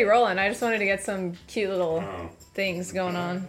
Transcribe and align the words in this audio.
already 0.00 0.18
rolling. 0.18 0.38
I 0.38 0.48
just 0.48 0.62
wanted 0.62 0.78
to 0.78 0.84
get 0.84 1.02
some 1.02 1.34
cute 1.46 1.70
little 1.70 2.02
Oh. 2.06 2.30
things 2.54 2.92
going 2.92 3.16
on. 3.16 3.46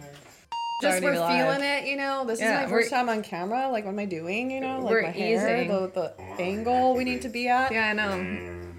Just 0.82 1.00
already 1.00 1.06
we're 1.06 1.20
live. 1.20 1.56
feeling 1.56 1.62
it, 1.68 1.86
you 1.86 1.96
know. 1.96 2.24
This 2.26 2.40
Yeah, 2.40 2.64
is 2.64 2.70
my 2.70 2.72
1st 2.72 2.72
we're- 2.72 2.88
time 2.90 3.08
on 3.08 3.22
camera. 3.22 3.68
Like, 3.70 3.84
what 3.84 3.92
am 3.92 3.98
I 4.00 4.04
doing? 4.04 4.50
You 4.50 4.60
know, 4.60 4.80
like 4.80 4.90
We're 4.90 5.02
my 5.02 5.10
hair, 5.10 5.58
easing. 5.62 5.68
the, 5.68 5.86
the 5.94 6.42
angle 6.42 6.94
we 6.94 7.04
need 7.04 7.22
to 7.22 7.28
be 7.28 7.48
at. 7.48 7.70
Yeah, 7.72 7.88
I 7.88 7.92
know. 7.92 8.10
And 8.10 8.72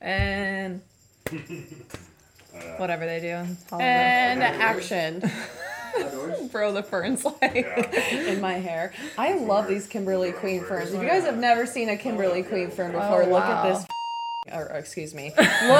action. 0.00 0.82
And 2.60 2.78
whatever 2.78 3.06
they 3.06 3.20
do. 3.20 3.34
All 3.72 3.78
of 3.78 3.80
And 3.80 4.42
action 4.42 5.20
them. 5.20 5.30
Bro, 6.52 6.72
the 6.72 6.82
ferns 6.82 7.24
like. 7.24 7.66
in 8.12 8.40
my 8.40 8.54
hair. 8.54 8.92
I 9.18 9.34
love 9.34 9.68
these 9.68 9.86
Kimberly 9.86 10.32
Queen 10.32 10.62
ferns. 10.64 10.92
If 10.92 11.02
you 11.02 11.08
guys 11.08 11.24
have 11.24 11.36
never 11.38 11.66
seen 11.66 11.88
a 11.90 11.96
Kimberly 11.96 12.42
Queen 12.42 12.70
fern 12.70 12.94
oh, 12.94 13.00
before, 13.00 13.22
Oh, 13.24 13.26
look 13.26 13.44
wow. 13.44 13.64
at 13.66 13.74
this. 13.74 13.86
Or, 14.52 14.72
or 14.72 14.76
excuse 14.78 15.14
me. 15.14 15.32
Look 15.36 15.38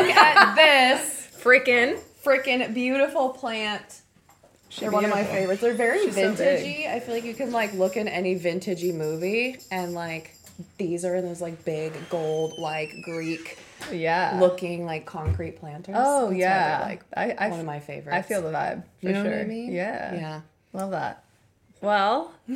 at 0.09 0.55
this 0.55 1.22
Freaking. 1.43 1.99
freaking 2.25 2.73
beautiful 2.75 3.31
plant. 3.31 4.01
They're 4.79 4.91
one 4.91 5.05
of 5.05 5.11
my 5.11 5.17
beautiful. 5.17 5.37
favorites. 5.39 5.61
They're 5.61 5.75
very 5.75 6.01
She's 6.05 6.15
so 6.15 6.35
big. 6.35 6.39
vintagey. 6.65 6.89
I 6.91 7.01
feel 7.01 7.15
like 7.15 7.25
you 7.25 7.35
can 7.35 7.53
like 7.53 7.75
look 7.75 7.97
in 7.97 8.09
any 8.09 8.39
vintagey 8.39 8.95
movie 8.95 9.59
and 9.71 9.93
like 9.93 10.35
these 10.79 11.05
are 11.05 11.15
in 11.17 11.25
those 11.27 11.41
like 11.43 11.65
big 11.65 11.93
gold 12.09 12.59
like 12.59 12.95
Greek 13.03 13.59
Yeah. 13.93 14.39
looking 14.41 14.87
like 14.87 15.05
concrete 15.05 15.59
planters. 15.59 15.97
Oh 15.99 16.21
That's 16.29 16.33
why 16.33 16.37
yeah. 16.39 16.79
they're, 16.79 16.87
like 16.89 17.03
I 17.15 17.47
I, 17.47 17.49
one 17.51 17.61
of 17.61 17.67
my 17.67 17.81
favorites. 17.81 18.17
I 18.17 18.23
feel 18.23 18.41
the 18.43 18.49
vibe 18.51 18.83
for 19.01 19.07
you 19.09 19.13
know 19.13 19.23
sure. 19.25 19.33
what 19.33 19.41
I 19.41 19.45
mean? 19.45 19.73
Yeah. 19.73 20.15
Yeah. 20.15 20.41
Love 20.73 20.93
that. 20.93 21.25
Well, 21.83 22.33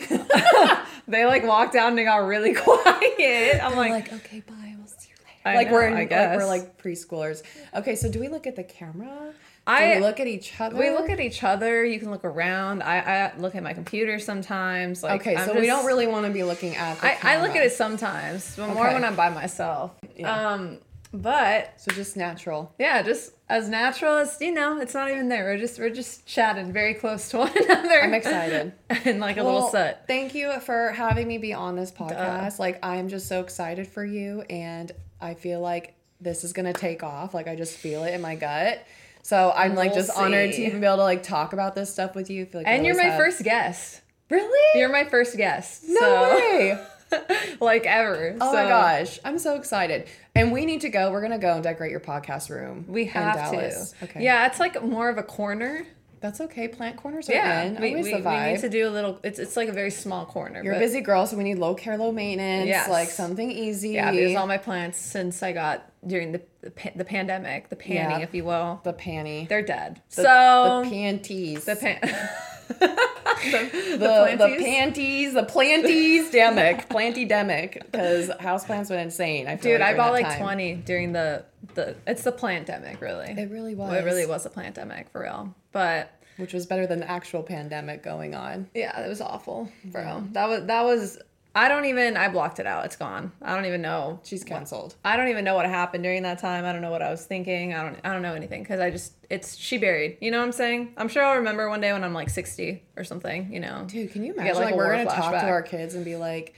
they 1.08 1.26
like 1.26 1.44
walked 1.44 1.72
down 1.74 1.88
and 1.88 1.98
they 1.98 2.04
got 2.04 2.18
really 2.26 2.54
quiet. 2.64 3.60
I'm 3.62 3.72
I'm 3.72 3.76
like, 3.76 3.90
like, 3.90 4.12
okay, 4.12 4.40
bye. 4.40 4.74
We'll 4.78 4.86
see 4.86 5.10
you 5.10 5.16
later. 5.26 5.35
I 5.46 5.54
like 5.54 5.70
we're 5.70 5.86
in, 5.86 5.94
I 5.94 6.00
like 6.00 6.10
we're 6.10 6.46
like 6.46 6.80
preschoolers. 6.82 7.42
Okay, 7.74 7.94
so 7.96 8.10
do 8.10 8.18
we 8.20 8.28
look 8.28 8.46
at 8.46 8.56
the 8.56 8.64
camera? 8.64 9.32
I- 9.68 9.94
do 9.94 10.00
we 10.00 10.06
look 10.06 10.20
at 10.20 10.26
each 10.28 10.60
other? 10.60 10.76
we 10.76 10.90
look 10.90 11.10
at 11.10 11.18
each 11.20 11.42
other. 11.42 11.84
You 11.84 11.98
can 11.98 12.10
look 12.10 12.24
around. 12.24 12.82
I, 12.82 12.98
I 13.00 13.36
look 13.38 13.54
at 13.56 13.62
my 13.64 13.72
computer 13.72 14.18
sometimes. 14.20 15.02
Like, 15.02 15.20
Okay, 15.22 15.36
I'm 15.36 15.48
so 15.48 15.58
we 15.58 15.66
don't 15.66 15.84
really 15.86 16.06
want 16.06 16.24
to 16.26 16.32
be 16.32 16.44
looking 16.44 16.76
at. 16.76 17.00
The 17.00 17.06
I, 17.26 17.36
I 17.36 17.42
look 17.42 17.56
at 17.56 17.64
it 17.64 17.72
sometimes, 17.72 18.54
but 18.56 18.68
more 18.68 18.86
when 18.92 19.04
I'm 19.04 19.16
by 19.16 19.28
myself. 19.30 19.90
Yeah. 20.16 20.52
Um, 20.52 20.78
but 21.12 21.80
So 21.80 21.90
just 21.92 22.16
natural. 22.16 22.74
yeah, 22.78 23.02
just 23.02 23.32
as 23.48 23.68
natural 23.68 24.16
as 24.16 24.36
you 24.40 24.52
know, 24.52 24.80
it's 24.80 24.92
not 24.94 25.10
even 25.10 25.28
there. 25.28 25.44
We're 25.44 25.58
just 25.58 25.78
we're 25.78 25.90
just 25.90 26.26
chatting 26.26 26.72
very 26.72 26.94
close 26.94 27.28
to 27.30 27.38
one 27.46 27.52
another. 27.56 28.02
I'm 28.02 28.14
excited. 28.14 28.72
and 28.90 29.18
like 29.20 29.36
a 29.36 29.42
little 29.42 29.68
set. 29.68 30.06
Thank 30.06 30.34
you 30.34 30.60
for 30.60 30.90
having 30.90 31.26
me 31.26 31.38
be 31.38 31.52
on 31.54 31.74
this 31.76 31.90
podcast. 31.90 32.58
Like 32.58 32.78
I'm 32.84 33.08
just 33.08 33.26
so 33.28 33.40
excited 33.40 33.86
for 33.88 34.04
you 34.04 34.42
and 34.42 34.92
I 35.20 35.34
feel 35.34 35.60
like 35.60 35.94
this 36.20 36.44
is 36.44 36.52
gonna 36.52 36.72
take 36.72 37.02
off. 37.02 37.34
Like 37.34 37.48
I 37.48 37.56
just 37.56 37.76
feel 37.76 38.04
it 38.04 38.14
in 38.14 38.20
my 38.20 38.34
gut. 38.34 38.84
So 39.22 39.52
I'm 39.56 39.74
like 39.74 39.90
We'll 39.92 40.04
just 40.04 40.16
honored 40.16 40.52
to 40.52 40.62
even 40.62 40.80
be 40.80 40.86
able 40.86 40.98
to 40.98 41.02
like 41.02 41.22
talk 41.22 41.52
about 41.52 41.74
this 41.74 41.92
stuff 41.92 42.14
with 42.14 42.30
you. 42.30 42.42
I 42.42 42.46
feel 42.46 42.60
like 42.60 42.68
And 42.68 42.86
you're 42.86 42.96
my 42.96 43.04
have- 43.04 43.18
first 43.18 43.42
guest. 43.42 44.02
Really? 44.30 44.80
You're 44.80 44.88
my 44.88 45.04
first 45.04 45.36
guest. 45.36 45.84
no 45.86 46.00
so, 46.00 46.34
way. 46.36 46.78
like 47.60 47.86
ever. 47.86 48.36
Oh 48.40 48.50
so 48.52 48.56
my 48.62 48.68
gosh. 48.68 49.18
I'm 49.24 49.38
so 49.38 49.54
excited. 49.56 50.08
And 50.34 50.52
we 50.52 50.64
need 50.66 50.80
to 50.82 50.88
go. 50.88 51.10
We're 51.12 51.22
gonna 51.22 51.38
go 51.38 51.54
and 51.54 51.62
decorate 51.62 51.90
your 51.90 52.00
podcast 52.00 52.50
room. 52.50 52.84
We 52.88 53.06
have 53.06 53.36
Dallas. 53.36 53.92
to. 53.98 54.04
Okay. 54.04 54.24
Yeah, 54.24 54.46
it's 54.46 54.58
like 54.60 54.82
more 54.82 55.08
of 55.08 55.18
a 55.18 55.22
corner. 55.22 55.86
That's 56.26 56.40
okay. 56.40 56.66
Plant 56.66 56.96
corners 56.96 57.28
are 57.28 57.34
Yeah. 57.34 57.62
in. 57.62 57.80
We, 57.80 57.90
Always 57.90 58.04
we, 58.06 58.10
the 58.20 58.28
we 58.28 58.52
need 58.52 58.58
to 58.60 58.68
do 58.68 58.88
a 58.88 58.90
little 58.90 59.20
it's 59.22 59.38
it's 59.38 59.56
like 59.56 59.68
a 59.68 59.72
very 59.72 59.92
small 59.92 60.26
corner. 60.26 60.60
You're 60.60 60.74
a 60.74 60.78
busy 60.80 61.00
girl, 61.00 61.24
so 61.24 61.36
we 61.36 61.44
need 61.44 61.58
low 61.58 61.76
care, 61.76 61.96
low 61.96 62.10
maintenance. 62.10 62.66
Yes. 62.66 62.88
Like 62.88 63.10
something 63.10 63.48
easy. 63.48 63.90
Yeah, 63.90 64.10
because 64.10 64.34
all 64.34 64.48
my 64.48 64.58
plants 64.58 64.98
since 64.98 65.40
I 65.44 65.52
got 65.52 65.88
during 66.04 66.32
the 66.32 66.42
the, 66.62 66.72
pa- 66.72 66.90
the 66.96 67.04
pandemic, 67.04 67.68
the 67.68 67.76
panning, 67.76 68.18
Yeah. 68.18 68.26
if 68.26 68.34
you 68.34 68.44
will, 68.44 68.80
the 68.82 68.92
panty. 68.92 69.46
they're 69.48 69.62
dead. 69.62 70.02
The, 70.16 70.22
so 70.22 70.82
the 70.82 70.90
panties. 70.90 71.64
the 71.64 71.76
pan. 71.76 72.00
the, 72.66 73.96
the, 73.98 74.36
the, 74.36 74.56
panties, 74.58 75.34
the 75.34 75.44
planties 75.44 76.32
demic, 76.32 76.88
planty 76.88 77.24
demic, 77.26 77.74
because 77.92 78.28
houseplants 78.40 78.90
went 78.90 79.02
insane. 79.02 79.46
I 79.46 79.56
feel 79.56 79.74
Dude, 79.74 79.80
like 79.82 79.94
I 79.94 79.96
bought 79.96 80.12
like 80.12 80.26
time. 80.26 80.40
twenty 80.40 80.74
during 80.74 81.12
the 81.12 81.44
the. 81.74 81.94
It's 82.08 82.24
the 82.24 82.32
pandemic, 82.32 83.00
really. 83.00 83.30
It 83.30 83.50
really 83.50 83.76
was. 83.76 83.90
Well, 83.90 83.98
it 84.00 84.04
really 84.04 84.26
was 84.26 84.46
a 84.46 84.50
pandemic 84.50 85.10
for 85.10 85.22
real. 85.22 85.54
But 85.70 86.10
which 86.36 86.52
was 86.52 86.66
better 86.66 86.86
than 86.86 87.00
the 87.00 87.10
actual 87.10 87.42
pandemic 87.42 88.02
going 88.02 88.34
on. 88.34 88.68
yeah, 88.74 88.98
it 89.00 89.08
was 89.08 89.20
awful, 89.20 89.70
bro. 89.84 90.24
That 90.32 90.48
was 90.48 90.64
that 90.66 90.84
was. 90.84 91.18
I 91.54 91.68
don't 91.70 91.86
even. 91.86 92.18
I 92.18 92.28
blocked 92.28 92.58
it 92.58 92.66
out. 92.66 92.84
It's 92.84 92.96
gone. 92.96 93.32
I 93.40 93.54
don't 93.54 93.64
even 93.64 93.80
know. 93.80 94.20
She's 94.24 94.44
canceled. 94.44 94.94
I 95.02 95.16
don't 95.16 95.28
even 95.28 95.42
know 95.42 95.54
what 95.54 95.64
happened 95.64 96.04
during 96.04 96.22
that 96.24 96.38
time. 96.38 96.66
I 96.66 96.72
don't 96.72 96.82
know 96.82 96.90
what 96.90 97.00
I 97.00 97.10
was 97.10 97.24
thinking. 97.24 97.72
I 97.72 97.82
don't. 97.82 97.98
I 98.04 98.12
don't 98.12 98.20
know 98.20 98.34
anything 98.34 98.62
because 98.62 98.78
I 98.78 98.90
just. 98.90 99.14
It's 99.30 99.56
she 99.56 99.78
buried. 99.78 100.18
You 100.20 100.30
know 100.30 100.38
what 100.38 100.44
I'm 100.44 100.52
saying? 100.52 100.92
I'm 100.98 101.08
sure 101.08 101.22
I'll 101.24 101.36
remember 101.38 101.70
one 101.70 101.80
day 101.80 101.94
when 101.94 102.04
I'm 102.04 102.12
like 102.12 102.28
60 102.28 102.82
or 102.98 103.04
something. 103.04 103.50
You 103.50 103.60
know. 103.60 103.84
Dude, 103.88 104.12
can 104.12 104.22
you 104.22 104.34
imagine? 104.34 104.54
like, 104.56 104.64
Like, 104.66 104.74
we're 104.74 104.90
gonna 104.96 105.06
talk 105.06 105.32
to 105.32 105.48
our 105.48 105.62
kids 105.62 105.94
and 105.94 106.04
be 106.04 106.16
like, 106.16 106.54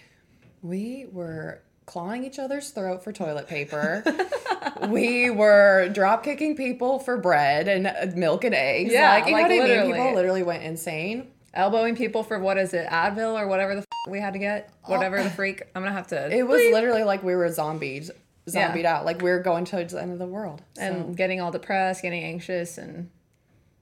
we 0.62 1.06
were 1.12 1.62
clawing 1.88 2.25
each 2.25 2.38
other's 2.38 2.71
throat 2.71 3.03
for 3.03 3.12
toilet 3.12 3.49
paper. 3.49 4.04
we 4.88 5.31
were 5.31 5.88
drop 5.93 6.22
kicking 6.22 6.54
people 6.56 6.99
for 7.00 7.16
bread 7.16 7.66
and 7.66 7.87
uh, 7.87 8.06
milk 8.15 8.44
and 8.44 8.54
eggs. 8.54 8.93
Yeah, 8.93 9.10
like, 9.15 9.26
you 9.26 9.32
like, 9.32 9.49
know 9.49 9.56
what 9.56 9.62
I 9.62 9.65
mean? 9.65 9.69
literally. 9.69 9.93
People 9.93 10.15
literally 10.15 10.43
went 10.43 10.62
insane. 10.62 11.28
elbowing 11.54 11.97
people 11.97 12.22
for 12.22 12.38
what 12.38 12.59
is 12.59 12.75
it 12.75 12.87
Advil 12.88 13.34
or 13.41 13.48
whatever 13.48 13.75
the 13.75 13.81
f- 13.81 13.87
we 14.09 14.21
had 14.21 14.34
to 14.34 14.38
get 14.38 14.71
whatever 14.84 15.22
the 15.22 15.31
freak 15.31 15.62
I'm 15.75 15.82
gonna 15.82 15.94
have 15.94 16.06
to 16.09 16.31
It 16.31 16.47
was 16.47 16.60
literally 16.72 17.03
like 17.03 17.22
we 17.22 17.34
were 17.34 17.48
zombied, 17.48 18.04
Yeah. 18.47 18.66
zombied 18.69 18.84
out. 18.84 19.04
Like 19.04 19.21
we 19.22 19.31
were 19.31 19.41
going 19.41 19.65
towards 19.65 19.93
the 19.94 20.00
end 20.03 20.12
of 20.12 20.19
the 20.19 20.27
world. 20.27 20.62
So. 20.75 20.82
and 20.82 21.16
getting 21.16 21.41
all 21.41 21.50
depressed 21.50 22.03
getting 22.03 22.22
anxious 22.22 22.78
and 22.78 23.10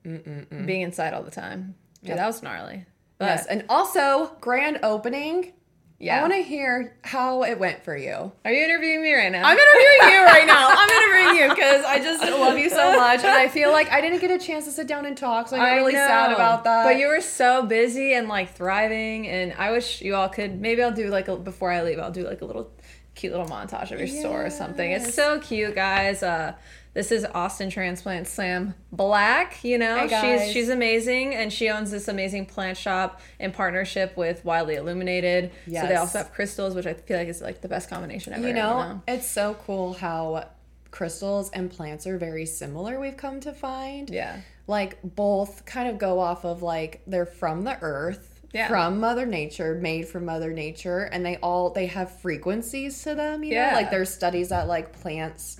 being 0.04 0.82
inside 0.82 1.12
all 1.12 1.24
the 1.24 1.30
time 1.32 1.74
dude 2.04 2.16
that 2.16 2.26
was 2.26 2.40
gnarly 2.42 2.86
but 3.18 3.26
yes, 3.26 3.46
and 3.46 3.64
also 3.68 4.36
grand 4.40 4.78
opening. 4.82 5.52
Yeah 5.98 6.18
I 6.18 6.20
want 6.22 6.34
to 6.34 6.42
hear 6.42 6.96
how 7.02 7.42
it 7.44 7.58
went 7.58 7.84
for 7.84 7.96
you. 7.96 8.32
are 8.44 8.52
you 8.52 8.64
interviewing 8.64 9.02
me 9.02 9.12
right 9.14 9.32
now 9.32 9.42
I'm 9.44 9.58
interviewing 9.58 10.14
you 10.14 10.24
right 10.24 10.46
now. 10.46 10.68
I'm 10.76 10.90
interviewing 10.90 11.42
you 11.42 11.48
because 11.54 11.84
I 11.84 11.98
just 11.98 12.22
love 12.22 12.58
you 12.58 12.70
so 12.70 12.96
much, 12.96 13.20
and 13.20 13.28
I 13.28 13.48
feel 13.48 13.72
like 13.72 13.90
I 13.90 14.00
didn't 14.00 14.20
get 14.20 14.30
a 14.30 14.38
chance 14.38 14.64
to 14.66 14.70
sit 14.70 14.86
down 14.86 15.06
and 15.06 15.16
talk, 15.16 15.48
so 15.48 15.56
I 15.56 15.58
got 15.58 15.74
really 15.76 15.92
sad 15.92 16.32
about 16.32 16.64
that. 16.64 16.84
But 16.84 16.98
you 16.98 17.08
were 17.08 17.20
so 17.20 17.64
busy 17.64 18.14
and 18.14 18.28
like 18.28 18.54
thriving, 18.54 19.26
and 19.28 19.52
I 19.54 19.70
wish 19.70 20.02
you 20.02 20.14
all 20.14 20.28
could. 20.28 20.60
Maybe 20.60 20.82
I'll 20.82 20.92
do 20.92 21.08
like 21.08 21.28
a, 21.28 21.36
before 21.36 21.70
I 21.70 21.82
leave. 21.82 21.98
I'll 21.98 22.12
do 22.12 22.26
like 22.26 22.42
a 22.42 22.44
little 22.44 22.70
cute 23.14 23.32
little 23.32 23.48
montage 23.48 23.90
of 23.90 23.98
your 23.98 24.08
store 24.08 24.44
or 24.46 24.50
something. 24.50 24.90
It's 24.90 25.14
so 25.14 25.40
cute, 25.40 25.74
guys. 25.74 26.22
Uh, 26.22 26.54
this 26.96 27.12
is 27.12 27.26
Austin 27.26 27.68
Transplant 27.68 28.26
Sam 28.26 28.74
Black. 28.90 29.62
You 29.62 29.76
know, 29.78 30.08
Hey, 30.08 30.38
she's 30.44 30.52
she's 30.52 30.68
amazing, 30.70 31.34
and 31.34 31.52
she 31.52 31.68
owns 31.68 31.90
this 31.90 32.08
amazing 32.08 32.46
plant 32.46 32.78
shop 32.78 33.20
in 33.38 33.52
partnership 33.52 34.16
with 34.16 34.44
Wildly 34.44 34.76
Illuminated. 34.76 35.50
So 35.66 35.86
they 35.86 35.94
also 35.96 36.18
have 36.18 36.32
crystals, 36.32 36.74
which 36.74 36.86
I 36.86 36.94
feel 36.94 37.18
like 37.18 37.28
is 37.28 37.42
like 37.42 37.60
the 37.60 37.68
best 37.68 37.90
combination 37.90 38.32
ever. 38.32 38.46
you 38.48 38.54
don't 38.54 38.88
know, 38.88 39.02
it's 39.06 39.26
so 39.28 39.54
cool 39.66 39.92
how 39.92 40.48
crystals 40.90 41.50
and 41.50 41.70
plants 41.70 42.06
are 42.06 42.16
very 42.16 42.46
similar. 42.46 42.98
We've 42.98 43.16
come 43.16 43.40
to 43.40 43.52
find. 43.52 44.08
Yeah. 44.08 44.40
like 44.66 44.98
both 45.04 45.64
kind 45.66 45.88
of 45.88 45.98
go 45.98 46.18
off 46.18 46.44
of 46.44 46.62
like 46.62 47.02
they're 47.06 47.26
from 47.26 47.62
the 47.64 47.78
earth 47.82 48.40
Yeah. 48.54 48.68
from 48.68 48.98
mother 48.98 49.26
nature 49.26 49.74
made 49.74 50.08
from 50.08 50.24
mother 50.24 50.52
nature 50.52 51.00
and 51.12 51.24
they 51.24 51.36
all 51.36 51.70
they 51.70 51.86
have 51.86 52.18
frequencies 52.20 53.02
to 53.04 53.14
them 53.14 53.44
you 53.44 53.52
Yeah. 53.52 53.70
know 53.70 53.76
like 53.76 53.90
there's 53.92 54.08
studies 54.12 54.48
that 54.48 54.66
like 54.66 54.92
plants 55.02 55.58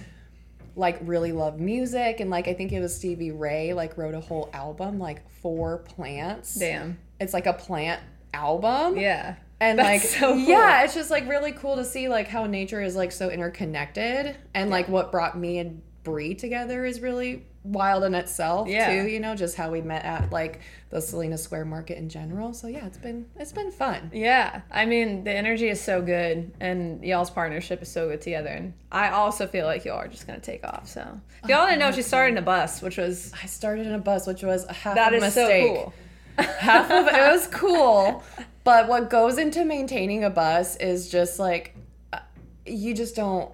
like 0.77 0.99
really 1.03 1.33
love 1.33 1.59
music 1.59 2.21
and 2.21 2.31
like 2.31 2.47
i 2.49 2.53
think 2.55 2.71
it 2.71 2.81
was 2.81 2.95
stevie 2.95 3.31
ray 3.33 3.73
like 3.73 3.97
wrote 3.99 4.15
a 4.15 4.21
whole 4.21 4.49
album 4.53 4.99
like 4.99 5.29
for 5.41 5.79
plants 5.79 6.55
Damn. 6.55 6.99
it's 7.19 7.33
like 7.35 7.47
a 7.47 7.53
plant 7.55 8.01
album 8.35 8.99
Yeah. 8.99 9.37
and 9.61 9.79
That's 9.79 9.89
like 9.89 10.01
so 10.21 10.35
cool. 10.35 10.39
yeah 10.39 10.85
it's 10.85 10.95
just 10.95 11.11
like 11.11 11.27
really 11.29 11.53
cool 11.53 11.77
to 11.77 11.85
see 11.85 12.09
like 12.09 12.29
how 12.29 12.45
nature 12.47 12.83
is 12.83 12.95
like 12.95 13.11
so 13.11 13.31
interconnected 13.31 14.37
and 14.55 14.71
like 14.71 14.89
what 14.89 15.11
brought 15.11 15.37
me 15.39 15.59
and 15.59 15.81
Brie 16.05 16.35
together 16.37 16.85
is 16.85 17.01
really 17.01 17.45
wild 17.73 18.05
in 18.05 18.15
itself 18.15 18.69
Yeah. 18.69 19.03
too 19.03 19.09
you 19.09 19.21
know 19.21 19.35
just 19.35 19.57
how 19.57 19.71
we 19.71 19.81
met 19.81 20.05
at 20.05 20.31
like 20.33 20.61
the 20.91 21.01
Salina 21.01 21.37
Square 21.37 21.65
Market 21.67 21.99
in 21.99 22.09
general 22.09 22.55
so 22.55 22.69
yeah 22.69 22.87
it's 22.87 22.99
been 22.99 23.27
it's 23.37 23.53
been 23.53 23.71
fun 23.71 24.11
Yeah, 24.15 24.61
I 24.71 24.87
mean 24.87 25.25
the 25.25 25.33
energy 25.33 25.69
is 25.69 25.81
so 25.81 26.01
good, 26.01 26.53
and 26.61 27.05
y'all's 27.05 27.31
partnership 27.31 27.83
is 27.83 27.91
so 27.91 28.09
good 28.09 28.21
together. 28.21 28.49
And 28.51 28.73
I 28.93 29.11
also 29.11 29.47
feel 29.47 29.67
like 29.67 29.85
y'all 29.85 29.99
are 29.99 30.09
just 30.09 30.27
gonna 30.27 30.39
take 30.41 30.65
off. 30.65 30.87
So 30.89 31.21
if 31.43 31.51
y'all 31.51 31.67
didn't 31.67 31.81
know, 31.81 31.91
she 31.93 32.03
started 32.03 32.33
in 32.33 32.39
a 32.39 32.43
bus, 32.43 32.81
which 32.83 32.97
was 32.99 33.33
I 33.43 33.47
started 33.47 33.87
in 33.87 33.95
a 33.95 33.99
bus 33.99 34.27
which 34.27 34.43
was 34.43 34.65
a 34.67 34.73
half 34.73 34.95
that 34.95 35.13
of 35.13 35.23
a 35.23 35.31
so 35.31 35.49
cool. 35.49 35.95
half 36.39 36.91
of 36.91 37.07
it 37.09 37.33
was 37.33 37.47
cool 37.49 38.23
but 38.63 38.89
what 38.89 39.09
goes 39.11 39.39
into 39.39 39.65
maintaining 39.65 40.23
a 40.25 40.29
bus 40.31 40.77
is 40.77 41.09
just 41.09 41.39
like 41.39 41.75
uh, 42.13 42.19
you 42.67 42.93
just 42.95 43.17
don't 43.17 43.51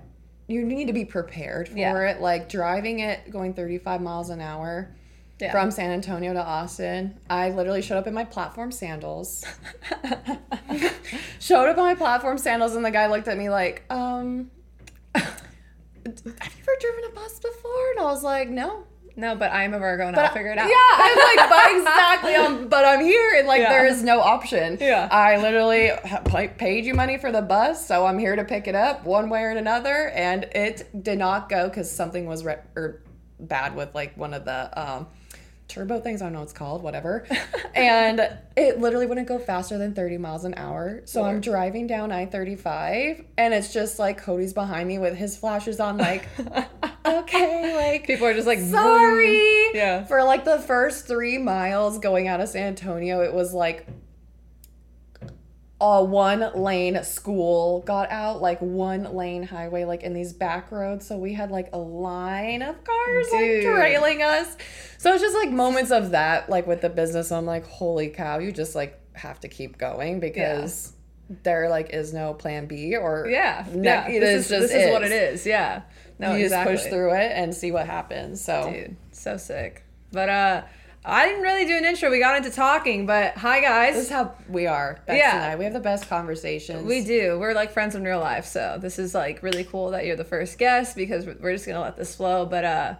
you 0.49 0.65
need 0.65 0.87
to 0.87 0.93
be 0.93 1.05
prepared 1.05 1.69
for 1.69 1.79
Yeah. 1.79 1.97
it. 2.11 2.21
Like 2.21 2.49
driving 2.49 3.01
it 3.01 3.31
going 3.31 3.55
35 3.55 4.01
miles 4.01 4.31
an 4.31 4.41
hour 4.41 4.91
Yeah. 5.41 5.51
from 5.53 5.71
San 5.71 5.91
Antonio 5.91 6.33
to 6.33 6.43
Austin. 6.43 7.19
I 7.31 7.51
literally 7.51 7.83
showed 7.83 7.97
up 7.99 8.07
in 8.07 8.15
my 8.15 8.25
platform 8.25 8.71
sandals. 8.73 9.45
showed 11.41 11.69
up 11.69 11.77
in 11.77 11.83
my 11.85 11.95
platform 11.95 12.39
sandals 12.39 12.75
and 12.75 12.85
the 12.85 12.91
guy 12.91 13.07
looked 13.07 13.29
at 13.29 13.37
me 13.39 13.49
like, 13.51 13.85
um 13.91 14.51
have 15.15 15.25
you 16.27 16.33
ever 16.37 16.73
driven 16.81 17.05
a 17.11 17.15
bus 17.15 17.39
before? 17.39 17.91
And 17.93 18.01
I 18.01 18.05
was 18.05 18.23
like, 18.25 18.49
no. 18.49 18.85
No, 19.17 19.35
but 19.37 19.53
I'm 19.53 19.75
a 19.75 19.79
Virgo 19.79 20.07
and 20.07 20.17
But 20.17 20.25
I'll 20.27 20.33
figure 20.33 20.51
it 20.53 20.59
out. 20.59 20.69
Yeah, 20.69 20.75
I'm 20.95 21.17
like, 21.17 21.49
but 21.49 21.77
exactly. 21.79 22.35
Um, 22.35 22.69
but 22.69 22.85
I'm 22.85 23.01
here, 23.05 23.35
and 23.39 23.47
like, 23.47 23.61
Yeah. 23.61 23.71
there 23.71 23.87
is 23.87 24.03
no 24.03 24.21
option. 24.21 24.79
Yeah. 24.81 25.09
I 25.11 25.37
literally 25.37 25.91
paid 26.59 26.85
you 26.85 26.95
money 26.95 27.19
for 27.19 27.31
the 27.33 27.43
bus, 27.43 27.87
so 27.87 28.07
I'm 28.07 28.19
here 28.19 28.37
to 28.37 28.45
pick 28.45 28.67
it 28.69 28.75
up 28.75 29.05
one 29.05 29.29
way 29.31 29.43
or 29.43 29.51
another. 29.51 30.09
And 30.15 30.45
it 30.55 30.89
did 31.03 31.19
not 31.19 31.49
go 31.49 31.69
because 31.69 31.91
something 31.91 32.27
was 32.27 32.45
re- 32.45 32.59
or 32.77 33.03
bad 33.41 33.75
with 33.75 33.95
like 33.95 34.17
one 34.17 34.35
of 34.35 34.45
the 34.45 34.71
um, 34.81 35.07
turbo 35.69 36.01
things. 36.01 36.23
I 36.23 36.27
don't 36.27 36.35
know 36.35 36.39
what 36.41 36.45
it's 36.45 36.53
called, 36.53 36.83
whatever. 36.83 37.27
and 37.75 38.21
it 38.57 38.79
literally 38.81 39.07
wouldn't 39.07 39.27
go 39.29 39.39
faster 39.39 39.79
than 39.79 39.95
30 39.95 40.19
miles 40.19 40.45
an 40.45 40.55
hour. 40.57 41.03
So 41.07 41.25
I'm 41.25 41.41
driving 41.41 41.87
down 41.87 42.13
I 42.13 42.27
35, 42.27 43.25
and 43.39 43.53
it's 43.55 43.73
just 43.73 43.99
like 43.99 44.19
Cody's 44.19 44.53
behind 44.53 44.87
me 44.89 44.99
with 44.99 45.17
his 45.17 45.37
flashes 45.37 45.81
on, 45.81 45.97
like, 45.99 46.29
okay, 47.05 47.77
like. 47.77 48.07
People 48.07 48.27
are 48.27 48.35
just 48.35 48.47
like, 48.47 48.61
Sorry. 48.61 49.27
boom. 49.27 49.71
Yeah. 49.75 50.05
For 50.05 50.23
like 50.25 50.45
the 50.45 50.59
first 50.59 51.07
three 51.07 51.39
miles 51.39 51.99
going 51.99 52.29
out 52.29 52.41
of 52.41 52.49
San 52.49 52.69
Antonio, 52.69 53.23
it 53.23 53.33
was 53.33 53.53
like 53.53 53.87
a 55.83 56.03
one 56.03 56.49
lane 56.55 57.03
school 57.03 57.81
got 57.81 58.11
out, 58.13 58.41
like 58.41 58.61
one 58.61 59.15
lane 59.17 59.43
highway, 59.43 59.85
like 59.85 60.05
in 60.05 60.15
these 60.15 60.33
back 60.33 60.71
roads. 60.71 61.07
So 61.07 61.19
we 61.19 61.33
had 61.33 61.51
like 61.51 61.71
a 61.73 61.79
line 61.79 62.63
of 62.63 62.83
cars 62.85 63.27
Dude. 63.31 63.65
like 63.65 63.75
trailing 63.75 64.23
us. 64.23 64.57
So 64.99 65.13
it's 65.13 65.23
just 65.23 65.35
like 65.35 65.51
moments 65.51 65.91
of 65.91 66.13
that, 66.13 66.49
like 66.49 66.69
with 66.69 66.83
the 66.83 66.89
business. 66.89 67.33
I'm 67.33 67.47
like, 67.47 67.67
holy 67.67 68.11
cow, 68.11 68.39
you 68.39 68.53
just 68.53 68.77
like 68.77 69.01
have 69.15 69.41
to 69.41 69.49
keep 69.49 69.77
going 69.77 70.21
because 70.21 70.93
there 71.43 71.69
like 71.69 71.91
is 71.91 72.13
no 72.13 72.35
plan 72.35 72.67
B 72.67 72.97
or 72.97 73.27
Yeah. 73.29 73.67
no, 73.73 73.83
yeah. 73.83 74.09
it 74.09 74.21
This 74.21 74.31
is 74.31 74.45
is, 74.45 74.49
just 74.49 74.73
this 74.73 74.87
is 74.87 74.93
what 74.93 75.03
it 75.05 75.13
is 75.13 75.47
Yeah. 75.47 75.83
No, 76.19 76.35
you 76.37 76.45
exactly. 76.45 76.75
just 76.75 76.85
push 76.87 76.93
through 76.93 77.15
it 77.15 77.33
and 77.35 77.55
see 77.55 77.73
what 77.73 77.87
happens. 77.87 78.43
So 78.43 78.71
Dude, 78.73 78.97
so 79.13 79.37
sick. 79.37 79.85
But 80.13 80.29
uh 80.29 80.63
I 81.05 81.27
didn't 81.27 81.43
really 81.43 81.65
do 81.65 81.77
an 81.77 81.85
intro. 81.85 82.11
We 82.13 82.21
got 82.21 82.37
into 82.37 82.51
talking, 82.51 83.07
but 83.07 83.37
hi 83.37 83.61
guys. 83.61 83.95
This 83.95 84.05
is 84.05 84.11
how 84.11 84.35
we 84.49 84.69
are. 84.69 85.01
Bex 85.07 85.19
Yeah. 85.19 85.35
and 85.35 85.45
I. 85.53 85.57
We 85.57 85.65
have 85.65 85.73
the 85.73 85.81
best 85.81 86.09
conversations. 86.09 86.85
We 86.87 87.03
do. 87.05 87.39
We're 87.41 87.55
like 87.55 87.73
friends 87.73 87.97
in 87.97 88.05
real 88.05 88.21
life. 88.21 88.45
So 88.47 88.79
this 88.81 89.01
is 89.01 89.13
like 89.15 89.43
really 89.43 89.65
cool 89.65 89.91
that 89.91 90.07
you're 90.07 90.15
the 90.15 90.25
first 90.25 90.59
guest 90.59 90.95
because 90.95 91.27
we're 91.27 91.37
we're 91.41 91.53
just 91.55 91.67
gonna 91.67 91.81
let 91.81 91.97
this 91.97 92.15
flow. 92.15 92.47
But 92.47 92.65
uh, 92.65 92.95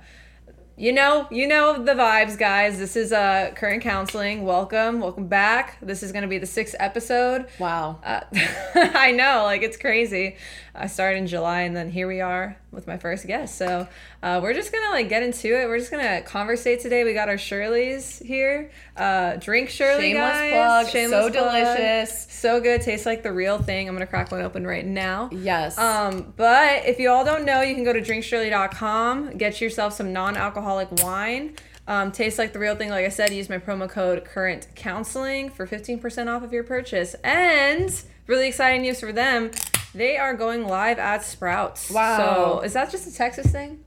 you 0.83 0.93
know, 0.93 1.29
you 1.31 1.47
know 1.47 1.81
the 1.81 1.93
vibes, 1.93 2.37
guys. 2.37 2.77
This 2.77 2.97
is 2.97 3.13
uh 3.13 3.53
current 3.55 3.85
counseling. 3.85 4.45
Welcome, 4.45 4.99
welcome 4.99 5.29
back. 5.29 5.79
This 5.81 6.03
is 6.03 6.11
gonna 6.11 6.27
be 6.27 6.39
the 6.39 6.47
sixth 6.47 6.75
episode. 6.81 7.47
Wow. 7.61 8.01
Uh, 8.03 8.23
I 8.75 9.13
know, 9.13 9.45
like 9.45 9.63
it's 9.63 9.77
crazy. 9.77 10.35
I 10.75 10.89
started 10.89 11.19
in 11.19 11.29
July, 11.29 11.61
and 11.61 11.77
then 11.77 11.89
here 11.89 12.09
we 12.09 12.21
are 12.21 12.57
with 12.73 12.87
my 12.87 12.97
first 12.97 13.27
guest. 13.27 13.57
So 13.57 13.87
uh, 14.23 14.41
we're 14.43 14.55
just 14.55 14.73
gonna 14.73 14.91
like 14.91 15.09
get 15.09 15.23
into 15.23 15.49
it. 15.49 15.69
We're 15.69 15.79
just 15.79 15.91
gonna 15.91 16.23
conversate 16.23 16.81
today. 16.81 17.05
We 17.05 17.13
got 17.15 17.29
our 17.29 17.37
Surely's 17.37 18.19
here. 18.19 18.71
Uh, 18.97 19.37
drink 19.37 19.69
Surely, 19.69 20.13
Shameless 20.13 20.33
guys. 20.33 20.91
plug. 20.91 21.11
so 21.11 21.29
delicious. 21.29 22.27
so 22.31 22.61
good. 22.61 22.81
Tastes 22.81 23.07
like 23.07 23.23
the 23.23 23.33
real 23.33 23.59
thing. 23.59 23.89
I'm 23.89 23.95
gonna 23.95 24.07
crack 24.07 24.33
one 24.33 24.43
open 24.43 24.67
right 24.67 24.87
now. 24.87 25.29
Yes. 25.33 25.79
Um, 25.79 26.33
but 26.37 26.87
if 26.87 26.99
you 26.99 27.11
all 27.11 27.25
don't 27.25 27.45
know, 27.45 27.61
you 27.61 27.75
can 27.75 27.85
go 27.85 27.93
to 27.93 28.01
drinksurely.com, 28.01 29.37
get 29.37 29.61
yourself 29.61 29.93
some 29.93 30.13
non-alcoholic 30.13 30.89
wine. 31.03 31.57
Um, 31.89 32.13
tastes 32.13 32.39
like 32.39 32.53
the 32.53 32.59
real 32.59 32.77
thing. 32.77 32.91
Like 32.91 33.05
I 33.05 33.09
said, 33.09 33.33
use 33.33 33.49
my 33.49 33.59
promo 33.59 33.89
code 33.89 34.25
current 34.25 34.69
counseling 34.77 35.51
for 35.51 35.67
15% 35.67 36.29
off 36.29 36.43
of 36.43 36.53
your 36.53 36.63
purchase. 36.63 37.15
And 37.25 37.93
really 38.29 38.49
exciting 38.49 38.83
news 38.83 39.01
for 39.01 39.13
them. 39.13 39.51
They 39.95 40.17
are 40.17 40.35
going 40.35 40.67
live 40.67 40.99
at 40.99 41.25
Sprouts. 41.25 41.91
Wow. 41.91 42.17
So 42.17 42.61
is 42.61 42.73
that 42.73 42.91
just 42.91 43.07
a 43.07 43.15
Texas 43.15 43.51
thing? 43.51 43.85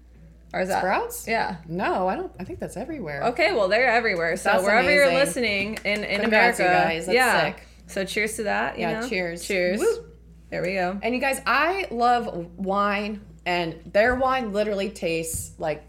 Or 0.53 0.61
is 0.61 0.69
that 0.69 0.79
Sprouts? 0.79 1.27
Yeah. 1.27 1.57
no, 1.67 2.07
I 2.07 2.15
don't. 2.15 2.31
I 2.39 2.43
think 2.43 2.59
that's 2.59 2.77
everywhere. 2.77 3.23
Okay, 3.25 3.53
well 3.53 3.67
they're 3.67 3.89
everywhere. 3.89 4.37
So 4.37 4.51
That's 4.51 4.63
wherever 4.63 4.89
you're 4.91 5.13
listening 5.13 5.79
in, 5.83 6.03
in 6.03 6.21
Congrats, 6.21 6.59
America. 6.59 6.87
guys. 6.87 7.05
That's 7.07 7.15
yeah. 7.15 7.41
sick. 7.53 7.67
So 7.87 8.05
cheers 8.05 8.35
to 8.37 8.43
that. 8.43 8.75
You 8.77 8.81
Yeah, 8.87 9.01
know? 9.01 9.09
cheers. 9.09 9.45
Cheers. 9.45 9.79
Woo. 9.79 10.05
There 10.49 10.61
we 10.61 10.73
go. 10.73 10.97
And 11.01 11.13
you 11.13 11.19
guys, 11.19 11.41
I 11.45 11.87
love 11.91 12.47
wine, 12.57 13.21
and 13.45 13.75
their 13.91 14.15
wine 14.15 14.53
literally 14.53 14.89
tastes 14.89 15.59
like 15.59 15.83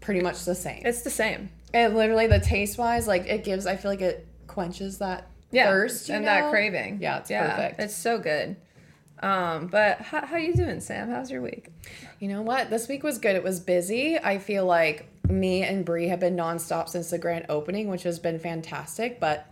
pretty 0.00 0.20
much 0.20 0.44
the 0.44 0.54
same. 0.54 0.82
It's 0.84 1.02
the 1.02 1.10
same. 1.10 1.50
It 1.72 1.94
literally, 1.94 2.28
the 2.28 2.38
taste 2.38 2.78
wise, 2.78 3.08
like 3.08 3.26
it 3.26 3.42
gives. 3.42 3.66
I 3.66 3.76
feel 3.76 3.90
like 3.90 4.02
it 4.02 4.28
quenches 4.46 4.98
that 4.98 5.28
yeah, 5.50 5.66
thirst 5.66 6.08
and 6.10 6.26
that 6.26 6.50
craving. 6.50 6.98
Yeah, 7.00 7.18
it's 7.18 7.30
perfect. 7.30 7.80
It's 7.80 7.96
so 7.96 8.18
good. 8.18 8.56
Um, 9.24 9.68
but 9.68 10.02
how, 10.02 10.26
how 10.26 10.36
you 10.36 10.52
doing, 10.52 10.80
Sam? 10.80 11.08
How's 11.08 11.30
your 11.30 11.40
week? 11.40 11.68
You 12.20 12.28
know 12.28 12.42
what? 12.42 12.68
This 12.68 12.88
week 12.88 13.02
was 13.02 13.16
good. 13.16 13.34
It 13.34 13.42
was 13.42 13.58
busy. 13.58 14.18
I 14.18 14.36
feel 14.36 14.66
like 14.66 15.08
me 15.30 15.62
and 15.62 15.82
Brie 15.82 16.08
have 16.08 16.20
been 16.20 16.36
nonstop 16.36 16.90
since 16.90 17.08
the 17.08 17.16
grand 17.16 17.46
opening, 17.48 17.88
which 17.88 18.02
has 18.02 18.18
been 18.18 18.38
fantastic. 18.38 19.20
But 19.20 19.46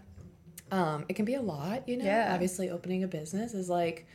um, 0.71 1.07
it 1.09 1.15
can 1.15 1.25
be 1.25 1.37
a 1.37 1.41
lot, 1.41 1.89
you 1.89 1.97
know. 1.97 2.05
Yeah. 2.05 2.35
Obviously, 2.35 2.69
opening 2.69 3.03
a 3.03 3.09
business 3.09 3.55
is 3.55 3.71
like 3.71 4.07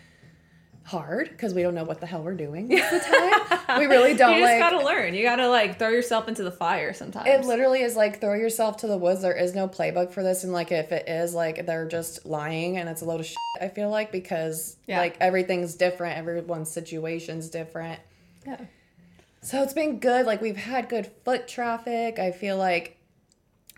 hard 0.88 1.28
because 1.30 1.54
we 1.54 1.62
don't 1.62 1.76
know 1.76 1.84
what 1.84 2.00
the 2.00 2.06
hell 2.06 2.24
we're 2.24 2.34
doing 2.34 2.68
the 2.70 2.78
time. 3.68 3.78
we 3.80 3.88
really 3.88 4.14
don't 4.14 4.36
you 4.36 4.40
just 4.40 4.54
like. 4.54 4.60
gotta 4.60 4.86
learn. 4.86 5.14
You 5.14 5.22
gotta 5.24 5.50
like 5.50 5.78
throw 5.78 5.90
yourself 5.90 6.30
into 6.30 6.44
the 6.44 6.52
fire 6.52 6.94
sometimes. 6.94 7.28
it 7.28 7.46
literally 7.46 7.82
is 7.82 7.98
like 7.98 8.22
throw 8.22 8.34
yourself 8.36 8.78
to 8.78 8.88
the 8.88 8.98
woods. 8.98 9.22
There 9.22 9.36
is 9.36 9.54
no 9.54 9.68
playbook 9.68 10.12
for 10.12 10.24
this, 10.24 10.46
and 10.46 10.54
like 10.54 10.72
if 10.72 10.94
it 10.94 11.10
is, 11.10 11.34
like 11.34 11.66
they're 11.66 11.88
just 11.90 12.26
lying 12.26 12.78
and 12.78 12.88
it's 12.88 13.02
a 13.02 13.06
load 13.06 13.20
of 13.20 13.26
shit. 13.26 13.36
I 13.60 13.68
feel 13.68 13.90
like 13.90 14.12
because 14.14 14.78
Yeah. 14.88 15.00
like 15.00 15.18
everything's 15.20 15.76
different, 15.76 16.18
everyone's 16.18 16.72
situation's 16.72 17.50
different. 17.50 18.00
yeah. 18.46 18.62
So 19.42 19.62
it's 19.64 19.74
been 19.74 20.00
good. 20.00 20.26
Like 20.26 20.42
we've 20.42 20.56
had 20.58 20.88
good 20.90 21.12
foot 21.26 21.48
traffic. 21.50 22.18
I 22.20 22.32
feel 22.32 22.58
like, 22.58 22.98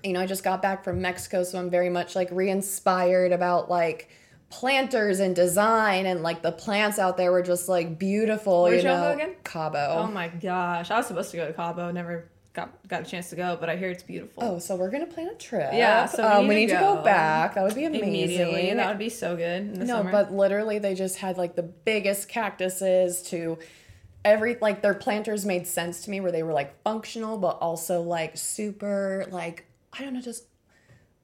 you 0.04 0.14
know, 0.14 0.22
I 0.22 0.26
just 0.26 0.44
got 0.44 0.62
back 0.62 0.84
from 0.84 1.02
Mexico, 1.02 1.44
so 1.44 1.58
I'm 1.60 1.70
very 1.72 1.90
much 1.90 2.16
like 2.16 2.30
re-inspired 2.32 3.32
about 3.32 3.70
like 3.70 4.10
planters 4.50 5.20
and 5.20 5.36
design 5.36 6.06
and 6.06 6.24
like 6.24 6.42
the 6.42 6.52
plants 6.52 6.98
out 6.98 7.18
there 7.18 7.32
were 7.32 7.44
just 7.44 7.70
like 7.70 8.00
beautiful. 8.00 8.64
Where'd 8.64 8.78
you 8.78 8.84
know, 8.84 9.02
go 9.02 9.12
again? 9.12 9.36
Cabo. 9.44 9.96
Oh 9.98 10.08
my 10.08 10.28
gosh, 10.28 10.92
I 10.92 10.98
was 10.98 11.08
supposed 11.08 11.32
to 11.32 11.38
go 11.38 11.48
to 11.48 11.54
Cabo. 11.54 11.92
Never 11.92 12.30
got 12.54 12.88
got 12.88 13.02
a 13.02 13.06
chance 13.06 13.30
to 13.30 13.36
go, 13.36 13.58
but 13.60 13.70
I 13.70 13.76
hear 13.76 13.90
it's 13.90 14.04
beautiful. 14.04 14.44
Oh, 14.44 14.60
so 14.60 14.76
we're 14.76 14.90
gonna 14.90 15.06
plan 15.06 15.28
a 15.28 15.36
trip. 15.36 15.72
Yeah, 15.74 16.06
so 16.06 16.24
we 16.24 16.30
um, 16.30 16.42
need 16.42 16.48
we 16.48 16.54
to 16.54 16.60
need 16.62 16.70
to 16.70 16.80
go 16.80 17.04
back. 17.04 17.56
That 17.56 17.64
would 17.64 17.76
be 17.76 17.86
amazing. 17.86 18.10
Immediately, 18.10 18.74
that 18.74 18.88
would 18.90 19.00
be 19.00 19.10
so 19.10 19.36
good. 19.36 19.62
In 19.62 19.74
the 19.80 19.86
no, 19.86 19.98
summer. 19.98 20.12
but 20.12 20.34
literally 20.34 20.80
they 20.80 20.96
just 20.96 21.18
had 21.18 21.38
like 21.38 21.56
the 21.56 21.64
biggest 21.64 22.28
cactuses 22.28 23.22
to 23.24 23.58
every 24.26 24.58
like 24.62 24.82
their 24.82 24.94
planters 24.94 25.46
made 25.46 25.66
sense 25.68 26.02
to 26.06 26.12
me 26.12 26.20
where 26.20 26.32
they 26.32 26.44
were 26.44 26.52
like 26.52 26.82
functional 26.84 27.38
but 27.38 27.58
also 27.62 28.02
like 28.02 28.36
super 28.36 29.26
like 29.32 29.66
I 29.94 30.04
don't 30.04 30.14
know 30.14 30.22
just 30.22 30.44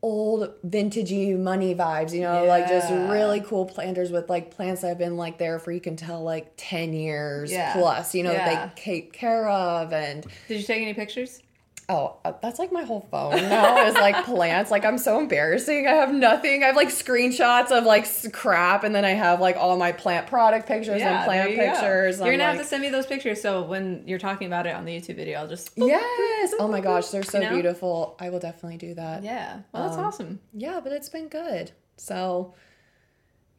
old 0.05 0.53
vintagey 0.63 1.35
money 1.35 1.74
vibes, 1.74 2.13
you 2.13 2.21
know, 2.21 2.45
like 2.45 2.67
just 2.67 2.91
really 2.91 3.41
cool 3.41 3.65
planters 3.65 4.12
with 4.12 4.29
like 4.29 4.51
plants 4.51 4.81
that 4.81 4.89
have 4.89 5.00
been 5.00 5.17
like 5.17 5.39
there 5.39 5.57
for 5.57 5.71
you 5.71 5.81
can 5.81 5.95
tell 5.95 6.21
like 6.21 6.53
10 6.57 6.93
years 6.93 7.51
Yeah. 7.51 7.74
plus, 7.74 8.13
you 8.13 8.21
know, 8.21 8.31
Yeah. 8.31 8.67
they 8.67 8.81
take 8.81 9.13
care 9.13 9.50
of 9.50 9.91
and 9.93 10.24
did 10.47 10.57
you 10.59 10.63
take 10.63 10.83
any 10.83 10.93
pictures? 10.93 11.41
Oh, 11.87 12.17
uh, 12.25 12.33
that's 12.41 12.57
like 12.57 12.71
my 12.71 12.81
whole 12.83 13.07
phone 13.11 13.35
now 13.35 13.85
is 13.85 13.93
like 13.93 14.25
plants. 14.25 14.71
Like 14.71 14.83
I'm 14.83 14.97
so 14.97 15.19
embarrassing. 15.19 15.85
I 15.87 15.91
have 15.91 16.11
nothing. 16.11 16.63
I 16.63 16.67
have 16.67 16.75
like 16.75 16.87
screenshots 16.87 17.69
of 17.69 17.83
like 17.83 18.07
crap, 18.33 18.83
and 18.83 18.95
then 18.95 19.05
I 19.05 19.11
have 19.11 19.39
like 19.39 19.55
all 19.55 19.77
my 19.77 19.91
plant 19.91 20.25
product 20.25 20.67
pictures 20.67 20.99
and 20.99 21.25
plant 21.25 21.51
you 21.51 21.57
go. 21.57 21.63
pictures. 21.71 22.17
You're 22.17 22.27
I'm 22.27 22.33
gonna 22.39 22.43
have 22.45 22.57
to 22.57 22.63
send 22.63 22.81
me 22.81 22.89
those 22.89 23.05
pictures. 23.05 23.39
So 23.39 23.61
when 23.61 24.03
you're 24.07 24.17
talking 24.17 24.47
about 24.47 24.65
it 24.65 24.73
on 24.73 24.85
the 24.85 24.99
YouTube 24.99 25.17
video, 25.17 25.37
I'll 25.39 25.47
just 25.47 25.71
Yes. 25.75 26.55
Oh 26.59 26.67
my 26.67 26.81
gosh, 26.81 27.09
they're 27.09 27.21
so 27.21 27.37
You 27.39 27.45
know? 27.45 27.53
beautiful. 27.53 28.15
I 28.19 28.29
will 28.31 28.39
definitely 28.39 28.77
do 28.77 28.95
that. 28.95 29.23
Yeah. 29.23 29.31
yeah. 29.33 29.59
Well, 29.71 29.83
that's 29.83 29.97
Um, 29.97 30.05
awesome. 30.05 30.39
Yeah, 30.53 30.79
but 30.83 30.91
it's 30.91 31.09
been 31.09 31.27
good. 31.27 31.71
So, 31.97 32.55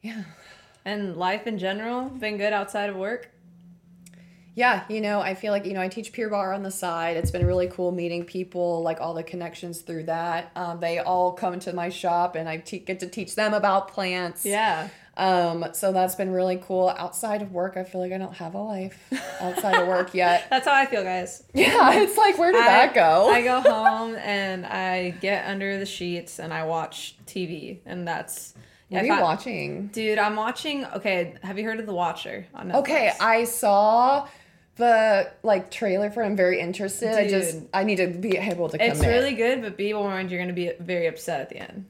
yeah. 0.01 0.23
And 0.83 1.15
life 1.15 1.47
in 1.47 1.57
general 1.57 2.09
been 2.09 2.37
good 2.37 2.51
outside 2.53 2.89
of 2.89 2.95
work. 2.97 3.29
Yeah, 4.57 4.85
you 4.89 5.01
know, 5.01 5.19
I 5.19 5.35
feel 5.35 5.51
like, 5.53 5.67
you 5.67 5.73
know, 5.73 5.81
I 5.81 5.87
teach 5.87 6.11
Pure 6.11 6.31
Barre 6.31 6.55
on 6.55 6.63
the 6.63 6.71
side. 6.71 7.15
It's 7.15 7.29
been 7.29 7.45
really 7.45 7.67
cool 7.67 7.91
meeting 7.91 8.25
people, 8.25 8.81
like 8.81 8.99
all 8.99 9.13
the 9.13 9.21
connections 9.21 9.81
through 9.81 10.05
that. 10.05 10.49
Um, 10.55 10.79
they 10.79 10.97
all 10.97 11.33
come 11.33 11.59
to 11.59 11.73
my 11.73 11.89
shop 11.89 12.35
and 12.35 12.49
I 12.49 12.57
te- 12.57 12.79
get 12.79 12.99
to 13.01 13.07
teach 13.07 13.35
them 13.35 13.53
about 13.53 13.89
plants. 13.89 14.43
Yeah. 14.47 14.89
Um, 15.15 15.63
so 15.73 15.91
that's 15.91 16.15
been 16.15 16.31
really 16.31 16.57
cool. 16.57 16.89
Outside 16.89 17.43
of 17.43 17.51
work, 17.51 17.77
I 17.77 17.83
feel 17.83 18.01
like 18.01 18.11
I 18.11 18.17
don't 18.17 18.33
have 18.37 18.55
a 18.55 18.59
life 18.59 18.97
outside 19.39 19.75
of 19.79 19.87
work 19.87 20.15
yet. 20.15 20.47
That's 20.49 20.65
how 20.67 20.73
I 20.73 20.87
feel, 20.87 21.03
guys. 21.03 21.43
Yeah, 21.53 21.93
it's 21.93 22.17
like, 22.17 22.39
where 22.39 22.51
did 22.51 22.61
I- 22.61 22.67
that 22.67 22.95
go? 22.95 23.29
I 23.29 23.43
go 23.43 23.61
home 23.61 24.15
and 24.15 24.65
I 24.65 25.11
get 25.21 25.45
under 25.47 25.77
the 25.77 25.85
sheets 25.85 26.39
and 26.39 26.51
I 26.51 26.63
watch 26.65 27.15
TV, 27.27 27.79
and 27.85 28.07
that's. 28.07 28.53
what 28.89 29.01
are 29.01 29.05
if 29.05 29.07
you 29.07 29.21
watching? 29.21 29.87
Dude, 29.87 30.17
I'm 30.19 30.35
watching. 30.35 30.83
Okay, 30.85 31.35
have 31.43 31.57
you 31.59 31.63
heard 31.65 31.79
of 31.79 31.85
The 31.87 31.93
Watcher 31.95 32.45
on 32.55 32.69
Netflix? 32.69 32.75
Okay, 32.81 33.11
I 33.19 33.43
saw 33.45 34.27
the 34.77 35.31
like 35.43 35.71
trailer 35.71 36.09
for. 36.09 36.23
it. 36.23 36.25
I'm 36.25 36.35
very 36.35 36.59
interested. 36.59 37.15
I 37.17 37.27
just 37.27 37.59
I 37.73 37.83
need 37.83 37.97
to 37.97 38.07
be 38.07 38.37
able 38.37 38.69
to 38.69 38.77
commit. 38.77 38.93
It's 38.93 39.05
really 39.05 39.35
good, 39.35 39.61
but 39.61 39.77
be 39.77 39.93
warned, 39.93 40.31
you're 40.31 40.39
gonna 40.39 40.53
be 40.53 40.71
very 40.79 41.07
upset 41.07 41.41
at 41.41 41.49
the 41.49 41.57
end. 41.57 41.85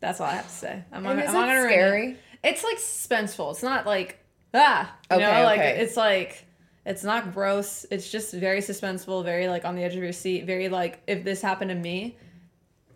That's 0.00 0.20
all 0.20 0.26
I 0.26 0.34
have 0.34 0.46
to 0.46 0.52
say. 0.52 0.84
I'm 0.92 1.02
not, 1.02 1.12
I'm 1.12 1.18
is 1.20 1.32
not 1.32 1.48
it 1.48 1.52
gonna 1.52 1.68
scary? 1.68 2.10
it. 2.10 2.18
It's 2.44 2.62
like 2.62 2.78
suspenseful. 2.78 3.50
It's 3.52 3.62
not 3.62 3.86
like 3.86 4.18
ah, 4.54 4.94
you 5.10 5.18
know, 5.18 5.42
like 5.42 5.58
okay. 5.58 5.80
it's 5.80 5.96
like 5.96 6.44
it's 6.84 7.02
not 7.02 7.32
gross. 7.32 7.84
It's 7.90 8.10
just 8.10 8.32
very 8.32 8.60
suspenseful, 8.60 9.24
very 9.24 9.48
like 9.48 9.64
on 9.64 9.74
the 9.74 9.82
edge 9.82 9.96
of 9.96 10.02
your 10.02 10.12
seat, 10.12 10.44
very 10.44 10.68
like 10.68 11.02
if 11.06 11.24
this 11.24 11.42
happened 11.42 11.70
to 11.70 11.74
me, 11.74 12.16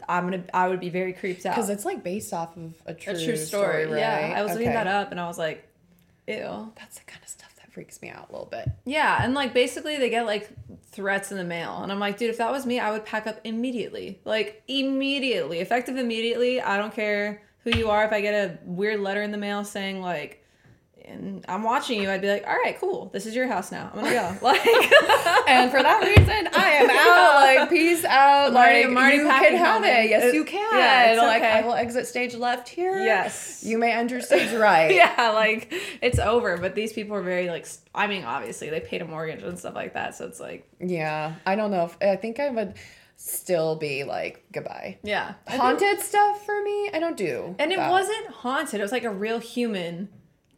I'm 0.08 0.24
gonna 0.24 0.44
I 0.54 0.68
would 0.68 0.80
be 0.80 0.90
very 0.90 1.12
creeped 1.12 1.44
out. 1.46 1.56
because 1.56 1.70
it's 1.70 1.84
like 1.84 2.04
based 2.04 2.32
off 2.32 2.56
of 2.56 2.74
a 2.86 2.94
true, 2.94 3.14
a 3.14 3.24
true 3.24 3.36
story. 3.36 3.86
right? 3.86 3.98
Yeah, 3.98 4.34
I 4.36 4.42
was 4.42 4.52
looking 4.52 4.68
that 4.68 4.86
up 4.86 5.10
and 5.10 5.20
I 5.20 5.26
was 5.26 5.38
like, 5.38 5.66
ew. 6.26 6.72
That's 6.76 6.98
the 6.98 7.04
kind 7.04 7.22
of 7.22 7.28
stuff 7.28 7.49
freaks 7.72 8.00
me 8.02 8.10
out 8.10 8.28
a 8.28 8.32
little 8.32 8.48
bit. 8.48 8.68
Yeah, 8.84 9.22
and 9.22 9.34
like 9.34 9.54
basically 9.54 9.96
they 9.98 10.10
get 10.10 10.26
like 10.26 10.50
threats 10.90 11.30
in 11.30 11.38
the 11.38 11.44
mail. 11.44 11.80
And 11.82 11.90
I'm 11.92 11.98
like, 11.98 12.18
dude, 12.18 12.30
if 12.30 12.38
that 12.38 12.50
was 12.50 12.66
me, 12.66 12.80
I 12.80 12.90
would 12.90 13.04
pack 13.04 13.26
up 13.26 13.40
immediately. 13.44 14.20
Like 14.24 14.62
immediately. 14.68 15.60
Effective 15.60 15.96
immediately. 15.96 16.60
I 16.60 16.76
don't 16.76 16.94
care 16.94 17.42
who 17.64 17.70
you 17.76 17.90
are. 17.90 18.04
If 18.04 18.12
I 18.12 18.20
get 18.20 18.34
a 18.34 18.58
weird 18.64 19.00
letter 19.00 19.22
in 19.22 19.30
the 19.30 19.38
mail 19.38 19.64
saying 19.64 20.00
like 20.00 20.39
and 21.10 21.44
I'm 21.48 21.62
watching 21.62 22.00
you, 22.02 22.10
I'd 22.10 22.20
be 22.20 22.28
like, 22.28 22.44
all 22.46 22.54
right, 22.56 22.78
cool. 22.78 23.10
This 23.12 23.26
is 23.26 23.34
your 23.34 23.46
house 23.46 23.70
now. 23.72 23.90
I'm 23.94 24.00
gonna 24.00 24.12
go. 24.14 24.36
Like 24.46 24.64
and 25.48 25.70
for 25.70 25.82
that 25.82 26.02
reason, 26.04 26.48
I 26.54 26.70
am 26.70 26.90
out. 27.58 27.60
Like, 27.60 27.70
peace 27.70 28.04
out. 28.04 28.52
Marty- 28.52 28.84
like, 28.84 28.92
Marty 28.92 29.16
you 29.16 29.22
can 29.24 29.56
have 29.56 29.82
it. 29.84 30.08
Yes, 30.10 30.24
It- 30.24 30.34
you 30.34 30.44
can. 30.44 30.78
yeah, 30.78 31.10
it's 31.12 31.20
like, 31.20 31.42
okay. 31.42 31.50
I 31.52 31.60
will 31.62 31.74
exit 31.74 32.06
stage 32.06 32.34
left 32.34 32.68
here. 32.68 33.04
Yes. 33.04 33.62
You 33.64 33.78
may 33.78 33.92
enter 33.92 34.20
stage 34.20 34.52
right. 34.52 34.94
yeah, 34.94 35.30
like 35.34 35.72
it's 36.02 36.18
over. 36.18 36.56
But 36.58 36.74
these 36.74 36.92
people 36.92 37.16
are 37.16 37.22
very 37.22 37.48
like 37.48 37.66
I 37.94 38.06
mean, 38.06 38.24
obviously 38.24 38.70
they 38.70 38.80
paid 38.80 39.02
a 39.02 39.04
mortgage 39.04 39.42
and 39.42 39.58
stuff 39.58 39.74
like 39.74 39.94
that. 39.94 40.14
So 40.14 40.26
it's 40.26 40.40
like 40.40 40.68
Yeah. 40.80 41.34
I 41.46 41.56
don't 41.56 41.70
know 41.70 41.84
if 41.86 41.96
I 42.00 42.16
think 42.16 42.38
I 42.40 42.50
would 42.50 42.74
still 43.16 43.76
be 43.76 44.04
like 44.04 44.44
goodbye. 44.52 44.98
yeah. 45.02 45.34
Haunted 45.46 46.00
stuff 46.00 46.44
for 46.46 46.62
me, 46.62 46.90
I 46.94 46.98
don't 47.00 47.16
do. 47.18 47.54
And 47.58 47.70
it 47.72 47.78
wasn't 47.78 48.28
haunted. 48.28 48.80
It 48.80 48.82
was 48.82 48.92
like 48.92 49.04
a 49.04 49.10
real 49.10 49.38
human 49.40 50.08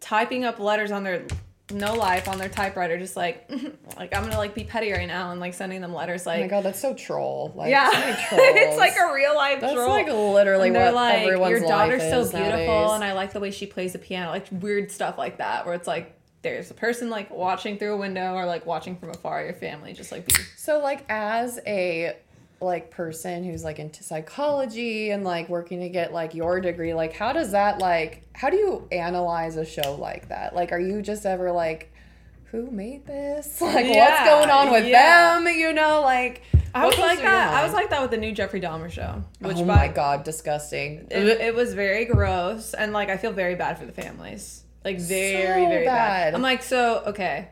typing 0.02 0.44
up 0.44 0.58
letters 0.58 0.90
on 0.90 1.04
their 1.04 1.24
no 1.72 1.94
life 1.94 2.28
on 2.28 2.36
their 2.36 2.50
typewriter, 2.50 2.98
just 2.98 3.16
like 3.16 3.50
like 3.96 4.14
I'm 4.14 4.24
gonna 4.24 4.36
like 4.36 4.54
be 4.54 4.64
petty 4.64 4.92
right 4.92 5.08
now 5.08 5.30
and 5.30 5.40
like 5.40 5.54
sending 5.54 5.80
them 5.80 5.94
letters 5.94 6.26
Oh 6.26 6.30
my 6.30 6.46
god, 6.48 6.64
that's 6.64 6.80
so 6.80 6.92
troll. 6.92 7.52
Like, 7.54 7.70
yeah, 7.70 7.90
so 7.90 8.36
it's 8.38 8.76
like 8.76 8.94
a 9.00 9.14
real 9.14 9.34
life 9.34 9.60
That's 9.60 9.72
troll. 9.74 9.88
like 9.88 10.06
literally 10.06 10.68
and 10.68 10.76
what 10.76 10.94
like, 10.94 11.22
everyone's 11.22 11.50
your 11.50 11.68
daughter's 11.68 12.02
so 12.02 12.22
beautiful, 12.22 12.40
nowadays. 12.40 12.90
and 12.92 13.04
I 13.04 13.12
like 13.12 13.32
the 13.32 13.40
way 13.40 13.50
she 13.50 13.66
plays 13.66 13.94
the 13.94 13.98
piano, 13.98 14.30
like 14.30 14.46
weird 14.50 14.90
stuff 14.90 15.16
like 15.16 15.38
that, 15.38 15.64
where 15.64 15.74
it's 15.74 15.88
like 15.88 16.14
there's 16.42 16.70
a 16.70 16.74
person 16.74 17.08
like 17.08 17.30
watching 17.30 17.78
through 17.78 17.94
a 17.94 17.96
window 17.96 18.34
or 18.34 18.44
like 18.44 18.66
watching 18.66 18.96
from 18.96 19.10
afar, 19.10 19.44
your 19.44 19.54
family 19.54 19.92
just 19.92 20.12
like 20.12 20.26
be 20.26 20.34
So 20.56 20.80
like 20.80 21.04
as 21.08 21.58
a 21.66 22.16
like 22.62 22.90
person 22.90 23.44
who's 23.44 23.64
like 23.64 23.78
into 23.78 24.02
psychology 24.02 25.10
and 25.10 25.24
like 25.24 25.48
working 25.48 25.80
to 25.80 25.88
get 25.88 26.12
like 26.12 26.34
your 26.34 26.60
degree, 26.60 26.94
like 26.94 27.12
how 27.14 27.32
does 27.32 27.52
that 27.52 27.78
like 27.78 28.22
how 28.34 28.50
do 28.50 28.56
you 28.56 28.88
analyze 28.92 29.56
a 29.56 29.64
show 29.64 29.94
like 29.96 30.28
that? 30.28 30.54
Like 30.54 30.72
are 30.72 30.80
you 30.80 31.02
just 31.02 31.26
ever 31.26 31.52
like 31.52 31.92
who 32.46 32.70
made 32.70 33.06
this? 33.06 33.58
Like 33.60 33.86
what's 33.88 34.24
going 34.28 34.50
on 34.50 34.70
with 34.70 34.86
yeah. 34.86 35.34
them? 35.40 35.54
You 35.54 35.72
know, 35.72 36.02
like 36.02 36.42
I 36.74 36.86
was 36.86 36.98
like 36.98 37.18
that. 37.20 37.52
I 37.54 37.64
was 37.64 37.72
like 37.74 37.90
that 37.90 38.00
with 38.02 38.10
the 38.10 38.16
new 38.16 38.32
Jeffrey 38.32 38.60
Dahmer 38.60 38.90
show, 38.90 39.22
oh 39.42 39.48
which 39.48 39.58
oh 39.58 39.64
by 39.64 39.76
my 39.76 39.88
god, 39.88 40.24
disgusting. 40.24 41.06
it, 41.10 41.26
it 41.40 41.54
was 41.54 41.74
very 41.74 42.04
gross 42.06 42.74
and 42.74 42.92
like 42.92 43.08
i 43.10 43.16
feel 43.16 43.32
very 43.32 43.54
bad 43.54 43.78
for 43.78 43.84
the 43.86 43.92
families 43.92 44.62
like 44.84 44.98
very 45.00 45.62
So 45.64 45.68
very 45.68 45.84
bad. 45.84 46.32
bad. 46.32 46.34
i'm 46.34 46.42
like 46.42 46.62
so 46.62 47.02
okay 47.06 47.48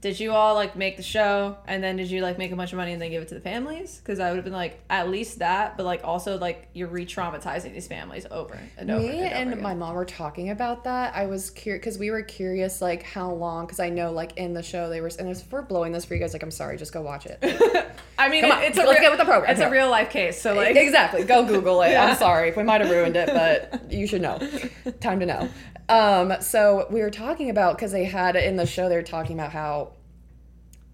did 0.00 0.18
you 0.18 0.32
all 0.32 0.54
like 0.54 0.76
make 0.76 0.96
the 0.96 1.02
show 1.02 1.56
and 1.66 1.82
then 1.84 1.96
did 1.96 2.10
you 2.10 2.22
like 2.22 2.38
make 2.38 2.52
a 2.52 2.56
bunch 2.56 2.72
of 2.72 2.76
money 2.78 2.92
and 2.92 3.02
then 3.02 3.10
give 3.10 3.22
it 3.22 3.28
to 3.28 3.34
the 3.34 3.40
families 3.40 3.98
because 3.98 4.18
i 4.18 4.30
would 4.30 4.36
have 4.36 4.44
been 4.44 4.52
like 4.52 4.80
at 4.88 5.10
least 5.10 5.40
that 5.40 5.76
but 5.76 5.84
like 5.84 6.00
also 6.04 6.38
like 6.38 6.68
you're 6.72 6.88
re-traumatizing 6.88 7.72
these 7.74 7.86
families 7.86 8.26
over 8.30 8.58
and 8.78 8.90
over 8.90 9.02
Me 9.02 9.08
and, 9.08 9.18
over 9.18 9.34
and 9.34 9.52
again. 9.52 9.62
my 9.62 9.74
mom 9.74 9.94
were 9.94 10.04
talking 10.04 10.50
about 10.50 10.84
that. 10.84 11.14
I 11.14 11.26
was 11.26 11.50
curious 11.50 11.80
because 11.80 11.98
we 11.98 12.10
were 12.10 12.22
curious, 12.22 12.80
like 12.80 13.02
how 13.02 13.30
long. 13.32 13.66
Because 13.66 13.80
I 13.80 13.90
know, 13.90 14.12
like 14.12 14.36
in 14.36 14.54
the 14.54 14.62
show, 14.62 14.88
they 14.88 15.00
were 15.00 15.10
and 15.18 15.28
if 15.28 15.50
we're 15.50 15.62
blowing 15.62 15.92
this 15.92 16.04
for 16.04 16.14
you 16.14 16.20
guys. 16.20 16.32
Like, 16.32 16.42
I'm 16.42 16.50
sorry, 16.50 16.76
just 16.76 16.92
go 16.92 17.02
watch 17.02 17.26
it. 17.26 17.38
i 18.20 18.28
mean 18.28 18.44
on, 18.44 18.62
it's 18.62 18.76
a 18.76 18.82
let's 18.82 18.92
real, 18.92 19.00
get 19.00 19.10
with 19.10 19.18
the 19.18 19.24
program 19.24 19.50
it's 19.50 19.60
a 19.60 19.70
real 19.70 19.90
life 19.90 20.10
case 20.10 20.40
so 20.40 20.54
like 20.54 20.76
exactly. 20.76 21.24
Go 21.24 21.44
Google 21.44 21.82
it. 21.82 21.90
Yeah. 21.90 22.06
I'm 22.06 22.16
sorry. 22.16 22.52
We 22.52 22.62
might 22.62 22.80
have 22.80 22.90
ruined 22.90 23.16
it, 23.16 23.26
but 23.26 23.90
you 23.90 24.06
should 24.06 24.22
know. 24.22 24.38
Time 25.00 25.18
to 25.20 25.26
know. 25.26 25.48
Um, 25.88 26.40
so 26.40 26.86
we 26.90 27.00
were 27.00 27.10
talking 27.10 27.50
about 27.50 27.76
because 27.76 27.92
they 27.92 28.04
had 28.04 28.36
in 28.36 28.56
the 28.56 28.66
show 28.66 28.88
they 28.88 28.96
were 28.96 29.02
talking 29.02 29.36
about 29.38 29.50
how 29.52 29.92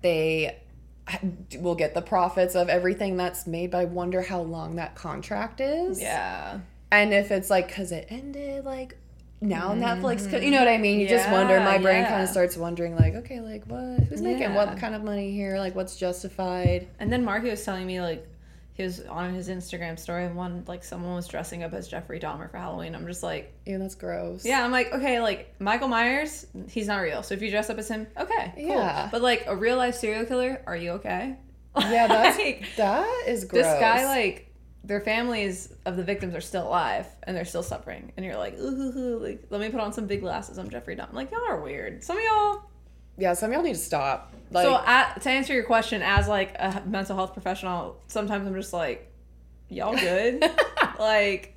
they 0.03 0.57
will 1.59 1.75
get 1.75 1.95
the 1.95 2.03
profits 2.03 2.55
of 2.55 2.69
everything 2.69 3.17
that's 3.17 3.47
made. 3.47 3.71
But 3.71 3.79
I 3.79 3.85
wonder 3.85 4.23
how 4.23 4.41
long 4.41 4.77
that 4.77 4.95
contract 4.95 5.61
is. 5.61 6.01
yeah 6.01 6.61
And 6.91 7.13
if 7.13 7.31
it's 7.31 7.51
like 7.51 7.69
because 7.69 7.93
it 7.93 8.07
ended 8.11 8.65
like. 8.65 8.97
Now 9.41 9.75
Netflix, 9.75 10.29
could, 10.31 10.43
you 10.43 10.51
know 10.51 10.59
what 10.59 10.69
I 10.69 10.79
mean. 10.79 10.99
You 10.99 11.09
just 11.09 11.31
wonder. 11.31 11.61
My 11.61 11.79
brain 11.79 12.05
kind 12.07 12.23
of 12.23 12.29
starts 12.29 12.57
wondering, 12.57 12.97
like, 12.97 13.15
okay, 13.17 13.41
like 13.41 13.65
what? 13.67 14.01
Who's 14.05 14.23
making 14.23 14.41
Yeah. 14.43 14.55
what 14.57 14.79
kind 14.79 14.95
of 14.95 15.03
money 15.05 15.33
here? 15.33 15.59
Like, 15.59 15.75
what's 15.75 15.97
justified? 15.97 16.89
And 16.99 17.13
then 17.13 17.25
Marky 17.25 17.51
was 17.51 17.65
telling 17.65 17.87
me 17.87 18.01
like 18.01 18.27
he 18.75 18.83
was 18.83 19.01
on 19.07 19.33
his 19.35 19.49
Instagram 19.49 19.99
story 19.99 20.25
and 20.27 20.37
one 20.37 20.63
like 20.67 20.85
someone 20.85 21.15
was 21.15 21.27
dressing 21.29 21.63
up 21.63 21.73
as 21.73 21.89
Jeffrey 21.89 22.19
Dahmer 22.21 22.51
for 22.51 22.59
Halloween. 22.59 22.95
I'm 22.95 23.07
just 23.07 23.23
like, 23.23 23.53
yeah, 23.67 23.79
that's 23.79 23.95
gross. 23.95 24.45
yeah, 24.45 24.65
I'm 24.65 24.71
like, 24.73 24.93
okay, 24.93 25.21
like 25.21 25.55
Michael 25.61 25.89
Myers, 25.89 26.47
he's 26.69 26.87
not 26.87 26.99
real. 26.99 27.23
So 27.23 27.35
if 27.35 27.43
you 27.43 27.51
dress 27.51 27.71
up 27.71 27.79
as 27.79 27.89
him, 27.89 28.07
okay, 28.19 28.53
cool. 28.57 28.67
Yeah. 28.69 29.09
But 29.13 29.23
like 29.23 29.45
a 29.47 29.57
real 29.57 29.77
life 29.77 29.95
serial 29.95 30.25
killer, 30.27 30.63
are 30.67 30.77
you 30.77 30.93
okay? 30.93 31.37
Yeah, 31.79 32.07
that's 32.07 32.39
Like, 32.39 32.65
that 32.77 33.25
is 33.27 33.45
gross. 33.45 33.65
this 33.65 33.81
guy 33.81 34.05
like 34.07 34.46
their 34.87 35.01
families 35.01 35.73
of 35.85 35.97
the 35.97 36.05
victims 36.05 36.35
are 36.35 36.41
still 36.41 36.67
alive 36.67 37.07
and 37.25 37.37
they're 37.37 37.45
still 37.45 37.63
suffering, 37.63 38.13
and 38.17 38.25
you're 38.25 38.37
like, 38.37 38.59
ooh, 38.59 38.69
ooh, 38.69 38.99
ooh, 38.99 39.19
like 39.19 39.45
let 39.51 39.61
me 39.61 39.69
put 39.69 39.81
on 39.81 39.93
some 39.93 40.07
big 40.07 40.21
glasses. 40.21 40.59
I'm 40.59 40.71
Jeffrey 40.71 40.97
Dahmer. 40.97 41.13
Like 41.13 41.31
y'all 41.31 41.45
are 41.49 41.61
weird. 41.61 42.03
Some 42.05 42.17
of 42.17 42.25
y'all 42.25 42.63
yeah, 43.19 43.35
some 43.35 43.51
of 43.51 43.55
y'all 43.55 43.63
need 43.63 43.75
to 43.75 43.81
stop. 43.81 44.33
Like, 44.51 44.65
so 44.65 44.81
at, 44.85 45.23
to 45.23 45.31
answer 45.31 45.55
your 45.55 45.65
question, 45.65 46.03
as 46.03 46.29
like 46.29 46.55
a 46.59 46.83
mental 46.87 47.17
health 47.17 47.33
professional, 47.33 48.01
sometimes 48.09 48.47
I'm 48.47 48.55
just 48.55 48.73
like, 48.73 49.11
y'all 49.69 49.97
good? 49.99 50.45
like, 50.99 51.57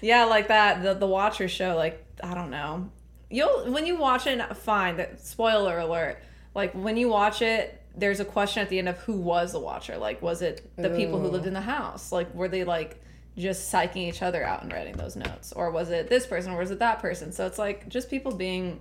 yeah, 0.00 0.24
like 0.24 0.48
that 0.48 0.82
the 0.82 0.94
the 0.94 1.06
Watcher 1.06 1.48
show. 1.48 1.76
Like, 1.76 2.04
I 2.22 2.34
don't 2.34 2.50
know. 2.50 2.90
You'll 3.28 3.70
when 3.70 3.86
you 3.86 3.96
watch 3.96 4.26
it, 4.26 4.56
fine. 4.56 4.96
That 4.96 5.20
spoiler 5.20 5.78
alert. 5.78 6.22
Like 6.54 6.72
when 6.72 6.96
you 6.96 7.08
watch 7.08 7.42
it, 7.42 7.79
there's 8.00 8.20
a 8.20 8.24
question 8.24 8.62
at 8.62 8.68
the 8.68 8.78
end 8.78 8.88
of 8.88 8.98
who 8.98 9.16
was 9.16 9.52
the 9.52 9.60
Watcher. 9.60 9.96
Like, 9.96 10.20
was 10.22 10.42
it 10.42 10.70
the 10.76 10.90
people 10.90 11.20
who 11.20 11.28
lived 11.28 11.46
in 11.46 11.54
the 11.54 11.60
house? 11.60 12.10
Like, 12.10 12.34
were 12.34 12.48
they 12.48 12.64
like 12.64 13.00
just 13.36 13.72
psyching 13.72 14.08
each 14.08 14.22
other 14.22 14.44
out 14.44 14.62
and 14.62 14.72
writing 14.72 14.96
those 14.96 15.16
notes, 15.16 15.52
or 15.52 15.70
was 15.70 15.90
it 15.90 16.08
this 16.08 16.26
person, 16.26 16.52
or 16.52 16.58
was 16.58 16.70
it 16.70 16.80
that 16.80 16.98
person? 17.00 17.32
So 17.32 17.46
it's 17.46 17.58
like 17.58 17.88
just 17.88 18.10
people 18.10 18.34
being 18.34 18.80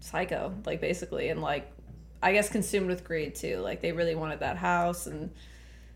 psycho, 0.00 0.54
like 0.66 0.80
basically, 0.80 1.28
and 1.28 1.40
like 1.40 1.70
I 2.22 2.32
guess 2.32 2.48
consumed 2.48 2.88
with 2.88 3.04
greed 3.04 3.34
too. 3.34 3.58
Like 3.58 3.80
they 3.80 3.92
really 3.92 4.14
wanted 4.14 4.40
that 4.40 4.56
house 4.56 5.06
and 5.06 5.30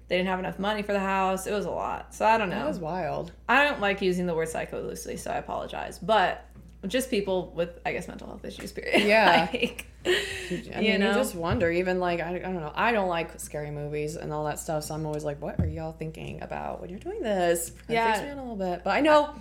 they 0.08 0.16
didn't 0.16 0.28
have 0.28 0.38
enough 0.38 0.58
money 0.58 0.82
for 0.82 0.92
the 0.92 1.00
house. 1.00 1.46
It 1.46 1.52
was 1.52 1.64
a 1.64 1.70
lot. 1.70 2.14
So 2.14 2.26
I 2.26 2.38
don't 2.38 2.50
know. 2.50 2.56
that 2.56 2.68
was 2.68 2.78
wild. 2.78 3.32
I 3.48 3.64
don't 3.64 3.80
like 3.80 4.02
using 4.02 4.26
the 4.26 4.34
word 4.34 4.48
psycho 4.48 4.82
loosely, 4.82 5.16
so 5.16 5.30
I 5.30 5.36
apologize. 5.36 5.98
But 5.98 6.44
just 6.86 7.10
people 7.10 7.52
with 7.54 7.78
I 7.84 7.92
guess 7.92 8.08
mental 8.08 8.26
health 8.28 8.44
issues, 8.44 8.72
period. 8.72 9.02
Yeah. 9.06 9.48
like, 9.52 9.86
I 10.06 10.10
You 10.50 10.72
mean, 10.92 11.00
know? 11.00 11.08
you 11.08 11.14
just 11.14 11.34
wonder. 11.34 11.70
Even 11.70 11.98
like 12.00 12.20
I, 12.20 12.36
I 12.36 12.38
don't 12.38 12.54
know. 12.60 12.72
I 12.74 12.92
don't 12.92 13.08
like 13.08 13.40
scary 13.40 13.70
movies 13.70 14.16
and 14.16 14.32
all 14.32 14.44
that 14.44 14.58
stuff. 14.58 14.84
So 14.84 14.94
I'm 14.94 15.04
always 15.06 15.24
like, 15.24 15.40
what 15.42 15.60
are 15.60 15.66
y'all 15.66 15.92
thinking 15.92 16.42
about 16.42 16.80
when 16.80 16.90
you're 16.90 16.98
doing 16.98 17.22
this? 17.22 17.70
It 17.70 17.74
Yeah. 17.94 18.12
freaks 18.12 18.24
me 18.24 18.30
out 18.30 18.38
a 18.38 18.40
little 18.42 18.56
bit. 18.56 18.84
But 18.84 18.90
I 18.90 19.00
know 19.00 19.34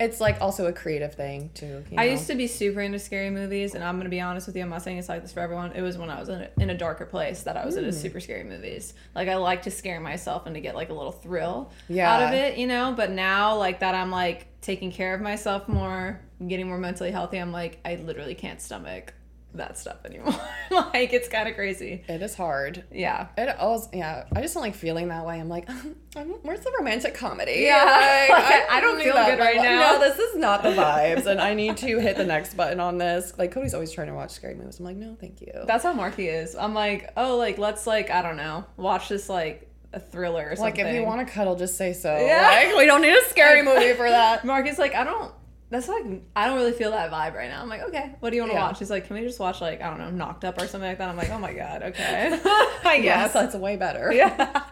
it's 0.00 0.18
like 0.18 0.40
also 0.40 0.66
a 0.66 0.72
creative 0.72 1.14
thing 1.14 1.50
too. 1.52 1.84
You 1.90 1.98
I 1.98 2.04
used 2.04 2.26
to 2.28 2.34
be 2.34 2.46
super 2.46 2.80
into 2.80 2.98
scary 2.98 3.28
movies, 3.28 3.74
and 3.74 3.84
I'm 3.84 3.98
gonna 3.98 4.08
be 4.08 4.20
honest 4.22 4.46
with 4.46 4.56
you. 4.56 4.62
I'm 4.62 4.70
not 4.70 4.80
saying 4.82 4.96
it's 4.96 5.10
like 5.10 5.20
this 5.20 5.32
for 5.32 5.40
everyone. 5.40 5.72
It 5.72 5.82
was 5.82 5.98
when 5.98 6.08
I 6.08 6.18
was 6.18 6.30
in 6.30 6.40
a, 6.40 6.48
in 6.58 6.70
a 6.70 6.74
darker 6.76 7.04
place 7.04 7.42
that 7.42 7.56
I 7.58 7.66
was 7.66 7.74
Hmm. 7.74 7.80
into 7.84 7.92
super 7.92 8.18
scary 8.18 8.44
movies. 8.44 8.94
Like 9.14 9.28
I 9.28 9.36
like 9.36 9.62
to 9.64 9.70
scare 9.70 10.00
myself 10.00 10.46
and 10.46 10.54
to 10.54 10.60
get 10.62 10.74
like 10.74 10.88
a 10.88 10.94
little 10.94 11.12
thrill 11.12 11.70
Yeah. 11.88 12.10
out 12.12 12.22
of 12.22 12.32
it, 12.32 12.56
you 12.56 12.66
know. 12.66 12.94
But 12.96 13.10
now, 13.10 13.56
like 13.58 13.80
that, 13.80 13.94
I'm 13.94 14.10
like 14.10 14.46
taking 14.60 14.92
care 14.92 15.14
of 15.14 15.20
myself 15.20 15.68
more, 15.68 16.20
getting 16.46 16.68
more 16.68 16.78
mentally 16.78 17.10
healthy. 17.10 17.38
I'm 17.38 17.52
like, 17.52 17.80
I 17.84 17.96
literally 17.96 18.34
can't 18.34 18.60
stomach 18.60 19.14
that 19.54 19.76
stuff 19.76 20.04
anymore. 20.04 20.34
like 20.70 21.12
it's 21.12 21.28
kind 21.28 21.48
of 21.48 21.54
crazy. 21.54 22.04
It 22.08 22.22
is 22.22 22.34
hard. 22.34 22.84
Yeah. 22.92 23.28
It 23.36 23.48
always, 23.58 23.88
yeah. 23.92 24.24
I 24.34 24.42
just 24.42 24.54
don't 24.54 24.62
like 24.62 24.74
feeling 24.74 25.08
that 25.08 25.26
way. 25.26 25.40
I'm 25.40 25.48
like, 25.48 25.68
I'm, 26.16 26.28
where's 26.42 26.60
the 26.60 26.72
romantic 26.78 27.14
comedy? 27.14 27.62
Yeah. 27.64 28.28
Like, 28.30 28.50
Like, 28.50 28.70
I 28.70 28.80
don't 28.80 29.00
feel 29.00 29.14
good 29.14 29.38
right 29.38 29.56
now. 29.56 29.92
No, 29.92 30.00
this 30.00 30.18
is 30.18 30.36
not 30.36 30.62
the 30.62 30.70
vibes, 30.70 31.26
and 31.26 31.40
I 31.40 31.54
need 31.54 31.76
to 31.78 31.98
hit 31.98 32.16
the 32.16 32.24
next 32.24 32.56
button 32.56 32.78
on 32.80 32.98
this. 32.98 33.32
Like 33.38 33.50
Cody's 33.50 33.74
always 33.74 33.90
trying 33.92 34.06
to 34.08 34.14
watch 34.14 34.30
scary 34.30 34.54
movies. 34.54 34.78
I'm 34.78 34.84
like, 34.84 34.96
no, 34.96 35.16
thank 35.20 35.40
you. 35.40 35.52
That's 35.66 35.82
how 35.84 35.92
Marky 35.92 36.28
is. 36.28 36.54
I'm 36.54 36.74
like, 36.74 37.12
oh, 37.16 37.36
like 37.36 37.58
let's 37.58 37.86
like 37.86 38.10
I 38.10 38.22
don't 38.22 38.36
know, 38.36 38.64
watch 38.76 39.08
this 39.08 39.28
like 39.28 39.69
a 39.92 40.00
thriller 40.00 40.44
or 40.46 40.48
like 40.50 40.58
something. 40.76 40.86
if 40.86 40.94
you 40.94 41.04
want 41.04 41.26
to 41.26 41.32
cuddle, 41.32 41.56
just 41.56 41.76
say 41.76 41.92
so. 41.92 42.16
Yeah. 42.16 42.42
Like 42.68 42.76
we 42.76 42.86
don't 42.86 43.02
need 43.02 43.12
a 43.16 43.24
scary 43.28 43.62
movie 43.62 43.92
for 43.94 44.08
that. 44.08 44.44
Mark 44.44 44.66
is 44.68 44.78
like, 44.78 44.94
I 44.94 45.04
don't 45.04 45.32
that's 45.70 45.86
like 45.88 46.04
I 46.34 46.46
don't 46.48 46.56
really 46.56 46.72
feel 46.72 46.90
that 46.90 47.10
vibe 47.12 47.34
right 47.34 47.48
now. 47.48 47.62
I'm 47.62 47.68
like, 47.68 47.82
okay, 47.82 48.16
what 48.20 48.30
do 48.30 48.36
you 48.36 48.42
want 48.42 48.52
to 48.52 48.56
Yeah. 48.58 48.64
watch? 48.66 48.78
He's 48.80 48.90
like, 48.90 49.06
can 49.06 49.14
we 49.16 49.22
just 49.22 49.38
watch 49.38 49.60
like 49.60 49.80
I 49.80 49.88
don't 49.88 49.98
know, 49.98 50.10
Knocked 50.10 50.44
Up 50.44 50.58
or 50.60 50.66
something 50.66 50.88
like 50.88 50.98
that? 50.98 51.08
I'm 51.08 51.16
like, 51.16 51.30
oh 51.30 51.38
my 51.38 51.52
god, 51.52 51.82
okay, 51.84 52.28
I 52.84 53.00
Yes, 53.02 53.02
guess. 53.02 53.32
that's 53.32 53.54
way 53.54 53.76
better. 53.76 54.12
yeah. 54.12 54.64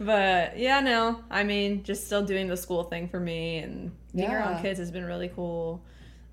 but 0.00 0.58
yeah, 0.58 0.80
no, 0.80 1.22
I 1.30 1.44
mean, 1.44 1.82
just 1.84 2.06
still 2.06 2.22
doing 2.24 2.48
the 2.48 2.56
school 2.56 2.84
thing 2.84 3.08
for 3.08 3.18
me 3.20 3.58
and 3.58 3.92
being 4.14 4.30
around 4.30 4.62
kids 4.62 4.78
has 4.78 4.90
been 4.90 5.04
really 5.04 5.28
cool. 5.28 5.82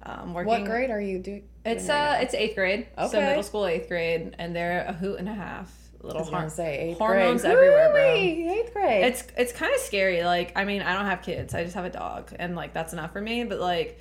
Um, 0.03 0.33
working. 0.33 0.47
What 0.49 0.65
grade 0.65 0.91
are 0.91 1.01
you 1.01 1.17
doing? 1.19 1.47
It's 1.65 1.87
right 1.89 2.17
uh, 2.19 2.21
it's 2.21 2.33
eighth 2.35 2.55
grade. 2.55 2.87
Okay. 2.97 3.07
So 3.09 3.21
middle 3.21 3.41
school, 3.41 3.65
eighth 3.65 3.87
grade, 3.87 4.35
and 4.37 4.55
they're 4.55 4.85
a 4.87 4.93
hoot 4.93 5.17
and 5.19 5.27
a 5.27 5.33
half. 5.33 5.73
Little 6.05 6.23
har- 6.23 6.49
say 6.49 6.77
eighth 6.89 6.97
hormones 6.97 7.41
grade. 7.41 7.53
everywhere, 7.53 7.91
bro. 7.91 8.13
Eighth 8.13 8.73
grade. 8.73 9.03
It's 9.05 9.23
it's 9.37 9.51
kind 9.51 9.73
of 9.73 9.79
scary. 9.81 10.23
Like, 10.23 10.51
I 10.55 10.63
mean, 10.65 10.81
I 10.81 10.93
don't 10.93 11.05
have 11.05 11.21
kids. 11.21 11.53
I 11.53 11.63
just 11.63 11.75
have 11.75 11.85
a 11.85 11.89
dog, 11.89 12.31
and 12.37 12.55
like 12.55 12.73
that's 12.73 12.93
enough 12.93 13.11
for 13.11 13.21
me. 13.21 13.43
But 13.43 13.59
like, 13.59 13.99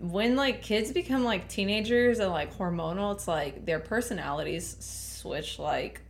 when 0.00 0.34
like 0.36 0.62
kids 0.62 0.92
become 0.92 1.24
like 1.24 1.48
teenagers 1.48 2.18
and 2.18 2.30
like 2.30 2.56
hormonal, 2.56 3.14
it's 3.14 3.28
like 3.28 3.64
their 3.64 3.78
personalities 3.78 4.76
switch 4.80 5.58
like 5.58 6.00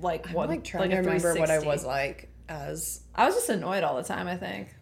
like 0.00 0.28
I'm 0.28 0.34
one. 0.34 0.48
like 0.48 0.64
trying 0.64 0.90
like 0.90 1.02
to 1.02 1.08
remember 1.08 1.34
what 1.36 1.50
I 1.50 1.60
was 1.60 1.84
like 1.84 2.28
as. 2.48 3.00
I 3.14 3.26
was 3.26 3.34
just 3.36 3.48
annoyed 3.48 3.84
all 3.84 3.96
the 3.96 4.02
time. 4.04 4.26
I 4.26 4.36
think. 4.36 4.74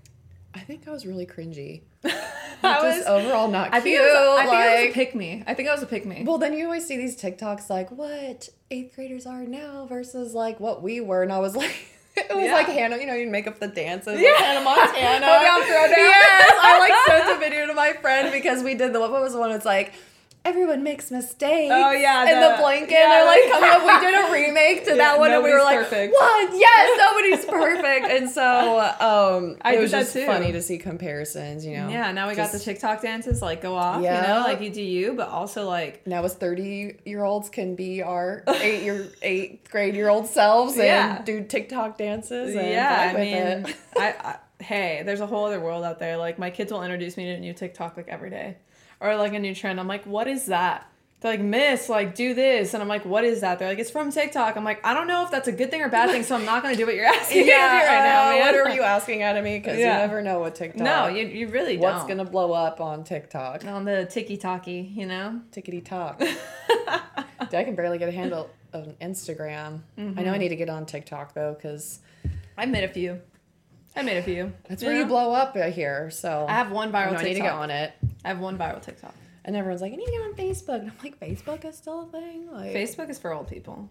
I 0.55 0.61
think 0.61 0.89
I 0.89 0.91
was 0.91 1.07
really 1.07 1.27
cringy. 1.27 1.83
I 2.63 2.83
was. 2.83 3.07
overall 3.07 3.49
not 3.49 3.71
cute. 3.73 3.75
I 3.75 3.81
think, 3.81 3.99
I 4.01 4.03
was, 4.03 4.39
I 4.39 4.43
think 4.45 4.55
I 4.55 4.83
was 4.83 4.91
a 4.91 4.95
pick 4.95 5.15
me. 5.15 5.43
I 5.47 5.55
think 5.55 5.69
I 5.69 5.73
was 5.73 5.83
a 5.83 5.87
pick 5.87 6.05
me. 6.07 6.25
Well, 6.27 6.39
then 6.39 6.53
you 6.53 6.65
always 6.67 6.87
see 6.87 6.97
these 6.97 7.21
TikToks 7.21 7.71
like 7.71 7.91
what 7.91 8.49
eighth 8.71 8.95
graders 8.95 9.27
are 9.27 9.43
now 9.45 9.87
versus 9.87 10.35
like 10.35 10.61
what 10.61 10.83
we 10.83 11.01
were, 11.01 11.23
and 11.23 11.33
I 11.33 11.39
was 11.39 11.57
like, 11.57 11.75
it 12.17 12.35
was 12.35 12.45
Yeah. 12.45 12.53
like 12.53 12.67
Hannah. 12.67 12.99
You 12.99 13.07
know, 13.07 13.15
you'd 13.15 13.31
make 13.31 13.47
up 13.47 13.59
the 13.61 13.69
dances. 13.69 14.21
Yeah. 14.21 14.31
Like 14.33 14.45
Hannah 14.45 14.65
Montana. 14.65 15.27
Oh, 15.27 15.65
yeah, 15.67 15.87
Yes, 15.97 16.53
I 16.63 16.79
like 16.79 16.93
sent 17.25 17.37
a 17.37 17.41
video 17.41 17.67
to 17.67 17.75
my 17.75 17.93
friend 17.95 18.31
because 18.33 18.63
we 18.63 18.75
did 18.75 18.93
the 18.93 19.01
what 19.01 19.11
was 19.13 19.33
the 19.33 19.39
one? 19.39 19.53
It's 19.53 19.65
like. 19.65 19.95
Everyone 20.43 20.83
makes 20.83 21.11
mistakes. 21.11 21.71
Oh, 21.75 21.91
yeah, 21.93 22.27
and 22.27 22.43
the- 22.43 22.57
the, 22.57 22.63
blanket. 22.63 22.93
yeah, 22.93 23.09
they're 23.09 23.27
like 23.27 23.51
coming 23.53 23.71
up. 23.71 23.85
We 23.85 24.07
did 24.07 24.15
a 24.29 24.33
remake 24.33 24.85
to 24.85 24.91
Yeah, 24.93 24.97
that 24.97 25.19
one, 25.19 25.31
and 25.33 25.43
we 25.45 25.53
were 25.53 25.63
like, 25.63 25.79
perfect. 25.81 26.15
"What? 26.15 26.51
Yes, 26.59 26.99
nobody's 26.99 27.45
perfect." 27.45 28.07
And 28.11 28.31
so, 28.31 28.79
um, 29.01 29.57
I 29.63 29.75
it 29.77 29.81
was 29.81 29.91
just 29.91 30.15
too. 30.15 30.25
funny 30.25 30.51
to 30.53 30.63
see 30.63 30.79
comparisons. 30.79 31.65
You 31.67 31.77
know, 31.77 31.89
Yeah, 31.91 32.11
now 32.13 32.27
we 32.27 32.35
got 32.35 32.53
the 32.53 32.59
TikTok 32.59 33.03
dances 33.03 33.43
like 33.43 33.61
go 33.61 33.75
off, 33.75 33.97
you 34.03 34.09
know, 34.09 34.43
like 34.47 34.63
you 34.63 34.71
do 34.71 34.81
you, 34.83 35.13
but 35.13 35.29
also 35.29 35.67
like 35.69 36.07
now 36.07 36.25
as 36.25 36.35
30 36.35 37.01
year 37.05 37.23
olds 37.23 37.51
can 37.51 37.75
be 37.77 38.03
our 38.03 38.43
eight 38.63 38.83
year 38.83 39.09
eighth 39.21 39.71
grade 39.71 39.95
year 39.95 40.09
old 40.09 40.27
selves 40.27 40.73
and 40.79 40.87
Yeah. 40.87 41.23
do 41.23 41.45
TikTok 41.45 41.99
dances 41.99 42.57
and 42.57 42.67
yeah, 42.69 43.13
I 43.15 43.19
mean. 43.21 43.75
I, 43.97 44.15
I 44.59 44.65
hey, 44.65 45.03
there's 45.05 45.21
a 45.21 45.27
whole 45.27 45.45
other 45.47 45.61
world 45.61 45.85
out 45.85 45.99
there. 45.99 46.17
Like 46.17 46.39
my 46.39 46.49
kids 46.51 46.73
will 46.73 46.83
introduce 46.83 47.17
me 47.19 47.25
to 47.27 47.33
a 47.33 47.41
new 47.41 47.53
TikTok 47.53 47.97
like 47.99 48.09
every 48.09 48.31
day, 48.31 48.57
or 49.01 49.17
like 49.17 49.33
a 49.35 49.39
new 49.39 49.55
trend. 49.55 49.81
I'm 49.81 49.89
like, 49.89 50.05
what 50.05 50.27
is 50.29 50.47
that? 50.47 50.87
They're 51.21 51.33
like, 51.33 51.41
Miss, 51.43 51.91
like 51.91 52.15
do 52.15 52.33
this, 52.33 52.73
and 52.73 52.83
I'm 52.83 52.89
like, 52.89 53.05
what 53.05 53.25
is 53.25 53.43
that? 53.43 53.59
They're 53.59 53.69
like, 53.69 53.79
it's 53.79 53.91
from 53.91 54.11
TikTok. 54.11 54.57
I'm 54.57 54.65
like, 54.65 54.81
I 54.87 54.95
don't 54.95 55.07
know 55.07 55.23
if 55.23 55.31
that's 55.31 55.49
a 55.49 55.53
good 55.53 55.71
thing 55.71 55.83
or 55.83 55.91
bad 55.91 56.09
thing, 56.11 56.23
so 56.23 56.35
I'm 56.35 56.47
not 56.47 56.63
gonna 56.63 56.77
do 56.77 56.87
what 56.87 56.95
you're 56.95 57.05
asking 57.21 57.45
me 57.45 57.53
right 57.53 57.59
now, 57.59 58.31
man. 58.31 58.41
What 58.41 58.55
are 58.71 58.75
you 58.75 58.81
asking 58.81 59.23
out 59.23 59.37
of 59.37 59.45
me? 59.45 59.59
Because 59.59 59.79
Yeah. 59.79 59.97
you 60.01 60.07
never 60.07 60.23
know 60.23 60.41
what 60.41 60.55
TikTok. 60.55 60.81
No, 60.81 61.09
you, 61.09 61.27
you 61.27 61.49
really 61.49 61.77
don't. 61.77 61.93
What's 61.95 62.07
gonna 62.09 62.25
blow 62.25 62.53
up 62.55 62.81
on 62.81 63.05
TikTok? 63.05 63.67
on 63.67 63.85
the 63.85 64.07
ticky 64.07 64.39
talkie, 64.39 64.91
you 64.97 65.05
know? 65.05 65.43
Tickety 65.53 65.85
talk. 65.85 66.23
I 67.53 67.65
can 67.65 67.75
barely 67.75 67.99
get 67.99 68.09
a 68.09 68.13
handle 68.13 68.49
of 68.73 68.99
Instagram. 69.01 69.81
I 69.99 70.01
Mm-hmm. 70.01 70.25
know 70.25 70.33
I 70.33 70.39
need 70.39 70.49
to 70.51 70.57
get 70.57 70.71
on 70.71 70.87
TikTok 70.87 71.35
though, 71.35 71.53
because 71.53 71.99
I 72.57 72.65
made 72.67 72.85
a 72.85 72.89
few. 72.89 73.21
I 73.97 74.03
made 74.03 74.19
a 74.19 74.23
few. 74.23 74.53
that's 74.69 74.83
where 74.85 74.97
you 74.97 75.05
blow 75.05 75.33
up 75.35 75.55
here. 75.57 76.11
So 76.11 76.47
I 76.49 76.53
have 76.55 76.71
one 76.71 76.95
I, 76.95 77.07
viral 77.07 77.13
know, 77.13 77.19
I 77.19 77.23
need 77.25 77.29
to 77.31 77.41
TikTok. 77.41 77.45
get 77.47 77.53
on 77.55 77.71
it. 77.71 77.93
I 78.25 78.29
have 78.29 78.39
one 78.39 78.59
viral 78.59 78.83
TikTok. 78.83 79.15
And 79.45 79.57
everyone's 79.57 79.81
like, 79.81 79.93
I 79.93 79.97
need 79.97 80.05
to 80.07 80.13
get 80.13 80.21
on 80.23 80.35
Facebook. 80.35 80.81
And 80.81 80.91
I'm 80.91 80.97
like, 81.03 81.19
Facebook 81.19 81.65
is 81.65 81.77
still 81.77 82.03
a 82.03 82.07
thing. 82.07 82.51
Like, 82.53 82.73
Facebook 82.73 83.09
is 83.09 83.19
for 83.19 83.33
old 83.33 83.49
people. 83.49 83.91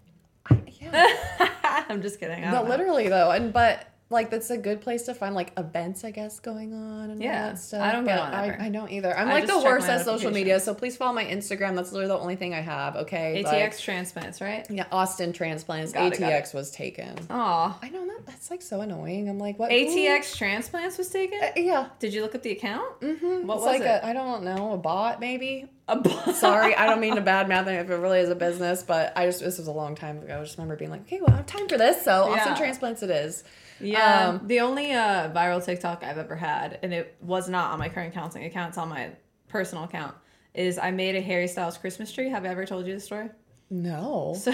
yeah. 0.80 1.08
I'm 1.90 2.02
just 2.02 2.20
kidding. 2.20 2.44
I 2.44 2.52
know. 2.52 2.64
literally 2.64 3.10
though, 3.10 3.32
and 3.32 3.52
but 3.52 3.89
like 4.12 4.32
that's 4.32 4.50
a 4.50 4.58
good 4.58 4.82
place 4.82 5.04
to 5.04 5.14
find 5.14 5.36
like 5.36 5.52
events, 5.58 6.04
I 6.04 6.10
guess, 6.12 6.40
going 6.40 6.74
on 6.74 7.12
and 7.12 7.22
Yeah, 7.22 7.44
all 7.44 7.50
that 7.52 7.60
stuff. 7.60 7.82
I 7.82 7.92
don't 7.92 8.06
get 8.06 8.18
on 8.18 8.34
I. 8.34 8.66
I 8.66 8.70
don't 8.70 8.90
either. 8.92 9.16
I'm 9.16 9.28
I 9.28 9.34
like 9.34 9.48
the 9.48 9.60
worst 9.60 9.88
at 9.88 10.04
social 10.04 10.32
media, 10.32 10.60
so 10.60 10.74
please 10.74 10.98
follow 10.98 11.14
my 11.14 11.26
Instagram. 11.26 11.76
That's 11.76 11.92
literally 11.92 12.08
the 12.08 12.20
only 12.20 12.36
thing 12.36 12.54
I 12.56 12.62
have. 12.62 12.96
Okay, 12.96 13.44
ATX 13.44 13.52
Like, 13.52 13.78
transplants, 13.80 14.42
right? 14.42 14.66
yeah, 14.70 14.86
Austin 14.92 15.32
transplants. 15.32 15.94
Got 15.94 16.14
it, 16.14 16.20
ATX 16.20 16.54
was 16.56 16.72
taken. 16.72 17.16
Aw. 17.30 17.78
I 17.82 17.90
know 17.90 18.06
that 18.08 18.26
that's 18.26 18.50
like 18.50 18.62
so 18.64 18.82
annoying. 18.82 19.30
I'm 19.30 19.38
like, 19.38 19.60
what? 19.60 19.70
ATX 19.70 20.36
transplants 20.36 20.98
was 20.98 21.10
taken? 21.10 21.40
Uh, 21.44 21.52
yeah. 21.56 21.90
Did 22.00 22.14
you 22.14 22.22
look 22.24 22.34
up 22.34 22.42
the 22.42 22.52
account? 22.52 23.00
Mm-hmm. 23.02 23.46
What 23.46 23.56
it's 23.58 23.66
was 23.66 23.66
like 23.66 23.82
it? 23.82 23.86
a 23.86 24.06
I 24.06 24.14
don't 24.14 24.44
know 24.44 24.74
a 24.74 24.78
bot 24.78 25.20
maybe. 25.20 25.68
Sorry, 26.34 26.76
I 26.76 26.86
don't 26.86 27.00
mean 27.00 27.16
to 27.16 27.22
badmouth 27.24 27.68
it 27.68 27.74
if 27.80 27.90
it 27.90 27.96
really 27.96 28.20
is 28.20 28.30
a 28.30 28.36
business, 28.36 28.84
but 28.84 29.14
I 29.16 29.26
just 29.26 29.40
this 29.40 29.58
was 29.58 29.68
a 29.68 29.72
long 29.72 29.96
time 29.96 30.18
ago. 30.20 30.40
I 30.40 30.44
just 30.44 30.58
remember 30.58 30.76
being 30.76 30.92
like, 30.92 31.02
okay, 31.02 31.20
well, 31.22 31.34
I 31.34 31.38
have 31.38 31.46
time 31.48 31.68
for 31.68 31.78
this, 31.78 32.04
so 32.04 32.32
Austin 32.32 32.56
transplants 32.56 33.04
it 33.04 33.10
is. 33.12 33.44
Yeah. 33.82 34.30
Um, 34.30 34.48
the 34.48 34.60
only 34.62 34.92
uh, 34.92 35.32
viral 35.32 35.64
TikTok 35.64 36.04
I've 36.04 36.18
ever 36.18 36.36
had, 36.36 36.80
and 36.84 36.94
it 36.94 37.16
was 37.22 37.48
not 37.50 37.72
on 37.74 37.80
my 37.80 37.90
current 37.90 38.14
counseling 38.14 38.46
account, 38.46 38.70
it's 38.70 38.78
on 38.78 38.90
my 38.90 39.12
personal 39.48 39.84
account, 39.86 40.16
is 40.54 40.78
I 40.78 40.92
made 40.92 41.16
a 41.16 41.22
Harry 41.22 41.48
Styles 41.48 41.78
Christmas 41.78 42.12
tree. 42.12 42.30
Have 42.30 42.46
I 42.46 42.50
ever 42.50 42.66
told 42.66 42.88
you 42.88 42.94
the 42.94 43.00
story? 43.00 43.30
No, 43.70 44.36
So, 44.38 44.52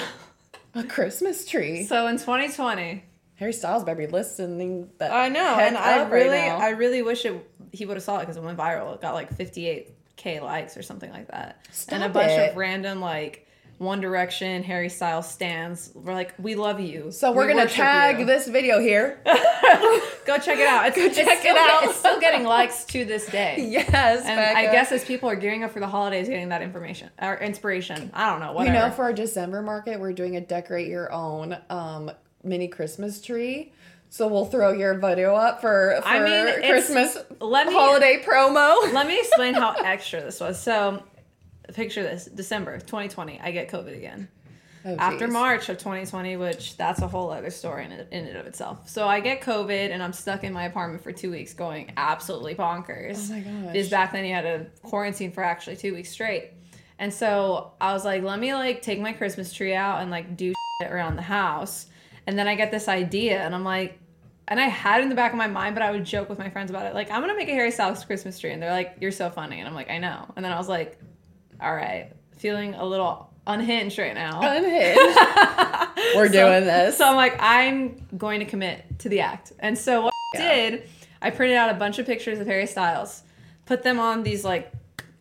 a 0.73 0.83
Christmas 0.83 1.45
tree. 1.45 1.85
so 1.85 2.07
in 2.07 2.17
2020, 2.17 3.03
Harry 3.35 3.53
Styles 3.53 3.83
better 3.83 3.97
be 3.97 4.07
listening. 4.07 4.89
That 4.97 5.11
I 5.11 5.29
know, 5.29 5.57
and 5.59 5.77
I 5.77 5.99
up 5.99 6.11
right 6.11 6.23
really. 6.25 6.37
I 6.39 6.69
really 6.69 7.01
wish 7.01 7.25
it 7.25 7.49
he 7.71 7.85
would 7.85 7.97
have 7.97 8.03
saw 8.03 8.17
it 8.17 8.21
because 8.21 8.37
it 8.37 8.43
went 8.43 8.57
viral. 8.57 8.93
It 8.95 9.01
got 9.01 9.13
like 9.13 9.35
58k 9.37 10.41
likes 10.41 10.77
or 10.77 10.81
something 10.83 11.11
like 11.11 11.27
that, 11.31 11.65
and 11.89 12.03
a 12.03 12.09
bunch 12.09 12.31
it. 12.31 12.51
of 12.51 12.57
random 12.57 13.01
like 13.01 13.44
One 13.77 13.99
Direction, 13.99 14.63
Harry 14.63 14.87
Styles 14.89 15.29
stands. 15.29 15.91
We're 15.93 16.13
like, 16.13 16.33
we 16.39 16.55
love 16.55 16.79
you. 16.79 17.11
so 17.11 17.31
we're 17.31 17.45
We 17.47 17.53
gonna 17.53 17.67
tag 17.69 18.19
you." 18.19 18.25
this 18.25 18.47
video 18.47 18.79
here. 18.79 19.19
Go 20.25 20.37
check 20.39 20.57
it 20.59 20.67
out. 20.67 20.87
It's, 20.87 20.97
it's 20.97 21.15
check 21.17 21.43
it 21.45 21.55
out. 21.57 21.81
get- 21.81 21.89
it's 21.89 21.99
still 21.99 22.19
getting 22.19 22.45
likes 22.45 22.85
to 22.85 23.05
this 23.05 23.25
day. 23.27 23.55
yes, 23.69 24.25
And 24.25 24.39
I 24.39 24.63
guess 24.71 24.91
as 24.91 25.03
people 25.03 25.29
are 25.29 25.35
gearing 25.35 25.63
up 25.63 25.71
for 25.71 25.79
the 25.79 25.87
holidays, 25.87 26.27
getting 26.29 26.49
that 26.49 26.61
information 26.61 27.09
or 27.21 27.37
inspiration. 27.37 28.09
I 28.13 28.29
don't 28.31 28.39
know. 28.39 28.49
you 28.51 28.55
Whatever. 28.55 28.87
know 28.89 28.91
for 28.91 29.03
our 29.03 29.13
December 29.13 29.61
market, 29.61 29.99
we're 29.99 30.13
doing 30.13 30.35
a 30.37 30.41
decorate 30.41 30.87
your 30.87 31.11
own 31.11 31.57
um 31.69 32.11
mini 32.43 32.67
Christmas 32.67 33.21
tree. 33.21 33.73
So 34.09 34.27
we'll 34.27 34.45
throw 34.45 34.71
your 34.71 34.97
video 34.97 35.35
up 35.35 35.59
for, 35.59 35.99
for 36.01 36.07
I 36.07 36.23
mean, 36.23 36.69
Christmas 36.69 37.17
let 37.41 37.67
me- 37.67 37.73
holiday 37.73 38.21
promo. 38.25 38.93
Let 38.93 39.07
me 39.07 39.19
explain 39.19 39.53
how 39.55 39.71
extra 39.83 40.21
this 40.21 40.39
was. 40.39 40.59
So, 40.61 41.03
picture 41.73 42.03
this: 42.03 42.25
December 42.25 42.79
2020, 42.79 43.39
I 43.41 43.51
get 43.51 43.69
COVID 43.69 43.95
again. 43.95 44.27
Oh, 44.87 44.95
After. 44.99 45.27
March 45.27 45.67
of 45.69 45.79
2020, 45.79 46.37
which 46.37 46.77
that's 46.77 47.01
a 47.01 47.07
whole 47.07 47.31
other 47.31 47.49
story 47.49 47.85
in 47.85 47.91
it, 47.91 48.07
in 48.11 48.27
and 48.27 48.37
of 48.37 48.45
itself. 48.45 48.87
So 48.87 49.07
I 49.07 49.19
get 49.19 49.41
COVID 49.41 49.89
and 49.89 50.03
I'm 50.03 50.13
stuck 50.13 50.43
in 50.43 50.53
my 50.53 50.65
apartment 50.65 51.01
for 51.01 51.11
two 51.11 51.31
weeks, 51.31 51.55
going 51.55 51.91
absolutely 51.97 52.53
bonkers. 52.53 53.31
Oh 53.31 53.33
my 53.33 53.39
gosh. 53.39 53.73
Because 53.73 53.89
back 53.89 54.11
then 54.11 54.25
you 54.25 54.33
had 54.35 54.43
to 54.43 54.67
quarantine 54.87 55.31
for 55.31 55.43
actually 55.43 55.77
two 55.77 55.95
weeks 55.95 56.09
straight. 56.09 56.51
And 56.99 57.11
so 57.11 57.73
I 57.81 57.93
was 57.93 58.05
like, 58.05 58.21
let 58.21 58.39
me 58.39 58.53
like 58.53 58.83
take 58.83 58.99
my 58.99 59.11
Christmas 59.11 59.51
tree 59.51 59.73
out 59.73 60.03
and 60.03 60.11
like 60.11 60.37
do 60.37 60.53
shit 60.79 60.91
around 60.91 61.15
the 61.15 61.23
house. 61.23 61.87
And 62.27 62.37
then 62.37 62.47
I 62.47 62.53
get 62.53 62.69
this 62.69 62.87
idea 62.87 63.39
and 63.39 63.55
I'm 63.55 63.63
like, 63.63 63.97
and 64.47 64.59
I 64.59 64.67
had 64.67 64.99
it 64.99 65.03
in 65.03 65.09
the 65.09 65.15
back 65.15 65.31
of 65.31 65.37
my 65.39 65.47
mind, 65.47 65.75
but 65.75 65.81
I 65.81 65.89
would 65.89 66.05
joke 66.05 66.29
with 66.29 66.37
my 66.37 66.51
friends 66.51 66.69
about 66.69 66.85
it. 66.85 66.93
Like, 66.93 67.09
I'm 67.09 67.21
gonna 67.21 67.35
make 67.35 67.49
a 67.49 67.53
Harry 67.53 67.71
Styles 67.71 68.05
Christmas 68.05 68.37
tree. 68.37 68.51
And 68.51 68.61
they're 68.61 68.71
like, 68.71 68.97
you're 69.01 69.11
so 69.11 69.31
funny. 69.31 69.57
And 69.59 69.67
I'm 69.67 69.73
like, 69.73 69.89
I 69.89 69.97
know. 69.97 70.31
And 70.35 70.45
then 70.45 70.51
I 70.51 70.57
was 70.57 70.69
like, 70.69 70.99
all 71.61 71.75
right, 71.75 72.11
feeling 72.37 72.73
a 72.75 72.85
little 72.85 73.29
unhinged 73.47 73.97
right 73.99 74.13
now. 74.15 74.39
Unhinged. 74.41 74.97
We're 76.15 76.27
So- 76.27 76.33
doing 76.33 76.65
this. 76.65 76.97
So 76.97 77.07
I'm 77.07 77.15
like, 77.15 77.35
I'm 77.39 78.05
going 78.17 78.39
to 78.39 78.45
commit 78.45 78.99
to 78.99 79.09
the 79.09 79.21
act. 79.21 79.53
And 79.59 79.77
so 79.77 80.01
what 80.03 80.13
I 80.35 80.37
did, 80.37 80.89
I 81.21 81.29
printed 81.29 81.57
out 81.57 81.69
a 81.69 81.75
bunch 81.75 81.99
of 81.99 82.05
pictures 82.05 82.39
of 82.39 82.47
Harry 82.47 82.67
Styles, 82.67 83.23
put 83.65 83.83
them 83.83 83.99
on 83.99 84.23
these 84.23 84.43
like 84.43 84.71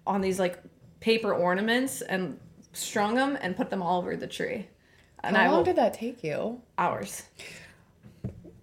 on 0.07 0.20
these 0.20 0.38
like 0.38 0.59
paper 1.01 1.33
ornaments 1.33 2.03
and 2.03 2.38
strung 2.73 3.14
them 3.14 3.38
and 3.40 3.57
put 3.57 3.70
them 3.70 3.83
all 3.83 3.99
over 4.01 4.16
the 4.16 4.27
tree. 4.27 4.66
And 5.23 5.37
How 5.37 5.42
I 5.44 5.47
long 5.49 5.57
will, 5.59 5.64
did 5.64 5.77
that 5.77 5.94
take 5.94 6.23
you? 6.25 6.61
hours. 6.77 7.23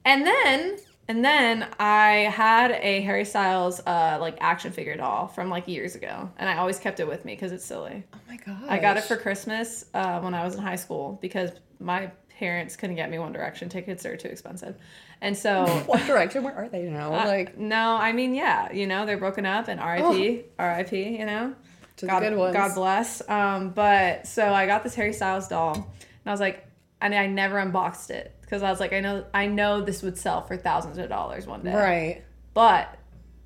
And 0.06 0.26
then 0.26 0.78
and 1.12 1.26
then 1.26 1.68
I 1.78 2.32
had 2.34 2.72
a 2.72 3.02
Harry 3.02 3.26
Styles 3.26 3.82
uh 3.86 4.18
like 4.22 4.38
action 4.40 4.72
figure 4.72 4.96
doll 4.96 5.28
from 5.28 5.50
like 5.50 5.68
years 5.68 5.96
ago, 5.96 6.30
and 6.38 6.50
I 6.50 6.56
always 6.58 6.80
kept 6.80 7.02
it 7.02 7.08
with 7.08 7.26
me 7.26 7.34
because 7.36 7.52
it's 7.52 7.66
silly. 7.66 8.06
Oh 8.14 8.18
my 8.30 8.38
god. 8.38 8.64
I 8.70 8.80
got 8.80 8.96
it 8.96 9.04
for 9.04 9.18
Christmas 9.18 9.86
uh, 9.94 10.22
when 10.22 10.34
I 10.34 10.46
was 10.46 10.56
in 10.56 10.62
high 10.62 10.78
school 10.78 11.20
because 11.22 11.52
my 11.80 12.12
parents 12.40 12.78
couldn't 12.78 12.96
get 12.96 13.12
me 13.12 13.20
One 13.20 13.34
Direction 13.34 13.68
tickets; 13.68 14.04
they're 14.04 14.16
too 14.16 14.30
expensive. 14.30 14.78
And 15.20 15.36
so, 15.38 15.66
What 15.86 16.08
direction? 16.08 16.44
Where 16.44 16.56
are 16.56 16.70
they 16.70 16.84
now? 16.84 17.14
uh, 17.14 17.26
like 17.26 17.58
no, 17.58 17.98
I 17.98 18.14
mean, 18.14 18.34
yeah, 18.34 18.72
you 18.72 18.88
know, 18.88 19.06
they're 19.06 19.18
broken 19.18 19.46
up, 19.46 19.68
and 19.68 19.82
R.I.P. 19.82 20.46
R.I.P. 20.58 21.18
You 21.20 21.26
know, 21.26 21.54
God, 22.02 22.22
the 22.22 22.30
good 22.30 22.38
ones. 22.38 22.54
God 22.56 22.74
bless. 22.74 23.22
Um, 23.30 23.72
but 23.72 24.28
so 24.28 24.54
I 24.54 24.66
got 24.66 24.84
this 24.84 24.96
Harry 24.96 25.12
Styles 25.12 25.50
doll, 25.50 25.74
and 25.76 26.26
I 26.26 26.32
was 26.32 26.40
like, 26.40 26.66
and 27.02 27.14
I 27.16 27.28
never 27.28 27.58
unboxed 27.58 28.12
it 28.12 28.36
because 28.42 28.64
I 28.64 28.70
was 28.70 28.80
like, 28.80 28.94
I 28.94 29.00
know, 29.00 29.26
I 29.34 29.48
know 29.48 29.82
this 29.82 30.04
would 30.04 30.18
sell 30.18 30.42
for 30.42 30.56
thousands 30.56 30.98
of 30.98 31.10
dollars 31.10 31.48
one 31.48 31.64
day. 31.64 31.74
Right. 31.74 32.24
But 32.54 32.98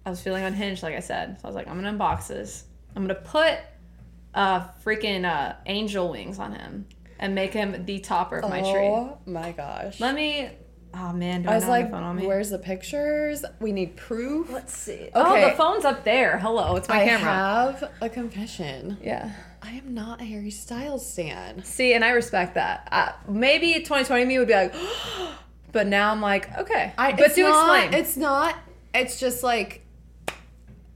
I 0.05 0.09
was 0.09 0.21
feeling 0.21 0.43
unhinged, 0.43 0.83
like 0.83 0.95
I 0.95 0.99
said. 0.99 1.37
So 1.39 1.45
I 1.45 1.47
was 1.47 1.55
like, 1.55 1.67
I'm 1.67 1.81
gonna 1.81 1.97
unbox 1.97 2.27
this. 2.27 2.65
I'm 2.95 3.03
gonna 3.03 3.15
put 3.15 3.57
uh 4.33 4.67
freaking 4.83 5.23
uh 5.25 5.55
angel 5.65 6.11
wings 6.11 6.39
on 6.39 6.51
him 6.53 6.85
and 7.19 7.33
make 7.33 7.53
him 7.53 7.85
the 7.85 7.99
topper 7.99 8.39
of 8.39 8.49
my 8.49 8.61
tree. 8.61 8.71
Oh 8.71 9.17
my 9.25 9.51
gosh. 9.51 9.99
Let 9.99 10.15
me. 10.15 10.49
Oh 10.97 11.11
man, 11.11 11.41
do 11.41 11.49
I, 11.49 11.53
I 11.53 11.55
was 11.55 11.67
like, 11.67 11.91
phone 11.91 12.03
on 12.03 12.15
me? 12.15 12.25
where's 12.25 12.49
the 12.51 12.57
pictures? 12.57 13.43
We 13.59 13.73
need 13.73 13.97
proof. 13.97 14.49
Let's 14.49 14.75
see. 14.75 15.09
Oh, 15.13 15.41
the 15.41 15.53
phone's 15.55 15.83
up 15.83 16.05
there. 16.05 16.37
Hello, 16.39 16.77
it's 16.77 16.87
my 16.87 17.01
I 17.01 17.05
camera. 17.05 17.31
I 17.31 17.71
have 17.71 17.91
a 18.01 18.09
confession. 18.09 18.97
yeah. 19.03 19.33
I 19.65 19.71
am 19.71 19.93
not 19.93 20.21
a 20.21 20.25
Harry 20.25 20.51
Styles 20.51 21.09
stan. 21.11 21.63
See, 21.63 21.93
and 21.93 22.03
I 22.05 22.11
respect 22.11 22.55
that. 22.55 22.87
Uh, 22.91 23.11
maybe 23.31 23.73
2020 23.73 24.25
me 24.25 24.37
would 24.39 24.47
be 24.47 24.53
like, 24.53 24.75
but 25.71 25.87
now 25.87 26.11
I'm 26.11 26.21
like, 26.21 26.55
okay. 26.57 26.93
I, 26.97 27.11
but 27.13 27.21
it's 27.27 27.35
do 27.35 27.43
not, 27.43 27.83
explain. 27.83 27.99
It's 28.01 28.17
not. 28.17 28.55
It's 28.93 29.19
just 29.19 29.43
like. 29.43 29.81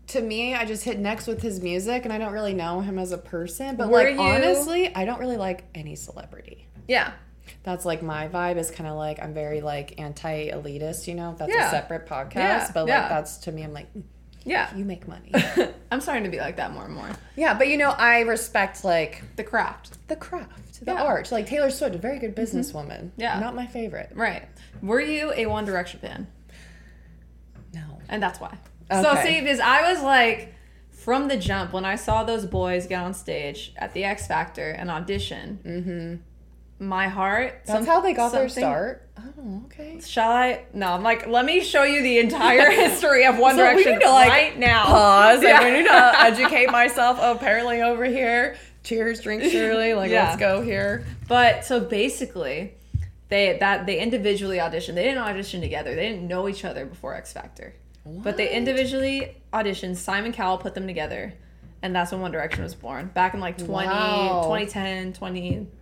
To 0.08 0.21
me, 0.21 0.55
I 0.55 0.65
just 0.65 0.84
hit 0.84 0.97
next 0.97 1.27
with 1.27 1.39
his 1.43 1.62
music, 1.62 2.03
and 2.03 2.12
I 2.12 2.17
don't 2.17 2.34
really 2.34 2.55
know 2.55 2.82
him 2.82 2.97
as 2.97 3.12
a 3.12 3.17
person. 3.19 3.75
But 3.75 3.89
Were 3.89 4.03
like 4.03 4.15
you- 4.15 4.19
honestly, 4.21 4.93
I 4.95 5.05
don't 5.05 5.19
really 5.19 5.38
like 5.38 5.65
any 5.75 5.95
celebrity. 5.95 6.65
yeah. 6.88 7.12
That's 7.63 7.84
like 7.84 8.01
my 8.03 8.27
vibe 8.27 8.58
is 8.58 8.69
kind 8.71 8.88
of 8.89 8.95
like 8.95 9.19
I'm 9.21 9.34
very 9.34 9.60
like 9.62 9.99
anti 9.99 10.49
elitist, 10.49 11.08
you 11.08 11.15
know. 11.15 11.36
That's 11.38 11.51
Yeah. 11.51 11.67
a 11.67 11.71
separate 11.71 12.08
podcast, 12.08 12.36
Yeah, 12.36 12.71
but 12.73 12.82
like 12.84 12.89
yeah. 12.89 13.10
that's 13.10 13.38
to 13.39 13.51
me, 13.51 13.63
I'm 13.63 13.73
like, 13.73 13.91
"Mm, 13.93 14.03
Yeah. 14.45 14.73
you 14.75 14.86
make 14.86 15.08
money. 15.08 15.32
I'm 15.91 16.02
starting 16.02 16.23
to 16.23 16.30
be 16.30 16.38
like 16.39 16.58
that 16.58 16.71
more 16.73 16.86
and 16.86 16.93
more. 16.95 17.10
yeah, 17.36 17.54
but 17.58 17.67
you 17.67 17.78
know, 17.78 17.89
I 17.91 18.21
respect 18.21 18.84
like 18.84 19.23
The 19.36 19.43
craft. 19.43 19.97
the 20.08 20.15
craft, 20.15 20.80
the 20.80 20.86
Yeah. 20.91 20.97
Mm-hmm. 20.99 21.08
art. 21.08 21.32
Like 21.32 21.45
Taylor 21.47 21.69
Swift, 21.69 21.95
a 21.95 21.97
very 21.97 22.19
good 22.19 22.36
businesswoman. 22.36 23.12
Yeah. 23.17 23.39
not 23.39 23.56
my 23.56 23.67
favorite. 23.67 24.12
Right. 24.15 24.43
Were 24.82 25.02
you 25.02 25.34
a 25.36 25.45
One 25.47 25.65
Direction 25.65 25.99
fan? 25.99 26.28
No. 27.73 27.99
And 28.10 28.21
that's 28.23 28.39
why. 28.39 28.58
So 28.91 29.15
see, 29.23 29.41
because 29.41 29.60
I 29.60 29.91
was 29.93 30.02
like, 30.02 30.56
from 30.89 31.28
the 31.28 31.38
jump, 31.38 31.73
when 31.73 31.86
I 31.86 31.95
saw 31.95 32.23
those 32.23 32.45
boys 32.45 32.88
get 32.88 33.02
on 33.02 33.13
stage 33.13 33.71
at 33.78 33.93
the 33.93 34.04
X 34.04 34.25
Factor 34.28 34.69
and 34.71 34.89
audition, 34.89 36.23
my 36.80 37.08
heart. 37.08 37.62
That's 37.65 37.80
some- 37.80 37.86
how 37.86 38.02
they 38.02 38.13
got 38.13 38.32
their 38.32 38.50
start. 38.50 39.06
Oh, 39.18 39.63
okay. 39.65 40.00
Shall 40.02 40.32
I? 40.32 40.63
No, 40.74 40.88
I'm 40.94 41.04
like, 41.04 41.28
let 41.28 41.46
me 41.46 41.62
show 41.62 41.84
you 41.84 42.02
the 42.02 42.20
entire 42.20 42.70
history 42.84 43.26
of 43.26 43.38
One 43.38 43.56
So 43.56 43.63
Direction 43.63 44.00
to, 44.00 44.10
like, 44.10 44.30
right 44.30 44.58
now. 44.58 44.86
Pause. 44.86 45.44
Yeah. 45.44 45.60
I 45.60 45.70
need 45.72 45.86
to 45.88 46.22
educate 46.22 46.72
myself. 46.72 47.18
Oh, 47.22 47.34
apparently, 47.34 47.82
over 47.82 48.06
here. 48.06 48.56
Cheers, 48.84 49.22
drink 49.22 49.44
Surely. 49.44 49.94
Like, 49.96 50.10
Yeah. 50.12 50.26
let's 50.30 50.38
go 50.39 50.62
here. 50.62 51.06
But 51.28 51.65
so 51.65 51.80
basically, 51.82 52.74
they 53.28 53.58
that 53.60 53.86
they 53.86 54.00
individually 54.00 54.58
auditioned. 54.58 54.96
They 54.96 55.04
didn't 55.04 55.20
audition 55.20 55.60
together. 55.62 55.94
They 55.96 56.10
didn't 56.10 56.28
know 56.28 56.48
each 56.48 56.63
other 56.63 56.86
before 56.86 57.13
X 57.15 57.34
Factor. 57.34 57.74
But 58.06 58.38
they 58.38 58.50
individually 58.52 59.36
auditioned. 59.54 59.98
Simon 59.98 60.32
Cowell 60.32 60.58
put 60.58 60.74
them 60.74 60.88
together, 60.88 61.34
and 61.82 61.94
that's 61.96 62.12
when 62.12 62.22
One 62.22 62.32
Direction 62.32 62.63
was 62.63 62.74
born. 62.74 63.08
Back 63.13 63.34
in 63.36 63.39
like 63.42 63.58
20, 63.58 63.72
Wow. 63.88 64.42
2010, 64.46 65.13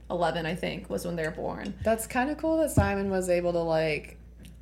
2011, 0.10 0.46
I 0.46 0.56
think 0.56 0.90
was 0.90 1.06
when 1.06 1.16
they 1.16 1.24
were 1.24 1.32
born. 1.32 1.74
That's 1.84 2.08
kind 2.08 2.30
of 2.30 2.38
cool 2.38 2.58
that 2.58 2.72
Simon 2.72 3.10
was 3.10 3.30
able 3.30 3.52
to 3.54 3.60
like. 3.60 4.18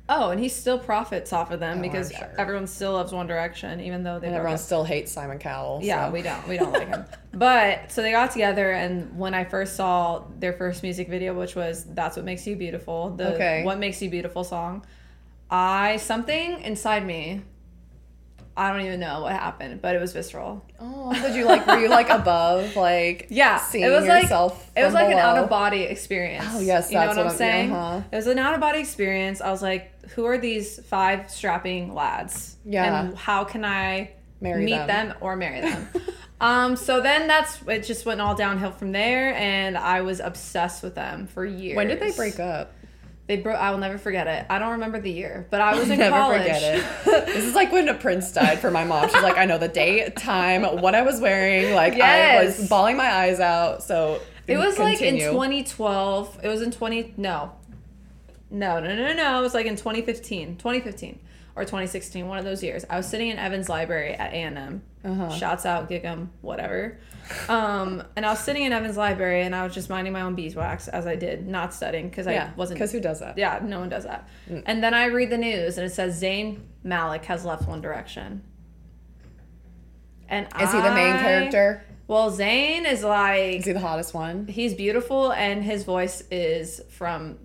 Oh, 0.08 0.30
and 0.30 0.38
he 0.38 0.48
still 0.48 0.78
profits 0.78 1.32
off 1.32 1.50
of 1.50 1.58
them 1.58 1.78
Oh, 1.78 1.82
because 1.82 2.12
sure. 2.12 2.32
everyone 2.38 2.68
still 2.68 2.92
loves 2.92 3.10
One 3.12 3.26
Direction, 3.26 3.80
even 3.80 4.04
though 4.04 4.20
they 4.20 4.28
And 4.28 4.36
everyone 4.36 4.58
still 4.58 4.84
hates 4.84 5.10
Simon 5.10 5.38
Cowell. 5.38 5.80
Yeah, 5.82 6.06
so. 6.06 6.12
we 6.12 6.22
don't. 6.22 6.46
We 6.46 6.58
don't 6.58 6.72
like 6.72 6.88
him. 6.88 7.04
But 7.32 7.90
so 7.92 8.02
they 8.02 8.12
got 8.12 8.30
together, 8.30 8.70
and 8.72 9.18
when 9.18 9.34
I 9.34 9.44
first 9.44 9.76
saw 9.76 10.24
their 10.38 10.52
first 10.54 10.82
music 10.82 11.08
video, 11.08 11.34
which 11.34 11.54
was 11.54 11.84
"That's 11.84 12.16
What 12.16 12.24
Makes 12.24 12.46
You 12.46 12.56
Beautiful," 12.56 13.10
the 13.10 13.34
Okay. 13.34 13.62
"What 13.64 13.78
Makes 13.78 14.00
You 14.00 14.08
Beautiful" 14.08 14.42
song, 14.44 14.86
I 15.50 15.96
something 15.98 16.60
inside 16.62 17.04
me. 17.04 17.42
I 18.58 18.72
don't 18.72 18.80
even 18.86 19.00
know 19.00 19.20
what 19.22 19.32
happened, 19.32 19.82
but 19.82 19.94
it 19.94 20.00
was 20.00 20.12
visceral. 20.14 20.64
Oh, 20.80 21.12
did 21.12 21.34
you 21.34 21.44
like? 21.44 21.66
Were 21.66 21.78
you 21.78 21.88
like 21.90 22.08
above, 22.08 22.74
like 22.74 23.26
Yeah, 23.28 23.58
seeing 23.58 23.84
it 23.84 23.90
was 23.90 24.06
yourself? 24.06 24.70
like 24.74 24.82
it 24.82 24.84
was 24.86 24.94
like 24.94 25.12
an 25.12 25.18
out 25.18 25.36
of 25.38 25.50
body 25.50 25.82
experience. 25.82 26.46
Oh, 26.50 26.60
yes, 26.60 26.90
you 26.90 26.98
know 26.98 27.06
what 27.06 27.10
I'm 27.10 27.16
what 27.24 27.26
I'm- 27.28 27.36
saying. 27.36 27.72
uh-huh. 27.72 28.02
It 28.10 28.16
was 28.16 28.26
an 28.26 28.38
out 28.38 28.54
of 28.54 28.60
body 28.60 28.78
experience. 28.80 29.40
I 29.42 29.50
was 29.50 29.60
like, 29.62 29.92
who 30.10 30.24
are 30.24 30.38
these 30.38 30.78
five 30.86 31.30
strapping 31.30 31.94
lads? 31.94 32.56
Yeah. 32.64 33.00
and 33.08 33.16
how 33.16 33.44
can 33.44 33.64
I 33.64 34.12
Marry 34.40 34.64
meet 34.64 34.72
them. 34.72 34.86
them, 35.08 35.14
or 35.20 35.36
marry 35.36 35.60
them? 35.60 35.88
um, 36.40 36.76
so 36.76 37.00
then 37.00 37.26
that's 37.26 37.60
it. 37.68 37.80
Just 37.84 38.06
went 38.06 38.20
all 38.20 38.34
downhill 38.34 38.70
from 38.70 38.92
there, 38.92 39.34
and 39.34 39.76
I 39.76 40.00
was 40.00 40.20
obsessed 40.20 40.82
with 40.82 40.94
them 40.94 41.26
for 41.26 41.44
years. 41.44 41.76
When 41.76 41.88
did 41.88 42.00
they 42.00 42.10
break 42.12 42.38
up? 42.40 42.72
They 43.26 43.36
broke. 43.38 43.56
I 43.58 43.70
will 43.72 43.78
never 43.78 43.98
forget 43.98 44.26
it. 44.28 44.46
I 44.48 44.58
don't 44.60 44.72
remember 44.72 45.00
the 45.00 45.10
year, 45.10 45.46
but 45.50 45.60
I 45.60 45.74
was 45.78 45.90
in 45.90 45.98
Never 45.98 46.14
college. 46.16 46.42
forget 46.42 46.62
it. 46.62 47.26
this 47.26 47.44
is 47.44 47.54
like 47.54 47.72
when 47.72 47.88
a 47.88 47.94
prince 47.94 48.30
died 48.32 48.60
for 48.60 48.70
my 48.70 48.84
mom. 48.84 49.08
She's 49.08 49.22
like, 49.22 49.36
I 49.36 49.44
know 49.46 49.58
the 49.58 49.66
date, 49.68 50.16
time, 50.16 50.62
what 50.80 50.94
I 50.94 51.02
was 51.02 51.20
wearing. 51.20 51.74
Like 51.74 51.94
I 52.00 52.44
was 52.44 52.68
bawling 52.68 52.96
my 52.96 53.10
eyes 53.10 53.40
out. 53.40 53.82
So 53.82 54.20
It 54.46 54.58
was 54.58 54.78
like 54.78 55.02
in 55.02 55.18
2012. 55.18 56.40
It 56.44 56.48
was 56.48 56.62
in 56.62 56.70
20 56.70 57.14
no. 57.16 57.52
No, 58.48 58.78
no, 58.78 58.94
no, 58.94 59.12
no. 59.12 59.38
It 59.40 59.42
was 59.42 59.54
like 59.54 59.66
in 59.66 59.74
2015. 59.76 60.56
2015 60.58 61.18
or 61.56 61.64
2016, 61.64 62.28
one 62.28 62.38
of 62.38 62.44
those 62.44 62.62
years. 62.62 62.84
I 62.90 62.96
was 62.98 63.08
sitting 63.08 63.28
in 63.30 63.38
Evans 63.38 63.68
Library 63.68 64.12
at 64.14 64.32
A&M. 64.32 64.82
Uh-huh. 65.04 65.30
Shouts 65.30 65.64
out 65.64 65.88
Gig'em, 65.88 66.28
whatever. 66.42 66.98
Um, 67.48 68.02
and 68.14 68.26
I 68.26 68.30
was 68.30 68.40
sitting 68.40 68.62
in 68.64 68.72
Evans 68.72 68.96
Library 68.96 69.42
and 69.42 69.54
I 69.54 69.64
was 69.64 69.72
just 69.74 69.88
minding 69.88 70.12
my 70.12 70.20
own 70.20 70.34
beeswax 70.34 70.86
as 70.88 71.06
I 71.06 71.16
did, 71.16 71.46
not 71.48 71.72
studying 71.74 72.08
because 72.08 72.26
Yeah, 72.26 72.50
I 72.52 72.56
wasn't 72.56 72.78
because 72.78 72.92
who 72.92 73.00
does 73.00 73.20
that? 73.20 73.38
Yeah, 73.38 73.58
no 73.62 73.80
one 73.80 73.88
does 73.88 74.04
that. 74.04 74.28
Mm. 74.50 74.62
And 74.66 74.84
then 74.84 74.94
I 74.94 75.06
read 75.06 75.30
the 75.30 75.38
news 75.38 75.78
and 75.78 75.86
it 75.86 75.90
says 75.94 76.20
Zayn 76.22 76.60
Malik 76.84 77.24
has 77.24 77.44
left 77.44 77.66
One 77.66 77.80
Direction. 77.80 78.42
And 80.28 80.46
Is 80.60 80.72
he 80.72 80.78
the 80.80 80.92
main 80.92 81.18
character? 81.18 81.84
Well, 82.08 82.30
Zayn 82.30 82.84
is 82.90 83.02
like 83.02 83.60
Is 83.60 83.64
he 83.64 83.72
the 83.72 83.80
hottest 83.80 84.12
one? 84.14 84.46
he's 84.46 84.74
beautiful 84.74 85.32
and 85.32 85.62
his 85.64 85.84
voice 85.84 86.22
is 86.30 86.80
from 86.90 87.38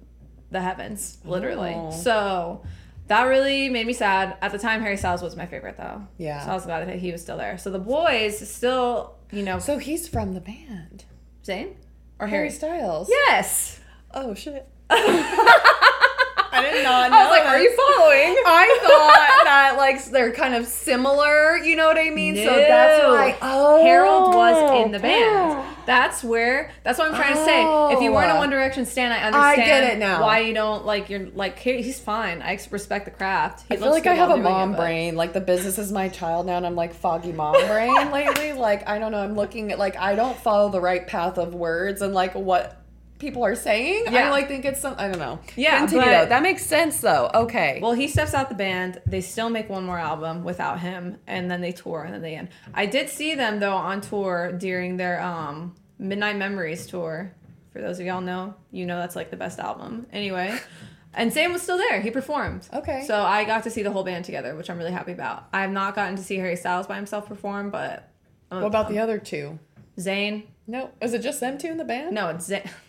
the 0.52 0.60
heavens 0.62 1.18
literally 1.24 1.74
Oh. 1.76 1.92
so 1.92 2.64
that 3.12 3.24
really 3.26 3.68
made 3.70 3.86
me 3.86 3.94
sad 3.94 4.38
at 4.42 4.52
the 4.52 4.58
time 4.58 4.82
harry 4.82 4.96
styles 4.98 5.22
was 5.22 5.36
my 5.36 5.46
favorite 5.46 5.76
though 5.78 6.02
Yeah. 6.18 6.44
so 6.44 6.52
i 6.52 6.54
was 6.54 6.66
glad 6.66 6.88
that 6.88 6.98
he 7.00 7.12
was 7.12 7.22
still 7.22 7.38
there 7.38 7.58
so 7.58 7.70
the 7.70 7.80
boys 7.80 8.34
still 8.50 9.16
you 9.32 9.44
know 9.44 9.60
So 9.60 9.78
he's 9.78 10.08
from 10.08 10.34
the 10.34 10.42
band. 10.42 11.06
zayn 11.44 11.76
or 12.20 12.28
Harry 12.28 12.48
harry 12.48 12.52
Styles. 12.52 13.08
yes 13.10 13.80
Oh 14.14 14.34
shit. 14.34 14.68
I 14.90 16.70
did 16.74 16.84
not 16.84 17.10
know. 17.12 17.18
i 17.18 17.24
was 17.24 17.30
like 17.32 17.46
are 17.48 17.60
you 17.60 17.72
following 17.76 18.36
I 18.46 18.80
thought 18.84 19.42
that 19.46 19.76
like 19.78 20.04
they're 20.06 20.34
kind 20.34 20.54
of 20.56 20.66
similar, 20.68 21.58
you 21.58 21.76
know 21.78 21.88
what 21.88 21.98
I 21.98 22.10
mean? 22.10 22.36
So 22.36 22.44
that's 22.46 23.04
No. 23.04 23.10
why 23.14 23.38
oh 23.42 23.84
Harold 23.84 24.36
was 24.36 24.86
in 24.86 24.92
the 24.92 25.00
band. 25.00 25.24
Oh. 25.26 25.71
That's 25.86 26.24
where. 26.24 26.72
That's 26.84 27.00
what 27.00 27.10
I'm 27.12 27.16
trying 27.16 27.36
to 27.36 27.44
say. 27.46 27.62
If 27.96 28.02
you 28.02 28.12
weren't 28.12 28.32
a 28.32 28.36
Oh. 28.36 28.40
One 28.40 28.50
Direction 28.50 28.86
stan, 28.86 29.12
I 29.12 29.24
understand. 29.24 29.62
I 29.62 29.66
get 29.66 29.84
it 29.94 29.98
now. 30.00 30.22
Why 30.24 30.40
you 30.40 30.54
don't 30.54 30.86
like? 30.86 31.10
You're 31.10 31.28
like 31.34 31.60
he- 31.60 31.82
he's 31.82 32.00
fine. 32.00 32.42
I 32.42 32.60
respect 32.72 33.06
the 33.06 33.12
craft. 33.12 33.66
He 33.70 33.76
I 33.76 33.78
feel 33.78 33.92
like 33.92 34.08
I 34.08 34.14
have 34.14 34.30
a 34.30 34.34
doing 34.34 34.46
it, 34.46 34.50
mom 34.50 34.76
brain. 34.76 35.16
Like 35.16 35.34
the 35.34 35.42
business 35.42 35.78
is 35.78 35.92
my 35.92 36.10
child 36.10 36.46
now, 36.46 36.58
and 36.58 36.66
I'm 36.66 36.76
like 36.76 36.94
foggy 36.94 37.32
mom 37.32 37.54
brain 37.68 38.12
lately. 38.12 38.54
Like 38.54 38.88
I 38.90 39.00
don't 39.00 39.12
know. 39.12 39.20
I'm 39.24 39.36
looking 39.36 39.72
at 39.72 39.80
like 39.80 39.96
I 39.98 40.16
don't 40.16 40.38
follow 40.38 40.70
the 40.70 40.82
right 40.82 41.06
path 41.06 41.38
of 41.38 41.54
words 41.54 42.02
and 42.02 42.14
like 42.14 42.34
what 42.36 42.81
people 43.22 43.46
are 43.46 43.56
saying. 43.56 44.06
I 44.10 44.30
like 44.30 44.50
think 44.50 44.66
it's 44.66 44.82
some. 44.82 44.96
I 44.98 45.08
don't 45.08 45.20
know. 45.20 45.40
Yeah, 45.56 45.78
Continue 45.78 46.06
but- 46.06 46.30
That 46.30 46.44
makes 46.44 46.66
sense 46.66 47.00
though. 47.00 47.30
Okay. 47.34 47.80
Well, 47.82 47.94
he 47.94 48.08
steps 48.10 48.34
out 48.34 48.50
the 48.50 48.56
band. 48.56 49.00
They 49.06 49.22
still 49.22 49.50
make 49.50 49.70
one 49.70 49.86
more 49.86 49.98
album 49.98 50.44
without 50.44 50.80
him, 50.82 51.18
and 51.28 51.50
then 51.50 51.62
they 51.62 51.72
tour, 51.72 52.04
and 52.04 52.14
then 52.14 52.22
they 52.22 52.36
end. 52.36 52.50
I 52.74 52.88
did 52.88 53.08
see 53.08 53.36
them 53.36 53.60
though 53.60 53.76
on 53.76 54.02
tour 54.02 54.52
during 54.52 54.98
their 54.98 55.22
um, 55.22 55.76
Midnight 56.00 56.36
Memories 56.36 56.88
tour. 56.88 57.32
For 57.72 57.80
those 57.80 58.00
of 58.02 58.06
y'all 58.06 58.20
know, 58.20 58.56
you 58.72 58.86
know 58.86 58.98
that's 58.98 59.16
like 59.16 59.30
the 59.30 59.38
best 59.38 59.60
album. 59.60 60.08
Anyway, 60.12 60.60
and 61.14 61.32
Zayn 61.32 61.54
was 61.54 61.62
still 61.62 61.78
there. 61.78 62.02
He 62.02 62.12
performed. 62.12 62.68
Okay. 62.74 63.06
So 63.08 63.22
I 63.22 63.46
got 63.46 63.64
to 63.64 63.70
see 63.70 63.84
the 63.84 63.92
whole 63.92 64.04
band 64.04 64.26
together, 64.26 64.56
which 64.56 64.70
I'm 64.70 64.78
really 64.78 64.92
happy 64.92 65.14
about. 65.14 65.48
I 65.54 65.62
have 65.62 65.72
not 65.72 65.96
gotten 65.96 66.18
to 66.18 66.24
see 66.24 66.36
Harry 66.38 66.58
Styles 66.58 66.88
by 66.88 66.96
himself 66.98 67.30
perform, 67.30 67.70
but 67.70 68.10
what 68.50 68.66
about 68.66 68.90
the 68.90 69.00
other 69.00 69.18
two? 69.20 69.58
Zayn? 69.98 70.44
No, 70.68 70.90
is 71.02 71.14
it 71.14 71.22
just 71.22 71.40
them 71.40 71.58
two 71.58 71.68
in 71.68 71.78
the 71.78 71.86
band? 71.86 72.14
No, 72.14 72.30
it's 72.30 72.50
Zayn. 72.50 72.70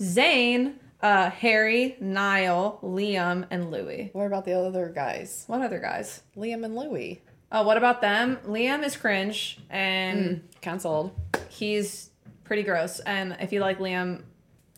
Zayn, 0.00 0.74
uh, 1.02 1.30
Harry, 1.30 1.96
Niall, 2.00 2.78
Liam, 2.82 3.46
and 3.50 3.70
Louis. 3.70 4.10
What 4.12 4.26
about 4.26 4.44
the 4.44 4.52
other 4.52 4.88
guys? 4.88 5.44
What 5.46 5.60
other 5.62 5.78
guys? 5.78 6.22
Liam 6.36 6.64
and 6.64 6.74
Louis. 6.76 7.22
Oh, 7.52 7.64
what 7.64 7.76
about 7.76 8.00
them? 8.00 8.38
Liam 8.46 8.84
is 8.84 8.96
cringe 8.96 9.58
and 9.70 10.42
Cancelled. 10.60 11.12
he's 11.48 12.10
pretty 12.44 12.62
gross. 12.62 13.00
And 13.00 13.36
if 13.40 13.52
you 13.52 13.60
like 13.60 13.78
Liam, 13.78 14.22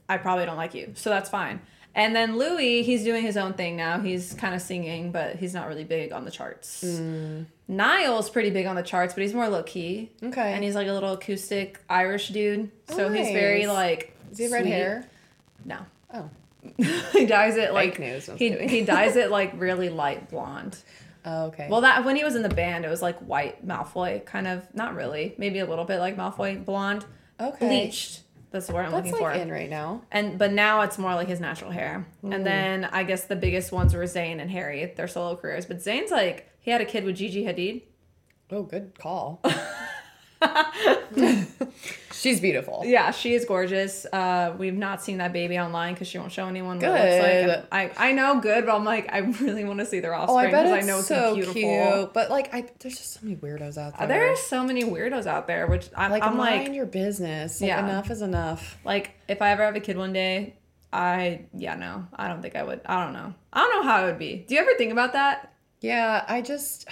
I 0.08 0.16
probably 0.16 0.46
don't 0.46 0.56
like 0.56 0.74
you. 0.74 0.92
So 0.94 1.10
that's 1.10 1.28
fine. 1.28 1.60
And 1.94 2.16
then 2.16 2.38
Louis, 2.38 2.82
he's 2.82 3.04
doing 3.04 3.22
his 3.22 3.36
own 3.36 3.52
thing 3.52 3.76
now. 3.76 4.00
He's 4.00 4.32
kind 4.32 4.54
of 4.54 4.62
singing, 4.62 5.12
but 5.12 5.36
he's 5.36 5.52
not 5.52 5.68
really 5.68 5.84
big 5.84 6.10
on 6.12 6.24
the 6.24 6.30
charts. 6.30 6.82
Niall's 7.68 8.30
pretty 8.30 8.48
big 8.48 8.64
on 8.64 8.76
the 8.76 8.82
charts, 8.82 9.12
but 9.12 9.20
he's 9.22 9.34
more 9.34 9.48
low 9.48 9.62
key. 9.62 10.10
Okay. 10.22 10.52
And 10.54 10.64
he's 10.64 10.74
like 10.74 10.88
a 10.88 10.92
little 10.92 11.12
acoustic 11.12 11.78
Irish 11.90 12.28
dude. 12.30 12.70
So 12.88 13.06
Oh, 13.06 13.12
he's 13.12 13.28
very 13.32 13.66
nice. 13.66 13.74
like. 13.74 14.08
Does 14.30 14.38
he 14.38 14.44
have 14.44 14.52
red 14.52 14.66
hair? 14.66 15.08
No. 15.64 15.78
Oh. 16.12 16.30
he 17.12 17.26
dyes 17.26 17.56
it 17.56 17.72
like 17.72 17.98
news, 17.98 18.26
he 18.26 18.50
kidding. 18.50 18.68
he 18.68 18.82
dyes 18.82 19.16
it 19.16 19.30
like 19.30 19.52
really 19.56 19.88
light 19.88 20.30
blonde. 20.30 20.78
Oh, 21.24 21.46
okay. 21.46 21.68
Well, 21.70 21.82
that 21.82 22.04
when 22.04 22.16
he 22.16 22.24
was 22.24 22.34
in 22.34 22.42
the 22.42 22.48
band, 22.48 22.84
it 22.84 22.88
was 22.88 23.02
like 23.02 23.18
white 23.20 23.66
Malfoy, 23.66 24.24
kind 24.24 24.46
of. 24.46 24.66
Not 24.74 24.94
really. 24.94 25.34
Maybe 25.38 25.60
a 25.60 25.66
little 25.66 25.84
bit 25.84 25.98
like 25.98 26.16
Malfoy, 26.16 26.64
blonde, 26.64 27.04
okay. 27.40 27.68
bleached. 27.68 28.22
That's 28.52 28.66
the 28.66 28.74
word 28.74 28.84
I'm 28.84 28.92
That's 28.92 29.06
looking 29.06 29.24
like 29.24 29.36
for. 29.36 29.40
in 29.40 29.50
right 29.50 29.70
now. 29.70 30.02
And 30.12 30.38
but 30.38 30.52
now 30.52 30.82
it's 30.82 30.98
more 30.98 31.14
like 31.14 31.28
his 31.28 31.40
natural 31.40 31.70
hair. 31.70 32.06
And 32.22 32.32
mm. 32.32 32.44
then 32.44 32.84
I 32.84 33.02
guess 33.02 33.24
the 33.24 33.36
biggest 33.36 33.72
ones 33.72 33.94
were 33.94 34.02
Zayn 34.02 34.40
and 34.40 34.50
Harry, 34.50 34.92
their 34.94 35.08
solo 35.08 35.36
careers. 35.36 35.64
But 35.64 35.78
Zayn's 35.78 36.10
like 36.10 36.50
he 36.60 36.70
had 36.70 36.80
a 36.80 36.84
kid 36.84 37.04
with 37.04 37.16
Gigi 37.16 37.44
Hadid. 37.44 37.82
Oh, 38.50 38.62
good 38.62 38.98
call. 38.98 39.42
She's 42.12 42.40
beautiful. 42.40 42.82
Yeah, 42.84 43.10
she 43.10 43.34
is 43.34 43.44
gorgeous. 43.44 44.06
Uh, 44.06 44.54
we've 44.56 44.76
not 44.76 45.02
seen 45.02 45.18
that 45.18 45.32
baby 45.32 45.58
online 45.58 45.94
because 45.94 46.06
she 46.06 46.18
won't 46.18 46.30
show 46.30 46.46
anyone 46.46 46.78
what 46.78 46.84
it 46.84 47.46
looks 47.48 47.72
like. 47.72 47.96
I 47.98 48.10
I 48.10 48.12
know 48.12 48.38
good, 48.40 48.64
but 48.66 48.76
I'm 48.76 48.84
like 48.84 49.12
I 49.12 49.18
really 49.18 49.64
want 49.64 49.80
to 49.80 49.86
see 49.86 49.98
their 49.98 50.14
Oh, 50.14 50.20
offspring 50.36 50.54
I 50.54 50.62
because 50.62 50.76
it's 50.78 50.84
I 50.84 50.86
know 50.86 50.98
it's 50.98 51.08
so 51.08 51.34
beautiful. 51.34 51.54
cute. 51.54 52.12
But 52.12 52.30
like, 52.30 52.54
I 52.54 52.68
there's 52.78 52.96
just 52.96 53.12
so 53.14 53.20
many 53.24 53.36
weirdos 53.36 53.76
out 53.76 53.98
there. 53.98 54.06
There 54.06 54.32
are 54.32 54.36
so 54.36 54.62
many 54.62 54.84
weirdos 54.84 55.26
out 55.26 55.48
there, 55.48 55.66
which 55.66 55.88
I'm 55.96 56.10
like, 56.12 56.22
I'm 56.22 56.36
mind 56.36 56.68
like 56.68 56.74
your 56.76 56.86
business. 56.86 57.60
Like, 57.60 57.68
Yeah. 57.68 57.84
enough 57.84 58.10
is 58.10 58.22
enough. 58.22 58.78
like 58.84 59.10
if 59.26 59.42
I 59.42 59.50
ever 59.50 59.64
have 59.64 59.74
a 59.74 59.80
kid 59.80 59.96
one 59.96 60.12
day, 60.12 60.54
I 60.92 61.46
yeah 61.54 61.74
no, 61.74 62.06
I 62.14 62.28
don't 62.28 62.40
think 62.40 62.54
I 62.54 62.62
would. 62.62 62.82
I 62.86 63.02
don't 63.02 63.14
know. 63.14 63.34
I 63.52 63.60
don't 63.60 63.84
know 63.84 63.90
how 63.90 64.04
it 64.04 64.06
would 64.06 64.18
be. 64.18 64.44
Do 64.46 64.54
you 64.54 64.60
ever 64.60 64.70
think 64.78 64.92
about 64.92 65.14
that? 65.14 65.48
Yeah, 65.80 66.24
I 66.28 66.42
just, 66.42 66.86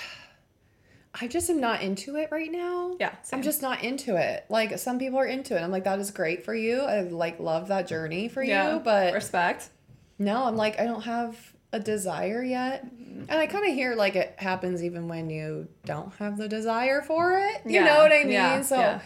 I 1.18 1.26
just 1.26 1.50
am 1.50 1.60
not 1.60 1.82
into 1.82 2.16
it 2.16 2.28
right 2.30 2.50
now. 2.52 2.94
Yeah, 3.00 3.12
I'm 3.32 3.42
just 3.42 3.62
not 3.62 3.82
into 3.82 4.16
it. 4.16 4.44
Like 4.48 4.78
some 4.78 4.98
people 4.98 5.18
are 5.18 5.26
into 5.26 5.56
it. 5.56 5.60
I'm 5.60 5.70
like, 5.72 5.84
that 5.84 5.98
is 5.98 6.10
great 6.10 6.44
for 6.44 6.54
you. 6.54 6.80
I 6.82 7.00
like 7.02 7.40
love 7.40 7.68
that 7.68 7.88
journey 7.88 8.28
for 8.28 8.42
you, 8.42 8.80
but 8.84 9.12
respect. 9.14 9.70
no, 10.18 10.44
I'm 10.44 10.56
like, 10.56 10.78
I 10.78 10.84
don't 10.84 11.02
have 11.02 11.36
a 11.72 11.80
desire 11.80 12.42
yet. 12.42 12.84
And 12.84 13.30
I 13.32 13.46
kind 13.46 13.66
of 13.66 13.74
hear 13.74 13.94
like 13.96 14.14
it 14.16 14.34
happens 14.38 14.82
even 14.84 15.08
when 15.08 15.30
you 15.30 15.68
don't 15.84 16.12
have 16.14 16.36
the 16.38 16.48
desire 16.48 17.02
for 17.02 17.38
it. 17.38 17.62
You 17.66 17.74
Yeah, 17.80 17.84
know 17.86 17.98
what 17.98 18.12
I 18.12 18.22
mean? 18.22 18.32
yeah, 18.32 18.60
so 18.62 18.78
yeah. 18.78 19.00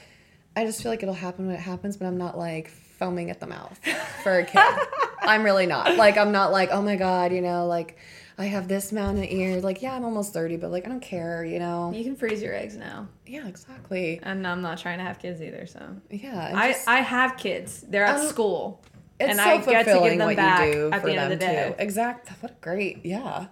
I 0.56 0.64
just 0.66 0.82
feel 0.82 0.92
like 0.92 1.02
it'll 1.02 1.14
happen 1.14 1.46
when 1.46 1.56
it 1.56 1.60
happens, 1.60 1.96
but 1.96 2.06
I'm 2.06 2.18
not 2.18 2.36
like 2.38 2.68
foaming 2.68 3.30
at 3.30 3.40
the 3.40 3.46
mouth 3.46 3.78
for 4.22 4.38
a 4.38 4.44
kid. 4.44 4.60
I'm 5.22 5.42
really 5.42 5.66
not. 5.66 5.96
Like, 5.96 6.16
I'm 6.18 6.32
not 6.32 6.52
like, 6.52 6.68
oh 6.70 6.82
my 6.82 6.96
God, 6.96 7.32
you 7.32 7.40
know, 7.40 7.66
like 7.66 7.96
I 8.37 8.47
have 8.47 8.66
this 8.66 8.90
amount 8.90 9.18
of 9.18 9.25
ears. 9.25 9.62
Like, 9.62 9.81
yeah, 9.83 9.94
I'm 9.94 10.05
almost 10.05 10.33
30, 10.33 10.57
but 10.57 10.70
like, 10.73 10.87
I 10.87 10.88
don't 10.88 11.01
care, 11.01 11.44
you 11.44 11.59
know? 11.61 11.92
You 11.94 12.03
can 12.03 12.16
freeze 12.16 12.42
your 12.42 12.53
eggs 12.55 12.77
now, 12.77 13.07
Yeah, 13.27 13.47
exactly. 13.47 14.18
and 14.23 14.47
I'm 14.47 14.61
not 14.61 14.79
trying 14.79 14.99
to 14.99 15.05
have 15.05 15.18
kids 15.20 15.40
either. 15.40 15.66
So 15.66 15.81
Yeah. 16.11 16.51
I 16.55 16.73
just- 16.73 16.88
I 16.88 16.97
have 17.01 17.37
kids. 17.37 17.83
They're 17.88 18.05
at 18.05 18.18
Um, 18.20 18.27
school, 18.27 18.81
it's 19.20 19.31
and 19.31 19.38
so 19.38 19.44
I 19.44 19.57
get 19.59 19.64
to 19.64 19.70
give 19.70 19.85
fulfilling 19.87 20.18
them 20.18 20.27
what 20.29 20.37
back 20.37 20.66
you 20.66 20.73
do 20.73 20.90
at 20.92 21.01
for 21.01 21.07
the 21.07 21.12
end 21.16 21.33
of 21.33 21.38
them 21.38 21.49
the 21.49 21.55
day. 21.55 21.68
too. 21.68 21.75
Exact. 21.79 22.29
What 22.40 22.51
a 22.53 22.55
great, 22.61 23.05
yeah. 23.07 23.47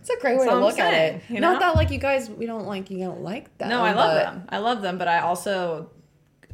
It's 0.00 0.08
a 0.10 0.18
great 0.20 0.38
way 0.38 0.44
That's 0.44 0.44
to 0.46 0.50
all 0.52 0.56
I'm 0.56 0.62
look 0.64 0.78
at 0.78 0.94
it. 0.94 1.22
you 1.28 1.40
Not 1.40 1.60
that 1.60 1.74
like 1.76 1.90
you 1.90 1.98
guys, 1.98 2.30
we 2.30 2.46
don't 2.46 2.66
like 2.66 2.90
you 2.90 2.98
don't 3.00 3.20
like 3.22 3.56
them. 3.58 3.68
No, 3.68 3.82
I 3.82 3.92
love 3.92 4.14
them. 4.14 4.44
I 4.48 4.58
love 4.58 4.80
them, 4.80 4.96
but 4.96 5.06
I 5.08 5.18
also 5.18 5.90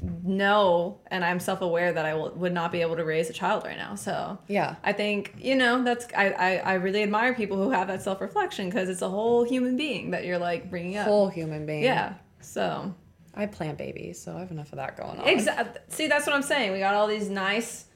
know 0.02 0.98
and 1.08 1.24
I'm 1.24 1.40
self 1.40 1.60
aware 1.60 1.92
that 1.92 2.04
I 2.04 2.14
will, 2.14 2.30
would 2.32 2.52
not 2.52 2.72
be 2.72 2.80
able 2.82 2.96
to 2.96 3.04
raise 3.04 3.30
a 3.30 3.32
child 3.32 3.64
right 3.64 3.76
now. 3.76 3.94
So 3.94 4.38
Yeah. 4.48 4.76
I 4.82 4.92
think 4.92 5.34
you 5.38 5.56
know 5.56 5.82
that's 5.82 6.06
I 6.16 6.30
I, 6.30 6.56
I 6.56 6.74
really 6.74 7.02
admire 7.02 7.34
people 7.34 7.56
who 7.56 7.70
have 7.70 7.88
that 7.88 8.02
self 8.02 8.20
reflection 8.20 8.68
because 8.68 8.88
it's 8.88 9.02
a 9.02 9.08
whole 9.08 9.44
human 9.44 9.76
being 9.76 10.10
that 10.12 10.24
you're 10.24 10.38
like 10.38 10.70
bringing 10.70 10.96
up. 10.96 11.06
Whole 11.06 11.28
human 11.28 11.66
being. 11.66 11.82
yeah. 11.84 12.14
So 12.40 12.94
I 13.34 13.46
plant 13.46 13.78
babies, 13.78 14.20
so 14.20 14.36
I 14.36 14.40
have 14.40 14.50
enough 14.50 14.72
of 14.72 14.76
that 14.76 14.96
going 14.96 15.18
on. 15.18 15.26
exactly. 15.26 15.80
See, 15.88 16.06
that's 16.06 16.26
what 16.26 16.36
I'm 16.36 16.42
saying. 16.42 16.72
We 16.72 16.78
got 16.78 16.94
all 16.94 17.06
these 17.08 17.28
nice 17.28 17.86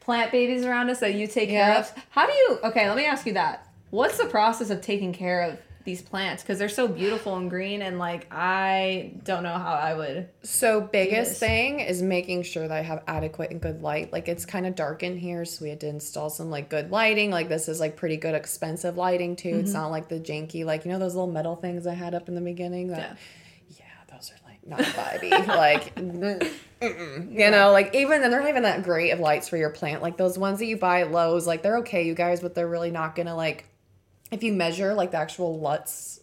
plant 0.00 0.30
babies 0.30 0.64
around 0.64 0.90
us 0.90 1.00
that 1.00 1.14
you 1.14 1.26
take 1.26 1.48
care 1.48 1.78
of. 1.78 1.92
How 2.10 2.26
do 2.26 2.32
you? 2.32 2.58
Okay, 2.64 2.86
let 2.88 2.96
me 2.96 3.04
ask 3.06 3.26
you 3.26 3.32
that. 3.34 3.66
What's 3.90 4.18
the 4.18 4.26
process 4.26 4.70
of 4.70 4.80
taking 4.82 5.12
care 5.12 5.42
of 5.42 5.58
these 5.84 6.02
plants? 6.02 6.42
Because 6.42 6.58
they're 6.58 6.68
so 6.68 6.88
beautiful 6.88 7.36
and 7.36 7.48
green, 7.50 7.82
and 7.82 7.98
like 7.98 8.26
I 8.30 9.12
don't 9.22 9.42
know 9.42 9.56
how 9.58 9.74
I 9.74 9.94
would. 9.94 10.28
So 10.42 10.80
biggest 10.80 11.38
thing 11.38 11.80
is 11.80 12.02
making 12.02 12.42
sure 12.44 12.66
that 12.66 12.76
I 12.76 12.82
have 12.82 13.02
adequate 13.06 13.50
and 13.50 13.60
good 13.60 13.82
light. 13.82 14.12
Like 14.12 14.28
it's 14.28 14.44
kind 14.46 14.66
of 14.66 14.74
dark 14.74 15.02
in 15.02 15.16
here, 15.16 15.44
so 15.44 15.62
we 15.64 15.68
had 15.70 15.80
to 15.80 15.88
install 15.88 16.30
some 16.30 16.50
like 16.50 16.68
good 16.70 16.90
lighting. 16.90 17.30
Like 17.30 17.48
this 17.48 17.68
is 17.68 17.80
like 17.80 17.96
pretty 17.96 18.16
good 18.16 18.34
expensive 18.34 18.96
lighting 18.96 19.36
too. 19.36 19.50
Mm-hmm. 19.50 19.60
It's 19.60 19.72
not 19.72 19.90
like 19.90 20.08
the 20.08 20.18
janky 20.20 20.64
like 20.64 20.84
you 20.84 20.90
know 20.90 20.98
those 20.98 21.14
little 21.14 21.30
metal 21.30 21.56
things 21.56 21.86
I 21.86 21.94
had 21.94 22.14
up 22.14 22.28
in 22.28 22.34
the 22.34 22.40
beginning. 22.40 22.88
That, 22.88 23.16
Yeah. 23.68 23.78
yeah, 24.08 24.14
those 24.16 24.30
are 24.32 24.48
like 24.48 24.66
not 24.66 24.80
vibey. 24.80 25.46
like 25.46 25.94
mm, 25.96 27.32
you 27.32 27.50
know, 27.50 27.72
like 27.72 27.94
even 27.94 28.20
then 28.20 28.30
they're 28.30 28.40
not 28.40 28.48
even 28.48 28.62
that 28.62 28.82
great 28.82 29.10
of 29.10 29.20
lights 29.20 29.48
for 29.48 29.56
your 29.56 29.70
plant. 29.70 30.02
Like 30.02 30.16
those 30.16 30.38
ones 30.38 30.58
that 30.60 30.66
you 30.66 30.76
buy 30.76 31.02
at 31.02 31.10
Lowe's, 31.12 31.46
like 31.46 31.62
they're 31.62 31.78
okay, 31.78 32.06
you 32.06 32.14
guys, 32.14 32.40
but 32.40 32.54
they're 32.54 32.68
really 32.68 32.90
not 32.90 33.14
gonna 33.14 33.36
like 33.36 33.66
if 34.30 34.42
you 34.42 34.52
measure 34.52 34.94
like 34.94 35.10
the 35.10 35.16
actual 35.16 35.58
lux 35.58 36.20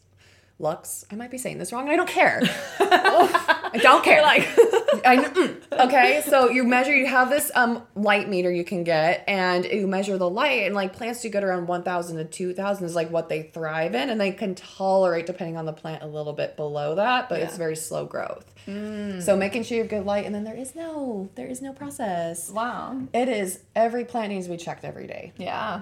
lux 0.60 1.06
i 1.12 1.16
might 1.16 1.32
be 1.32 1.38
saying 1.38 1.58
this 1.58 1.72
wrong 1.74 1.90
i 1.90 1.96
don't 1.96 2.10
care. 2.10 2.42
I 3.74 3.78
don't 3.78 4.04
care. 4.04 4.22
Like 4.22 4.42
I, 5.06 5.18
mm. 5.18 5.62
okay? 5.88 6.24
So 6.28 6.50
you 6.50 6.64
measure 6.64 6.96
you 6.96 7.08
have 7.08 7.30
this 7.30 7.52
um 7.56 7.84
light 7.96 8.30
meter 8.30 8.52
you 8.52 8.64
can 8.64 8.84
get 8.84 9.24
and 9.28 9.66
you 9.66 9.88
measure 9.88 10.18
the 10.18 10.30
light 10.30 10.66
and 10.66 10.76
like 10.76 10.94
plants 10.94 11.22
do 11.22 11.30
get 11.30 11.44
around 11.44 11.68
1000 11.68 12.18
to 12.18 12.26
2000 12.26 12.86
is 12.86 12.96
like 12.96 13.10
what 13.10 13.30
they 13.30 13.44
thrive 13.44 13.96
in 13.96 14.10
and 14.10 14.20
they 14.20 14.32
can 14.32 14.56
tolerate 14.56 15.26
depending 15.26 15.58
on 15.58 15.66
the 15.66 15.74
plant 15.74 16.04
a 16.04 16.08
little 16.08 16.34
bit 16.34 16.56
below 16.56 16.96
that 16.96 17.30
but 17.30 17.42
it's 17.42 17.58
very 17.58 17.76
slow 17.76 18.06
growth. 18.06 18.46
So 18.66 19.36
making 19.36 19.64
sure 19.64 19.78
you 19.78 19.84
have 19.84 19.90
good 19.90 20.06
light 20.06 20.26
and 20.26 20.36
then 20.36 20.44
there 20.44 20.56
is 20.56 20.76
no 20.76 21.30
there 21.36 21.48
is 21.48 21.62
no 21.62 21.74
process. 21.74 22.50
Wow. 22.50 23.02
it 23.14 23.30
is 23.30 23.60
every 23.76 24.06
plant 24.06 24.30
needs 24.30 24.48
to 24.48 24.52
be 24.52 24.58
checked 24.58 24.84
every 24.84 25.08
day. 25.08 25.34
Yeah. 25.38 25.82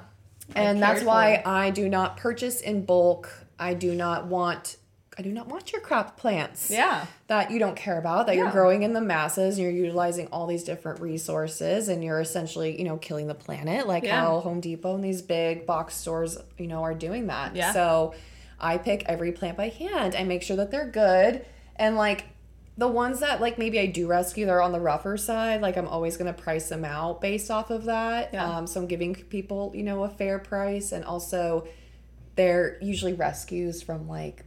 And 0.56 0.82
that's 0.82 1.04
why. 1.04 1.42
I 1.46 1.70
do 1.70 1.90
not 1.90 2.18
purchase 2.18 2.62
in 2.62 2.86
bulk. 2.86 3.30
I 3.58 3.74
do 3.74 3.94
not 3.94 4.28
want 4.28 4.78
I 5.18 5.22
do 5.22 5.34
not 5.34 5.48
want 5.50 5.74
your 5.74 5.82
crop 5.82 6.18
plants. 6.18 6.72
Yeah. 6.72 7.06
That 7.28 7.52
you 7.52 7.60
don't 7.60 7.76
care 7.76 8.00
about, 8.00 8.28
that 8.28 8.38
you're 8.38 8.52
growing 8.52 8.84
in 8.84 8.94
the 8.94 9.02
masses, 9.02 9.58
and 9.58 9.64
you're 9.64 9.86
utilizing 9.86 10.28
all 10.28 10.48
these 10.48 10.64
different 10.64 11.02
resources 11.02 11.90
and 11.90 12.02
you're 12.02 12.22
essentially, 12.22 12.78
you 12.78 12.86
know, 12.86 12.96
killing 12.96 13.28
the 13.28 13.36
planet, 13.36 13.86
like 13.86 14.06
Yeah. 14.06 14.22
how 14.22 14.40
Home 14.40 14.62
Depot 14.62 14.96
and 14.96 15.04
these 15.04 15.22
big 15.22 15.66
box 15.66 15.96
stores, 15.96 16.38
you 16.58 16.68
know, 16.68 16.84
are 16.84 16.94
doing 16.94 17.28
that. 17.28 17.54
Yeah. 17.54 17.74
So 17.74 18.14
I 18.62 18.78
pick 18.78 19.04
every 19.08 19.34
plant 19.34 19.58
by 19.58 19.68
hand 19.68 20.16
I 20.16 20.24
make 20.24 20.42
sure 20.42 20.56
that 20.56 20.72
they're 20.72 20.88
good. 20.90 21.46
And 21.76 21.98
like 21.98 22.24
the 22.80 22.88
ones 22.88 23.20
that 23.20 23.42
like 23.42 23.58
maybe 23.60 23.78
I 23.80 23.86
do 23.88 24.08
rescue, 24.08 24.46
they're 24.46 24.62
on 24.62 24.72
the 24.72 24.80
rougher 24.80 25.18
side. 25.18 25.62
Like 25.62 25.76
I'm 25.78 25.88
always 25.88 26.16
gonna 26.18 26.34
price 26.34 26.70
them 26.70 26.86
out 26.86 27.20
based 27.20 27.52
off 27.52 27.70
of 27.70 27.86
that. 27.86 28.30
Yeah. 28.34 28.46
Um, 28.58 28.66
so 28.68 28.80
I'm 28.80 28.88
giving 28.88 29.14
people, 29.14 29.72
you 29.76 29.84
know, 29.84 30.04
a 30.06 30.10
fair 30.10 30.40
price, 30.40 30.92
and 30.94 31.04
also 31.04 31.68
they're 32.36 32.78
usually 32.82 33.14
rescues 33.14 33.82
from 33.84 34.08
like 34.08 34.46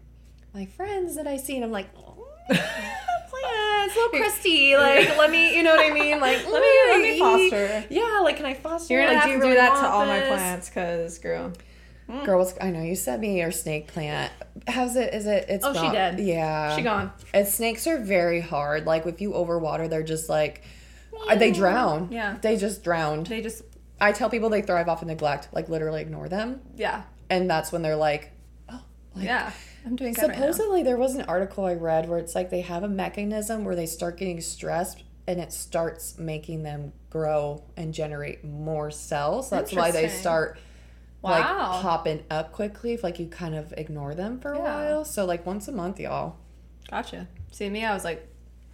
my 0.55 0.65
friends 0.65 1.15
that 1.17 1.27
I 1.27 1.37
see, 1.37 1.57
and 1.57 1.65
I'm 1.65 1.71
like, 1.73 1.89
oh, 1.97 2.27
plants, 2.49 3.97
little 3.97 4.19
crusty. 4.19 4.75
Like, 4.77 5.17
let 5.19 5.31
me, 5.31 5.55
you 5.57 5.63
know 5.63 5.75
what 5.77 5.91
I 5.91 5.93
mean? 5.95 6.19
Like, 6.21 6.39
Let 6.51 6.63
me- 6.63 6.93
let 6.93 7.01
me 7.03 7.19
foster." 7.19 7.85
Yeah, 7.91 8.21
like, 8.23 8.37
can 8.39 8.47
I 8.47 8.55
foster? 8.55 8.95
You're 8.95 9.03
gonna 9.05 9.15
like, 9.15 9.23
have 9.23 9.29
to 9.31 9.33
you 9.35 9.41
do 9.41 9.45
really 9.47 9.57
that 9.57 9.75
to 9.81 9.87
all 9.89 10.07
my 10.07 10.21
plants, 10.21 10.71
cause 10.71 11.19
girl. 11.19 11.53
Girls, 12.25 12.55
I 12.61 12.71
know 12.71 12.83
you 12.83 12.95
sent 12.95 13.21
me 13.21 13.39
your 13.39 13.51
snake 13.51 13.89
plant. 13.89 14.33
How's 14.69 14.97
it? 14.97 15.15
Is 15.15 15.27
it? 15.27 15.47
It's 15.49 15.65
Oh, 15.65 15.73
she 15.73 15.91
dead. 15.91 16.21
Yeah, 16.21 16.77
She 16.77 16.83
gone. 16.83 17.13
And 17.33 17.47
snakes 17.49 17.87
are 17.87 17.99
very 17.99 18.41
hard. 18.41 18.87
Like 18.87 19.07
if 19.07 19.21
you 19.21 19.33
overwater, 19.33 19.89
they're 19.89 20.03
just 20.03 20.29
like 20.29 20.63
uh, 21.29 21.37
they 21.37 21.53
drown. 21.53 22.09
Yeah. 22.11 22.37
they 22.43 22.57
just 22.57 22.85
drowned. 22.85 23.27
They 23.27 23.41
just 23.41 23.63
I 24.01 24.13
tell 24.13 24.29
people 24.29 24.51
they 24.51 24.63
thrive 24.63 24.89
off 24.89 25.03
of 25.03 25.09
neglect. 25.09 25.49
Like 25.53 25.69
literally 25.69 26.03
ignore 26.03 26.29
them, 26.29 26.61
yeah 26.77 27.05
and 27.33 27.49
that's 27.49 27.73
when 27.73 27.81
they're 27.81 27.97
like, 27.97 28.31
oh, 28.69 28.83
like, 29.15 29.25
yeah. 29.25 29.53
I'm 29.87 29.97
doing 29.97 30.13
good 30.13 30.29
right. 30.29 30.37
Supposedly, 30.37 30.83
there 30.83 30.99
was 30.99 31.15
an 31.15 31.23
article 31.23 31.65
I 31.65 31.75
read 31.75 32.09
where 32.09 32.19
it's 32.19 32.35
like 32.35 32.51
they 32.51 32.61
have 32.61 32.83
a 32.83 32.89
mechanism 32.89 33.65
where 33.65 33.75
they 33.75 33.87
start 33.87 34.19
getting 34.19 34.41
stressed 34.41 35.03
and 35.27 35.41
it 35.41 35.53
starts 35.53 36.19
making 36.19 36.63
them 36.63 36.93
grow 37.11 37.65
and 37.77 37.95
generate 37.95 38.45
more 38.45 38.91
cells. 38.91 39.49
That's 39.49 39.73
why 39.73 39.91
they 39.91 40.05
Interesting. 40.05 40.23
Start 41.31 41.59
like 41.59 41.83
popping 41.83 42.25
up 42.31 42.53
quickly 42.53 42.93
if 42.95 43.03
like 43.03 43.19
you 43.19 43.27
kind 43.27 43.55
of 43.55 43.73
ignore 43.77 44.15
them 44.15 44.41
for 44.41 44.53
a 44.53 44.59
Yeah. 44.59 44.63
while. 44.63 45.05
So 45.05 45.25
like 45.25 45.47
once 45.47 45.69
a 45.69 45.73
month, 45.73 46.01
y'all. 46.01 46.37
Gotcha. 46.91 47.29
See 47.51 47.69
me, 47.71 47.85
I 47.85 47.95
was 47.95 48.05
like, 48.05 48.29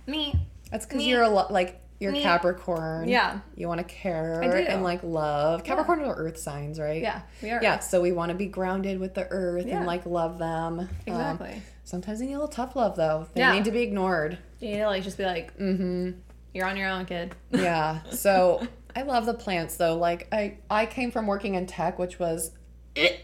me. 0.07 0.35
That's 0.71 0.87
because 0.87 1.05
you're 1.07 1.23
a 1.23 1.29
lot 1.29 1.53
like 1.53 1.81
you're 2.01 2.13
Me. 2.13 2.23
Capricorn. 2.23 3.09
Yeah. 3.09 3.41
You 3.57 3.67
want 3.67 3.79
to 3.79 3.85
care 3.85 4.41
and 4.41 4.83
like 4.85 5.03
love. 5.03 5.65
Capricorn 5.65 6.01
are 6.03 6.15
earth 6.15 6.39
signs, 6.39 6.79
right? 6.79 7.03
Yeah, 7.03 7.23
we 7.43 7.51
are. 7.51 7.61
Yeah, 7.63 7.81
so 7.81 8.01
we 8.01 8.13
want 8.13 8.31
to 8.31 8.37
be 8.37 8.47
grounded 8.47 9.01
with 9.01 9.15
the 9.15 9.27
earth 9.31 9.67
Yeah. 9.67 9.79
and 9.79 9.87
like 9.87 10.07
love 10.07 10.39
them. 10.39 10.79
Um, 10.81 10.89
Exactly. 11.07 11.61
sometimes 11.85 12.21
they 12.21 12.27
need 12.27 12.35
a 12.35 12.37
little 12.37 12.49
tough 12.49 12.77
love 12.77 12.95
though. 12.97 13.27
They 13.35 13.41
Yeah. 13.41 13.53
need 13.53 13.65
to 13.65 13.73
be 13.73 13.83
ignored. 13.83 14.39
You 14.61 14.69
need 14.71 14.77
to 14.79 14.87
like 14.87 15.03
just 15.03 15.19
be 15.19 15.25
like, 15.25 15.57
Mm-hmm. 15.59 16.11
you're 16.55 16.67
on 16.67 16.77
your 16.77 16.89
own, 16.89 17.05
kid. 17.05 17.35
Yeah. 17.51 17.99
So 18.13 18.65
I 18.99 19.03
love 19.03 19.27
the 19.27 19.35
plants 19.35 19.77
though. 19.77 19.97
Like 19.97 20.27
I 20.33 20.59
I 20.69 20.87
came 20.87 21.13
from 21.13 21.29
working 21.29 21.55
in 21.55 21.67
tech, 21.67 22.01
which 22.01 22.19
was 22.19 22.51
the 22.97 23.15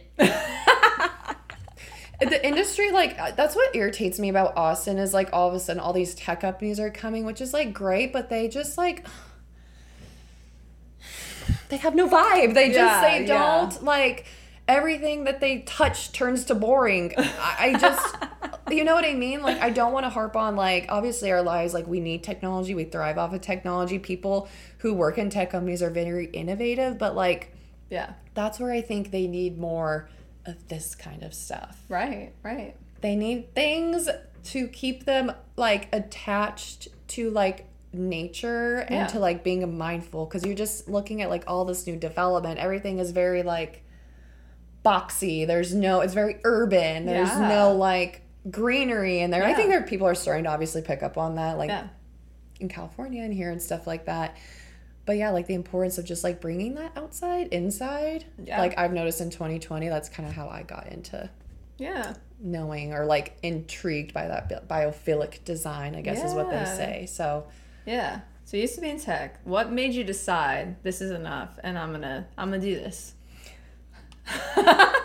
industry 2.20 2.92
like 2.92 3.18
uh, 3.18 3.32
that's 3.32 3.56
what 3.56 3.74
irritates 3.74 4.20
me 4.20 4.28
about 4.28 4.56
Austin 4.56 4.98
is 4.98 5.12
like 5.12 5.30
all 5.32 5.48
of 5.48 5.54
a 5.54 5.58
sudden 5.58 5.80
all 5.80 5.92
these 5.92 6.14
tech 6.14 6.42
companies 6.42 6.78
are 6.78 6.90
coming, 6.90 7.24
which 7.24 7.40
is 7.40 7.52
like 7.52 7.72
great, 7.72 8.12
but 8.12 8.28
they 8.28 8.46
just 8.46 8.78
like 8.78 9.04
they 11.70 11.78
have 11.78 11.96
no 11.96 12.08
vibe. 12.08 12.54
They 12.54 12.68
just 12.68 12.78
Yeah, 12.78 13.00
they 13.00 13.26
yeah. 13.26 13.26
don't 13.26 13.82
like 13.82 14.26
everything 14.68 15.24
that 15.24 15.40
they 15.40 15.62
touch 15.62 16.12
turns 16.12 16.44
to 16.44 16.54
boring. 16.54 17.14
I, 17.18 17.56
I 17.58 17.78
just, 17.78 18.16
you 18.70 18.85
know 18.85 18.94
what 18.94 19.05
I 19.05 19.14
mean? 19.14 19.42
Like, 19.42 19.61
I 19.61 19.70
don't 19.70 19.92
want 19.92 20.05
to 20.05 20.11
harp 20.11 20.37
on, 20.37 20.57
like, 20.57 20.87
obviously 20.88 21.31
our 21.33 21.42
lives, 21.42 21.74
like, 21.74 21.87
we 21.87 22.00
need 22.00 22.22
technology, 22.22 22.74
we 22.74 22.85
thrive 22.85 23.18
off 23.18 23.33
of 23.35 23.40
technology. 23.40 23.98
People 23.98 24.48
who 24.79 24.94
work 24.94 25.18
in 25.18 25.31
tech 25.31 25.50
companies 25.50 25.83
are 25.83 25.90
very 25.90 26.27
innovative, 26.27 26.98
but, 26.98 27.14
like, 27.14 27.53
Yeah. 27.90 28.14
that's 28.35 28.59
where 28.59 28.72
I 28.72 28.81
think 28.81 29.11
they 29.11 29.27
need 29.27 29.59
more 29.59 30.09
of 30.46 30.68
this 30.68 30.94
kind 30.94 31.22
of 31.22 31.35
stuff. 31.35 31.83
Right. 31.88 32.33
Right. 32.42 32.74
They 33.00 33.16
need 33.16 33.55
things 33.55 34.09
to 34.44 34.68
keep 34.68 35.05
them 35.05 35.33
like 35.57 35.88
attached 35.94 36.88
to 37.09 37.31
like 37.31 37.66
nature 37.94 38.79
and 38.81 38.94
Yeah. 38.94 39.07
to 39.09 39.18
like 39.18 39.42
being 39.44 39.79
mindful 39.79 40.27
because 40.27 40.44
you're 40.44 40.55
just 40.55 40.88
looking 40.88 41.22
at 41.22 41.31
like 41.31 41.44
all 41.46 41.64
this 41.64 41.87
new 41.87 41.96
development. 41.96 42.59
Everything 42.59 42.98
is 42.98 43.11
very 43.12 43.42
like 43.42 43.83
boxy. 44.85 45.46
There's 45.46 45.74
no, 45.74 46.00
it's 46.00 46.14
very 46.14 46.38
urban. 46.44 47.07
There's 47.07 47.31
Yeah. 47.31 47.48
no 47.48 47.72
like 47.74 48.22
greenery 48.50 49.20
in 49.20 49.30
there. 49.30 49.44
I 49.44 49.54
think 49.54 49.68
there 49.70 49.83
people 49.83 50.07
are 50.07 50.14
starting 50.14 50.44
to 50.44 50.50
obviously 50.50 50.83
pick 50.83 51.02
up 51.02 51.16
on 51.18 51.37
that, 51.37 51.57
like 51.59 51.68
Yeah. 51.70 51.88
in 52.61 52.68
California 52.68 53.22
and 53.22 53.33
here 53.33 53.50
and 53.50 53.61
stuff 53.62 53.87
like 53.87 54.07
that. 54.07 54.37
But 55.07 55.16
yeah, 55.18 55.30
like 55.30 55.46
the 55.46 55.54
importance 55.54 55.98
of 55.98 56.04
just 56.04 56.24
like 56.24 56.40
bringing 56.40 56.74
that 56.76 56.92
outside, 56.96 57.48
inside. 57.48 58.24
Yeah. 58.42 58.59
Like 58.61 58.78
I've 58.78 58.92
noticed 58.92 59.20
in 59.20 59.30
2020, 59.30 59.88
that's 59.88 60.09
kind 60.09 60.28
of 60.28 60.35
how 60.35 60.48
I 60.48 60.62
got 60.62 60.88
into 60.88 61.28
Yeah. 61.78 62.14
knowing 62.40 62.92
or 62.94 63.04
like 63.04 63.37
intrigued 63.42 64.14
by 64.14 64.28
that 64.28 64.48
bi- 64.68 64.85
biophilic 64.87 65.44
design, 65.44 65.94
I 65.94 66.00
guess 66.00 66.22
is 66.24 66.33
what 66.35 66.50
they 66.50 66.64
say. 66.64 67.07
So 67.07 67.46
Yeah. 67.87 68.20
So 68.46 68.57
you 68.59 68.62
used 68.62 68.74
to 68.76 68.80
be 68.83 68.90
in 68.90 68.98
tech. 69.00 69.40
What 69.44 69.72
made 69.72 69.94
you 69.94 70.04
decide 70.04 70.83
this 70.83 71.00
is 71.00 71.11
enough 71.11 71.59
and 71.62 71.78
I'm 71.78 71.92
gonna 71.92 72.26
I'm 72.38 72.50
gonna 72.50 72.62
do 72.62 72.74
this? 72.76 73.14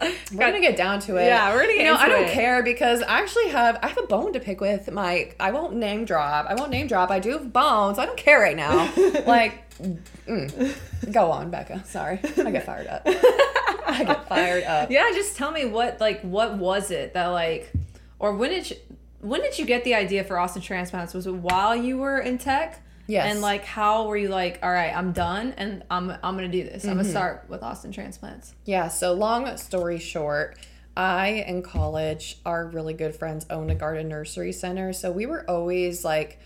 we're 0.00 0.38
gonna 0.38 0.60
get 0.60 0.76
down 0.76 1.00
to 1.00 1.16
it. 1.16 1.26
Yeah, 1.26 1.52
we're 1.52 1.62
gonna 1.62 1.74
get 1.74 1.86
You 1.86 1.92
know, 1.92 1.96
I 1.96 2.08
don't 2.08 2.24
it. 2.24 2.32
care 2.32 2.62
because 2.62 3.02
I 3.02 3.20
actually 3.20 3.48
have 3.48 3.78
I 3.82 3.88
have 3.88 3.98
a 3.98 4.06
bone 4.06 4.32
to 4.34 4.40
pick 4.40 4.60
with 4.60 4.90
my. 4.90 5.32
I 5.40 5.52
won't 5.52 5.76
name 5.76 6.04
drop. 6.04 6.46
I 6.46 6.54
won't 6.54 6.70
name 6.70 6.86
drop. 6.86 7.10
I 7.10 7.18
do 7.18 7.30
have 7.32 7.52
bones. 7.52 7.98
I 7.98 8.06
don't 8.06 8.16
care 8.16 8.40
right 8.40 8.56
now. 8.56 8.92
like, 9.26 9.70
mm. 9.78 11.12
go 11.12 11.30
on, 11.30 11.50
Becca. 11.50 11.84
Sorry, 11.86 12.20
I 12.22 12.50
get 12.50 12.66
fired 12.66 12.86
up. 12.86 13.02
I 13.06 14.04
get 14.04 14.28
fired 14.28 14.64
up. 14.64 14.90
Yeah, 14.90 15.10
just 15.12 15.36
tell 15.36 15.50
me 15.50 15.64
what 15.64 16.00
like 16.00 16.20
what 16.22 16.56
was 16.56 16.90
it 16.90 17.14
that 17.14 17.28
like 17.28 17.72
or 18.18 18.34
when 18.34 18.50
did 18.50 18.70
you 18.70 18.76
when 19.20 19.40
did 19.40 19.58
you 19.58 19.64
get 19.64 19.84
the 19.84 19.94
idea 19.94 20.24
for 20.24 20.38
Austin 20.38 20.62
Transplants? 20.62 21.14
Was 21.14 21.26
it 21.26 21.34
while 21.34 21.74
you 21.74 21.98
were 21.98 22.18
in 22.18 22.38
tech? 22.38 22.80
Yes. 23.08 23.30
And 23.30 23.40
like 23.40 23.64
how 23.64 24.06
were 24.06 24.16
you 24.16 24.28
like, 24.28 24.58
all 24.62 24.70
right, 24.72 24.94
I'm 24.96 25.12
done 25.12 25.54
and 25.56 25.84
I'm 25.90 26.10
I'm 26.10 26.34
gonna 26.36 26.48
do 26.48 26.64
this. 26.64 26.84
I'm 26.84 26.90
Mm-hmm. 26.90 26.98
gonna 27.00 27.10
start 27.10 27.44
with 27.48 27.62
Austin 27.62 27.92
Transplants. 27.92 28.54
Yeah, 28.64 28.88
so 28.88 29.12
long 29.12 29.56
story 29.58 29.98
short, 29.98 30.58
I 30.96 31.44
in 31.46 31.62
college, 31.62 32.38
our 32.44 32.66
really 32.66 32.94
good 32.94 33.14
friends 33.14 33.46
owned 33.50 33.70
a 33.70 33.74
garden 33.74 34.08
nursery 34.08 34.52
center. 34.52 34.92
So 34.92 35.12
we 35.12 35.26
were 35.26 35.48
always 35.48 36.04
like, 36.04 36.40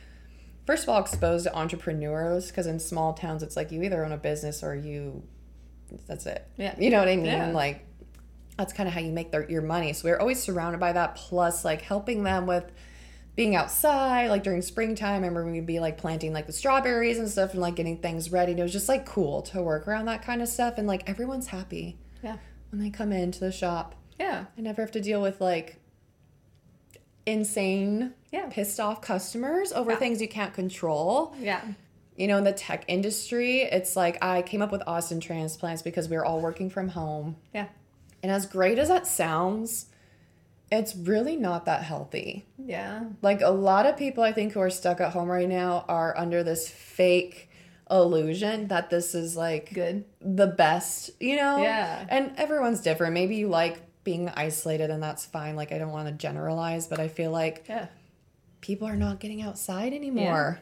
first 0.66 0.82
of 0.82 0.88
all, 0.90 1.00
exposed 1.00 1.44
to 1.46 1.56
entrepreneurs 1.56 2.48
because 2.48 2.66
in 2.66 2.78
small 2.78 3.14
towns, 3.14 3.42
it's 3.42 3.56
like 3.56 3.72
you 3.72 3.82
either 3.82 4.04
own 4.04 4.12
a 4.12 4.16
business 4.18 4.62
or 4.62 4.74
you, 4.74 5.22
that's 6.06 6.26
it. 6.26 6.46
Yeah. 6.56 6.74
You 6.78 6.90
know 6.90 6.98
what 6.98 7.08
I 7.08 7.16
mean? 7.16 7.24
Yeah. 7.26 7.52
Like, 7.52 7.86
that's 8.58 8.72
kind 8.74 8.86
of 8.88 8.94
how 8.94 9.00
you 9.00 9.12
make 9.12 9.30
their, 9.32 9.48
your 9.50 9.62
money. 9.62 9.92
So 9.94 10.06
we're 10.08 10.18
always 10.18 10.42
surrounded 10.42 10.78
by 10.78 10.92
that, 10.92 11.14
plus 11.14 11.64
like 11.64 11.80
helping 11.80 12.24
them 12.24 12.46
with 12.46 12.70
being 13.40 13.56
outside, 13.56 14.28
like 14.28 14.42
during 14.42 14.60
springtime. 14.60 15.24
I 15.24 15.26
remember 15.26 15.50
we'd 15.50 15.64
be 15.64 15.80
like 15.80 15.96
planting 15.96 16.34
like 16.34 16.46
the 16.46 16.52
strawberries 16.52 17.18
and 17.18 17.26
stuff 17.26 17.52
and 17.52 17.62
like 17.62 17.74
getting 17.74 17.96
things 17.96 18.30
ready. 18.30 18.52
And 18.52 18.60
it 18.60 18.62
was 18.62 18.70
just 18.70 18.86
like 18.86 19.06
cool 19.06 19.40
to 19.44 19.62
work 19.62 19.88
around 19.88 20.04
that 20.04 20.20
kind 20.22 20.42
of 20.42 20.48
stuff. 20.48 20.74
And 20.76 20.86
like 20.86 21.08
everyone's 21.08 21.46
happy 21.46 21.96
Yeah. 22.22 22.36
when 22.70 22.82
they 22.82 22.90
come 22.90 23.12
into 23.12 23.40
the 23.40 23.50
shop. 23.50 23.94
Yeah. 24.18 24.44
I 24.58 24.60
never 24.60 24.82
have 24.82 24.90
to 24.90 25.00
deal 25.00 25.22
with 25.22 25.40
like 25.40 25.78
insane, 27.24 28.12
Yeah. 28.30 28.46
pissed 28.50 28.78
off 28.78 29.00
customers 29.00 29.72
over 29.72 29.92
Yeah. 29.92 29.96
things 29.96 30.20
you 30.20 30.28
can't 30.28 30.52
control. 30.52 31.34
Yeah. 31.40 31.62
You 32.16 32.26
know, 32.26 32.36
in 32.36 32.44
the 32.44 32.52
tech 32.52 32.84
industry, 32.88 33.62
it's 33.62 33.96
like 33.96 34.22
I 34.22 34.42
came 34.42 34.60
up 34.60 34.70
with 34.70 34.82
Austin 34.86 35.18
Transplants 35.18 35.80
because 35.80 36.10
we 36.10 36.16
were 36.18 36.26
all 36.26 36.40
working 36.40 36.68
from 36.68 36.88
home. 36.88 37.36
Yeah. 37.54 37.68
And 38.22 38.30
as 38.30 38.44
great 38.44 38.78
as 38.78 38.88
that 38.88 39.06
sounds, 39.06 39.86
it's 40.70 40.94
really 40.94 41.36
not 41.36 41.64
that 41.64 41.82
healthy. 41.82 42.46
Yeah. 42.58 43.04
Like 43.22 43.40
a 43.40 43.50
lot 43.50 43.86
of 43.86 43.96
people 43.96 44.22
I 44.22 44.32
think 44.32 44.52
who 44.52 44.60
are 44.60 44.70
stuck 44.70 45.00
at 45.00 45.12
home 45.12 45.28
right 45.28 45.48
now 45.48 45.84
are 45.88 46.16
under 46.16 46.42
this 46.44 46.68
fake 46.68 47.50
illusion 47.90 48.68
that 48.68 48.88
this 48.88 49.14
is 49.14 49.36
like 49.36 49.74
Good. 49.74 50.04
the 50.20 50.46
best, 50.46 51.10
you 51.20 51.34
know? 51.36 51.58
Yeah. 51.60 52.06
And 52.08 52.32
everyone's 52.36 52.80
different. 52.82 53.14
Maybe 53.14 53.36
you 53.36 53.48
like 53.48 53.82
being 54.04 54.28
isolated 54.28 54.90
and 54.90 55.02
that's 55.02 55.26
fine. 55.26 55.56
Like 55.56 55.72
I 55.72 55.78
don't 55.78 55.90
want 55.90 56.06
to 56.06 56.14
generalize, 56.14 56.86
but 56.86 57.00
I 57.00 57.08
feel 57.08 57.32
like 57.32 57.66
Yeah. 57.68 57.86
people 58.60 58.86
are 58.86 58.96
not 58.96 59.18
getting 59.18 59.42
outside 59.42 59.92
anymore. 59.92 60.60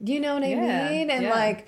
Yeah. 0.00 0.14
You 0.14 0.20
know 0.20 0.34
what 0.34 0.42
I 0.42 0.48
Yeah, 0.48 0.90
mean? 0.90 1.10
And 1.10 1.26
like 1.26 1.66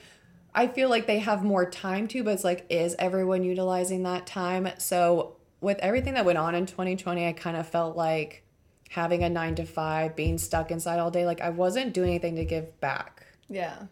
I 0.55 0.66
feel 0.66 0.88
like 0.88 1.07
they 1.07 1.18
have 1.18 1.44
more 1.44 1.68
time 1.68 2.09
to, 2.09 2.24
but 2.24 2.33
it's 2.33 2.44
like 2.44 2.64
is 2.70 2.96
everyone 2.98 3.44
utilizing 3.44 4.02
that 4.05 4.26
time? 4.26 4.68
So 4.78 5.37
with 5.62 5.79
everything 5.79 6.14
that 6.14 6.25
went 6.25 6.38
on 6.38 6.55
in 6.55 6.66
2020, 6.66 7.27
I 7.27 7.33
kind 7.33 7.57
of 7.57 7.66
felt 7.66 7.96
like 7.96 8.44
having 8.90 9.25
a 9.25 9.31
9 9.31 9.55
to 9.55 9.64
5, 9.64 10.14
being 10.14 10.37
stuck 10.37 10.70
inside 10.70 10.98
all 10.98 11.11
day, 11.11 11.25
like 11.25 11.40
I 11.40 11.48
wasn't 11.48 11.94
doing 11.94 12.11
anything 12.11 12.37
to 12.37 12.44
give 12.44 12.79
back 12.81 13.25
Yeah. 13.48 13.85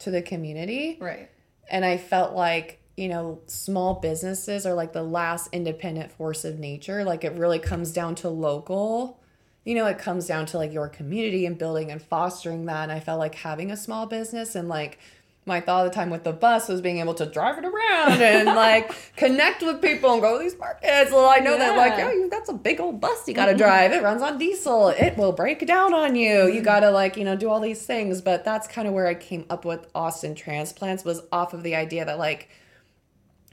to 0.00 0.10
the 0.12 0.22
community. 0.22 0.96
Right. 1.00 1.28
And 1.68 1.84
I 1.84 1.96
felt 1.96 2.34
like, 2.34 2.80
you 2.96 3.08
know, 3.08 3.40
small 3.46 3.94
businesses 3.94 4.64
are 4.66 4.74
like 4.74 4.92
the 4.92 5.02
last 5.02 5.48
independent 5.50 6.12
force 6.12 6.44
of 6.44 6.60
nature. 6.60 7.02
Like 7.02 7.24
it 7.24 7.32
really 7.32 7.58
comes 7.58 7.90
down 7.90 8.14
to 8.16 8.28
local. 8.28 9.18
You 9.64 9.74
know, 9.74 9.86
it 9.86 9.98
comes 9.98 10.26
down 10.26 10.46
to 10.46 10.58
like 10.58 10.72
your 10.72 10.88
community 10.88 11.46
and 11.46 11.58
building 11.58 11.90
and 11.90 12.00
fostering 12.00 12.66
that. 12.66 12.84
And 12.84 12.92
I 12.92 13.00
felt 13.00 13.18
like 13.18 13.34
having 13.34 13.70
a 13.72 13.76
small 13.76 14.06
business 14.06 14.54
and 14.54 14.68
like 14.68 14.98
my 15.46 15.60
thought 15.60 15.84
at 15.84 15.92
the 15.92 15.94
time 15.94 16.10
with 16.10 16.24
the 16.24 16.32
bus 16.32 16.68
was 16.68 16.80
being 16.80 16.98
able 16.98 17.14
to 17.14 17.26
drive 17.26 17.58
it 17.58 17.64
around 17.64 18.22
and 18.22 18.46
like 18.46 18.94
connect 19.16 19.62
with 19.62 19.82
people 19.82 20.12
and 20.14 20.22
go 20.22 20.38
to 20.38 20.42
these 20.42 20.58
markets. 20.58 21.10
Well, 21.10 21.28
I 21.28 21.38
know 21.38 21.58
that 21.58 21.76
like, 21.76 21.98
Yeah. 21.98 22.06
Oh, 22.06 22.08
yeah, 22.08 22.14
you 22.14 22.30
that's 22.30 22.48
a 22.48 22.54
big 22.54 22.80
old 22.80 23.00
bus 23.00 23.28
you 23.28 23.34
gotta 23.34 23.52
mm-hmm. 23.52 23.58
drive. 23.58 23.92
It 23.92 24.02
runs 24.02 24.22
on 24.22 24.38
diesel. 24.38 24.88
It 24.88 25.16
will 25.16 25.32
break 25.32 25.66
down 25.66 25.92
on 25.92 26.16
you. 26.16 26.46
You 26.46 26.54
mm-hmm. 26.54 26.64
gotta 26.64 26.90
like, 26.90 27.16
you 27.16 27.24
know, 27.24 27.36
do 27.36 27.50
all 27.50 27.60
these 27.60 27.84
things. 27.84 28.22
But 28.22 28.44
that's 28.44 28.66
kind 28.66 28.88
of 28.88 28.94
where 28.94 29.06
I 29.06 29.14
came 29.14 29.44
up 29.50 29.64
with 29.64 29.86
Austin 29.94 30.34
transplants 30.34 31.04
was 31.04 31.22
off 31.30 31.52
of 31.52 31.62
the 31.62 31.74
idea 31.74 32.04
that 32.04 32.18
like 32.18 32.48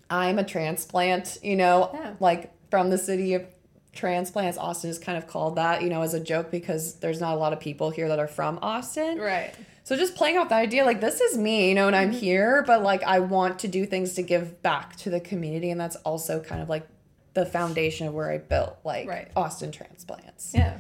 I'm 0.10 0.40
a 0.40 0.44
transplant, 0.44 1.38
you 1.44 1.56
know, 1.56 1.92
Yeah. 1.94 2.14
like 2.20 2.52
from 2.70 2.90
the 2.90 2.98
city 2.98 3.34
of 3.34 3.46
transplants. 3.94 4.58
Austin 4.58 4.90
is 4.90 4.98
kind 4.98 5.18
of 5.18 5.28
called 5.28 5.56
that, 5.58 5.82
you 5.82 5.90
know, 5.90 6.02
as 6.02 6.14
a 6.14 6.20
joke 6.20 6.52
because 6.52 6.96
there's 6.96 7.20
not 7.20 7.34
a 7.34 7.38
lot 7.38 7.52
of 7.54 7.60
people 7.60 7.90
here 7.90 8.08
that 8.08 8.20
are 8.20 8.28
from 8.28 8.60
Austin. 8.62 9.20
Right. 9.20 9.54
So 9.84 9.96
just 9.98 10.16
playing 10.16 10.38
off 10.38 10.50
the 10.50 10.56
idea, 10.56 10.86
like 10.86 11.02
this 11.02 11.22
is 11.22 11.38
me, 11.38 11.70
you 11.70 11.76
know, 11.76 11.88
and 11.88 11.96
Mm-hmm. 11.96 12.06
I'm 12.06 12.12
here, 12.12 12.64
but 12.66 12.84
like 12.84 13.04
I 13.04 13.20
want 13.20 13.60
to 13.60 13.68
do 13.68 13.86
things 13.86 14.14
to 14.14 14.22
give 14.22 14.62
back 14.62 14.96
to 14.98 15.10
the 15.10 15.20
community, 15.20 15.72
and 15.72 15.80
that's 15.82 15.96
also 15.98 16.40
kind 16.42 16.62
of 16.62 16.70
like 16.70 16.88
the 17.34 17.46
foundation 17.46 18.08
of 18.08 18.14
where 18.14 18.30
I 18.30 18.38
built 18.38 18.78
like 18.84 19.08
Right. 19.08 19.32
Austin 19.36 19.72
transplants. 19.72 20.52
Yeah. 20.54 20.78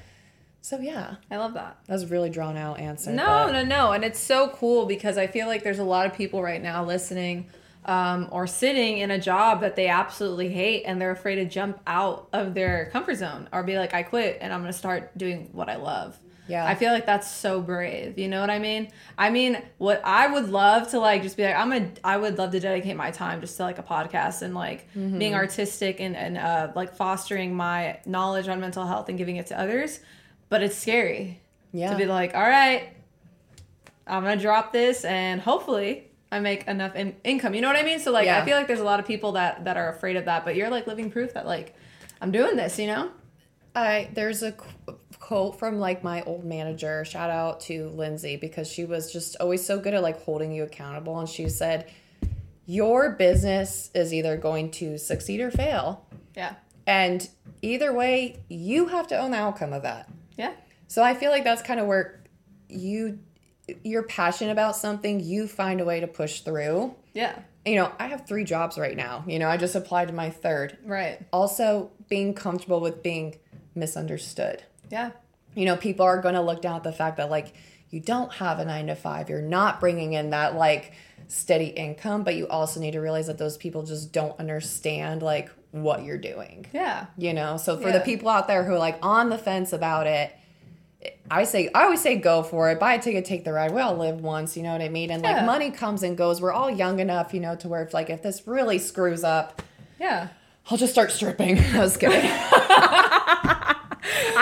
So 0.64 0.80
yeah, 0.80 1.16
I 1.32 1.38
love 1.38 1.56
that. 1.56 1.78
that 1.88 1.94
was 1.94 2.04
a 2.04 2.08
really 2.08 2.30
drawn 2.30 2.56
out 2.58 2.80
answer. 2.80 3.12
No, 3.12 3.26
but- 3.26 3.52
no, 3.54 3.64
no. 3.64 3.92
And 3.94 4.04
it's 4.04 4.20
so 4.20 4.50
cool 4.50 4.86
because 4.86 5.18
I 5.18 5.26
feel 5.28 5.48
like 5.48 5.64
there's 5.64 5.80
a 5.80 5.84
lot 5.84 6.06
of 6.06 6.14
people 6.14 6.44
right 6.44 6.62
now 6.62 6.86
listening 6.86 7.48
um, 7.86 8.28
or 8.32 8.46
sitting 8.46 9.00
in 9.00 9.10
a 9.10 9.18
job 9.20 9.62
that 9.62 9.76
they 9.76 9.88
absolutely 9.88 10.50
hate 10.50 10.84
and 10.84 11.02
they're 11.02 11.10
afraid 11.12 11.36
to 11.38 11.46
jump 11.46 11.80
out 11.88 12.28
of 12.32 12.54
their 12.54 12.90
comfort 12.92 13.16
zone 13.16 13.50
or 13.52 13.64
be 13.64 13.76
like, 13.80 13.96
I 13.96 14.04
quit 14.04 14.38
and 14.40 14.54
I'm 14.54 14.60
going 14.62 14.72
to 14.72 14.78
start 14.78 15.18
doing 15.18 15.50
what 15.54 15.68
I 15.68 15.78
love. 15.78 16.20
Yeah. 16.52 16.66
I 16.66 16.76
feel 16.76 16.92
like 16.92 17.06
that's 17.06 17.30
so 17.32 17.62
brave. 17.62 18.20
You 18.20 18.28
know 18.28 18.42
what 18.42 18.50
I 18.50 18.60
mean? 18.60 18.92
I 19.18 19.30
mean, 19.30 19.62
what 19.78 20.02
I 20.04 20.28
would 20.28 20.50
love 20.50 20.90
to 20.92 21.00
like 21.00 21.24
just 21.24 21.38
be 21.38 21.44
like, 21.44 21.56
I'm 21.56 21.72
a, 21.74 21.90
I 22.04 22.18
would 22.18 22.38
love 22.38 22.52
to 22.52 22.60
dedicate 22.60 22.96
my 22.98 23.12
time 23.12 23.42
just 23.42 23.58
to 23.58 23.64
like 23.64 23.80
a 23.80 23.84
podcast 23.84 24.42
and 24.42 24.54
like 24.54 24.88
Mm-hmm. 24.96 25.18
being 25.20 25.34
artistic 25.36 26.00
and, 26.02 26.16
and 26.16 26.38
uh, 26.38 26.72
like 26.76 26.96
fostering 26.96 27.56
my 27.56 28.00
knowledge 28.06 28.48
on 28.48 28.60
mental 28.60 28.86
health 28.86 29.08
and 29.10 29.18
giving 29.18 29.38
it 29.38 29.48
to 29.48 29.60
others. 29.60 30.00
But 30.50 30.62
it's 30.64 30.76
scary 30.78 31.40
Yeah. 31.72 31.92
to 31.92 31.98
be 31.98 32.06
like, 32.06 32.36
all 32.36 32.42
right, 32.42 32.90
I'm 34.08 34.24
gonna 34.24 34.36
drop 34.40 34.74
this 34.74 35.06
and 35.06 35.40
hopefully 35.40 36.10
I 36.32 36.40
make 36.40 36.68
enough 36.68 36.96
in- 36.96 37.16
income. 37.24 37.54
You 37.54 37.62
know 37.62 37.68
what 37.68 37.78
I 37.78 37.84
mean? 37.84 38.00
So 38.00 38.12
like, 38.12 38.26
Yeah. 38.26 38.42
I 38.42 38.46
feel 38.46 38.58
like 38.58 38.68
there's 38.68 38.80
a 38.80 38.84
lot 38.86 39.00
of 39.00 39.06
people 39.06 39.34
that 39.34 39.66
that 39.66 39.78
are 39.78 39.90
afraid 39.90 40.16
of 40.18 40.26
that, 40.26 40.44
but 40.46 40.56
you're 40.56 40.70
like 40.70 40.88
living 40.88 41.10
proof 41.12 41.34
that 41.34 41.46
like 41.46 41.76
I'm 42.20 42.32
doing 42.32 42.56
this. 42.56 42.78
You 42.80 42.88
know? 42.88 43.12
I 43.76 44.10
there's 44.14 44.44
a 44.44 44.52
qu- 44.54 44.96
quote 45.20 45.58
from 45.60 45.80
like 45.80 46.04
my 46.04 46.24
old 46.24 46.44
manager. 46.44 47.06
Shout 47.06 47.30
out 47.30 47.62
to 47.62 47.90
Lindsay 47.90 48.36
because 48.36 48.68
she 48.70 48.86
was 48.86 49.12
just 49.14 49.36
always 49.40 49.66
so 49.66 49.80
good 49.80 49.94
at 49.94 50.02
like 50.02 50.22
holding 50.24 50.52
you 50.52 50.64
accountable. 50.64 51.18
And 51.20 51.30
she 51.30 51.48
said, 51.50 51.90
"Your 52.66 53.12
business 53.12 53.90
is 53.94 54.14
either 54.14 54.38
going 54.38 54.72
to 54.72 54.98
succeed 54.98 55.40
or 55.40 55.52
fail, 55.52 56.06
Yeah. 56.36 56.56
and 56.86 57.28
either 57.62 57.94
way, 57.94 58.40
you 58.50 58.88
have 58.88 59.08
to 59.08 59.18
own 59.18 59.32
the 59.32 59.38
outcome 59.38 59.74
of 59.74 59.84
that." 59.84 60.10
Yeah. 60.38 60.54
So 60.88 61.02
I 61.04 61.14
feel 61.14 61.32
like 61.32 61.44
that's 61.44 61.62
kind 61.62 61.80
of 61.80 61.88
where 61.88 62.22
you 62.68 63.20
you're 63.84 64.04
passionate 64.04 64.52
about 64.52 64.76
something, 64.76 65.22
you 65.22 65.48
find 65.48 65.80
a 65.80 65.86
way 65.86 66.02
to 66.02 66.08
push 66.08 66.42
through. 66.42 66.94
Yeah. 67.14 67.40
you 67.64 67.76
know, 67.76 67.92
I 68.00 68.08
have 68.08 68.26
three 68.26 68.44
jobs 68.44 68.78
right 68.78 68.98
now. 68.98 69.24
You 69.28 69.38
know, 69.38 69.48
I 69.48 69.56
just 69.56 69.76
applied 69.76 70.08
to 70.08 70.14
my 70.16 70.30
third. 70.32 70.78
Right. 70.84 71.20
Also, 71.32 71.92
being 72.10 72.34
comfortable 72.34 72.82
with 72.82 73.04
being 73.04 73.36
misunderstood. 73.76 74.64
Yeah. 74.90 75.12
You 75.56 75.66
know, 75.66 75.76
people 75.76 76.06
are 76.06 76.22
going 76.22 76.36
to 76.36 76.42
look 76.42 76.62
down 76.62 76.76
at 76.78 76.84
the 76.84 76.92
fact 76.94 77.18
that, 77.18 77.30
like, 77.30 77.54
you 77.90 78.00
don't 78.00 78.32
have 78.34 78.60
a 78.60 78.66
nine 78.66 78.88
to 78.88 78.96
five, 78.96 79.30
you're 79.30 79.42
not 79.42 79.80
bringing 79.80 80.14
in 80.14 80.30
that, 80.30 80.56
like, 80.56 80.94
steady 81.28 81.66
income, 81.68 82.24
but 82.24 82.36
you 82.36 82.48
also 82.48 82.80
need 82.80 82.92
to 82.92 83.00
realize 83.02 83.28
that 83.28 83.38
those 83.38 83.58
people 83.58 83.84
just 83.84 84.12
don't 84.14 84.38
understand, 84.40 85.22
like, 85.22 85.50
what 85.72 86.04
you're 86.04 86.18
doing. 86.18 86.66
Yeah. 86.74 87.06
You 87.18 87.34
know, 87.34 87.56
so 87.58 87.78
for 87.78 87.88
Yeah. 87.90 87.98
the 88.00 88.04
people 88.04 88.28
out 88.30 88.48
there 88.48 88.64
who 88.66 88.74
are 88.74 88.78
like 88.78 88.98
on 89.02 89.30
the 89.30 89.38
fence 89.38 89.72
about 89.72 90.06
it, 90.06 90.34
I 91.32 91.46
say 91.46 91.70
I 91.74 91.84
always 91.86 92.02
say 92.02 92.18
go 92.18 92.44
for 92.44 92.70
it. 92.72 92.78
Buy 92.80 92.96
a 92.96 93.02
ticket, 93.02 93.24
take 93.24 93.46
the 93.46 93.54
ride. 93.54 93.72
We 93.74 93.80
all 93.80 93.96
live 93.96 94.20
once, 94.20 94.58
you 94.58 94.64
know 94.64 94.74
what 94.74 94.82
I 94.82 94.90
mean? 94.90 95.10
And 95.12 95.24
Yeah. 95.24 95.32
like 95.38 95.46
money 95.46 95.72
comes 95.72 96.04
and 96.04 96.18
goes. 96.18 96.42
We're 96.42 96.52
all 96.52 96.70
young 96.70 97.00
enough, 97.00 97.34
you 97.34 97.40
know, 97.40 97.56
to 97.56 97.70
where 97.70 97.82
if 97.84 97.94
like 97.94 98.10
if 98.10 98.22
this 98.22 98.46
really 98.46 98.80
screws 98.80 99.24
up, 99.24 99.62
Yeah. 99.98 100.28
I'll 100.70 100.78
just 100.78 100.92
start 100.92 101.10
stripping. 101.12 101.58
I 101.74 101.80
was 101.80 101.96
kidding. 101.96 102.20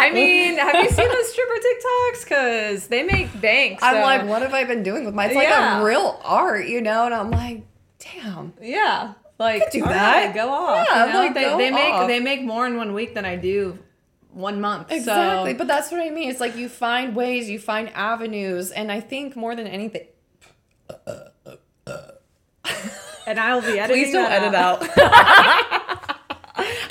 I 0.09 0.13
mean, 0.13 0.57
have 0.57 0.75
you 0.75 0.89
seen 0.89 1.07
those 1.07 1.31
stripper 1.31 1.53
TikToks? 1.53 2.23
Because 2.23 2.87
they 2.87 3.03
make 3.03 3.39
bank. 3.41 3.79
I'm 3.81 4.01
like, 4.01 4.25
what 4.27 4.41
have 4.41 4.53
I 4.53 4.63
been 4.63 4.83
doing 4.83 5.05
with 5.05 5.13
my? 5.13 5.25
It's 5.27 5.35
like 5.35 5.47
Yeah. 5.47 5.81
a 5.81 5.83
real 5.83 6.19
art, 6.23 6.67
you 6.67 6.81
know. 6.81 7.05
And 7.05 7.13
I'm 7.13 7.31
like, 7.31 7.63
damn. 7.99 8.53
yeah, 8.61 9.13
like 9.37 9.71
do 9.71 9.81
that. 9.81 10.25
right, 10.25 10.33
go 10.33 10.49
off. 10.49 10.87
Yeah, 10.89 11.05
you 11.05 11.13
know? 11.13 11.19
like, 11.19 11.33
they, 11.33 11.43
go 11.43 11.57
they 11.57 11.71
make 11.71 11.93
off. 11.93 12.07
they 12.07 12.19
make 12.19 12.41
more 12.43 12.65
in 12.67 12.77
one 12.77 12.93
week 12.93 13.13
than 13.13 13.25
I 13.25 13.35
do 13.35 13.77
one 14.31 14.61
month. 14.61 14.91
Exactly. 14.91 15.53
So, 15.53 15.57
But 15.57 15.67
that's 15.67 15.91
what 15.91 16.01
I 16.01 16.09
mean. 16.09 16.29
It's 16.29 16.39
like 16.39 16.55
you 16.55 16.69
find 16.69 17.15
ways, 17.15 17.49
you 17.49 17.59
find 17.59 17.89
avenues, 17.95 18.71
and 18.71 18.91
I 18.91 18.99
think 18.99 19.35
more 19.35 19.55
than 19.55 19.67
anything, 19.67 20.07
and 23.27 23.39
I'll 23.39 23.61
be 23.61 23.79
editing. 23.79 24.03
please 24.03 24.13
don't 24.13 24.31
edit 24.31 24.53
out. 24.55 24.81
out. 24.83 26.15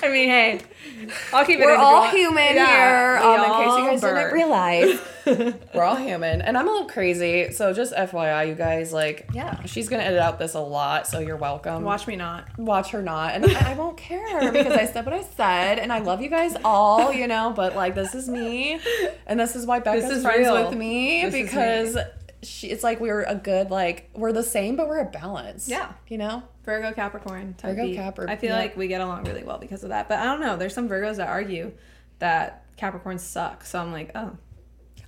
I 0.03 0.09
mean, 0.11 0.29
hey, 0.29 0.61
I'll 1.33 1.45
keep 1.45 1.59
it. 1.61 1.65
We're 1.65 1.75
in 1.75 1.81
all 1.81 2.01
want. 2.01 2.17
human 2.17 2.55
Yeah, 2.57 3.19
here. 3.19 3.21
we 3.21 3.35
Um, 3.35 3.45
in 3.45 3.51
case 3.51 3.65
you 3.65 3.71
all 3.71 3.91
guys 3.91 4.01
burn. 4.01 4.15
didn't 4.17 4.33
realize, 4.35 5.01
we're 5.75 5.83
all 5.85 5.97
human, 5.97 6.43
and 6.43 6.57
I'm 6.57 6.67
a 6.67 6.71
little 6.71 6.89
crazy. 6.89 7.53
So 7.53 7.73
just 7.73 7.93
FYI, 7.95 8.49
you 8.49 8.55
guys, 8.55 8.93
like, 8.93 9.29
Yeah. 9.33 9.63
she's 9.65 9.89
gonna 9.89 10.03
edit 10.03 10.19
out 10.21 10.39
this 10.39 10.55
a 10.55 10.61
lot, 10.61 11.07
so 11.07 11.19
you're 11.19 11.37
welcome. 11.37 11.83
Watch 11.85 12.07
me 12.07 12.17
not. 12.17 12.47
watch 12.59 12.91
her 12.91 13.03
not, 13.03 13.35
and 13.35 13.45
I, 13.47 13.73
I 13.73 13.75
won't 13.75 13.97
care 13.97 14.51
because 14.53 14.73
I 14.73 14.87
said 14.87 15.05
what 15.05 15.15
I 15.15 15.23
said, 15.37 15.79
and 15.79 15.93
I 15.93 15.99
love 16.01 16.23
you 16.23 16.29
guys 16.31 16.55
all, 16.65 17.13
you 17.13 17.27
know. 17.27 17.53
But 17.55 17.77
like, 17.77 17.95
this 17.95 18.15
is 18.15 18.29
me, 18.29 18.81
and 19.27 19.39
this 19.39 19.55
is 19.57 19.67
why 19.67 19.81
Becca's 19.81 20.11
is 20.11 20.23
friends 20.23 20.41
real. 20.47 20.65
with 20.69 20.77
me 20.79 21.23
This 21.25 21.35
is 21.35 21.95
me. 21.95 22.03
She. 22.43 22.69
It's 22.69 22.83
like 22.83 23.01
we're 23.01 23.23
a 23.23 23.35
good 23.35 23.71
like 23.71 24.11
we're 24.15 24.33
the 24.33 24.43
same, 24.43 24.77
but 24.77 24.89
we're 24.89 25.01
a 25.01 25.11
balance. 25.11 25.69
Yeah. 25.69 25.93
you 26.09 26.19
know. 26.19 26.43
Virgo 26.65 26.93
Capricorn. 26.93 27.55
Virgo, 27.61 27.85
beat. 27.85 27.97
Capri- 27.97 28.29
I 28.29 28.37
feel 28.37 28.51
yeah. 28.51 28.59
like 28.59 28.77
we 28.77 28.89
get 28.89 29.01
along 29.01 29.25
really 29.25 29.43
well 29.43 29.59
because 29.59 29.83
of 29.83 29.89
that. 29.89 30.09
But 30.09 30.19
I 30.19 30.25
don't 30.25 30.41
know. 30.41 30.57
There's 30.57 30.75
some 30.75 30.89
Virgos 30.89 31.17
that 31.17 31.29
argue 31.29 31.73
that 32.19 32.65
Capricorns 32.77 33.21
suck. 33.21 33.65
So 33.65 33.81
I'm 33.81 33.93
like, 33.93 34.11
oh. 34.15 34.37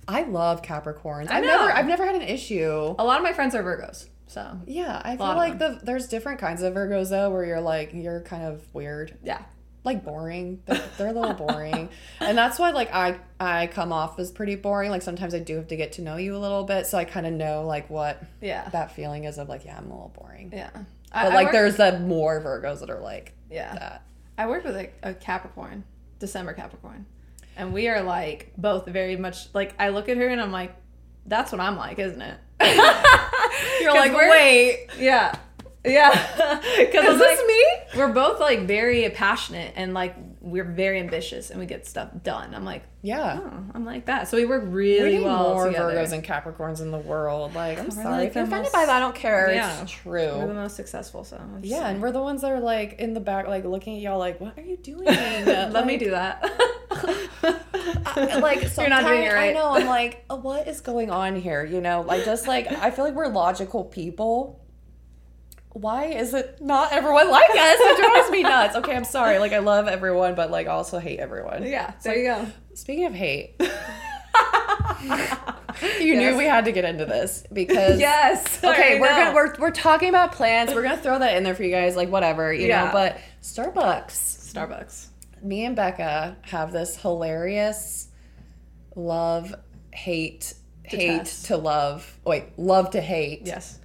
I 0.07 0.23
love 0.23 0.61
Capricorns. 0.61 1.29
I 1.29 1.37
I've 1.37 1.43
know. 1.43 1.49
never 1.49 1.71
I've 1.71 1.85
never 1.87 2.05
had 2.05 2.15
an 2.15 2.23
issue. 2.23 2.95
A 2.97 3.03
lot 3.03 3.17
of 3.17 3.23
my 3.23 3.33
friends 3.33 3.55
are 3.55 3.63
Virgos. 3.63 4.07
So 4.27 4.59
Yeah, 4.65 5.01
I 5.03 5.17
feel 5.17 5.27
like 5.27 5.59
the 5.59 5.79
there's 5.83 6.07
different 6.07 6.39
kinds 6.39 6.63
of 6.63 6.73
Virgos 6.73 7.09
though, 7.09 7.29
where 7.29 7.45
you're 7.45 7.61
like 7.61 7.91
you're 7.93 8.21
kind 8.21 8.43
of 8.43 8.63
weird, 8.73 9.17
yeah. 9.23 9.43
Like 9.83 10.03
boring. 10.03 10.61
They're, 10.65 10.81
they're 10.97 11.07
a 11.07 11.11
little 11.13 11.33
boring, 11.33 11.89
and 12.19 12.37
that's 12.37 12.59
why 12.59 12.71
like 12.71 12.93
I 12.93 13.17
I 13.39 13.67
come 13.67 13.91
off 13.91 14.19
as 14.19 14.31
pretty 14.31 14.55
boring. 14.55 14.91
Like 14.91 15.01
sometimes 15.01 15.33
I 15.33 15.39
do 15.39 15.55
have 15.55 15.67
to 15.69 15.75
get 15.75 15.93
to 15.93 16.01
know 16.01 16.17
you 16.17 16.35
a 16.35 16.39
little 16.39 16.63
bit, 16.63 16.85
so 16.87 16.97
I 16.97 17.05
kind 17.05 17.25
of 17.25 17.33
know 17.33 17.65
like 17.65 17.89
what 17.89 18.21
Yeah. 18.41 18.69
that 18.69 18.91
feeling 18.95 19.23
is 19.23 19.37
of 19.37 19.49
like 19.49 19.65
yeah 19.65 19.77
I'm 19.77 19.85
a 19.85 19.93
little 19.93 20.13
boring. 20.17 20.51
yeah. 20.53 20.69
But 21.13 21.33
like 21.33 21.51
there's 21.51 21.75
the 21.77 21.99
more 21.99 22.39
Virgos 22.41 22.79
that 22.81 22.89
are 22.89 22.99
like 23.01 23.33
Yeah. 23.49 23.73
that. 23.75 24.03
I 24.37 24.47
worked 24.47 24.65
with 24.65 24.75
a, 24.77 24.89
a 25.03 25.13
Capricorn, 25.13 25.83
December 26.19 26.53
Capricorn. 26.53 27.05
And 27.57 27.73
we 27.73 27.89
are 27.89 28.01
like 28.01 28.53
both 28.57 28.85
very 28.87 29.17
much 29.17 29.53
like 29.53 29.73
I 29.77 29.89
look 29.89 30.07
at 30.09 30.17
her 30.17 30.27
and 30.27 30.39
I'm 30.41 30.51
like, 30.53 30.73
that's 31.25 31.51
what 31.51 31.59
I'm 31.59 31.75
like, 31.75 31.99
isn't 31.99 32.21
it? 32.21 32.37
You're 33.81 33.93
like 33.93 34.13
wait, 34.15 34.87
Yeah. 34.97 35.35
Yeah. 35.85 36.59
Because 36.77 37.13
is 37.15 37.19
this 37.19 37.47
me? 37.47 37.65
We're 37.99 38.13
both 38.13 38.39
like 38.39 38.61
very 38.67 39.07
passionate 39.09 39.73
and 39.75 39.93
like 39.93 40.15
we're 40.39 40.63
very 40.63 40.99
ambitious 40.99 41.49
and 41.51 41.59
we 41.59 41.65
get 41.65 41.85
stuff 41.85 42.09
done. 42.23 42.53
I'm 42.55 42.65
like, 42.65 42.83
Yeah. 43.01 43.39
oh, 43.41 43.63
I'm 43.73 43.85
like 43.85 44.05
that. 44.05 44.27
So 44.27 44.37
we 44.37 44.45
work 44.45 44.63
really 44.65 45.11
we 45.13 45.17
need 45.19 45.25
well 45.25 45.53
more 45.53 45.67
together. 45.67 45.93
Virgos 45.95 46.11
and 46.11 46.23
Capricorns 46.23 46.81
in 46.81 46.91
the 46.91 46.97
world. 46.97 47.53
Like, 47.55 47.79
I'm 47.79 47.91
sorry. 47.91 48.05
like 48.09 48.29
if 48.29 48.35
you're 48.35 48.43
offended 48.45 48.71
by 48.71 48.85
that, 48.85 48.95
I 48.95 48.99
don't 48.99 49.15
care. 49.15 49.51
Yeah. 49.53 49.81
It's 49.81 50.05
We're 50.05 50.47
the 50.47 50.53
most 50.53 50.75
successful, 50.75 51.23
so 51.23 51.37
I'm 51.37 51.59
Yeah, 51.63 51.87
and 51.89 52.01
we're 52.01 52.11
the 52.11 52.21
ones 52.21 52.41
that 52.41 52.51
are 52.51 52.59
like 52.59 52.93
in 52.99 53.13
the 53.13 53.19
back, 53.19 53.47
like 53.47 53.63
looking 53.65 53.95
at 53.97 54.01
y'all, 54.01 54.19
like, 54.19 54.41
what 54.41 54.57
are 54.57 54.63
you 54.63 54.77
doing? 54.77 55.05
let 55.05 55.85
me 55.85 55.97
do 55.97 56.11
that. 56.11 56.43
I- 57.01 58.39
like 58.39 58.61
You're 58.77 58.89
not 58.89 59.03
doing 59.03 59.23
it 59.23 59.29
sometimes 59.29 59.33
right. 59.33 59.49
I 59.49 59.53
know. 59.53 59.71
I'm 59.71 59.85
like, 59.87 60.25
"Uh, 60.29 60.37
what 60.37 60.67
is 60.67 60.81
going 60.81 61.09
on 61.09 61.35
here? 61.35 61.63
You 61.65 61.81
know, 61.81 62.01
like 62.01 62.25
just 62.25 62.47
like 62.47 62.67
I 62.67 62.91
feel 62.91 63.05
like 63.05 63.13
we're 63.15 63.27
logical 63.27 63.83
people. 63.85 64.60
Why 65.73 66.05
is 66.05 66.33
it 66.33 66.61
not 66.61 66.91
everyone 66.91 67.29
like 67.31 67.49
us? 67.49 67.77
It 67.79 67.97
drives 67.97 68.29
me 68.29 68.43
nuts. 68.43 68.75
Okay, 68.75 68.93
I'm 68.95 69.05
sorry. 69.05 69.39
Like 69.39 69.53
I 69.53 69.59
love 69.59 69.87
everyone, 69.87 70.35
but 70.35 70.51
like 70.51 70.67
I 70.67 70.71
also 70.71 70.99
hate 70.99 71.19
everyone. 71.19 71.63
yeah, 71.65 71.93
there 72.03 72.17
you 72.17 72.25
go. 72.25 72.47
Speaking 72.73 73.05
of 73.05 73.13
hate, 73.13 73.55
you 75.99 76.15
knew 76.15 76.35
we 76.37 76.45
had 76.45 76.65
to 76.65 76.71
get 76.71 76.85
into 76.85 77.05
this 77.05 77.43
because 77.51 77.99
Yes. 77.99 78.63
Okay, 78.63 78.99
we're 78.99 79.07
gonna 79.07 79.33
we're, 79.33 79.55
we're 79.59 79.71
talking 79.71 80.09
about 80.09 80.33
plans. 80.33 80.73
We're 80.73 80.83
gonna 80.83 80.97
throw 80.97 81.19
that 81.19 81.35
in 81.37 81.43
there 81.43 81.55
for 81.55 81.63
you 81.63 81.71
guys, 81.71 81.95
like 81.95 82.09
whatever, 82.09 82.53
you 82.53 82.67
Yeah. 82.67 82.85
know. 82.85 82.91
But 82.91 83.17
Starbucks, 83.41 84.53
Starbucks. 84.53 85.07
me 85.41 85.65
and 85.65 85.75
Becca 85.75 86.37
have 86.43 86.71
this 86.71 86.97
hilarious 86.97 88.09
love, 88.95 89.55
hate, 89.93 90.53
hate 90.83 91.25
to 91.45 91.55
love. 91.57 92.19
Wait, 92.25 92.57
love 92.57 92.91
to 92.91 93.01
hate. 93.01 93.43
Yes. 93.45 93.79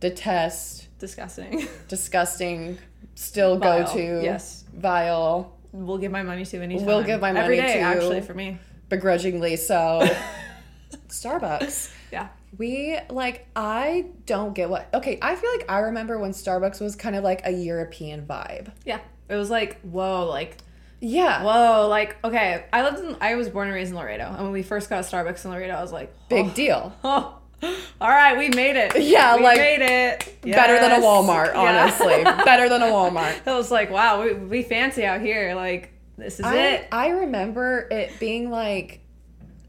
Detest, 0.00 0.88
Disgusting. 1.00 1.66
disgusting, 1.88 2.78
still 3.16 3.58
Vile. 3.58 3.84
go 3.86 3.92
to. 3.94 4.22
Yes. 4.22 4.64
Vile, 4.72 5.56
We'll 5.72 5.98
give 5.98 6.12
my 6.12 6.22
money 6.22 6.44
to 6.44 6.60
anytime. 6.62 6.86
We'll 6.86 7.02
give 7.04 7.20
my 7.20 7.32
money 7.32 7.56
day, 7.56 7.74
to- 7.74 7.78
actually, 7.80 8.20
for 8.22 8.34
me. 8.34 8.58
begrudgingly 8.88 9.56
so. 9.56 10.06
Starbucks. 11.08 11.92
Yeah. 12.12 12.28
We 12.58 12.98
like 13.08 13.46
I 13.54 14.06
don't 14.26 14.54
get 14.54 14.68
what 14.68 14.92
okay, 14.92 15.18
I 15.22 15.36
feel 15.36 15.50
like 15.56 15.70
I 15.70 15.78
remember 15.78 16.18
when 16.18 16.32
Starbucks 16.32 16.80
was 16.80 16.96
kind 16.96 17.14
of 17.14 17.22
like 17.22 17.42
a 17.44 17.50
European 17.52 18.26
vibe. 18.26 18.72
Yeah. 18.84 18.98
It 19.28 19.36
was 19.36 19.48
like, 19.48 19.80
whoa, 19.82 20.26
like, 20.26 20.56
Yeah. 21.00 21.44
whoa, 21.44 21.86
like, 21.88 22.16
okay. 22.24 22.64
I 22.72 22.82
lived 22.82 22.98
in, 22.98 23.16
I 23.20 23.36
was 23.36 23.48
born 23.48 23.68
and 23.68 23.74
raised 23.76 23.92
in 23.92 23.96
Laredo. 23.96 24.26
And 24.26 24.42
when 24.42 24.50
we 24.52 24.64
first 24.64 24.90
got 24.90 25.04
Starbucks 25.04 25.44
in 25.44 25.52
Laredo, 25.52 25.74
I 25.74 25.80
was 25.82 25.92
like, 25.92 26.12
Big 26.28 26.46
oh, 26.46 26.50
deal. 26.50 26.92
Oh, 27.04 27.38
all 28.00 28.08
right, 28.08 28.36
we 28.36 28.48
made 28.50 28.76
it. 28.76 28.92
Yeah, 29.10 29.36
we 29.36 29.42
like, 29.42 29.58
made 29.58 29.82
it. 29.82 30.42
Better 30.42 30.80
than 30.80 30.92
a 30.92 31.00
Yes. 31.00 31.04
Walmart, 31.04 31.54
Yeah. 31.54 31.82
honestly. 31.82 32.24
Better 32.44 32.68
than 32.68 32.82
a 32.82 32.86
Walmart. 32.86 33.34
I 33.46 33.56
was 33.56 33.70
like, 33.70 33.90
wow, 33.90 34.22
we, 34.22 34.34
we 34.34 34.62
fancy 34.62 35.04
out 35.04 35.20
here. 35.20 35.54
Like, 35.54 35.92
this 36.16 36.38
is 36.38 36.46
I, 36.46 36.56
it. 36.56 36.88
I 36.92 37.08
remember 37.08 37.88
it 37.90 38.12
being 38.20 38.50
like 38.50 39.00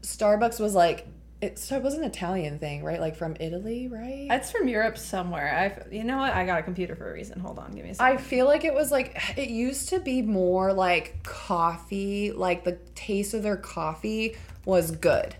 Starbucks 0.02 0.60
was 0.60 0.74
like 0.74 1.06
it 1.40 1.58
so 1.58 1.76
it 1.76 1.82
was 1.82 1.94
an 1.94 2.04
Italian 2.04 2.58
thing, 2.58 2.84
right? 2.84 3.00
Like 3.00 3.16
from 3.16 3.36
Italy, 3.40 3.88
right? 3.88 4.28
It's 4.30 4.52
from 4.52 4.68
Europe 4.68 4.96
somewhere. 4.96 5.84
I, 5.90 5.94
you 5.94 6.04
know 6.04 6.18
what? 6.18 6.32
I 6.32 6.46
got 6.46 6.60
a 6.60 6.62
computer 6.62 6.94
for 6.94 7.10
a 7.10 7.12
reason. 7.12 7.40
Hold 7.40 7.58
on, 7.58 7.72
give 7.72 7.84
me 7.84 7.90
a 7.90 7.94
second. 7.94 8.16
I 8.16 8.20
feel 8.20 8.46
like 8.46 8.64
it 8.64 8.72
was 8.72 8.92
like 8.92 9.20
it 9.36 9.50
used 9.50 9.88
to 9.88 9.98
be 9.98 10.22
more 10.22 10.72
like 10.72 11.22
coffee, 11.24 12.30
like 12.30 12.62
the 12.64 12.78
taste 12.94 13.34
of 13.34 13.42
their 13.42 13.56
coffee 13.56 14.36
was 14.64 14.92
good. 14.92 15.34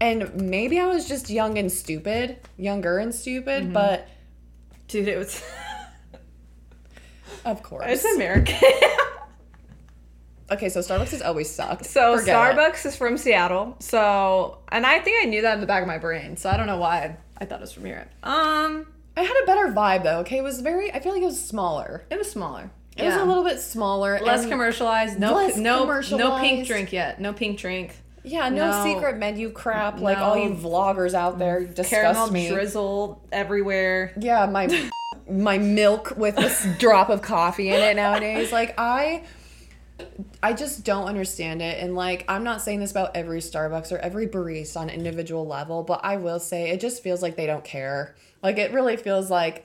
And 0.00 0.34
maybe 0.40 0.78
I 0.78 0.86
was 0.86 1.08
just 1.08 1.28
young 1.30 1.58
and 1.58 1.70
stupid, 1.72 2.38
younger 2.56 2.98
and 2.98 3.14
stupid, 3.14 3.64
Mm-hmm. 3.64 3.72
but 3.72 4.06
Dude, 4.86 5.08
it 5.08 5.18
was. 5.18 5.42
of 7.44 7.62
course. 7.62 7.84
it's 7.88 8.04
American. 8.04 8.56
okay, 10.50 10.68
so 10.68 10.80
Starbucks 10.80 11.10
has 11.10 11.22
always 11.22 11.50
sucked. 11.50 11.84
so 11.86 12.18
Forget. 12.18 12.34
Starbucks 12.56 12.86
is 12.86 12.96
from 12.96 13.16
Seattle. 13.18 13.76
So, 13.80 14.58
and 14.70 14.86
I 14.86 14.98
think 15.00 15.22
I 15.22 15.26
knew 15.26 15.42
that 15.42 15.54
in 15.54 15.60
the 15.60 15.66
back 15.66 15.82
of 15.82 15.88
my 15.88 15.98
brain. 15.98 16.36
So 16.36 16.48
I 16.48 16.56
don't 16.56 16.66
know 16.66 16.78
why 16.78 17.16
I 17.38 17.44
thought 17.44 17.58
it 17.58 17.62
was 17.62 17.72
from 17.72 17.86
Europe. 17.86 18.08
Um, 18.22 18.86
I 19.16 19.22
had 19.22 19.36
a 19.42 19.46
better 19.46 19.68
vibe 19.72 20.04
though. 20.04 20.20
Okay, 20.20 20.38
it 20.38 20.42
was 20.44 20.60
very. 20.60 20.92
I 20.92 21.00
feel 21.00 21.12
like 21.12 21.22
it 21.22 21.26
was 21.26 21.44
smaller. 21.44 22.04
it 22.10 22.18
was 22.18 22.30
smaller. 22.30 22.70
It 22.96 23.04
was 23.04 23.14
a 23.14 23.24
little 23.24 23.44
bit 23.44 23.60
smaller, 23.60 24.18
less 24.20 24.44
commercialized. 24.48 25.20
No, 25.20 25.32
Less 25.34 25.56
no, 25.56 25.84
no 26.16 26.40
pink 26.40 26.66
drink 26.66 26.92
yet. 26.92 27.20
No 27.20 27.32
pink 27.32 27.56
drink. 27.56 27.94
Yeah, 28.28 28.48
no, 28.48 28.70
No. 28.70 28.84
secret 28.84 29.16
menu 29.16 29.50
crap 29.50 30.00
like 30.00 30.18
all 30.18 30.36
you 30.36 30.50
vloggers 30.50 31.14
out 31.14 31.38
there 31.38 31.62
mm. 31.62 31.74
disgust 31.74 31.90
Caramel 31.90 32.30
me. 32.30 32.48
drizzle 32.48 33.20
everywhere. 33.32 34.12
Yeah, 34.18 34.46
my 34.46 34.90
my 35.30 35.58
milk 35.58 36.14
with 36.16 36.38
a 36.38 36.76
drop 36.78 37.10
of 37.10 37.22
coffee 37.22 37.68
in 37.68 37.80
it 37.80 37.96
nowadays. 37.96 38.52
Like 38.52 38.74
I 38.78 39.24
I 40.42 40.52
just 40.52 40.84
don't 40.84 41.06
understand 41.06 41.60
it 41.62 41.82
and 41.82 41.94
like 41.94 42.24
I'm 42.28 42.44
not 42.44 42.62
saying 42.62 42.80
this 42.80 42.90
about 42.90 43.16
every 43.16 43.40
Starbucks 43.40 43.92
or 43.92 43.98
every 43.98 44.26
barista 44.26 44.78
on 44.78 44.90
an 44.90 44.94
individual 44.94 45.46
level, 45.46 45.82
but 45.82 46.00
I 46.04 46.16
will 46.16 46.40
say 46.40 46.70
it 46.70 46.80
just 46.80 47.02
feels 47.02 47.22
like 47.22 47.36
they 47.36 47.46
don't 47.46 47.64
care. 47.64 48.14
Like 48.42 48.58
it 48.58 48.72
really 48.72 48.96
feels 48.96 49.30
like 49.30 49.64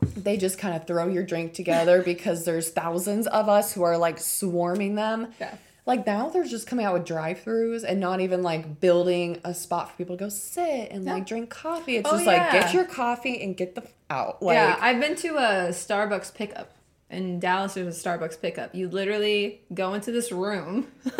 they 0.00 0.36
just 0.36 0.58
kind 0.58 0.74
of 0.74 0.86
throw 0.86 1.08
your 1.08 1.22
drink 1.22 1.54
together 1.54 2.02
because 2.02 2.44
there's 2.44 2.70
thousands 2.70 3.26
of 3.26 3.48
us 3.48 3.72
who 3.72 3.82
are 3.82 3.98
like 3.98 4.18
swarming 4.18 4.94
them. 4.94 5.32
Yeah. 5.40 5.54
Like 5.86 6.06
now 6.06 6.28
they're 6.28 6.44
just 6.44 6.66
coming 6.66 6.84
out 6.86 6.94
with 6.94 7.04
drive-throughs 7.06 7.84
and 7.84 7.98
not 8.00 8.20
even 8.20 8.42
like 8.42 8.80
building 8.80 9.40
a 9.44 9.54
spot 9.54 9.90
for 9.90 9.96
people 9.96 10.16
to 10.16 10.24
go 10.24 10.28
sit 10.28 10.90
and 10.92 11.04
like 11.04 11.26
drink 11.26 11.50
coffee. 11.50 11.96
It's 11.96 12.08
Oh, 12.08 12.12
just 12.12 12.26
like 12.26 12.52
get 12.52 12.72
your 12.74 12.84
coffee 12.84 13.42
and 13.42 13.56
get 13.56 13.74
the 13.74 13.82
f- 13.82 13.92
out. 14.10 14.42
Like 14.42 14.54
yeah, 14.54 14.76
I've 14.80 15.00
been 15.00 15.16
to 15.16 15.36
a 15.36 15.68
Starbucks 15.70 16.34
pickup 16.34 16.72
in 17.08 17.40
Dallas. 17.40 17.74
There's 17.74 17.98
a 17.98 18.08
Starbucks 18.08 18.40
pickup. 18.40 18.74
You 18.74 18.88
literally 18.88 19.62
go 19.74 19.94
into 19.94 20.12
this 20.12 20.30
room 20.30 20.86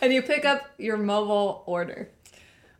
and 0.00 0.12
you 0.12 0.22
pick 0.22 0.44
up 0.44 0.70
your 0.78 0.96
mobile 0.96 1.62
order. 1.66 2.08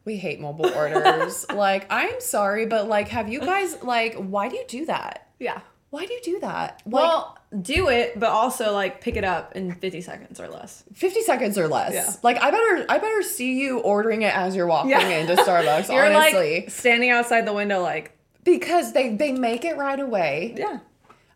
we 0.04 0.16
hate 0.16 0.40
mobile 0.40 0.72
orders. 0.72 1.44
like 1.54 1.86
I'm 1.90 2.20
sorry, 2.20 2.66
but 2.66 2.88
like 2.88 3.08
have 3.08 3.28
you 3.28 3.40
guys 3.40 3.82
like 3.82 4.14
why 4.14 4.48
do 4.48 4.56
you 4.56 4.64
do 4.66 4.86
that? 4.86 5.28
Yeah. 5.38 5.60
Why 5.90 6.06
do 6.06 6.12
you 6.14 6.20
do 6.22 6.40
that? 6.40 6.80
Like 6.86 6.92
Well, 6.94 7.36
do 7.62 7.88
it, 7.88 8.18
but 8.18 8.28
also 8.28 8.72
like 8.72 9.00
pick 9.00 9.16
it 9.16 9.24
up 9.24 9.56
in 9.56 9.74
50 9.74 10.00
seconds 10.02 10.38
or 10.40 10.48
less. 10.48 10.84
50 10.94 11.22
seconds 11.22 11.58
or 11.58 11.66
less. 11.66 11.92
Yeah. 11.94 12.12
Like 12.22 12.40
I 12.40 12.50
better 12.50 12.86
I 12.88 12.98
better 12.98 13.22
see 13.22 13.60
you 13.60 13.80
ordering 13.80 14.22
it 14.22 14.34
as 14.36 14.54
you're 14.54 14.66
walking 14.68 14.90
Yeah. 14.90 15.08
into 15.08 15.34
Starbucks, 15.34 15.88
You're 15.92 16.06
honestly. 16.14 16.60
like 16.60 16.70
standing 16.70 17.10
outside 17.10 17.46
the 17.46 17.52
window, 17.52 17.82
like, 17.82 18.16
because 18.44 18.92
they 18.92 19.14
they 19.16 19.32
make 19.32 19.64
it 19.64 19.76
right 19.76 19.98
away. 19.98 20.54
yeah. 20.56 20.78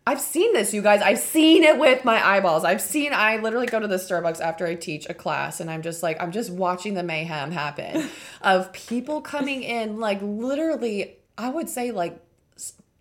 I've 0.07 0.21
seen 0.21 0.53
this, 0.53 0.75
you 0.75 0.83
guys. 0.83 1.01
I've 1.01 1.19
seen 1.19 1.63
it 1.65 1.79
with 1.79 2.05
my 2.05 2.23
eyeballs. 2.23 2.63
I've 2.63 2.83
seen, 2.83 3.15
I 3.15 3.39
literally 3.39 3.65
go 3.67 3.81
to 3.81 3.87
the 3.87 3.97
Starbucks 3.97 4.39
after 4.39 4.67
I 4.67 4.75
teach 4.75 5.09
a 5.09 5.15
class 5.15 5.61
and 5.61 5.71
I'm 5.71 5.81
just 5.81 6.03
like, 6.03 6.23
I'm 6.23 6.31
just 6.31 6.51
watching 6.51 6.93
the 6.93 7.03
mayhem 7.03 7.51
happen 7.53 8.11
of 8.43 8.71
people 8.75 9.23
coming 9.23 9.63
in, 9.63 9.99
like, 9.99 10.19
literally, 10.21 11.17
I 11.39 11.49
would 11.49 11.71
say, 11.71 11.91
like, 11.91 12.21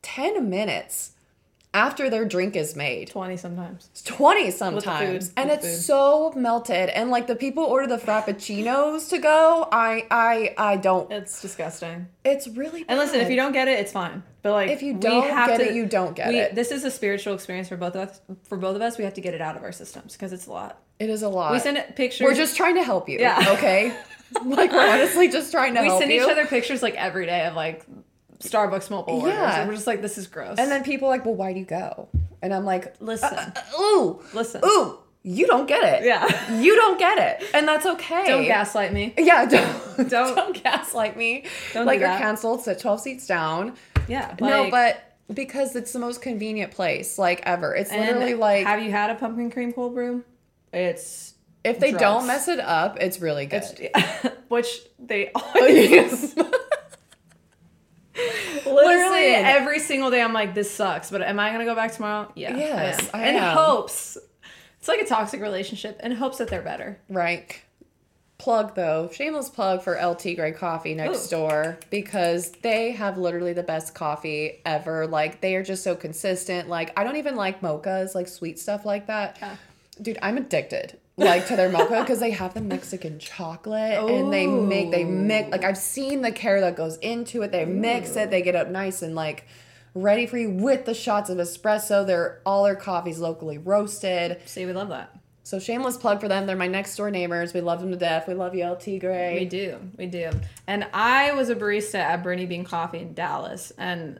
10 0.01 0.49
minutes 0.49 1.11
after 1.73 2.09
their 2.09 2.25
drink 2.25 2.55
is 2.55 2.75
made. 2.75 3.09
20 3.09 3.37
sometimes. 3.37 3.87
It's 3.91 4.01
20 4.03 4.51
sometimes. 4.51 5.25
with 5.29 5.33
And 5.37 5.49
it's 5.49 5.65
food. 5.65 5.75
so 5.81 6.33
melted. 6.35 6.89
And, 6.89 7.09
like, 7.09 7.27
the 7.27 7.35
people 7.35 7.63
order 7.63 7.87
the 7.87 7.97
Frappuccinos 7.97 9.09
to 9.09 9.17
go. 9.17 9.67
I, 9.71 10.05
I, 10.11 10.53
I 10.57 10.77
don't. 10.77 11.11
It's 11.11 11.41
disgusting. 11.41 12.07
It's 12.23 12.47
really 12.47 12.85
And 12.87 12.99
listen, 12.99 13.19
if 13.21 13.29
you 13.29 13.35
don't 13.35 13.53
get 13.53 13.67
it, 13.67 13.79
it's 13.79 13.91
fine. 13.91 14.23
But 14.41 14.51
like, 14.51 14.69
If 14.69 14.83
you 14.83 14.93
don't 14.93 15.29
have 15.29 15.47
get 15.49 15.57
to- 15.57 15.69
it, 15.69 15.75
you 15.75 15.85
don't 15.85 16.15
get 16.15 16.27
we- 16.29 16.39
it. 16.39 16.53
This 16.55 16.71
is 16.71 16.83
a 16.83 16.91
spiritual 16.91 17.33
experience 17.33 17.69
for 17.69 17.77
both 17.77 17.95
of 17.95 18.09
us. 18.09 18.21
For 18.43 18.57
both 18.57 18.75
of 18.75 18.81
us, 18.81 18.97
we 18.97 19.03
have 19.05 19.13
to 19.15 19.21
get 19.21 19.33
it 19.33 19.41
out 19.41 19.55
of 19.55 19.63
our 19.63 19.71
systems 19.71 20.13
because 20.13 20.33
it's 20.33 20.47
a 20.47 20.51
lot. 20.51 20.79
It 20.99 21.09
is 21.09 21.23
a 21.23 21.29
lot. 21.29 21.51
We 21.53 21.59
send 21.59 21.77
it 21.77 21.95
pictures. 21.95 22.25
We're 22.25 22.35
just 22.35 22.55
trying 22.55 22.75
to 22.75 22.83
help 22.83 23.09
you. 23.09 23.19
Yeah. 23.19 23.43
Okay. 23.57 23.95
like 24.45 24.71
we're 24.71 24.87
honestly 24.87 25.29
just 25.29 25.51
trying 25.51 25.73
to 25.75 25.81
we 25.81 25.89
send 25.89 26.11
you. 26.11 26.23
each 26.23 26.29
other 26.29 26.45
pictures 26.45 26.81
like 26.83 26.95
every 26.95 27.25
day 27.25 27.45
of 27.45 27.55
like 27.55 27.85
Starbucks 28.43 28.89
mobile 28.89 29.13
orders. 29.21 29.33
Yeah. 29.33 29.59
And 29.61 29.67
we're 29.69 29.75
just 29.75 29.87
like, 29.87 30.01
this 30.01 30.17
is 30.17 30.27
gross. 30.27 30.57
and 30.59 30.69
then 30.71 30.83
people 30.83 31.07
are 31.07 31.11
like, 31.11 31.25
well, 31.25 31.35
why 31.35 31.53
do 31.53 31.59
you 31.59 31.65
go? 31.65 32.09
And 32.41 32.53
I'm 32.53 32.65
like, 32.65 32.95
Listen. 32.99 33.29
uh, 33.33 33.51
uh, 33.55 33.77
ooh, 33.79 34.21
Listen. 34.33 34.61
ooh, 34.65 34.97
you 35.23 35.47
don't 35.47 35.67
get 35.67 35.83
it. 35.83 36.05
Yeah. 36.05 36.59
You 36.59 36.75
don't 36.75 36.99
get 36.99 37.17
it, 37.17 37.49
and 37.53 37.65
that's 37.67 37.85
okay. 37.85 38.25
don't 38.27 38.43
gaslight 38.45 38.91
me. 38.91 39.13
Yeah, 39.17 39.45
don't 39.95 40.09
Don't- 40.09 40.35
don't, 40.35 40.63
gaslight 40.63 41.15
me. 41.15 41.45
Don't 41.73 41.85
like 41.85 41.99
do 41.99 42.05
you're 42.05 42.17
canceled. 42.17 42.61
Sit 42.63 42.79
twelve 42.79 42.99
seats 42.99 43.25
down. 43.25 43.75
Yeah. 44.09 44.35
no, 44.41 44.69
but 44.69 45.01
because 45.33 45.77
it's 45.77 45.93
the 45.93 45.99
most 45.99 46.21
convenient 46.21 46.73
place 46.73 47.17
like 47.17 47.41
ever. 47.45 47.73
It's 47.73 47.91
literally 47.91 48.33
like 48.33 48.67
have 48.67 48.81
you 48.83 48.91
had 48.91 49.09
a 49.11 49.15
pumpkin 49.15 49.49
cream 49.49 49.71
cold 49.71 49.93
brew? 49.95 50.25
It's 50.73 51.35
if 51.63 51.79
they 51.79 51.91
drugs. 51.91 52.01
don't 52.01 52.27
mess 52.27 52.49
it 52.49 52.59
up, 52.59 52.97
it's 52.99 53.21
really 53.21 53.45
good. 53.45 53.63
it's 53.79 54.35
which 54.49 54.81
they 54.99 55.31
always 55.33 55.89
Yes. 55.89 56.35
Literally 58.65 59.29
Listen. 59.31 59.45
every 59.45 59.79
single 59.79 60.09
day, 60.11 60.21
I'm 60.21 60.33
like, 60.33 60.53
this 60.53 60.71
sucks. 60.71 61.09
But 61.11 61.21
am 61.21 61.39
I 61.39 61.51
gonna 61.51 61.65
go 61.65 61.75
back 61.75 61.93
tomorrow? 61.93 62.31
Yeah. 62.35 62.55
Yes, 62.55 63.09
I 63.13 63.19
I 63.19 63.21
am. 63.27 63.35
In 63.35 63.43
am. 63.43 63.57
hopes. 63.57 64.17
It's 64.79 64.87
like 64.87 64.99
a 65.01 65.05
toxic 65.05 65.41
relationship. 65.41 65.99
In 66.03 66.11
hopes 66.11 66.39
that 66.39 66.49
they're 66.49 66.61
better. 66.61 66.99
Right. 67.09 67.61
Plug 68.37 68.75
though, 68.75 69.09
shameless 69.13 69.47
plug 69.49 69.81
for 69.81 69.93
LT 69.95 70.35
Grey 70.35 70.51
Coffee 70.51 70.93
next 70.95 71.27
Ooh. 71.27 71.37
door 71.37 71.77
because 71.89 72.51
they 72.61 72.91
have 72.91 73.17
literally 73.17 73.53
the 73.53 73.63
best 73.63 73.95
coffee 73.95 74.59
ever. 74.65 75.07
Like 75.07 75.39
they 75.39 75.55
are 75.55 75.63
just 75.63 75.83
so 75.83 75.95
consistent. 75.95 76.67
Like 76.67 76.91
I 76.99 77.05
don't 77.05 77.15
even 77.15 77.35
like 77.35 77.61
mochas, 77.61 78.15
like 78.15 78.27
sweet 78.27 78.59
stuff 78.59 78.85
like 78.85 79.07
that. 79.07 79.37
Yeah. 79.39 79.55
Dude, 80.01 80.17
I'm 80.21 80.37
addicted. 80.37 80.99
Like 81.15 81.47
to 81.47 81.55
their 81.55 81.69
mocha 81.69 82.01
because 82.01 82.19
they 82.19 82.31
have 82.31 82.55
the 82.55 82.61
Mexican 82.61 83.19
chocolate 83.19 83.99
and 84.09 84.33
they 84.33 84.47
make 84.47 84.89
they 84.89 85.03
mix 85.03 85.51
like 85.51 85.63
I've 85.63 85.77
seen 85.77 86.21
the 86.21 86.31
care 86.31 86.59
that 86.61 86.75
goes 86.75 86.97
into 86.97 87.43
it. 87.43 87.51
They 87.51 87.65
mix 87.65 88.15
it, 88.15 88.31
they 88.31 88.41
get 88.41 88.55
up 88.55 88.69
nice 88.69 89.03
and 89.03 89.13
like 89.13 89.45
ready 89.93 90.25
for 90.25 90.37
you 90.39 90.49
with 90.49 90.85
the 90.85 90.95
shots 90.95 91.29
of 91.29 91.37
espresso. 91.37 92.05
They're 92.05 92.41
all 92.45 92.63
their 92.63 92.75
coffees 92.75 93.19
locally 93.19 93.59
roasted. 93.59 94.41
See, 94.45 94.65
we 94.65 94.73
love 94.73 94.89
that. 94.89 95.15
So 95.43 95.59
shameless 95.59 95.97
plug 95.97 96.21
for 96.21 96.27
them. 96.27 96.47
They're 96.47 96.55
my 96.55 96.67
next 96.67 96.95
door 96.95 97.11
neighbors. 97.11 97.53
We 97.53 97.61
love 97.61 97.81
them 97.81 97.91
to 97.91 97.97
death. 97.97 98.27
We 98.27 98.33
love 98.33 98.55
you, 98.55 98.65
LT 98.65 98.99
Gray. 98.99 99.39
We 99.39 99.45
do. 99.45 99.77
We 99.97 100.07
do. 100.07 100.31
And 100.67 100.87
I 100.93 101.33
was 101.33 101.49
a 101.49 101.55
barista 101.55 101.95
at 101.95 102.23
Bernie 102.23 102.45
Bean 102.45 102.63
Coffee 102.63 102.99
in 102.99 103.13
Dallas, 103.13 103.71
and 103.77 104.19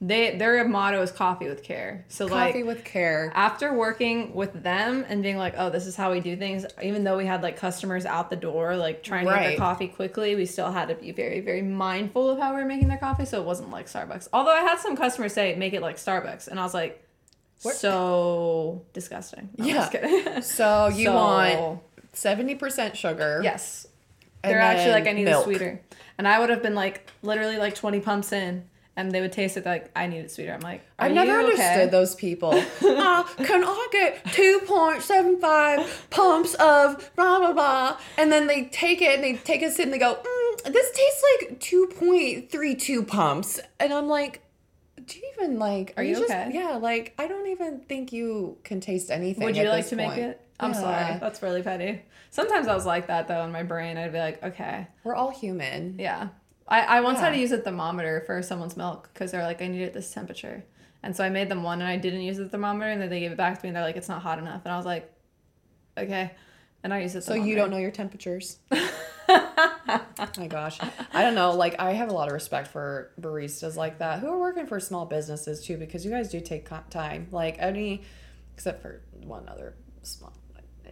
they 0.00 0.36
their 0.36 0.66
motto 0.68 1.02
is 1.02 1.10
coffee 1.10 1.48
with 1.48 1.62
care. 1.64 2.04
So 2.08 2.28
Coffee 2.28 2.58
like 2.62 2.64
with 2.76 2.84
care. 2.84 3.32
after 3.34 3.72
working 3.72 4.32
with 4.34 4.62
them 4.62 5.04
and 5.08 5.22
being 5.24 5.36
like, 5.38 5.54
oh, 5.58 5.70
this 5.70 5.86
is 5.86 5.96
how 5.96 6.12
we 6.12 6.20
do 6.20 6.36
things, 6.36 6.64
even 6.82 7.02
though 7.02 7.16
we 7.16 7.26
had 7.26 7.42
like 7.42 7.56
customers 7.56 8.06
out 8.06 8.30
the 8.30 8.36
door, 8.36 8.76
like 8.76 9.02
trying 9.02 9.26
to 9.26 9.32
get 9.32 9.42
their 9.42 9.56
coffee 9.56 9.88
quickly, 9.88 10.36
we 10.36 10.46
still 10.46 10.70
had 10.70 10.86
to 10.88 10.94
be 10.94 11.10
very, 11.10 11.40
very 11.40 11.62
mindful 11.62 12.30
of 12.30 12.38
how 12.38 12.54
we 12.54 12.60
were 12.62 12.66
making 12.68 12.86
their 12.88 12.98
coffee. 12.98 13.24
So 13.24 13.40
it 13.40 13.44
wasn't 13.44 13.70
like 13.70 13.86
Starbucks. 13.88 14.28
Although 14.32 14.52
I 14.54 14.60
had 14.60 14.78
some 14.78 14.96
customers 14.96 15.32
say, 15.32 15.56
make 15.56 15.72
it 15.72 15.82
like 15.82 15.96
Starbucks. 15.96 16.46
And 16.46 16.60
I 16.60 16.62
was 16.62 16.74
like, 16.74 17.04
so 17.58 18.82
disgusting. 18.92 19.48
No, 19.58 19.66
Yeah. 19.66 20.40
So 20.42 20.88
you 20.88 21.06
So- 21.06 21.14
want 21.14 21.80
seventy 22.12 22.54
percent 22.54 22.96
sugar. 22.96 23.40
Yes. 23.42 23.86
And 24.44 24.52
They're 24.52 24.60
actually 24.60 24.92
like, 24.92 25.08
I 25.08 25.12
need 25.12 25.24
milk. 25.24 25.42
it 25.42 25.44
sweeter. 25.44 25.80
And 26.16 26.28
I 26.28 26.38
would 26.38 26.50
have 26.50 26.62
been 26.62 26.76
like, 26.76 27.10
literally 27.22 27.56
like 27.58 27.74
20 27.74 27.98
pumps 27.98 28.30
in, 28.32 28.64
and 28.98 29.12
they 29.12 29.20
would 29.22 29.32
taste 29.32 29.56
it 29.56 29.64
like, 29.64 29.90
I 29.96 30.06
need 30.08 30.18
it 30.18 30.30
sweeter. 30.30 30.52
I'm 30.52 30.60
like, 30.60 30.82
Are 30.98 31.06
I've 31.06 31.12
never 31.12 31.30
you 31.32 31.38
understood 31.46 31.66
okay? 31.82 31.86
those 31.86 32.14
people. 32.16 32.50
uh, 32.52 33.22
can 33.44 33.64
I 33.64 33.88
get 33.92 34.24
two 34.32 34.60
point 34.66 35.02
seven 35.02 35.40
five 35.40 36.06
pumps 36.10 36.52
of 36.54 37.10
blah 37.16 37.38
blah 37.38 37.52
blah? 37.52 37.96
And 38.18 38.30
then 38.30 38.46
they 38.48 38.64
take 38.64 39.00
it 39.00 39.14
and 39.14 39.24
they 39.24 39.36
take 39.36 39.62
a 39.62 39.70
sip 39.70 39.84
and 39.84 39.94
they 39.94 39.98
go, 39.98 40.16
mm, 40.16 40.72
"This 40.72 40.90
tastes 40.90 41.24
like 41.40 41.60
two 41.60 41.86
point 41.86 42.50
three 42.50 42.74
two 42.74 43.02
pumps." 43.04 43.60
And 43.80 43.92
I'm 43.94 44.08
like, 44.08 44.42
"Do 45.06 45.18
you 45.18 45.24
even 45.38 45.58
like? 45.58 45.94
Are 45.96 46.02
you 46.02 46.16
just, 46.16 46.24
okay? 46.30 46.50
Yeah, 46.52 46.76
like 46.76 47.14
I 47.18 47.28
don't 47.28 47.46
even 47.46 47.80
think 47.80 48.12
you 48.12 48.58
can 48.64 48.80
taste 48.80 49.10
anything. 49.10 49.44
Would 49.44 49.56
you 49.56 49.68
like 49.68 49.86
to 49.88 49.96
make 49.96 50.18
it? 50.18 50.40
I'm 50.60 50.72
Yeah. 50.72 50.80
sorry. 50.80 51.18
That's 51.20 51.40
really 51.40 51.62
petty. 51.62 52.02
Sometimes 52.30 52.66
I 52.68 52.74
was 52.74 52.84
like 52.84 53.06
that 53.06 53.28
though 53.28 53.44
in 53.44 53.52
my 53.52 53.62
brain. 53.62 53.96
I'd 53.96 54.12
be 54.12 54.18
like, 54.18 54.42
okay, 54.42 54.88
We're 55.04 55.14
all 55.14 55.30
human. 55.30 55.96
yeah. 55.98 56.28
I, 56.68 56.80
I 56.80 57.00
once 57.00 57.18
had 57.18 57.30
to 57.30 57.38
use 57.38 57.50
a 57.50 57.58
thermometer 57.58 58.22
for 58.26 58.42
someone's 58.42 58.76
milk 58.76 59.10
because 59.12 59.30
they're 59.32 59.42
like, 59.42 59.62
I 59.62 59.68
need 59.68 59.82
it 59.82 59.94
this 59.94 60.12
temperature. 60.12 60.64
And 61.02 61.16
so 61.16 61.24
I 61.24 61.30
made 61.30 61.48
them 61.48 61.62
one 61.62 61.80
and 61.80 61.88
I 61.88 61.96
didn't 61.96 62.20
use 62.22 62.36
the 62.36 62.48
thermometer 62.48 62.90
and 62.90 63.00
then 63.00 63.08
they 63.08 63.20
gave 63.20 63.32
it 63.32 63.36
back 63.36 63.58
to 63.58 63.64
me 63.64 63.68
and 63.68 63.76
they're 63.76 63.84
like, 63.84 63.96
it's 63.96 64.08
not 64.08 64.22
hot 64.22 64.38
enough. 64.38 64.62
And 64.64 64.72
I 64.72 64.76
was 64.76 64.86
like, 64.86 65.10
okay. 65.96 66.32
And 66.82 66.92
I 66.92 67.00
used 67.00 67.14
the 67.14 67.22
So 67.22 67.34
you 67.34 67.54
don't 67.54 67.70
know 67.70 67.78
your 67.78 67.90
temperatures. 67.90 68.58
my 70.38 70.46
gosh. 70.48 70.78
I 71.12 71.22
don't 71.22 71.34
know. 71.34 71.52
Like 71.52 71.76
I 71.78 71.92
have 71.92 72.08
a 72.08 72.12
lot 72.12 72.28
of 72.28 72.34
respect 72.34 72.68
for 72.68 73.12
baristas 73.20 73.76
like 73.76 73.98
that 73.98 74.20
who 74.20 74.28
are 74.28 74.38
working 74.38 74.66
for 74.66 74.78
small 74.80 75.06
businesses 75.06 75.64
too 75.64 75.76
because 75.76 76.04
you 76.04 76.10
guys 76.10 76.30
do 76.30 76.40
take 76.40 76.68
time. 76.90 77.28
Like 77.30 77.56
any 77.58 78.02
except 78.54 78.82
for 78.82 79.02
one 79.24 79.48
other 79.48 79.74
small 80.02 80.32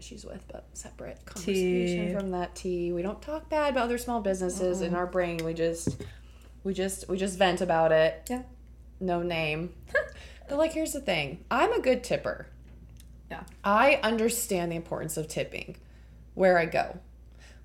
issues 0.07 0.25
with, 0.25 0.43
but 0.49 0.67
separate 0.73 1.25
conversation 1.25 2.09
Tea. 2.09 2.13
from 2.13 2.31
that 2.31 2.55
tea. 2.55 2.93
We 2.93 3.03
don't 3.03 3.21
talk 3.21 3.49
bad 3.49 3.73
about 3.73 3.85
other 3.85 3.99
small 3.99 4.21
businesses 4.21 4.81
in 4.81 4.95
our 4.95 5.07
brain. 5.07 5.45
We 5.45 5.53
just 5.53 6.03
we 6.63 6.75
just 6.75 7.09
we 7.09 7.17
just 7.17 7.39
vent 7.39 7.61
about 7.61 7.93
it. 7.93 8.27
Yeah. 8.31 8.43
No 9.01 9.23
name. 9.23 9.75
but 10.49 10.59
like 10.59 10.73
here's 10.73 10.93
the 10.93 11.01
thing. 11.01 11.45
I'm 11.51 11.73
a 11.73 11.81
good 11.81 12.05
tipper. 12.05 12.47
Yeah. 13.31 13.43
I 13.65 13.99
understand 14.03 14.71
the 14.71 14.77
importance 14.77 15.17
of 15.17 15.27
tipping 15.27 15.77
where 16.35 16.59
I 16.59 16.67
go. 16.67 16.99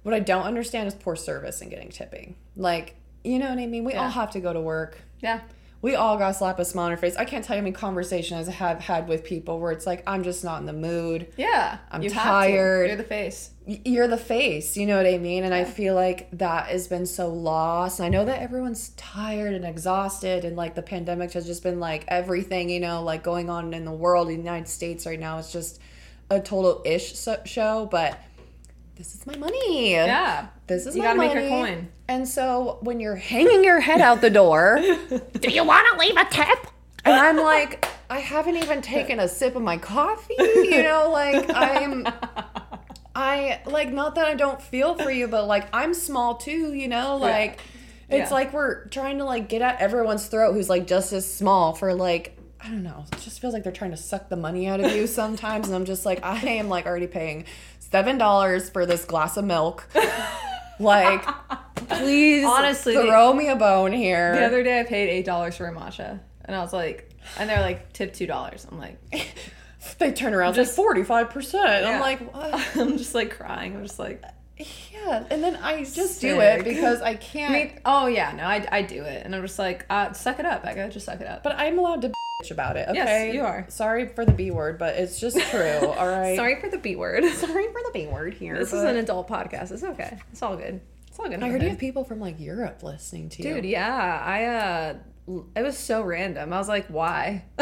What 0.02 0.16
I 0.16 0.20
don't 0.20 0.44
understand 0.44 0.88
is 0.88 0.96
poor 0.96 1.16
service 1.16 1.62
and 1.62 1.70
getting 1.70 1.90
tipping. 1.90 2.36
Like, 2.56 2.96
you 3.24 3.38
know 3.38 3.50
what 3.50 3.60
I 3.60 3.68
mean? 3.68 3.84
We 3.84 3.94
all 3.94 4.10
have 4.10 4.32
to 4.32 4.40
go 4.40 4.52
to 4.52 4.60
work. 4.60 4.98
Yeah. 5.20 5.42
We 5.82 5.96
all 5.96 6.18
got 6.18 6.36
slap 6.36 6.60
a 6.60 6.66
smile 6.66 6.86
on 6.86 6.92
our 6.92 6.98
face. 6.98 7.16
I 7.16 7.26
can't 7.26 7.44
tell 7.44 7.56
you 7.56 7.62
how 7.62 7.64
many 7.64 7.74
conversations 7.74 8.48
I 8.48 8.52
have 8.52 8.80
had 8.82 9.08
with 9.08 9.24
people 9.24 9.60
where 9.60 9.72
it's 9.72 9.88
like, 9.88 10.04
I'm 10.06 10.24
just 10.24 10.44
not 10.44 10.60
in 10.60 10.68
the 10.68 10.74
mood. 10.74 11.34
Yeah. 11.38 11.80
I'm 11.90 12.08
tired. 12.08 12.88
You're 12.88 12.96
the 12.98 13.04
face. 13.04 13.52
You're 13.66 14.08
the 14.08 14.18
face, 14.18 14.76
you 14.76 14.88
know 14.88 14.98
what 14.98 15.06
I 15.06 15.20
mean? 15.20 15.44
And 15.44 15.54
I 15.54 15.66
feel 15.66 15.94
like 15.94 16.30
that 16.32 16.68
has 16.68 16.88
been 16.88 17.06
so 17.06 17.30
lost. 17.30 18.00
And 18.00 18.08
I 18.08 18.10
know 18.10 18.26
that 18.26 18.42
everyone's 18.42 18.90
tired 18.90 19.54
and 19.54 19.64
exhausted, 19.64 20.46
and 20.46 20.58
like 20.58 20.74
the 20.74 20.82
pandemic 20.82 21.32
has 21.34 21.46
just 21.46 21.62
been 21.62 21.80
like 21.80 22.04
everything, 22.08 22.72
you 22.72 22.80
know, 22.80 23.04
like 23.04 23.24
going 23.24 23.52
on 23.52 23.76
in 23.76 23.86
the 23.86 23.92
world, 23.92 24.30
in 24.30 24.38
the 24.38 24.40
United 24.40 24.68
States 24.68 25.06
right 25.06 25.20
now 25.20 25.38
is 25.38 25.52
just 25.52 25.80
a 26.32 26.40
total 26.40 26.82
ish 26.86 27.16
show. 27.46 27.88
But 27.90 28.20
this 28.96 29.16
is 29.16 29.26
my 29.26 29.36
money. 29.38 29.92
Yeah. 29.94 30.48
This 30.68 30.86
is 30.86 30.96
You 30.96 31.04
my 31.04 31.14
money. 31.14 31.30
You 31.30 31.34
gotta 31.36 31.42
make 31.42 31.50
your 31.52 31.66
coin. 31.76 31.88
And 32.08 32.28
so 32.28 32.78
when 32.82 33.00
you're 33.00 33.16
hanging 33.16 33.64
your 33.64 33.80
head 33.80 34.02
out 34.02 34.22
the 34.22 34.30
door, 34.30 34.80
do 35.40 35.50
you 35.50 35.64
want 35.64 35.88
to 35.94 36.00
leave 36.00 36.18
a 36.18 36.26
tip? 36.26 36.68
And 37.04 37.16
I'm 37.16 37.38
like, 37.38 37.88
I 38.12 38.20
haven't 38.20 38.58
even 38.58 38.82
taken 38.82 39.20
a 39.20 39.28
sip 39.28 39.56
of 39.56 39.64
my 39.64 39.78
coffee. 39.78 40.36
You 40.38 40.84
know, 40.84 41.10
like 41.12 41.50
I'm, 41.54 42.06
I 43.16 43.62
like 43.66 43.92
not 43.92 44.16
that 44.16 44.26
I 44.26 44.36
don't 44.36 44.62
feel 44.62 44.96
for 44.96 45.10
you, 45.12 45.28
but 45.28 45.48
like 45.48 45.68
I'm 45.74 45.94
small 45.94 46.36
too. 46.36 46.74
You 46.74 46.88
know, 46.88 47.18
like 47.18 47.60
it's 48.10 48.30
Yeah. 48.30 48.34
like 48.34 48.54
we're 48.54 48.86
trying 48.90 49.18
to 49.18 49.26
like 49.26 49.50
get 49.50 49.62
at 49.62 49.80
everyone's 49.82 50.28
throat 50.28 50.54
who's 50.54 50.70
like 50.70 50.86
just 50.88 51.12
as 51.14 51.32
small 51.32 51.74
for 51.74 51.94
like. 51.94 52.38
I 52.64 52.68
don't 52.68 52.84
know. 52.84 53.06
It 53.12 53.20
just 53.22 53.40
feels 53.42 53.56
like 53.56 53.64
they're 53.64 53.72
trying 53.72 53.90
to 53.90 53.98
suck 53.98 54.30
the 54.30 54.36
money 54.36 54.68
out 54.68 54.80
of 54.80 54.92
you 54.96 55.08
sometimes, 55.08 55.66
and 55.66 55.76
I'm 55.76 55.86
just 55.86 56.06
like, 56.06 56.24
I 56.24 56.38
am 56.42 56.70
like 56.70 56.86
already 56.86 57.08
paying 57.08 57.46
seven 57.92 58.18
dollars 58.18 58.70
for 58.70 58.86
this 58.86 59.06
glass 59.06 59.38
of 59.38 59.46
milk. 59.46 59.88
Like, 60.80 61.24
please, 61.76 62.44
Honestly, 62.44 62.96
the- 62.96 63.04
throw 63.04 63.34
me 63.34 63.50
a 63.50 63.56
bone 63.56 63.92
here. 63.92 64.34
The 64.34 64.46
other 64.46 64.64
day 64.64 64.80
I 64.80 64.84
paid 64.84 65.10
eight 65.10 65.26
dollars 65.26 65.56
for 65.56 65.68
a 65.68 65.72
matcha, 65.72 66.20
and 66.44 66.56
I 66.56 66.60
was 66.62 66.74
like, 66.74 67.12
and 67.38 67.48
they're 67.48 67.62
like 67.62 67.94
tip 67.94 68.14
two 68.14 68.26
dollars. 68.26 68.66
I'm 68.72 68.80
like, 68.80 68.98
they 70.00 70.12
turn 70.12 70.34
around 70.34 70.56
just 70.56 70.76
forty 70.76 71.04
five 71.04 71.30
percent. 71.30 71.86
I'm 71.86 72.00
like, 72.00 72.34
what? 72.34 72.68
I'm 72.78 72.98
just 72.98 73.14
like 73.14 73.38
crying. 73.38 73.76
I'm 73.76 73.84
just 73.84 74.00
like, 74.00 74.24
yeah, 74.94 75.24
and 75.30 75.44
then 75.44 75.56
I 75.58 75.84
just 75.84 76.22
do 76.22 76.40
it 76.40 76.64
because 76.64 77.02
I 77.02 77.16
can't. 77.16 77.54
I 77.54 77.58
mean, 77.58 77.80
oh 77.86 78.08
yeah, 78.08 78.32
no, 78.34 78.44
I, 78.44 78.66
I 78.72 78.82
do 78.82 79.04
it, 79.04 79.26
and 79.26 79.36
I'm 79.36 79.42
just 79.42 79.60
like, 79.60 79.86
uh, 79.90 80.14
suck 80.14 80.40
it 80.40 80.46
up, 80.46 80.64
Becca, 80.64 80.90
just 80.90 81.06
suck 81.06 81.22
it 81.22 81.28
up. 81.28 81.44
but 81.44 81.56
I'm 81.58 81.78
allowed 81.80 82.02
to 82.04 82.10
bitch 82.10 82.52
about 82.52 82.78
it. 82.78 82.88
Okay, 82.90 82.98
Yes, 82.98 83.34
you 83.34 83.42
are. 83.42 83.66
Sorry 83.70 84.08
for 84.08 84.26
the 84.26 84.32
b 84.34 84.52
word, 84.52 84.78
but 84.80 84.96
it's 84.96 85.20
just 85.20 85.40
true. 85.52 85.88
All 85.88 86.08
right. 86.08 86.36
Sorry 86.36 86.60
for 86.60 86.70
the 86.70 86.78
B 86.78 86.96
word. 86.96 87.24
Sorry 87.34 87.68
for 87.68 87.82
the 87.86 87.92
b 87.94 88.08
word 88.08 88.34
here. 88.34 88.58
This 88.58 88.74
is 88.74 88.84
an 88.84 88.98
adult 88.98 89.28
podcast. 89.30 89.72
It's 89.72 89.84
okay. 89.84 90.18
It's 90.32 90.42
all 90.42 90.56
good. 90.58 90.82
It's 91.08 91.20
all 91.20 91.28
good. 91.30 91.44
I 91.44 91.50
heard 91.50 91.62
you 91.62 91.70
have 91.70 91.78
people 91.78 92.04
from 92.04 92.20
like 92.20 92.40
Europe 92.40 92.84
listening 92.84 93.30
to 93.30 93.44
you. 93.44 93.56
Dude, 93.56 93.66
yeah, 93.66 94.22
I 94.26 94.46
uh, 94.46 94.96
it 95.56 95.62
was 95.62 95.78
so 95.78 96.02
random. 96.04 96.52
I 96.54 96.58
was 96.58 96.68
like, 96.70 96.88
why? 96.88 97.44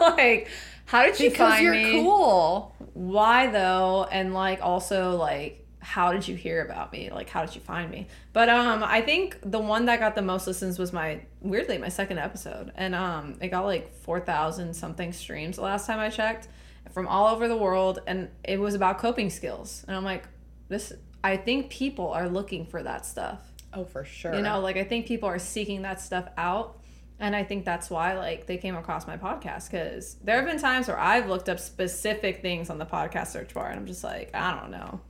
like, 0.00 0.48
how 0.86 1.02
did 1.04 1.20
you 1.20 1.30
because 1.30 1.50
find 1.54 1.64
you're 1.64 1.74
me? 1.74 1.92
cool. 2.00 2.74
Why 2.94 3.48
though? 3.48 4.06
And 4.10 4.32
like, 4.32 4.62
also 4.62 5.16
like, 5.16 5.66
how 5.88 6.12
did 6.12 6.28
you 6.28 6.36
hear 6.36 6.62
about 6.62 6.92
me? 6.92 7.08
Like, 7.10 7.30
how 7.30 7.46
did 7.46 7.54
you 7.54 7.62
find 7.62 7.90
me? 7.90 8.08
But 8.34 8.50
um, 8.50 8.84
I 8.84 9.00
think 9.00 9.38
the 9.42 9.58
one 9.58 9.86
that 9.86 9.98
got 9.98 10.14
the 10.14 10.20
most 10.20 10.46
listens 10.46 10.78
was 10.78 10.92
my 10.92 11.22
weirdly 11.40 11.78
my 11.78 11.88
second 11.88 12.18
episode, 12.18 12.72
and 12.74 12.94
um, 12.94 13.38
it 13.40 13.48
got 13.48 13.64
like 13.64 13.94
four 13.94 14.20
thousand 14.20 14.74
something 14.74 15.14
streams 15.14 15.56
the 15.56 15.62
last 15.62 15.86
time 15.86 15.98
I 15.98 16.10
checked 16.10 16.48
from 16.92 17.08
all 17.08 17.34
over 17.34 17.48
the 17.48 17.56
world, 17.56 18.00
and 18.06 18.28
it 18.44 18.60
was 18.60 18.74
about 18.74 18.98
coping 18.98 19.30
skills. 19.30 19.86
And 19.88 19.96
I'm 19.96 20.04
like, 20.04 20.24
this. 20.68 20.92
I 21.24 21.38
think 21.38 21.70
people 21.70 22.08
are 22.08 22.28
looking 22.28 22.66
for 22.66 22.82
that 22.82 23.06
stuff. 23.06 23.40
Oh, 23.72 23.84
for 23.84 24.04
sure. 24.04 24.34
You 24.34 24.42
know, 24.42 24.60
like 24.60 24.76
I 24.76 24.84
think 24.84 25.06
people 25.06 25.30
are 25.30 25.38
seeking 25.38 25.82
that 25.82 26.02
stuff 26.02 26.28
out. 26.36 26.80
And 27.18 27.34
I 27.34 27.44
think 27.44 27.64
that's 27.64 27.88
why 27.88 28.16
like 28.16 28.46
they 28.46 28.58
came 28.58 28.76
across 28.76 29.06
my 29.06 29.16
podcast 29.16 29.70
because 29.70 30.16
there 30.22 30.36
have 30.36 30.44
been 30.44 30.60
times 30.60 30.86
where 30.86 30.98
I've 30.98 31.28
looked 31.28 31.48
up 31.48 31.58
specific 31.58 32.42
things 32.42 32.68
on 32.68 32.78
the 32.78 32.86
podcast 32.86 33.28
search 33.28 33.54
bar 33.54 33.70
and 33.70 33.80
I'm 33.80 33.86
just 33.86 34.04
like, 34.04 34.30
I 34.34 34.60
don't 34.60 34.70
know. 34.70 35.00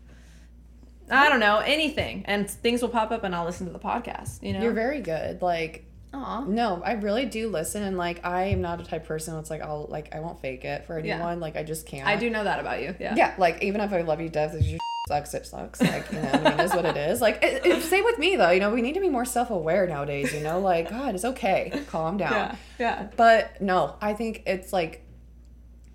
I 1.11 1.29
don't 1.29 1.41
know, 1.41 1.59
anything. 1.59 2.25
And 2.27 2.49
things 2.51 2.83
will 2.83 2.89
pop 2.89 3.11
up 3.11 3.25
and 3.25 3.35
I'll 3.35 3.45
listen 3.45 3.67
to 3.67 3.73
the 3.73 3.79
podcast, 3.79 4.43
you 4.43 4.53
know? 4.53 4.61
you're 4.63 4.73
very 4.73 5.01
good. 5.01 5.43
Like 5.43 5.85
Aw. 6.15 6.45
No, 6.47 6.83
I 6.83 6.93
really 6.93 7.27
do 7.27 7.51
listen, 7.51 7.83
and 7.83 7.99
like 7.99 8.25
I 8.25 8.45
am 8.45 8.63
not 8.63 8.81
a 8.81 8.85
type 8.85 9.03
of 9.03 9.09
person 9.09 9.35
that's 9.35 9.51
like 9.51 9.61
I'll 9.61 9.87
like 9.91 10.15
I 10.15 10.21
won't 10.21 10.41
fake 10.41 10.65
it 10.65 10.87
for 10.87 10.99
Yeah. 10.99 11.17
anyone. 11.17 11.39
Like 11.39 11.57
I 11.57 11.63
just 11.63 11.87
can't. 11.87 12.09
I 12.09 12.17
do 12.17 12.31
know 12.31 12.45
that 12.45 12.61
about 12.61 12.81
you. 12.81 12.95
Yeah. 12.99 13.15
Yeah, 13.15 13.35
like 13.37 13.63
even 13.63 13.83
if 13.83 13.93
I 13.93 14.01
love 14.01 14.21
you 14.21 14.31
death, 14.31 14.55
if 14.55 14.79
sucks, 15.07 15.35
it 15.35 15.47
sucks. 15.47 15.81
Like 15.83 16.11
you 16.11 16.19
know, 16.21 16.31
I 16.33 16.39
mean, 16.39 16.61
it 16.61 16.61
is 16.61 16.75
what 16.75 16.85
it 16.87 16.97
is. 16.97 17.21
Like 17.21 17.43
it, 17.43 17.65
it, 17.67 17.83
same 17.83 18.05
with 18.05 18.19
me 18.19 18.37
though. 18.37 18.51
You 18.51 18.61
know, 18.61 18.71
we 18.71 18.81
need 18.83 18.95
to 18.95 19.01
be 19.01 19.09
more 19.11 19.25
self 19.25 19.51
aware 19.51 19.87
nowadays. 19.87 20.33
You 20.33 20.41
know, 20.41 20.61
like 20.61 20.89
God, 20.91 21.15
it's 21.15 21.25
okay, 21.25 21.83
calm 21.89 22.17
down. 22.17 22.33
Yeah. 22.33 22.57
Yeah. 22.79 23.09
But 23.17 23.61
no, 23.61 23.97
I 24.01 24.15
think 24.15 24.45
it's 24.47 24.73
like. 24.73 25.05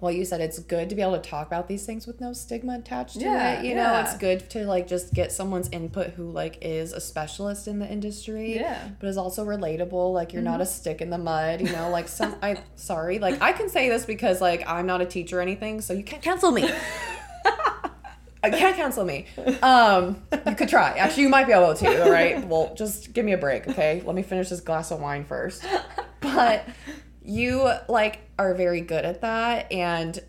Well, 0.04 0.12
you 0.12 0.26
said 0.26 0.42
it's 0.42 0.60
good 0.60 0.90
to 0.90 0.96
be 0.96 1.02
able 1.02 1.14
to 1.18 1.30
talk 1.30 1.48
about 1.48 1.70
these 1.70 1.86
things 1.86 2.06
with 2.06 2.20
no 2.20 2.34
stigma 2.34 2.76
attached 2.76 3.14
to 3.14 3.22
Yeah, 3.22 3.62
it. 3.62 3.66
You 3.66 3.74
know, 3.74 4.02
it's 4.02 4.18
good 4.18 4.50
to 4.50 4.66
like 4.66 4.86
just 4.86 5.14
get 5.14 5.32
someone's 5.32 5.70
input 5.70 6.10
who 6.10 6.30
like 6.30 6.58
is 6.62 6.92
a 6.92 7.00
specialist 7.00 7.70
in 7.70 7.80
the 7.80 7.90
industry 7.90 8.56
Yeah. 8.56 8.76
Mm-hmm. 8.76 8.94
but 9.00 9.08
is 9.08 9.16
also 9.16 9.46
relatable. 9.46 10.14
Like 10.14 10.34
you're 10.34 10.42
not 10.42 10.60
a 10.60 10.66
stick 10.66 11.00
in 11.00 11.10
the 11.10 11.18
mud, 11.18 11.62
you 11.62 11.72
know. 11.72 11.90
Like 11.90 12.10
some, 12.10 12.36
I 12.42 12.58
sorry, 12.76 13.20
like 13.20 13.42
I 13.42 13.54
can 13.54 13.70
say 13.70 13.88
this 13.88 14.06
because 14.06 14.42
like 14.42 14.68
I'm 14.68 14.86
not 14.86 15.00
a 15.00 15.06
teacher 15.06 15.40
or 15.40 15.42
anything, 15.42 15.80
so 15.80 15.94
you 15.94 16.04
can't 16.04 16.22
cancel 16.22 16.52
me. 16.52 16.70
I 18.44 18.50
can't 18.50 18.76
cancel 18.76 19.06
me. 19.06 19.26
Um, 19.62 20.22
you 20.46 20.56
could 20.56 20.68
try. 20.68 20.98
Actually, 20.98 21.24
you 21.24 21.30
might 21.30 21.48
be 21.48 21.54
able 21.54 21.74
to. 21.76 22.04
All 22.04 22.12
right. 22.12 22.46
Well, 22.46 22.74
just 22.76 23.14
give 23.14 23.24
me 23.24 23.32
a 23.32 23.38
break, 23.38 23.70
okay? 23.70 24.04
Let 24.06 24.16
me 24.16 24.22
finish 24.22 24.50
this 24.50 24.60
glass 24.60 24.92
of 24.92 25.00
wine 25.00 25.24
first. 25.24 25.66
But 26.20 26.66
you 27.24 27.70
like 27.88 28.20
are 28.38 28.54
very 28.54 28.82
good 28.82 29.06
at 29.06 29.22
that, 29.22 29.72
and 29.72 30.20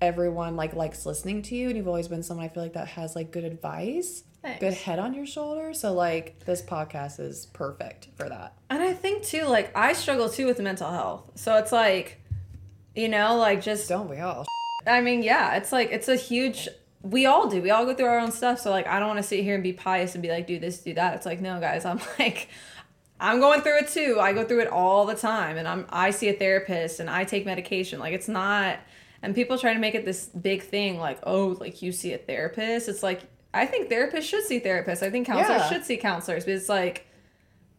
everyone 0.00 0.56
like 0.56 0.74
likes 0.74 1.06
listening 1.06 1.42
to 1.42 1.54
you, 1.54 1.68
and 1.68 1.76
you've 1.76 1.88
always 1.88 2.08
been 2.08 2.22
someone 2.22 2.46
I 2.46 2.48
feel 2.48 2.62
like 2.62 2.72
that 2.74 2.88
has 2.88 3.14
like 3.14 3.30
good 3.30 3.44
advice, 3.44 4.24
Thanks. 4.42 4.60
good 4.60 4.74
head 4.74 4.98
on 4.98 5.14
your 5.14 5.26
shoulder. 5.26 5.72
So 5.72 5.92
like 5.92 6.44
this 6.44 6.60
podcast 6.62 7.20
is 7.20 7.46
perfect 7.46 8.08
for 8.16 8.28
that. 8.28 8.54
And 8.70 8.82
I 8.82 8.92
think 8.92 9.22
too, 9.24 9.44
like 9.44 9.70
I 9.76 9.92
struggle 9.92 10.28
too 10.28 10.46
with 10.46 10.58
mental 10.58 10.90
health. 10.90 11.30
So 11.36 11.56
it's 11.56 11.70
like, 11.72 12.20
you 12.94 13.08
know, 13.08 13.36
like 13.36 13.62
just 13.62 13.88
Don't 13.88 14.08
we 14.10 14.18
all? 14.18 14.44
I 14.86 15.00
mean, 15.00 15.22
yeah, 15.22 15.54
it's 15.56 15.70
like 15.72 15.90
it's 15.92 16.08
a 16.08 16.16
huge. 16.16 16.68
We 17.02 17.26
all 17.26 17.48
do. 17.48 17.60
We 17.60 17.70
all 17.70 17.84
go 17.84 17.94
through 17.94 18.06
our 18.06 18.18
own 18.20 18.30
stuff. 18.30 18.60
So 18.60 18.70
like, 18.70 18.86
I 18.86 18.98
don't 19.00 19.08
want 19.08 19.18
to 19.18 19.24
sit 19.24 19.42
here 19.42 19.54
and 19.54 19.62
be 19.62 19.72
pious 19.72 20.14
and 20.14 20.22
be 20.22 20.28
like, 20.30 20.46
do 20.46 20.58
this, 20.60 20.78
do 20.78 20.94
that. 20.94 21.14
It's 21.14 21.26
like, 21.26 21.40
no, 21.40 21.58
guys. 21.58 21.84
I'm 21.84 22.00
like, 22.18 22.48
I'm 23.22 23.40
going 23.40 23.60
through 23.62 23.78
it 23.78 23.88
too. 23.88 24.18
I 24.20 24.32
go 24.32 24.44
through 24.44 24.60
it 24.60 24.68
all 24.68 25.06
the 25.06 25.14
time, 25.14 25.56
and 25.56 25.66
I'm 25.68 25.86
I 25.90 26.10
see 26.10 26.28
a 26.28 26.32
therapist 26.34 27.00
and 27.00 27.08
I 27.08 27.24
take 27.24 27.46
medication. 27.46 27.98
Like 28.00 28.12
it's 28.12 28.28
not. 28.28 28.78
And 29.22 29.34
people 29.36 29.56
try 29.56 29.72
to 29.72 29.78
make 29.78 29.94
it 29.94 30.04
this 30.04 30.26
big 30.26 30.62
thing, 30.64 30.98
like, 30.98 31.20
oh, 31.22 31.56
like 31.60 31.80
you 31.80 31.92
see 31.92 32.12
a 32.12 32.18
therapist. 32.18 32.88
It's 32.88 33.02
like 33.04 33.22
I 33.54 33.66
think 33.66 33.88
therapists 33.88 34.22
should 34.22 34.44
see 34.44 34.60
therapists. 34.60 35.02
I 35.02 35.10
think 35.10 35.26
counselors 35.26 35.60
Yeah. 35.62 35.68
should 35.68 35.84
see 35.84 35.96
counselors. 35.96 36.44
But 36.44 36.54
it's 36.54 36.68
like 36.68 37.06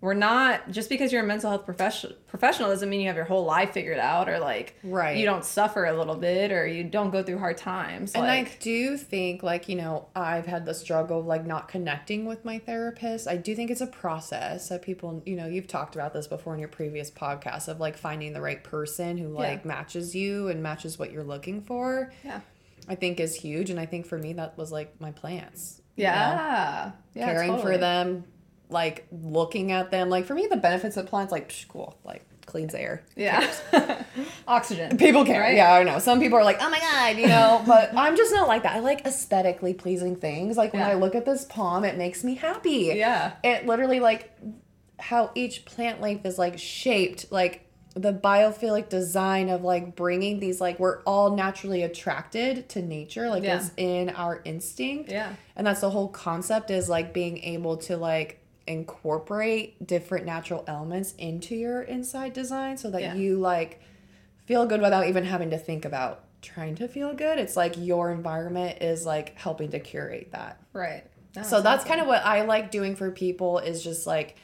we're 0.04 0.14
not 0.14 0.70
just 0.70 0.89
because 0.89 1.14
you're 1.14 1.24
a 1.24 1.26
mental 1.26 1.49
health 1.49 1.64
professional 1.66 2.12
professional 2.28 2.70
doesn't 2.70 2.89
mean 2.89 2.99
you 2.99 3.08
have 3.08 3.16
your 3.16 3.24
whole 3.24 3.45
life 3.45 3.72
figured 3.72 3.97
out 3.99 4.28
or 4.28 4.38
like 4.38 4.76
Right. 4.84 5.16
you 5.16 5.26
don't 5.26 5.45
suffer 5.45 5.86
a 5.86 5.97
little 5.97 6.16
bit 6.18 6.51
or 6.51 6.68
you 6.68 6.84
don't 6.84 7.10
go 7.10 7.24
through 7.24 7.38
hard 7.39 7.56
times 7.56 8.14
And 8.14 8.26
like 8.26 8.47
I 8.47 8.51
do 8.60 8.97
think, 8.97 9.43
like, 9.43 9.70
you 9.70 9.78
know, 9.78 10.08
I've 10.14 10.45
had 10.45 10.66
the 10.66 10.74
struggle 10.74 11.20
of 11.22 11.26
like 11.26 11.45
not 11.45 11.70
connecting 11.70 12.26
with 12.26 12.43
my 12.43 12.60
therapist. 12.60 13.30
I 13.30 13.38
do 13.38 13.56
think 13.56 13.72
it's 13.72 13.80
a 13.80 13.88
process 13.88 14.68
that 14.68 14.82
people, 14.82 15.24
you 15.26 15.38
know, 15.38 15.47
you've 15.47 15.68
talked 15.68 15.95
about 15.95 16.12
this 16.14 16.28
before 16.28 16.54
in 16.54 16.60
your 16.60 16.68
previous 16.70 17.10
podcast 17.10 17.70
of 17.70 17.80
like 17.80 17.95
finding 17.97 18.34
the 18.34 18.41
right 18.41 18.62
person 18.62 19.18
who 19.18 19.30
like 19.30 19.64
matches 19.64 20.14
you 20.14 20.49
and 20.49 20.62
matches 20.62 20.99
what 20.99 21.14
you're 21.14 21.24
looking 21.24 21.62
for. 21.62 22.12
yeah 22.26 22.41
I 22.89 22.95
think 22.95 23.22
is 23.22 23.34
huge. 23.36 23.70
And 23.70 23.80
I 23.80 23.86
think 23.86 24.06
for 24.06 24.18
me, 24.18 24.34
that 24.34 24.58
was 24.58 24.70
like 24.70 24.99
my 24.99 25.12
plants. 25.12 25.82
you 25.95 26.04
know? 26.04 26.10
yeah 26.10 26.91
yeah 27.14 27.26
Caring 27.26 27.51
totally. 27.51 27.74
for 27.74 27.78
them, 27.78 28.26
like 28.74 29.07
looking 29.11 29.71
at 29.71 29.89
them. 29.91 30.09
Like 30.09 30.26
for 30.26 30.34
me, 30.34 30.47
the 30.47 30.57
benefits 30.57 30.97
of 30.97 31.05
plants, 31.05 31.32
like, 31.32 31.47
psh, 31.49 31.67
cool, 31.69 31.97
like 32.03 32.26
cleans 32.45 32.76
air. 32.76 33.01
yeah 33.15 33.49
oxygen 34.47 34.97
People 34.97 35.24
care. 35.26 35.39
Right? 35.41 35.55
Yeah, 35.55 35.74
I 35.74 35.84
know. 35.84 35.99
Some 35.99 36.19
people 36.19 36.38
are 36.38 36.43
like, 36.43 36.57
oh 36.61 36.69
my 36.69 36.80
God, 36.80 37.17
you 37.17 37.28
know, 37.28 37.63
but 37.67 37.91
I'm 37.95 38.17
just 38.17 38.34
not 38.34 38.47
like 38.47 38.63
that. 38.63 38.76
I 38.76 38.80
like 38.80 39.05
aesthetically 39.05 39.74
pleasing 39.74 40.15
things. 40.17 40.57
Like 40.57 40.74
when 40.74 40.82
Yeah. 40.82 40.89
I 40.89 40.93
look 40.95 41.15
at 41.15 41.26
this 41.26 41.45
palm, 41.45 41.86
it 41.86 41.97
makes 41.97 42.24
me 42.24 42.36
happy. 42.36 42.91
yeah 42.95 43.34
It 43.43 43.65
literally, 43.65 43.99
like, 44.01 44.32
how 44.99 45.32
each 45.36 45.65
plant 45.65 46.01
leaf 46.01 46.26
is 46.26 46.38
like 46.38 46.57
shaped, 46.59 47.32
like 47.32 47.61
the 47.95 48.11
biophilic 48.13 48.89
design 48.89 49.49
of 49.49 49.63
like 49.63 49.95
bringing 49.95 50.39
these, 50.39 50.59
like, 50.59 50.80
we're 50.80 51.01
all 51.03 51.36
naturally 51.36 51.84
attracted 51.84 52.67
to 52.69 52.82
nature. 52.82 53.30
Like, 53.30 53.43
Yeah. 53.43 53.57
it's 53.57 53.71
in 53.78 54.09
our 54.09 54.41
instinct. 54.43 55.09
yeah 55.11 55.34
And 55.55 55.65
that's 55.65 55.82
the 55.82 55.89
whole 55.91 56.09
concept 56.09 56.71
is 56.71 56.89
like 56.89 57.13
being 57.13 57.38
able 57.43 57.78
to 57.78 57.95
like 57.97 58.39
incorporate 58.68 59.86
different 59.86 60.26
natural 60.26 60.64
elements 60.68 61.14
into 61.18 61.55
your 61.55 61.82
inside 61.82 62.34
design 62.34 62.78
so 62.78 62.89
that 62.91 63.01
Yeah. 63.01 63.14
you 63.16 63.38
like 63.38 63.82
feel 64.45 64.66
good 64.66 64.82
without 64.82 65.07
even 65.07 65.24
having 65.24 65.49
to 65.51 65.57
think 65.57 65.86
about 65.86 66.24
trying 66.41 66.76
to 66.76 66.88
feel 66.88 67.14
good. 67.14 67.39
It's 67.39 67.55
like 67.55 67.76
your 67.78 68.11
environment 68.11 68.82
is 68.82 69.05
like 69.05 69.38
helping 69.38 69.72
to 69.72 69.80
curate 69.80 70.30
that. 70.32 70.59
right 70.74 71.03
So 71.41 71.61
that's 71.61 71.80
awesome. 71.84 71.88
kind 71.89 72.01
of 72.01 72.07
what 72.07 72.24
I 72.26 72.43
like 72.43 72.70
doing 72.72 72.95
for 72.95 73.09
people 73.11 73.59
is 73.59 73.84
just 73.84 74.05
like 74.05 74.36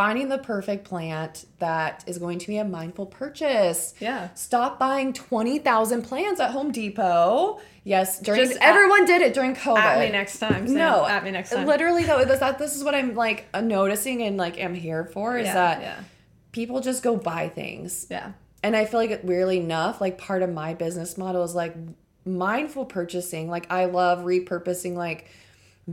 finding 0.00 0.30
the 0.30 0.38
perfect 0.38 0.84
plant 0.84 1.44
that 1.58 2.02
is 2.06 2.16
going 2.16 2.38
to 2.38 2.46
be 2.46 2.56
a 2.56 2.64
mindful 2.64 3.04
purchase. 3.04 3.92
yeah 4.00 4.28
Stop 4.34 4.78
buying 4.78 5.12
20,000 5.12 6.00
plants 6.02 6.40
at 6.40 6.52
Home 6.52 6.72
Depot. 6.72 7.60
Yes, 7.84 8.18
during 8.18 8.40
Just 8.40 8.56
at- 8.56 8.62
everyone 8.62 9.04
did 9.04 9.20
it 9.20 9.34
during 9.34 9.54
COVID. 9.54 9.76
at 9.78 9.98
me 10.00 10.10
next 10.10 10.38
time 10.38 10.66
Sam. 10.66 10.76
No, 10.76 11.06
at 11.06 11.22
me 11.22 11.30
next 11.30 11.50
time 11.50 11.66
Literally 11.66 12.04
though, 12.04 12.24
this, 12.24 12.40
that 12.40 12.58
this 12.58 12.76
is 12.76 12.82
what 12.82 12.94
I'm 12.94 13.14
like 13.14 13.44
uh, 13.52 13.60
noticing 13.60 14.22
and 14.22 14.38
like 14.38 14.58
am 14.58 14.72
here 14.74 15.04
for 15.04 15.36
is 15.36 15.46
yeah, 15.46 15.54
that 15.54 15.82
yeah 15.82 16.00
people 16.52 16.80
just 16.80 17.02
go 17.02 17.16
buy 17.16 17.50
things, 17.50 18.06
yeah 18.10 18.32
and 18.62 18.74
I 18.74 18.86
feel 18.86 19.00
like 19.00 19.20
weirdly 19.22 19.58
enough, 19.58 20.00
like 20.00 20.16
part 20.16 20.42
of 20.42 20.50
my 20.50 20.72
business 20.74 21.18
model 21.18 21.44
is 21.44 21.54
like 21.54 21.74
mindful 22.24 22.86
purchasing. 22.86 23.50
Like 23.50 23.70
I 23.70 23.84
love 23.84 24.20
repurposing 24.20 24.94
like 24.94 25.26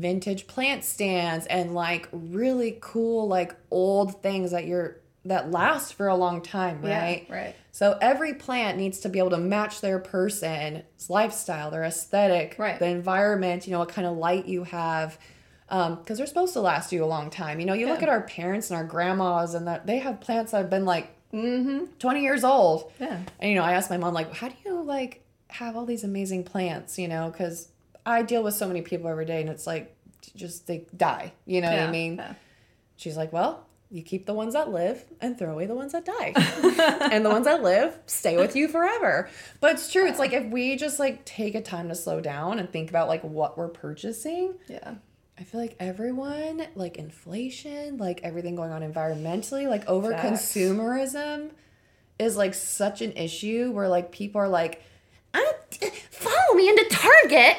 vintage 0.01 0.47
plant 0.47 0.83
stands 0.83 1.45
and 1.47 1.73
like 1.73 2.07
really 2.11 2.77
cool 2.81 3.27
like 3.27 3.55
old 3.71 4.21
things 4.21 4.51
that 4.51 4.65
you're 4.65 4.97
that 5.25 5.51
last 5.51 5.93
for 5.95 6.07
a 6.07 6.15
long 6.15 6.41
time, 6.41 6.81
right? 6.81 7.25
Yeah, 7.29 7.35
right. 7.35 7.55
So 7.71 7.97
every 8.01 8.33
plant 8.33 8.77
needs 8.77 8.99
to 9.01 9.09
be 9.09 9.19
able 9.19 9.31
to 9.31 9.37
match 9.37 9.81
their 9.81 9.99
person's 9.99 10.83
lifestyle, 11.09 11.69
their 11.69 11.83
aesthetic, 11.83 12.55
Right. 12.57 12.79
the 12.79 12.85
environment, 12.87 13.67
you 13.67 13.73
know, 13.73 13.79
what 13.79 13.89
kind 13.89 14.07
of 14.07 14.15
light 14.17 14.45
you 14.47 14.63
have. 14.63 15.17
Because 15.69 16.17
they're 16.17 16.27
supposed 16.27 16.53
to 16.53 16.61
last 16.61 16.93
you 16.93 17.03
a 17.03 17.05
long 17.05 17.29
time. 17.29 17.59
You 17.59 17.65
know, 17.65 17.73
you 17.73 17.87
look 17.87 18.01
at 18.01 18.07
our 18.07 18.21
parents 18.21 18.69
and 18.71 18.77
our 18.77 18.85
grandmas, 18.85 19.53
and 19.53 19.67
that 19.67 19.85
they 19.85 19.97
have 19.97 20.21
plants 20.21 20.53
that 20.53 20.59
have 20.59 20.69
been 20.69 20.85
like 20.85 21.13
Mm-hmm. 21.33 21.87
20 21.99 22.21
years 22.21 22.45
old. 22.45 22.89
Yeah. 23.01 23.19
And, 23.39 23.49
you 23.51 23.57
know, 23.57 23.63
I 23.63 23.73
asked 23.73 23.89
my 23.89 23.97
mom, 23.97 24.13
like, 24.13 24.33
how 24.33 24.47
do 24.47 24.55
you, 24.65 24.81
like, 24.81 25.25
have 25.49 25.75
all 25.75 25.85
these 25.85 26.05
amazing 26.05 26.45
plants, 26.45 26.97
you 26.97 27.09
know? 27.09 27.29
Because 27.29 27.67
I 28.07 28.21
deal 28.23 28.43
with 28.43 28.53
so 28.55 28.67
many 28.67 28.81
people 28.81 29.09
every 29.09 29.25
day, 29.25 29.41
and 29.41 29.49
it's 29.49 29.67
like, 29.67 29.95
just 30.35 30.67
they 30.67 30.85
die. 30.95 31.33
You 31.45 31.61
know 31.61 31.69
what 31.69 31.79
I 31.79 31.91
mean? 31.91 32.15
yeah. 32.17 32.33
She's 32.95 33.15
like, 33.17 33.31
well, 33.31 33.65
you 33.89 34.01
keep 34.01 34.25
the 34.25 34.33
ones 34.33 34.53
that 34.53 34.69
live 34.69 35.05
and 35.21 35.37
throw 35.37 35.51
away 35.51 35.65
the 35.65 35.75
ones 35.75 35.91
that 35.93 36.03
die. 36.05 36.33
and 37.11 37.25
the 37.25 37.29
ones 37.29 37.45
that 37.45 37.61
live 37.63 37.97
stay 38.05 38.35
with 38.35 38.55
you 38.55 38.67
forever. 38.67 39.29
But 39.61 39.73
it's 39.73 39.91
true. 39.91 40.07
It's 40.07 40.19
like 40.19 40.33
if 40.33 40.45
we 40.51 40.75
just 40.75 40.99
like 40.99 41.23
take 41.25 41.55
a 41.55 41.61
time 41.61 41.87
to 41.89 41.95
slow 41.95 42.19
down 42.19 42.59
and 42.59 42.69
think 42.69 42.89
about 42.89 43.07
like 43.07 43.23
what 43.23 43.57
we're 43.57 43.69
purchasing, 43.69 44.55
Yeah. 44.67 44.95
I 45.39 45.43
feel 45.43 45.61
like 45.61 45.75
everyone, 45.79 46.65
like 46.75 46.97
inflation, 46.97 47.97
like 47.97 48.19
everything 48.23 48.55
going 48.55 48.71
on 48.71 48.81
environmentally, 48.81 49.69
like 49.69 49.87
over 49.87 50.11
consumerism 50.13 51.51
is 52.19 52.35
like 52.35 52.55
such 52.55 53.01
an 53.01 53.11
issue 53.13 53.71
where 53.71 53.87
like 53.87 54.11
people 54.11 54.41
are 54.41 54.47
like, 54.49 54.81
"I- 55.35 55.53
follow 56.09 56.55
me 56.55 56.67
into 56.69 56.85
Target 56.89 57.57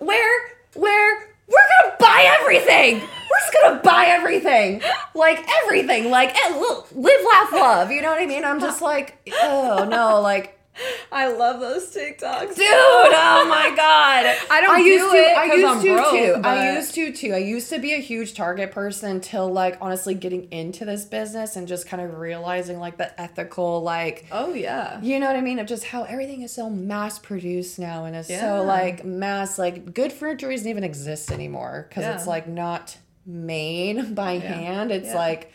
where 0.00 0.48
where 0.74 1.28
we're 1.46 1.82
gonna 1.82 1.96
buy 1.98 2.36
everything. 2.40 3.00
We're 3.00 3.40
just 3.40 3.62
gonna 3.62 3.80
buy 3.82 4.06
everything. 4.06 4.82
Like 5.14 5.44
everything. 5.62 6.10
Like 6.10 6.34
eh, 6.34 6.56
live, 6.56 7.20
laugh, 7.32 7.52
love. 7.52 7.90
You 7.90 8.02
know 8.02 8.10
what 8.10 8.20
I 8.20 8.26
mean? 8.26 8.44
I'm 8.44 8.60
just 8.60 8.80
like, 8.82 9.18
oh 9.42 9.86
no, 9.88 10.20
like 10.20 10.53
I 11.12 11.28
love 11.28 11.60
those 11.60 11.94
TikToks. 11.94 12.56
Dude, 12.56 12.66
oh 12.66 13.46
my 13.48 13.72
god. 13.76 14.36
I 14.50 14.60
don't 14.60 14.84
used 14.84 15.04
do 15.04 15.10
to, 15.12 15.16
it 15.16 15.36
I 15.38 15.44
used 15.54 15.64
I'm 15.64 15.82
to 15.82 15.94
broke, 15.94 16.10
too. 16.10 16.40
I 16.48 16.74
used 16.74 16.94
to 16.94 17.12
too. 17.12 17.32
I 17.32 17.38
used 17.38 17.70
to 17.70 17.78
be 17.78 17.92
a 17.94 17.98
huge 18.00 18.34
Target 18.34 18.72
person 18.72 19.10
until 19.12 19.52
like 19.52 19.78
honestly 19.80 20.14
getting 20.14 20.50
into 20.52 20.84
this 20.84 21.04
business 21.04 21.54
and 21.56 21.68
just 21.68 21.86
kind 21.86 22.02
of 22.02 22.18
realizing 22.18 22.80
like 22.80 22.96
the 22.96 23.18
ethical 23.20 23.82
like 23.82 24.26
Oh 24.32 24.52
yeah. 24.54 25.00
you 25.00 25.20
know 25.20 25.26
what 25.26 25.36
I 25.36 25.40
mean? 25.40 25.58
Of 25.60 25.66
just 25.66 25.84
how 25.84 26.02
everything 26.04 26.42
is 26.42 26.52
so 26.52 26.68
mass 26.68 27.18
produced 27.18 27.78
now 27.78 28.04
and 28.06 28.16
it's 28.16 28.28
Yeah. 28.28 28.40
so 28.40 28.64
like 28.64 29.04
mass 29.04 29.58
like 29.58 29.94
good 29.94 30.12
furniture 30.12 30.50
doesn't 30.50 30.68
even 30.68 30.82
exist 30.84 31.30
anymore 31.30 31.86
because 31.88 32.04
it's 32.04 32.26
like 32.26 32.48
not 32.48 32.96
made 33.24 34.14
by 34.16 34.38
hand. 34.38 34.90
It's 34.90 35.08
Yeah. 35.08 35.14
like 35.14 35.52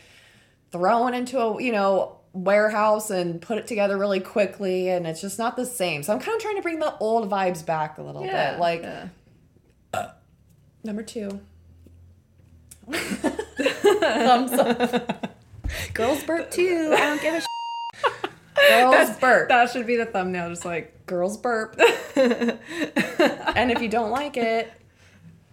thrown 0.72 1.12
into 1.14 1.38
a 1.38 1.62
you 1.62 1.72
know 1.72 2.16
warehouse 2.32 3.10
and 3.10 3.40
put 3.40 3.58
it 3.58 3.66
together 3.66 3.98
really 3.98 4.20
quickly 4.20 4.88
and 4.88 5.06
it's 5.06 5.20
just 5.20 5.38
not 5.38 5.56
the 5.56 5.66
same. 5.66 6.02
So 6.02 6.12
I'm 6.12 6.20
kind 6.20 6.36
of 6.36 6.42
trying 6.42 6.56
to 6.56 6.62
bring 6.62 6.78
the 6.78 6.96
old 6.98 7.28
vibes 7.30 7.64
back 7.64 7.98
a 7.98 8.02
little 8.02 8.24
Yeah. 8.24 8.52
bit. 8.52 8.60
Like 8.60 8.82
yeah. 8.82 9.08
number 10.84 11.02
2. 11.02 11.40
Thumbs 12.90 14.52
up. 14.52 15.36
Girls 15.94 16.22
burp 16.24 16.50
too. 16.50 16.94
I 16.96 17.00
don't 17.00 17.20
give 17.22 17.34
a 17.34 17.40
sh- 17.40 17.46
Girls 18.68 19.16
burp. 19.18 19.48
That 19.48 19.70
should 19.70 19.86
be 19.86 19.96
the 19.96 20.06
thumbnail, 20.06 20.48
just 20.50 20.64
like 20.64 21.06
Girls 21.06 21.36
burp. 21.36 21.78
and 22.16 23.70
if 23.70 23.80
you 23.80 23.88
don't 23.88 24.10
like 24.10 24.36
it, 24.36 24.72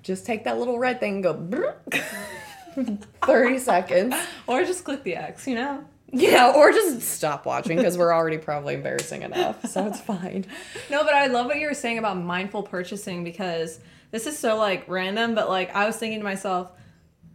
just 0.03 0.25
take 0.25 0.43
that 0.45 0.57
little 0.57 0.79
red 0.79 0.99
thing 0.99 1.15
and 1.15 1.23
go 1.23 1.33
brrrt. 1.33 3.03
30 3.23 3.59
seconds. 3.59 4.15
or 4.47 4.63
just 4.63 4.83
click 4.83 5.03
the 5.03 5.15
X, 5.15 5.47
you 5.47 5.55
know? 5.55 5.83
Yeah, 6.11 6.53
or 6.55 6.71
just 6.71 7.01
stop 7.01 7.45
watching 7.45 7.77
because 7.77 7.97
we're 7.97 8.13
already 8.13 8.37
probably 8.37 8.75
embarrassing 8.75 9.23
enough. 9.23 9.65
So 9.65 9.85
it's 9.87 9.99
fine. 10.13 10.45
No, 10.89 11.03
but 11.03 11.13
I 11.13 11.27
love 11.27 11.47
what 11.47 11.57
you 11.59 11.67
were 11.67 11.73
saying 11.73 11.97
about 11.97 12.17
mindful 12.17 12.63
purchasing 12.63 13.23
because 13.23 13.79
this 14.11 14.25
is 14.25 14.37
so 14.39 14.55
like 14.55 14.85
random, 14.87 15.35
but 15.35 15.49
like 15.49 15.75
I 15.75 15.85
was 15.85 15.97
thinking 15.97 16.19
to 16.19 16.23
myself, 16.23 16.71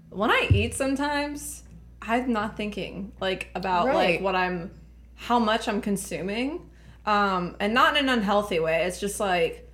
when 0.09 0.31
I 0.31 0.49
eat 0.51 0.75
sometimes, 0.75 1.63
I'm 2.01 2.33
not 2.33 2.57
thinking 2.57 3.13
like 3.21 3.51
about 3.55 3.87
like 3.87 4.21
what 4.21 4.35
I'm 4.35 4.71
how 5.15 5.39
much 5.39 5.69
I'm 5.69 5.81
consuming. 5.81 6.71
Um 7.05 7.57
and 7.61 7.75
not 7.75 7.97
in 7.97 8.09
an 8.09 8.19
unhealthy 8.19 8.59
way. 8.59 8.85
It's 8.85 9.01
just 9.01 9.21
like 9.21 9.69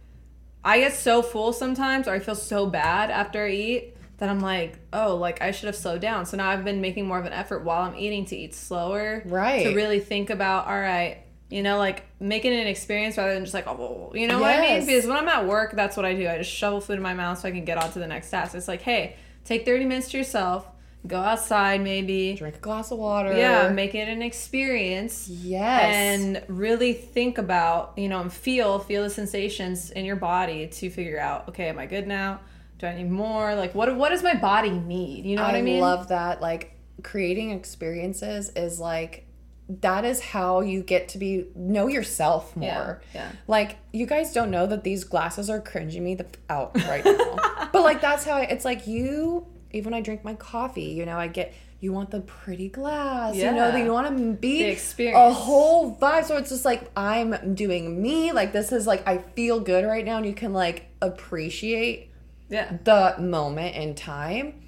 I 0.65 0.81
get 0.81 0.93
so 0.93 1.23
full 1.23 1.53
sometimes 1.53 2.09
or 2.09 2.15
I 2.15 2.19
feel 2.19 2.35
so 2.35 2.67
bad 2.67 3.11
after 3.11 3.45
I 3.45 3.51
eat 3.51 3.95
that 4.19 4.29
I'm 4.29 4.41
like, 4.41 4.79
oh, 4.93 5.17
like 5.17 5.41
I 5.43 5.51
should 5.53 5.67
have 5.67 5.77
slowed 5.77 6.01
down. 6.01 6.27
So 6.27 6.37
now 6.37 6.49
I've 6.51 6.65
been 6.65 6.81
making 6.81 7.07
more 7.07 7.19
of 7.19 7.25
an 7.27 7.33
effort 7.33 7.65
while 7.65 7.83
I'm 7.83 7.97
eating 7.97 8.25
to 8.27 8.37
eat 8.37 8.55
slower. 8.55 9.23
Right. 9.27 9.65
To 9.65 9.75
really 9.75 10.01
think 10.01 10.31
about, 10.31 10.67
all 10.67 10.79
right, 10.79 11.19
you 11.51 11.63
know, 11.63 11.79
like 11.79 12.05
making 12.21 12.53
it 12.53 12.61
an 12.61 12.67
experience 12.67 13.17
rather 13.17 13.33
than 13.33 13.45
just 13.45 13.55
like, 13.55 13.67
oh, 13.67 14.13
you 14.15 14.27
know 14.27 14.39
what 14.41 14.55
I 14.55 14.61
mean? 14.61 14.71
Yes. 14.71 14.87
Because 14.87 15.07
when 15.07 15.17
I'm 15.17 15.29
at 15.29 15.47
work, 15.47 15.73
that's 15.73 15.97
what 15.97 16.05
I 16.05 16.15
do. 16.15 16.29
I 16.29 16.39
just 16.39 16.51
shovel 16.51 16.81
food 16.81 16.97
in 16.97 17.03
my 17.03 17.15
mouth 17.15 17.39
so 17.39 17.49
I 17.49 17.53
can 17.53 17.65
get 17.65 17.79
on 17.79 17.91
to 17.93 17.99
the 18.01 18.07
next 18.07 18.31
task. 18.31 18.55
It's 18.55 18.69
like, 18.69 18.83
hey, 18.83 19.17
take 19.45 19.65
30 19.65 19.85
minutes 19.87 20.11
to 20.11 20.19
yourself, 20.19 20.67
go 21.07 21.17
outside 21.21 21.81
maybe. 21.81 22.35
Drink 22.35 22.57
a 22.57 22.59
glass 22.59 22.91
of 22.91 22.99
water. 22.99 23.33
Yeah, 23.35 23.69
make 23.71 23.95
it 23.95 24.09
an 24.09 24.21
experience 24.21 25.29
Yes. 25.29 25.95
and 25.95 26.43
really 26.49 26.93
think 26.93 27.39
about 27.39 27.95
you 27.97 28.09
know 28.09 28.21
and 28.21 28.33
feel 28.33 28.81
feel 28.81 29.05
the 29.05 29.11
sensations 29.11 29.91
in 29.93 30.05
your 30.05 30.17
body 30.17 30.67
to 30.67 30.91
figure 30.91 31.21
out 31.21 31.49
okay 31.49 31.69
am 31.69 31.79
i 31.79 31.87
good 31.87 32.07
now 32.07 32.41
do 32.79 32.87
i 32.87 32.95
need 32.97 33.11
more 33.11 33.55
like 33.55 33.75
what 33.75 33.95
what 33.97 34.11
does 34.11 34.23
my 34.23 34.35
body 34.35 34.71
need 34.71 35.25
you 35.25 35.37
know 35.37 35.43
what 35.43 35.55
i, 35.55 35.59
I 35.59 35.63
mean 35.63 35.81
love 35.81 36.09
that. 36.09 36.41
Like 36.41 36.75
creating 37.03 37.51
experiences 37.51 38.51
is 38.57 38.81
like 38.81 39.25
that 39.69 40.05
is 40.05 40.21
how 40.21 40.61
you 40.61 40.83
get 40.83 41.09
to 41.09 41.19
be 41.19 41.47
know 41.55 41.89
yourself 41.89 42.57
more. 42.57 43.03
Yeah, 43.13 43.21
yeah. 43.21 43.33
Like 43.47 43.77
you 43.93 44.07
guys 44.07 44.33
don't 44.33 44.51
know 44.51 44.67
that 44.67 44.83
these 44.83 45.05
glasses 45.05 45.51
are 45.51 45.61
cringing 45.61 46.03
me 46.03 46.15
the 46.15 46.25
f- 46.25 46.33
out 46.49 46.75
right 46.87 47.05
now. 47.05 47.69
but 47.73 47.83
like 47.83 48.01
that's 48.01 48.25
how 48.25 48.37
I, 48.39 48.43
it's 48.43 48.65
like 48.65 48.87
you. 48.87 49.47
Even 49.71 49.93
when 49.93 49.99
I 49.99 50.03
drink 50.03 50.25
my 50.25 50.33
coffee, 50.35 50.85
you 50.85 51.05
know, 51.05 51.19
I 51.19 51.29
get 51.29 51.53
you 51.81 51.93
want 51.93 52.11
the 52.11 52.21
pretty 52.23 52.71
glass. 52.71 53.37
yeah. 53.37 53.51
You 53.51 53.57
know 53.57 53.71
that 53.71 53.85
you 53.85 53.93
want 53.93 54.09
to 54.09 54.33
be 54.33 54.63
The 54.63 55.13
a 55.13 55.31
whole 55.31 55.95
vibe. 55.95 56.25
So 56.25 56.39
it's 56.39 56.49
just 56.49 56.65
like 56.65 56.91
I'm 56.97 57.55
doing 57.55 58.01
me. 58.01 58.33
Like 58.33 58.55
this 58.55 58.73
is 58.73 58.87
like 58.87 59.07
I 59.07 59.19
feel 59.19 59.61
good 59.61 59.85
right 59.85 60.05
now, 60.05 60.17
and 60.17 60.25
you 60.25 60.33
can 60.33 60.55
like 60.55 60.87
appreciate 61.03 62.11
yeah 62.49 62.77
the 62.85 63.17
moment 63.19 63.77
in 63.77 63.95
time. 63.95 64.63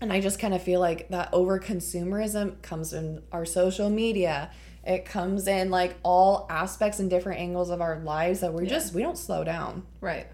And 0.00 0.12
I 0.12 0.20
just 0.20 0.38
kind 0.38 0.52
of 0.52 0.62
feel 0.62 0.80
like 0.80 1.08
that 1.08 1.30
over 1.32 1.58
consumerism 1.58 2.60
comes 2.62 2.92
in 2.92 3.22
our 3.32 3.44
social 3.44 3.88
media. 3.88 4.50
It 4.84 5.06
comes 5.06 5.46
in 5.48 5.70
like 5.70 5.96
all 6.02 6.46
aspects 6.50 6.98
and 6.98 7.08
different 7.08 7.40
angles 7.40 7.70
of 7.70 7.80
our 7.80 7.98
lives 8.00 8.40
that 8.40 8.52
we're 8.52 8.66
just, 8.66 8.92
we 8.92 9.00
don't 9.02 9.16
slow 9.16 9.44
down. 9.44 9.84
right 10.02 10.26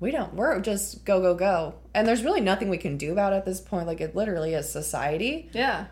We 0.00 0.12
don't, 0.12 0.32
we're 0.34 0.60
just 0.60 1.04
go, 1.04 1.20
go, 1.20 1.34
go. 1.34 1.74
And 1.92 2.08
there's 2.08 2.24
really 2.24 2.40
nothing 2.40 2.70
we 2.70 2.78
can 2.78 2.96
do 2.96 3.12
about 3.12 3.34
it 3.34 3.36
at 3.36 3.44
this 3.44 3.60
point. 3.60 3.86
Like 3.86 4.00
it 4.00 4.16
literally 4.16 4.54
is 4.54 4.70
society. 4.70 5.50
yeah 5.52 5.86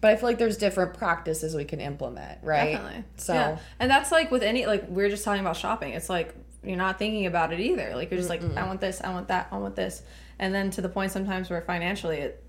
But 0.00 0.10
I 0.12 0.16
feel 0.16 0.28
like 0.30 0.38
there's 0.38 0.56
different 0.56 0.94
practices 0.94 1.54
we 1.54 1.64
can 1.64 1.80
implement, 1.80 2.42
right? 2.42 2.72
definitely 2.72 3.04
So, 3.16 3.34
yeah 3.34 3.58
and 3.78 3.88
that's 3.88 4.10
like 4.10 4.32
with 4.32 4.42
any 4.42 4.66
like 4.66 4.86
we 4.88 5.04
are 5.04 5.10
just 5.10 5.24
talking 5.24 5.42
about 5.42 5.56
shopping 5.56 5.92
it's 5.92 6.08
like 6.10 6.34
you're 6.64 6.76
not 6.76 6.98
thinking 6.98 7.26
about 7.26 7.52
it 7.52 7.60
either. 7.60 7.92
Like 7.94 8.10
you're 8.10 8.18
just 8.18 8.30
like 8.30 8.42
i 8.56 8.66
want 8.66 8.80
this 8.80 9.00
i 9.02 9.12
want 9.12 9.28
that 9.28 9.48
i 9.52 9.58
want 9.58 9.76
this. 9.76 10.02
And 10.38 10.54
then 10.54 10.70
to 10.72 10.80
the 10.80 10.88
point 10.88 11.12
sometimes 11.12 11.50
where 11.50 11.60
financially 11.60 12.18
it 12.18 12.42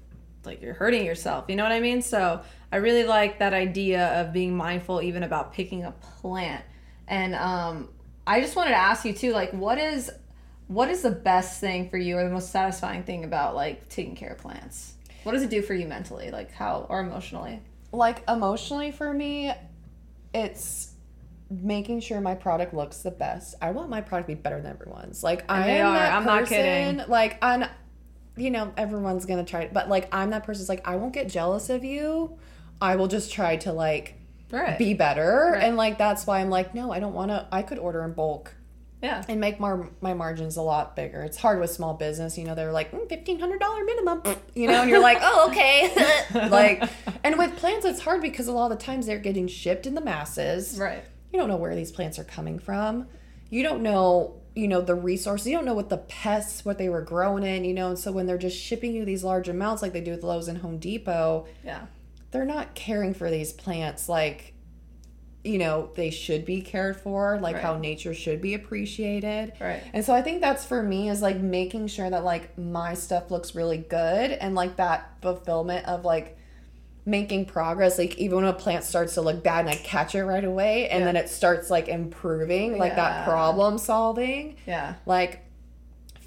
like 0.44 0.62
you're 0.62 0.74
hurting 0.74 1.06
yourself. 1.06 1.46
You 1.48 1.56
know 1.56 1.64
what 1.64 1.72
i 1.72 1.80
mean? 1.80 2.02
So 2.02 2.42
i 2.72 2.78
really 2.78 3.04
like 3.04 3.40
that 3.40 3.54
idea 3.54 4.22
of 4.22 4.34
being 4.34 4.56
mindful 4.56 5.02
even 5.02 5.24
about 5.24 5.54
picking 5.54 5.84
a 5.84 5.92
plant. 5.92 6.64
And 7.08 7.36
um 7.36 7.90
i 8.28 8.42
just 8.42 8.56
wanted 8.56 8.72
to 8.72 8.78
ask 8.78 9.06
you 9.06 9.14
too 9.14 9.32
like 9.32 9.52
what 9.54 9.78
is 9.78 10.12
what 10.68 10.90
is 10.90 11.02
the 11.02 11.12
best 11.12 11.60
thing 11.60 11.90
for 11.90 11.98
you 11.98 12.18
or 12.18 12.24
the 12.24 12.34
most 12.34 12.52
satisfying 12.52 13.04
thing 13.04 13.24
about 13.24 13.56
like 13.56 13.88
taking 13.90 14.16
care 14.16 14.32
of 14.32 14.40
plants? 14.40 14.94
What 15.24 15.34
does 15.34 15.44
it 15.44 15.50
do 15.50 15.62
for 15.62 15.74
you 15.74 15.88
mentally? 15.88 16.32
Like 16.32 16.52
how 16.52 16.86
or 16.90 17.00
emotionally? 17.00 17.62
Like 17.92 18.28
emotionally 18.28 18.92
for 18.92 19.14
me, 19.14 19.52
it's 20.34 20.95
making 21.50 22.00
sure 22.00 22.20
my 22.22 22.36
product 22.36 22.74
looks 22.74 23.00
the 23.00 23.12
best. 23.12 23.56
I 23.62 23.72
want 23.72 23.90
my 23.90 24.02
product 24.02 24.30
to 24.30 24.36
be 24.36 24.42
better 24.42 24.62
than 24.62 24.72
everyone's. 24.72 25.24
Like 25.24 25.46
I 25.50 25.70
am 25.70 25.88
are. 25.88 25.94
that 25.94 26.14
I'm 26.14 26.26
not 26.26 26.46
kidding. 26.48 26.98
person- 26.98 27.12
Like 27.12 27.38
I'm, 27.44 27.66
you 28.36 28.52
know, 28.52 28.74
everyone's 28.78 29.26
gonna 29.26 29.44
try, 29.46 29.70
but 29.72 29.88
like 29.90 30.14
I'm 30.14 30.32
that 30.32 30.44
person's 30.44 30.70
like 30.70 30.88
I 30.88 30.96
won't 30.96 31.14
get 31.14 31.30
jealous 31.30 31.70
of 31.70 31.84
you. 31.84 32.38
I 32.82 32.96
will 32.96 33.08
just 33.08 33.32
try 33.32 33.58
to 33.58 33.72
like 33.72 34.16
right 34.52 34.78
be 34.78 34.94
better, 34.94 35.52
Right. 35.54 35.64
and 35.64 35.78
like 35.78 35.98
that's 35.98 36.26
why 36.28 36.40
I'm 36.42 36.50
like 36.50 36.74
no, 36.76 36.92
I 36.92 37.00
don't 37.00 37.14
want 37.14 37.32
to. 37.32 37.48
I 37.52 37.62
could 37.62 37.78
order 37.80 38.04
in 38.04 38.14
bulk 38.14 38.54
yeah 39.04 39.24
and 39.28 39.40
make 39.40 39.60
my 39.60 39.78
my 40.02 40.14
margins 40.14 40.58
a 40.58 40.62
lot 40.62 40.96
bigger. 40.96 41.22
It's 41.22 41.38
hard 41.38 41.60
with 41.60 41.70
small 41.70 41.94
business, 41.94 42.38
you 42.38 42.44
know. 42.46 42.56
They're 42.56 42.72
like 42.72 42.92
"Mm, 42.92 43.08
fifteen 43.08 43.40
hundred 43.40 43.60
dollar 43.60 43.84
minimum, 43.84 44.24
you 44.56 44.68
know, 44.68 44.82
and 44.82 44.90
you're 44.90 45.00
like, 45.02 45.20
oh 45.22 45.50
okay, 45.52 46.50
like. 46.50 46.90
And 47.24 47.38
with 47.38 47.56
plants, 47.58 47.86
it's 47.86 48.02
hard 48.02 48.22
because 48.22 48.48
a 48.48 48.52
lot 48.52 48.72
of 48.72 48.78
the 48.78 48.84
times 48.84 49.06
they're 49.06 49.18
getting 49.20 49.48
shipped 49.48 49.86
in 49.88 49.96
the 49.96 50.02
masses. 50.02 50.78
right 50.80 51.04
You 51.32 51.40
don't 51.40 51.50
know 51.50 51.58
where 51.58 51.76
these 51.76 51.92
plants 51.92 52.18
are 52.20 52.24
coming 52.24 52.60
from. 52.60 53.08
You 53.50 53.64
don't 53.64 53.82
know 53.84 54.42
you 54.58 54.70
know, 54.70 54.80
the 54.80 54.96
resources. 54.96 55.48
You 55.48 55.58
don't 55.58 55.66
know 55.66 55.74
what 55.74 55.90
the 55.90 55.98
pests, 55.98 56.64
what 56.64 56.78
they 56.78 56.88
were 56.88 57.02
growing 57.02 57.44
in, 57.44 57.66
you 57.66 57.74
know. 57.74 57.90
And 57.90 58.00
so 58.00 58.14
when 58.14 58.26
they're 58.26 58.38
just 58.38 58.58
shipping 58.58 58.94
you 58.94 59.04
these 59.04 59.22
large 59.22 59.50
amounts, 59.50 59.82
like 59.82 59.92
they 59.92 60.00
do 60.00 60.12
with 60.12 60.24
Lowe's 60.24 60.48
and 60.48 60.60
Home 60.60 60.78
Depot, 60.78 61.46
Yeah. 61.62 61.88
they're 62.32 62.46
not 62.46 62.74
caring 62.74 63.14
for 63.14 63.30
these 63.30 63.52
plants 63.52 64.08
like 64.08 64.54
you 65.44 65.58
know 65.60 65.90
they 65.96 66.10
should 66.10 66.44
be 66.46 66.62
cared 66.62 66.96
for 66.96 67.38
like 67.40 67.58
how 67.60 67.78
nature 67.78 68.14
should 68.16 68.42
be 68.42 68.54
appreciated 68.56 69.54
Right. 69.62 69.84
and 69.94 70.04
so 70.04 70.12
i 70.14 70.22
think 70.24 70.42
that's 70.42 70.66
for 70.66 70.82
me 70.82 71.08
is 71.10 71.22
like 71.22 71.38
making 71.38 71.86
sure 71.88 72.10
that 72.10 72.24
like 72.24 72.58
my 72.58 72.96
stuff 72.96 73.30
looks 73.30 73.54
really 73.54 73.78
good 73.78 74.32
and 74.32 74.56
like 74.56 74.78
that 74.78 75.12
fulfillment 75.22 75.86
of 75.88 76.04
like 76.04 76.36
making 77.08 77.46
progress 77.46 77.98
like 78.00 78.18
even 78.18 78.38
when 78.38 78.46
a 78.46 78.54
plant 78.54 78.84
starts 78.84 79.14
to 79.14 79.22
look 79.22 79.44
bad 79.44 79.60
and 79.66 79.70
i 79.70 79.76
catch 79.76 80.16
it 80.16 80.24
right 80.26 80.44
away 80.44 80.90
and 80.90 81.02
Yeah. 81.02 81.06
then 81.06 81.16
it 81.16 81.30
starts 81.30 81.70
like 81.70 81.88
improving 81.88 82.78
like 82.80 82.96
that 82.96 83.26
problem 83.26 83.78
solving 83.78 84.56
Yeah. 84.66 84.96
like 85.06 85.42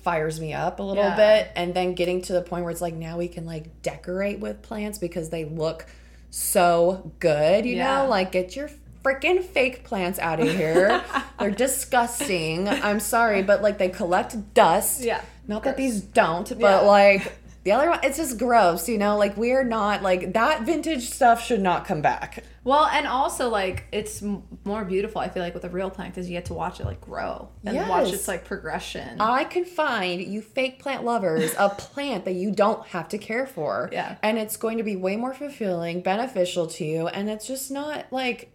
fires 0.05 0.41
me 0.41 0.55
up 0.55 0.79
a 0.79 0.83
little 0.83 1.03
Yeah. 1.03 1.17
bit 1.17 1.51
and 1.57 1.75
then 1.75 1.95
getting 1.95 2.23
to 2.23 2.33
the 2.33 2.43
point 2.43 2.63
where 2.65 2.71
it's 2.71 2.81
like 2.81 2.95
now 2.95 3.19
we 3.19 3.27
can 3.29 3.45
like 3.45 3.83
decorate 3.83 4.39
with 4.39 4.63
plants 4.63 4.99
because 4.99 5.31
they 5.31 5.45
look 5.45 5.87
so 6.31 7.11
good 7.19 7.67
you 7.67 7.77
Yeah. 7.77 8.03
know 8.03 8.09
like 8.09 8.31
get 8.33 8.55
your 8.55 8.71
freaking 9.05 9.43
fake 9.43 9.85
plants 9.85 10.19
out 10.19 10.39
of 10.41 10.49
here 10.49 11.03
they're 11.41 11.51
disgusting 11.51 12.69
i'm 12.69 13.01
sorry 13.01 13.43
but 13.43 13.63
like 13.63 13.79
they 13.79 13.89
collect 13.89 14.55
dust 14.55 15.03
Yeah. 15.03 15.21
not 15.49 15.65
that 15.65 15.77
these 15.77 16.01
don't 16.01 16.49
but 16.51 16.61
Yeah. 16.61 16.81
like 16.81 17.33
the 17.69 17.75
other 17.75 17.91
one 17.91 17.99
it's 18.03 18.17
just 18.17 18.39
gross 18.39 18.89
you 18.89 18.97
know 18.99 19.17
like 19.19 19.37
we're 19.37 19.65
not 19.65 20.03
like 20.03 20.33
that 20.33 20.63
vintage 20.63 21.11
stuff 21.11 21.45
should 21.45 21.61
not 21.61 21.85
come 21.85 22.01
back 22.01 22.43
Well, 22.65 22.85
and 22.87 23.07
also 23.07 23.49
like 23.49 23.87
it's 23.93 24.23
m- 24.23 24.43
more 24.65 24.85
beautiful. 24.85 25.23
I 25.23 25.29
feel 25.31 25.43
like 25.43 25.55
with 25.55 25.65
a 25.65 25.71
real 25.71 25.89
plant 25.89 26.15
because 26.15 26.29
you 26.29 26.37
get 26.37 26.45
to 26.47 26.55
watch 26.55 26.81
it 26.81 26.85
like 26.85 27.01
grow 27.01 27.49
and 27.65 27.89
watch 27.89 28.13
its 28.13 28.29
like 28.29 28.45
progression. 28.45 29.19
I 29.21 29.45
can 29.45 29.65
find 29.65 30.21
you 30.23 30.43
fake 30.43 30.79
plant 30.79 31.03
lovers 31.03 31.55
a 31.59 31.71
plant 31.71 32.27
that 32.27 32.35
you 32.35 32.51
don't 32.51 32.87
have 32.89 33.09
to 33.09 33.19
care 33.19 33.47
for. 33.47 33.89
Yeah. 33.91 34.17
And 34.23 34.37
it's 34.37 34.59
going 34.59 34.77
to 34.77 34.85
be 34.85 34.97
way 34.97 35.17
more 35.17 35.33
fulfilling, 35.33 36.03
beneficial 36.03 36.67
to 36.67 36.85
you. 36.85 37.09
And 37.09 37.31
it's 37.31 37.47
just 37.47 37.71
not 37.71 38.07
like, 38.13 38.53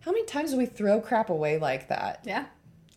how 0.00 0.10
many 0.10 0.24
times 0.24 0.50
do 0.50 0.56
we 0.56 0.66
throw 0.66 1.00
crap 1.00 1.30
away 1.30 1.58
like 1.58 1.88
that? 1.88 2.22
yeah. 2.24 2.46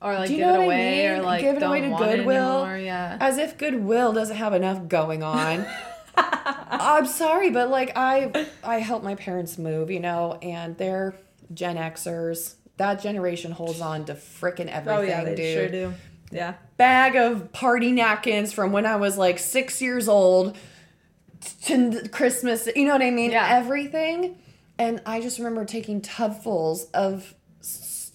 Or 0.02 0.14
like 0.14 0.28
Do 0.28 0.34
you 0.34 0.40
give 0.40 0.48
know 0.48 0.54
it 0.54 0.58
what 0.58 0.62
I 0.62 0.66
away 0.76 1.08
or 1.08 1.14
mean? 1.16 1.24
like 1.24 1.42
Give 1.42 1.58
it 1.58 1.64
away 1.64 1.82
to 1.82 1.90
Goodwill. 1.90 2.78
Yeah. 2.78 3.18
As 3.20 3.38
if 3.38 3.58
Goodwill 3.58 4.14
doesn't 4.14 4.36
have 4.36 4.54
enough 4.54 4.88
going 4.88 5.24
on. 5.24 5.66
I'm 6.16 7.06
sorry, 7.08 7.50
but 7.52 7.70
like 7.70 7.94
I 7.96 8.48
I 8.64 8.80
helped 8.80 9.04
my 9.04 9.16
parents 9.16 9.58
move, 9.58 9.90
you 9.92 10.00
know, 10.00 10.38
and 10.42 10.78
they're 10.78 11.16
Gen 11.54 11.78
Xers. 11.78 12.56
That 12.78 13.02
generation 13.02 13.52
holds 13.52 13.82
on 13.82 14.06
to 14.06 14.14
frickin' 14.14 14.68
everything, 14.68 14.88
oh 15.00 15.02
yeah, 15.02 15.24
they 15.24 15.36
dude 15.36 15.54
sure 15.54 15.70
do. 15.70 15.94
Yeah. 16.32 16.56
bag 16.76 17.16
of 17.16 17.52
party 17.54 17.92
napkins 17.92 18.52
from 18.54 18.72
when 18.72 18.86
I 18.86 18.98
was 18.98 19.18
like 19.18 19.40
six 19.40 19.82
years 19.82 20.08
old 20.08 20.58
to 21.64 22.08
Christmas. 22.10 22.68
You 22.76 22.86
know 22.86 22.92
what 22.94 23.02
I 23.02 23.12
mean? 23.12 23.32
Yeah. 23.32 23.48
Everything. 23.50 24.38
And 24.78 25.02
I 25.06 25.22
just 25.22 25.40
remember 25.40 25.66
taking 25.66 26.02
tubfuls 26.02 26.92
of 26.94 27.34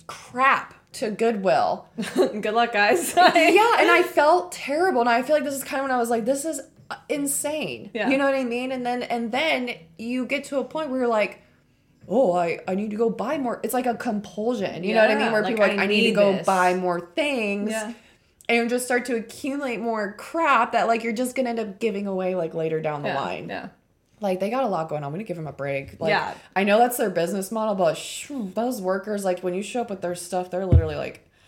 crap 0.07 0.75
to 0.93 1.11
Goodwill. 1.11 1.87
Good 2.15 2.55
luck, 2.55 2.73
guys. 2.73 3.15
yeah, 3.17 3.77
and 3.81 3.91
I 3.91 4.03
felt 4.15 4.53
terrible. 4.53 5.01
And 5.01 5.09
I 5.09 5.23
feel 5.23 5.37
like 5.37 5.45
this 5.45 5.55
is 5.55 5.65
kind 5.65 5.81
of 5.81 5.85
when 5.85 5.91
I 5.91 5.99
was 5.99 6.11
like, 6.11 6.25
this 6.25 6.45
is 6.45 6.61
uh, 6.91 6.97
insane. 7.09 7.91
Yeah. 7.95 8.09
You 8.09 8.19
know 8.19 8.25
what 8.25 8.35
I 8.35 8.45
mean? 8.45 8.73
And 8.73 8.85
then 8.85 9.03
and 9.03 9.33
then 9.33 9.75
you 9.99 10.27
get 10.27 10.45
to 10.45 10.59
a 10.59 10.65
point 10.65 10.91
where 10.91 11.01
you're 11.01 11.09
like, 11.09 11.43
oh, 12.09 12.33
I, 12.33 12.61
I 12.69 12.75
need 12.75 12.91
to 12.91 12.97
go 12.97 13.11
buy 13.11 13.39
more. 13.39 13.61
It's 13.63 13.75
like 13.75 13.87
a 13.87 13.95
compulsion. 13.95 14.85
You 14.85 14.95
know 14.95 15.03
what 15.03 15.11
I 15.11 15.15
mean? 15.17 15.33
Where 15.33 15.43
like, 15.43 15.53
people 15.53 15.65
are 15.65 15.69
like, 15.69 15.79
I 15.79 15.85
I 15.85 15.87
need 15.87 16.09
to 16.09 16.13
go 16.13 16.33
this. 16.33 16.47
buy 16.47 16.75
more 16.75 17.01
things 17.15 17.71
Yeah. 17.71 17.93
and 18.49 18.69
just 18.69 18.85
start 18.85 19.07
to 19.07 19.17
accumulate 19.17 19.81
more 19.81 20.13
crap 20.15 20.73
that 20.73 20.89
like 20.89 21.03
you're 21.05 21.13
just 21.13 21.35
gonna 21.35 21.51
end 21.51 21.61
up 21.61 21.79
giving 21.81 22.07
away 22.07 22.35
like 22.35 22.55
later 22.55 22.81
down 22.81 23.03
the 23.03 23.09
yeah. 23.09 23.21
line. 23.21 23.49
Yeah. 23.49 23.69
Like 24.23 24.41
they 24.41 24.49
got 24.51 24.65
a 24.65 24.69
lot 24.69 24.89
going 24.89 25.05
on. 25.05 25.13
We 25.13 25.19
need 25.19 25.25
to 25.25 25.29
give 25.29 25.37
them 25.37 25.47
a 25.47 25.53
break. 25.53 26.01
Like, 26.01 26.11
Yeah. 26.11 26.33
I 26.57 26.65
know 26.65 26.79
that's 26.79 26.97
their 26.97 27.11
business 27.11 27.51
model, 27.53 27.75
but 27.75 27.97
shoo, 27.99 28.51
those 28.55 28.81
workers, 28.81 29.25
like 29.25 29.41
when 29.41 29.53
you 29.55 29.63
show 29.63 29.81
up 29.83 29.91
with 29.91 30.01
their 30.01 30.15
stuff, 30.15 30.51
they're 30.51 30.65
literally 30.67 30.97
like, 30.97 31.29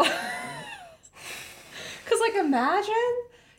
Cause 2.07 2.21
like 2.21 2.35
imagine 2.35 2.93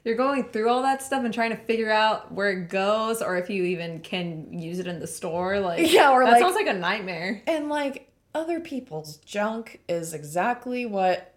you're 0.03 0.15
going 0.15 0.43
through 0.43 0.69
all 0.69 0.83
that 0.83 1.01
stuff 1.01 1.23
and 1.25 1.33
trying 1.33 1.49
to 1.49 1.55
figure 1.57 1.89
out 1.91 2.31
where 2.31 2.51
it 2.51 2.69
goes 2.69 3.21
or 3.23 3.37
if 3.37 3.49
you 3.49 3.63
even 3.63 3.99
can 4.01 4.53
use 4.59 4.77
it 4.79 4.85
in 4.87 4.99
the 4.99 5.07
store. 5.07 5.59
Like 5.59 5.91
Yeah, 5.91 6.11
or 6.11 6.23
that 6.23 6.33
like- 6.33 6.41
sounds 6.41 6.55
like 6.55 6.67
a 6.67 6.73
nightmare. 6.73 7.41
and 7.47 7.69
like 7.69 8.11
other 8.35 8.59
people's 8.59 9.17
junk 9.17 9.79
is 9.89 10.13
exactly 10.13 10.85
what 10.85 11.33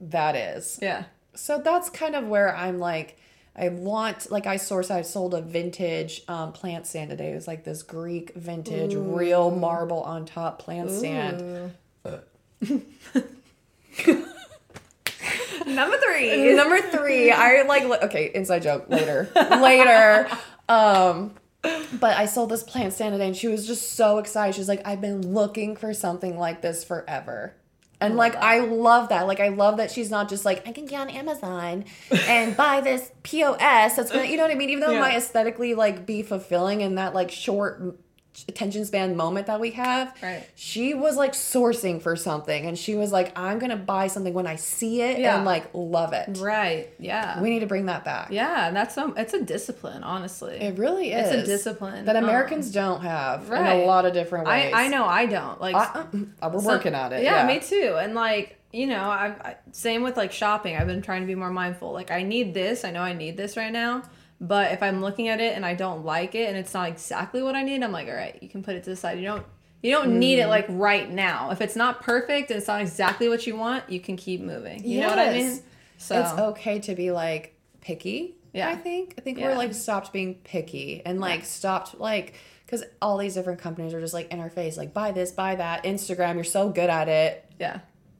that 0.00 0.36
is. 0.36 0.78
Yeah. 0.80 1.04
So 1.34 1.58
that's 1.58 1.90
kind 1.90 2.14
of 2.14 2.26
where 2.28 2.54
I'm 2.54 2.78
like, 2.78 3.17
I 3.58 3.70
want 3.70 4.30
like 4.30 4.46
I 4.46 4.56
source. 4.56 4.90
I 4.90 5.02
sold 5.02 5.34
a 5.34 5.40
vintage 5.40 6.22
um, 6.28 6.52
plant 6.52 6.86
stand 6.86 7.10
today. 7.10 7.32
It 7.32 7.34
was 7.34 7.48
like 7.48 7.64
this 7.64 7.82
Greek 7.82 8.34
vintage, 8.34 8.94
real 8.94 9.50
marble 9.50 10.02
on 10.02 10.24
top 10.26 10.60
plant 10.60 10.90
stand. 10.90 11.72
Number 15.66 15.96
three. 15.98 16.54
Number 16.54 16.80
three, 16.80 17.30
I 17.30 17.62
like 17.62 17.82
okay, 18.04 18.30
inside 18.34 18.62
joke 18.62 18.88
later. 18.88 19.28
later. 19.34 20.28
Um 20.68 21.34
but 21.62 22.16
I 22.16 22.26
sold 22.26 22.50
this 22.50 22.62
plant 22.62 22.92
stand 22.92 23.14
today 23.14 23.26
and 23.26 23.36
she 23.36 23.48
was 23.48 23.66
just 23.66 23.94
so 23.94 24.18
excited. 24.18 24.54
She's 24.54 24.68
like, 24.68 24.86
I've 24.86 25.00
been 25.00 25.34
looking 25.34 25.74
for 25.76 25.92
something 25.92 26.38
like 26.38 26.62
this 26.62 26.84
forever. 26.84 27.54
And 28.00 28.14
oh 28.14 28.16
like 28.16 28.36
I 28.36 28.60
love 28.60 29.08
that. 29.08 29.26
Like 29.26 29.40
I 29.40 29.48
love 29.48 29.78
that 29.78 29.90
she's 29.90 30.10
not 30.10 30.28
just 30.28 30.44
like, 30.44 30.66
I 30.68 30.72
can 30.72 30.86
get 30.86 31.00
on 31.00 31.10
Amazon 31.10 31.84
and 32.10 32.56
buy 32.56 32.80
this 32.80 33.10
POS 33.22 33.96
that's 33.96 34.10
gonna 34.12 34.24
you 34.24 34.36
know 34.36 34.44
what 34.44 34.52
I 34.52 34.54
mean? 34.54 34.70
Even 34.70 34.80
though 34.80 34.96
it 34.96 35.00
might 35.00 35.16
aesthetically 35.16 35.74
like 35.74 36.06
be 36.06 36.22
fulfilling 36.22 36.80
in 36.80 36.94
that 36.94 37.14
like 37.14 37.30
short 37.30 37.98
attention 38.46 38.84
span 38.84 39.16
moment 39.16 39.48
that 39.48 39.58
we 39.58 39.72
have. 39.72 40.14
Right. 40.22 40.48
She 40.54 40.94
was 40.94 41.16
like 41.16 41.32
sourcing 41.32 42.00
for 42.00 42.14
something 42.14 42.66
and 42.66 42.78
she 42.78 42.94
was 42.94 43.10
like, 43.10 43.36
I'm 43.36 43.58
gonna 43.58 43.76
buy 43.76 44.06
something 44.06 44.32
when 44.32 44.46
I 44.46 44.56
see 44.56 45.02
it 45.02 45.18
Yeah. 45.18 45.36
and 45.36 45.44
like 45.44 45.68
love 45.74 46.12
it. 46.12 46.38
Right. 46.38 46.88
Yeah. 47.00 47.40
We 47.42 47.50
need 47.50 47.60
to 47.60 47.66
bring 47.66 47.86
that 47.86 48.04
back. 48.04 48.30
yeah, 48.30 48.68
and 48.68 48.76
that's 48.76 48.94
some 48.94 49.14
it's 49.16 49.34
a 49.34 49.42
discipline, 49.42 50.04
honestly. 50.04 50.56
It 50.56 50.78
really 50.78 51.12
is. 51.12 51.32
It's 51.32 51.42
a 51.42 51.46
discipline, 51.46 52.04
that 52.04 52.16
um, 52.16 52.24
Americans 52.24 52.70
don't 52.70 53.00
have 53.00 53.44
in 53.46 53.50
right. 53.50 53.82
a 53.82 53.86
lot 53.86 54.04
of 54.06 54.12
different 54.12 54.46
ways. 54.46 54.72
I, 54.72 54.84
I 54.84 54.88
know 54.88 55.04
I 55.04 55.26
don't. 55.26 55.60
Like 55.60 55.74
I, 55.74 56.04
uh, 56.42 56.50
we're 56.52 56.60
some- 56.60 56.64
working 56.66 56.94
on 56.94 57.12
it. 57.12 57.22
Yeah, 57.24 57.42
Yeah, 57.42 57.46
me 57.54 57.60
too. 57.60 57.96
And 58.00 58.14
like, 58.14 58.56
you 58.72 58.86
know, 58.86 59.00
I, 59.02 59.26
I 59.40 59.56
same 59.72 60.02
with 60.02 60.16
like 60.16 60.30
shopping. 60.30 60.76
I've 60.76 60.86
been 60.86 61.02
trying 61.02 61.22
to 61.22 61.26
be 61.26 61.34
more 61.34 61.50
mindful. 61.50 61.92
Like 61.92 62.10
I 62.10 62.22
need 62.22 62.54
this. 62.54 62.84
I 62.84 62.90
know 62.92 63.00
I 63.00 63.14
need 63.14 63.36
this 63.36 63.56
right 63.56 63.72
now. 63.72 64.02
But 64.40 64.72
if 64.72 64.82
I'm 64.82 65.00
looking 65.00 65.28
at 65.28 65.40
it 65.40 65.56
and 65.56 65.66
I 65.66 65.74
don't 65.74 66.04
like 66.04 66.34
it 66.34 66.48
and 66.48 66.56
it's 66.56 66.72
not 66.72 66.88
exactly 66.88 67.42
what 67.42 67.56
I 67.56 67.62
need, 67.62 67.82
I'm 67.82 67.90
like, 67.92 68.06
all 68.08 68.14
right, 68.14 68.38
you 68.40 68.48
can 68.48 68.62
put 68.62 68.76
it 68.76 68.84
to 68.84 68.90
the 68.90 68.96
side. 68.96 69.18
You 69.18 69.24
don't 69.24 69.44
you 69.82 69.92
don't 69.92 70.18
need 70.18 70.38
it 70.40 70.46
Mm. 70.46 70.48
like 70.48 70.66
right 70.68 71.08
now. 71.08 71.50
If 71.50 71.60
it's 71.60 71.76
not 71.76 72.02
perfect 72.02 72.50
and 72.50 72.58
it's 72.58 72.66
not 72.66 72.80
exactly 72.80 73.28
what 73.28 73.46
you 73.46 73.56
want, 73.56 73.88
you 73.88 74.00
can 74.00 74.16
keep 74.16 74.40
moving. 74.40 74.84
You 74.84 75.00
know 75.02 75.08
what 75.08 75.18
I 75.20 75.32
mean? 75.32 75.60
So 75.98 76.20
It's 76.20 76.32
okay 76.32 76.78
to 76.80 76.94
be 76.96 77.10
like 77.12 77.54
picky. 77.80 78.34
Yeah. 78.52 78.68
I 78.68 78.74
think. 78.76 79.14
I 79.18 79.20
think 79.20 79.38
Yeah. 79.38 79.48
we're 79.48 79.56
like 79.56 79.74
stopped 79.74 80.12
being 80.12 80.34
picky 80.36 81.02
and 81.06 81.20
like 81.20 81.44
stopped 81.44 81.98
like 82.00 82.34
because 82.66 82.82
all 83.00 83.18
these 83.18 83.34
different 83.34 83.60
companies 83.60 83.94
are 83.94 84.00
just 84.00 84.14
like 84.14 84.32
in 84.32 84.40
our 84.40 84.50
face, 84.50 84.76
like 84.76 84.92
buy 84.92 85.10
this, 85.12 85.30
buy 85.32 85.54
that. 85.54 85.84
Instagram, 85.84 86.34
you're 86.34 86.44
so 86.44 86.68
good 86.70 86.90
at 86.90 87.08
it. 87.08 87.44
Yeah. 87.58 87.78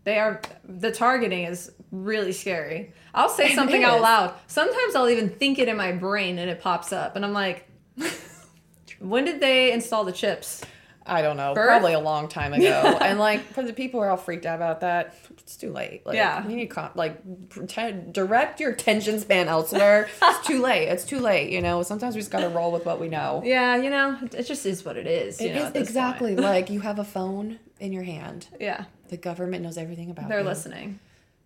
They 0.09 0.18
are 0.18 0.40
the 0.64 0.90
targeting 0.90 1.44
is 1.44 1.70
really 1.92 2.32
scary. 2.32 2.94
I'll 3.12 3.28
say 3.28 3.50
It 3.50 3.54
something 3.54 3.84
out 3.84 4.00
loud. 4.00 4.34
Sometimes 4.46 4.94
I'll 4.94 5.11
even 5.11 5.28
think 5.28 5.59
it 5.59 5.68
in 5.68 5.76
my 5.76 5.92
brain 5.92 6.38
and 6.38 6.48
it 6.48 6.62
pops 6.62 6.94
up 6.94 7.14
and 7.14 7.26
I'm 7.26 7.34
like 7.34 7.68
when 9.00 9.26
did 9.26 9.40
they 9.40 9.70
install 9.70 10.04
the 10.04 10.12
chips? 10.12 10.62
I 11.04 11.20
don't 11.22 11.36
know, 11.38 11.54
Birth? 11.54 11.68
probably 11.68 11.92
a 11.94 12.00
long 12.00 12.28
time 12.28 12.52
ago. 12.54 12.98
and 13.02 13.18
like 13.18 13.40
for 13.52 13.62
the 13.62 13.72
people 13.74 14.00
who 14.00 14.04
are 14.04 14.11
all 14.11 14.16
freaked 14.18 14.44
out 14.46 14.56
about 14.56 14.80
that, 14.80 15.14
it's 15.38 15.56
too 15.56 15.72
late. 15.72 16.04
Like, 16.06 16.16
Yeah. 16.16 16.42
you 16.46 16.56
need 16.56 16.68
to 16.68 16.74
con- 16.74 16.90
like 16.94 17.48
pretend, 17.50 18.12
direct 18.14 18.61
your 18.61 18.70
attention 18.72 19.18
span 19.20 19.48
elsewhere. 19.48 20.09
it's 20.22 20.46
too 20.46 20.61
late. 20.62 20.88
It's 20.88 21.04
too 21.04 21.18
late. 21.18 21.50
You 21.50 21.61
know, 21.62 21.82
sometimes 21.82 22.14
we 22.14 22.20
just 22.22 22.30
gotta 22.30 22.48
roll 22.50 22.72
with 22.72 22.84
what 22.86 22.98
we 23.00 23.09
know. 23.09 23.42
Yeah, 23.44 23.76
you 23.76 23.88
know, 23.90 24.18
it 24.22 24.42
just 24.44 24.64
is 24.66 24.84
what 24.86 24.96
it 24.96 25.06
is. 25.06 25.38
You 25.40 25.48
It 25.48 25.54
know, 25.54 25.66
is 25.66 25.72
exactly 25.74 26.34
like 26.36 26.70
you 26.70 26.80
have 26.80 26.98
a 26.98 27.04
phone 27.04 27.59
in 27.80 27.92
your 27.92 28.02
hand. 28.04 28.48
Yeah, 28.61 28.84
The 29.09 29.16
government 29.16 29.62
knows 29.62 29.76
everything 29.78 30.11
about 30.11 30.28
they're 30.28 30.42
listening. 30.44 30.98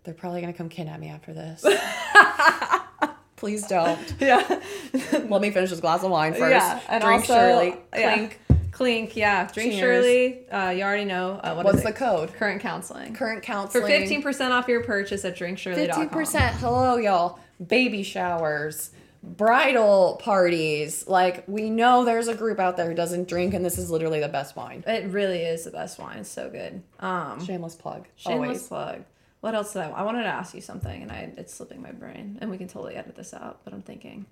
They're 0.04 0.14
probably 0.14 0.40
gonna 0.40 0.52
come 0.52 0.68
kidnap 0.68 0.98
me 1.00 1.08
after 1.08 1.32
this. 1.32 1.64
Please 3.36 3.66
don't. 3.66 3.98
Yeah, 4.20 4.60
Let 5.12 5.40
me 5.42 5.50
finish 5.50 5.70
this 5.70 5.80
glass 5.80 6.04
of 6.04 6.10
wine 6.12 6.32
first. 6.34 6.50
yeah, 6.52 6.80
and 6.88 7.02
Drink 7.02 7.20
also, 7.22 7.34
Surely. 7.34 7.74
yeah. 7.92 8.14
Clink. 8.14 8.40
clink. 8.70 9.16
Yeah, 9.16 9.50
drink 9.52 9.72
Cheers. 9.72 9.80
Surely. 9.80 10.48
Uh, 10.48 10.70
you 10.70 10.82
already 10.84 11.04
know 11.04 11.40
uh, 11.42 11.54
what 11.54 11.64
What's 11.64 11.80
it? 11.80 11.84
the 11.84 11.92
code? 11.92 12.32
Current 12.34 12.60
counseling 12.62 13.14
Current 13.14 13.42
counseling. 13.42 13.82
for 13.82 13.88
fifteen 13.88 14.22
percent 14.22 14.52
off 14.52 14.68
your 14.68 14.84
purchase 14.84 15.24
at 15.24 15.36
drinksurely.com. 15.36 15.74
Fifteen 15.86 16.08
percent. 16.08 16.54
Hello, 16.56 16.96
y'all. 16.98 17.40
Baby 17.66 18.02
showers, 18.04 18.90
bridal 19.22 20.18
parties. 20.22 21.06
Like 21.06 21.44
we 21.46 21.70
know 21.70 22.04
there's 22.04 22.28
a 22.28 22.34
group 22.34 22.58
out 22.58 22.76
there 22.76 22.88
who 22.88 22.94
doesn't 22.94 23.28
drink, 23.28 23.54
and 23.54 23.64
this 23.64 23.78
is 23.78 23.90
literally 23.90 24.20
the 24.20 24.28
best 24.28 24.56
wine. 24.56 24.84
It 24.86 25.10
really 25.10 25.42
is 25.42 25.64
the 25.64 25.70
best 25.70 25.98
wine. 25.98 26.18
It's 26.18 26.28
so 26.30 26.50
good. 26.50 26.82
Um, 27.00 27.44
Shameless 27.44 27.74
plug. 27.76 28.06
shameless 28.16 28.46
Always. 28.48 28.68
plug. 28.68 29.04
What 29.40 29.54
else 29.54 29.72
did 29.72 29.82
I? 29.82 29.90
I 29.90 30.02
wanted 30.02 30.22
to 30.22 30.28
ask 30.28 30.54
you 30.54 30.60
something, 30.60 31.02
and 31.02 31.10
I 31.10 31.32
it's 31.36 31.54
slipping 31.54 31.82
my 31.82 31.92
brain, 31.92 32.38
and 32.40 32.50
we 32.50 32.58
can 32.58 32.68
totally 32.68 32.94
edit 32.94 33.16
this 33.16 33.34
out. 33.34 33.60
But 33.64 33.72
I'm 33.72 33.82
thinking, 33.82 34.26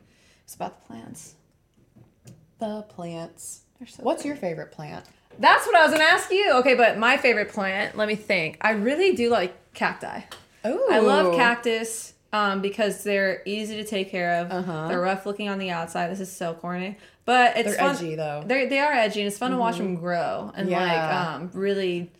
it's 0.44 0.54
about 0.54 0.80
the 0.80 0.86
plants. 0.86 1.34
The 2.58 2.82
plants. 2.88 3.62
They're 3.78 3.88
so 3.88 4.02
What's 4.02 4.24
your 4.24 4.36
favorite 4.36 4.70
plant? 4.72 5.06
That's 5.38 5.66
what 5.66 5.74
I 5.76 5.82
was 5.84 5.92
gonna 5.92 6.04
ask 6.04 6.30
you. 6.30 6.52
Okay, 6.56 6.74
but 6.74 6.98
my 6.98 7.16
favorite 7.16 7.48
plant. 7.50 7.96
Let 7.96 8.08
me 8.08 8.14
think. 8.16 8.58
I 8.60 8.72
really 8.72 9.14
do 9.14 9.30
like 9.30 9.54
cacti. 9.72 10.20
Oh, 10.64 10.88
I 10.90 10.98
love 10.98 11.34
cactus 11.34 12.12
um, 12.32 12.60
because 12.60 13.02
they're 13.02 13.42
easy 13.44 13.76
to 13.76 13.84
take 13.84 14.10
care 14.10 14.40
of. 14.40 14.50
Uh-huh. 14.50 14.88
They're 14.88 15.00
rough 15.00 15.26
looking 15.26 15.48
on 15.48 15.58
the 15.58 15.70
outside. 15.70 16.10
This 16.10 16.20
is 16.20 16.30
so 16.30 16.54
corny, 16.54 16.96
but 17.24 17.56
it's 17.56 17.70
They're 17.70 17.78
fun. 17.78 17.96
edgy 17.96 18.14
though. 18.14 18.42
They 18.46 18.66
they 18.66 18.78
are 18.78 18.92
edgy, 18.92 19.20
and 19.20 19.28
it's 19.28 19.38
fun 19.38 19.50
to 19.50 19.56
watch 19.56 19.78
them 19.78 19.96
grow 19.96 20.52
and 20.54 20.70
like 20.70 21.00
um, 21.14 21.50
really 21.54 22.10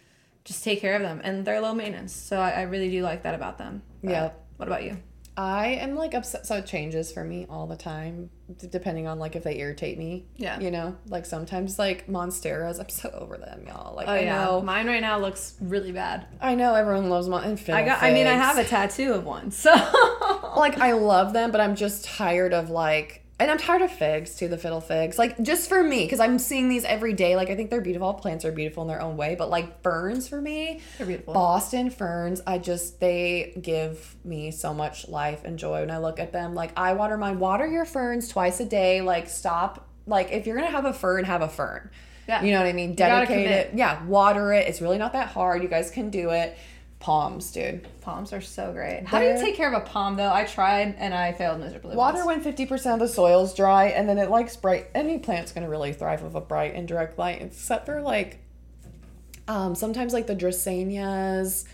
just 0.45 0.65
take 0.65 0.81
care 0.81 0.97
of 0.97 1.03
them. 1.03 1.21
And 1.23 1.45
they're 1.45 1.61
low 1.61 1.75
maintenance, 1.75 2.13
so 2.13 2.39
I, 2.41 2.51
I 2.51 2.63
really 2.63 2.91
do 2.91 3.03
like 3.03 3.23
that 3.23 3.35
about 3.35 3.59
them. 3.59 3.83
But 4.03 4.11
Yep. 4.11 4.47
What 4.57 4.69
about 4.69 4.85
you? 4.85 4.99
I 5.41 5.69
am 5.81 5.95
like 5.95 6.13
upset. 6.13 6.47
So 6.47 6.57
it 6.57 6.67
changes 6.67 7.11
for 7.11 7.25
me 7.25 7.47
all 7.49 7.67
the 7.67 7.77
time, 7.77 8.29
d- 8.59 8.69
depending 8.71 9.07
on 9.07 9.19
like 9.19 9.37
if 9.37 9.43
they 9.43 9.59
irritate 9.59 9.97
me. 9.97 10.27
Yeah. 10.37 10.61
You 10.61 10.71
know, 10.71 10.99
like 11.07 11.25
sometimes 11.25 11.79
like 11.79 12.09
monsteras. 12.09 12.79
I'm 12.79 12.91
so 12.91 13.09
over 13.09 13.39
them, 13.39 13.65
y'all. 13.67 13.97
Like 13.97 14.07
Oh 14.07 14.13
I 14.13 14.21
yeah, 14.21 14.45
know, 14.45 14.61
mine 14.61 14.87
right 14.87 15.01
now 15.01 15.19
looks 15.19 15.55
really 15.59 15.93
bad. 15.93 16.27
I 16.43 16.57
know 16.57 16.75
everyone 16.75 17.09
loves 17.09 17.27
mon 17.27 17.43
I 17.71 17.83
got. 17.85 18.03
I 18.03 18.13
mean, 18.13 18.27
I 18.27 18.35
have 18.35 18.59
a 18.59 18.65
tattoo 18.65 19.15
of 19.15 19.25
one, 19.25 19.51
so 19.51 19.71
like 20.59 20.77
I 20.79 20.93
love 20.93 21.33
them, 21.33 21.53
but 21.53 21.63
I'm 21.63 21.75
just 21.75 22.05
tired 22.05 22.53
of 22.53 22.69
like, 22.69 23.25
and 23.41 23.51
I'm 23.51 23.59
tired 23.59 23.83
of 23.83 23.91
figs 23.91 24.37
too. 24.37 24.49
The 24.49 24.59
fiddle 24.59 24.81
figs, 24.81 25.19
like 25.19 25.43
just 25.43 25.69
for 25.69 25.83
me, 25.83 26.05
because 26.05 26.21
I'm 26.21 26.39
seeing 26.39 26.69
these 26.69 26.85
every 26.85 27.15
day. 27.15 27.37
Like 27.37 27.49
I 27.49 27.57
think 27.57 27.71
they're 27.71 27.81
beautiful. 27.81 28.13
Plants 28.15 28.45
are 28.45 28.53
beautiful 28.53 28.83
in 28.83 28.89
their 28.89 29.01
own 29.01 29.17
way, 29.17 29.35
but 29.35 29.49
like 29.49 29.83
ferns 29.83 30.29
for 30.29 30.41
me, 30.41 30.81
they're 30.99 31.07
beautiful. 31.07 31.33
Boston 31.33 31.91
ferns, 31.91 32.43
I 32.47 32.59
just 32.59 33.01
they 33.01 33.59
give 33.61 34.15
me 34.25 34.51
so 34.51 34.75
much 34.75 35.09
life 35.09 35.43
and 35.45 35.59
joy 35.59 35.81
when 35.81 35.91
I 35.91 35.99
look 35.99 36.21
at 36.21 36.33
them. 36.33 36.55
Like 36.55 36.79
I 36.79 36.93
water 36.93 37.17
mine, 37.17 37.39
water 37.39 37.67
your 37.67 37.87
ferns 37.87 38.29
twice 38.29 38.61
a 38.61 38.67
day. 38.67 39.01
Like 39.01 39.29
stop. 39.29 39.89
Like 40.07 40.31
if 40.33 40.47
you're 40.47 40.57
gonna 40.57 40.71
have 40.71 40.85
a 40.85 40.93
fern, 40.93 41.25
have 41.25 41.43
a 41.43 41.49
fern. 41.49 41.91
Yeah. 42.29 42.43
You 42.45 42.53
know 42.53 42.59
what 42.59 42.69
I 42.69 42.73
mean? 42.73 42.95
Dedicate 42.95 43.47
it. 43.51 43.71
Yeah, 43.75 44.05
water 44.05 44.53
it. 44.53 44.69
It's 44.69 44.81
really 44.81 44.99
not 44.99 45.15
that 45.15 45.29
hard. 45.29 45.63
You 45.63 45.69
guys 45.69 45.91
can 45.91 46.11
do 46.11 46.31
it. 46.31 46.57
Palms, 47.01 47.51
dude. 47.51 47.89
Palms 48.03 48.33
are 48.35 48.43
so 48.43 48.73
great. 48.73 49.07
How 49.07 49.21
do 49.21 49.25
you 49.27 49.39
take 49.39 49.57
care 49.57 49.73
of 49.73 49.83
a 49.83 49.85
palm 49.87 50.17
though? 50.17 50.31
I 50.33 50.45
tried 50.45 50.97
and 50.99 51.15
I 51.15 51.33
failed 51.33 51.59
miserably. 51.59 51.97
Water 51.97 52.19
once. 52.19 52.27
when 52.27 52.41
fifty 52.43 52.67
percent 52.67 53.01
of 53.03 53.09
the 53.09 53.13
soil's 53.13 53.55
dry, 53.55 53.87
and 53.87 54.07
then 54.09 54.19
it 54.19 54.29
likes 54.29 54.55
bright. 54.57 54.89
Any 54.95 55.19
plant's 55.19 55.51
gonna 55.53 55.69
really 55.71 55.95
thrive 55.95 56.23
with 56.23 56.35
a 56.35 56.41
bright 56.43 56.75
and 56.75 56.87
direct 56.87 57.19
light, 57.19 57.41
except 57.41 57.87
for 57.87 58.03
like, 58.03 58.41
um, 59.49 59.75
sometimes 59.75 60.13
like 60.13 60.27
the 60.27 60.37
Dracaenias, 60.37 61.65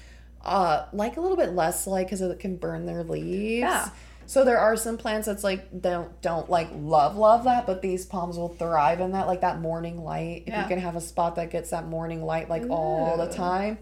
uh, 0.45 0.87
like 0.93 1.16
a 1.16 1.20
little 1.20 1.37
bit 1.37 1.51
less 1.55 1.89
light 1.89 2.07
because 2.07 2.20
it 2.20 2.39
can 2.39 2.57
burn 2.57 2.87
their 2.87 3.03
leaves. 3.03 3.61
Yeah. 3.61 3.91
So 4.29 4.45
there 4.45 4.59
are 4.59 4.77
some 4.77 4.97
plants 4.97 5.27
that's 5.27 5.43
like 5.45 5.81
don't 5.83 6.20
don't 6.22 6.49
like 6.49 6.68
love 6.74 7.16
love 7.16 7.45
that, 7.45 7.66
but 7.66 7.83
these 7.83 8.07
palms 8.07 8.37
will 8.37 8.49
thrive 8.51 9.01
in 9.01 9.11
that 9.12 9.27
like 9.27 9.41
that 9.41 9.61
morning 9.61 10.05
light. 10.05 10.45
If 10.47 10.49
Yeah. 10.53 10.62
you 10.62 10.68
can 10.68 10.79
have 10.79 10.95
a 10.95 11.01
spot 11.01 11.35
that 11.35 11.51
gets 11.51 11.70
that 11.70 11.87
morning 11.87 12.24
light 12.24 12.49
like 12.49 12.64
all 12.70 13.16
the 13.16 13.29
time, 13.29 13.79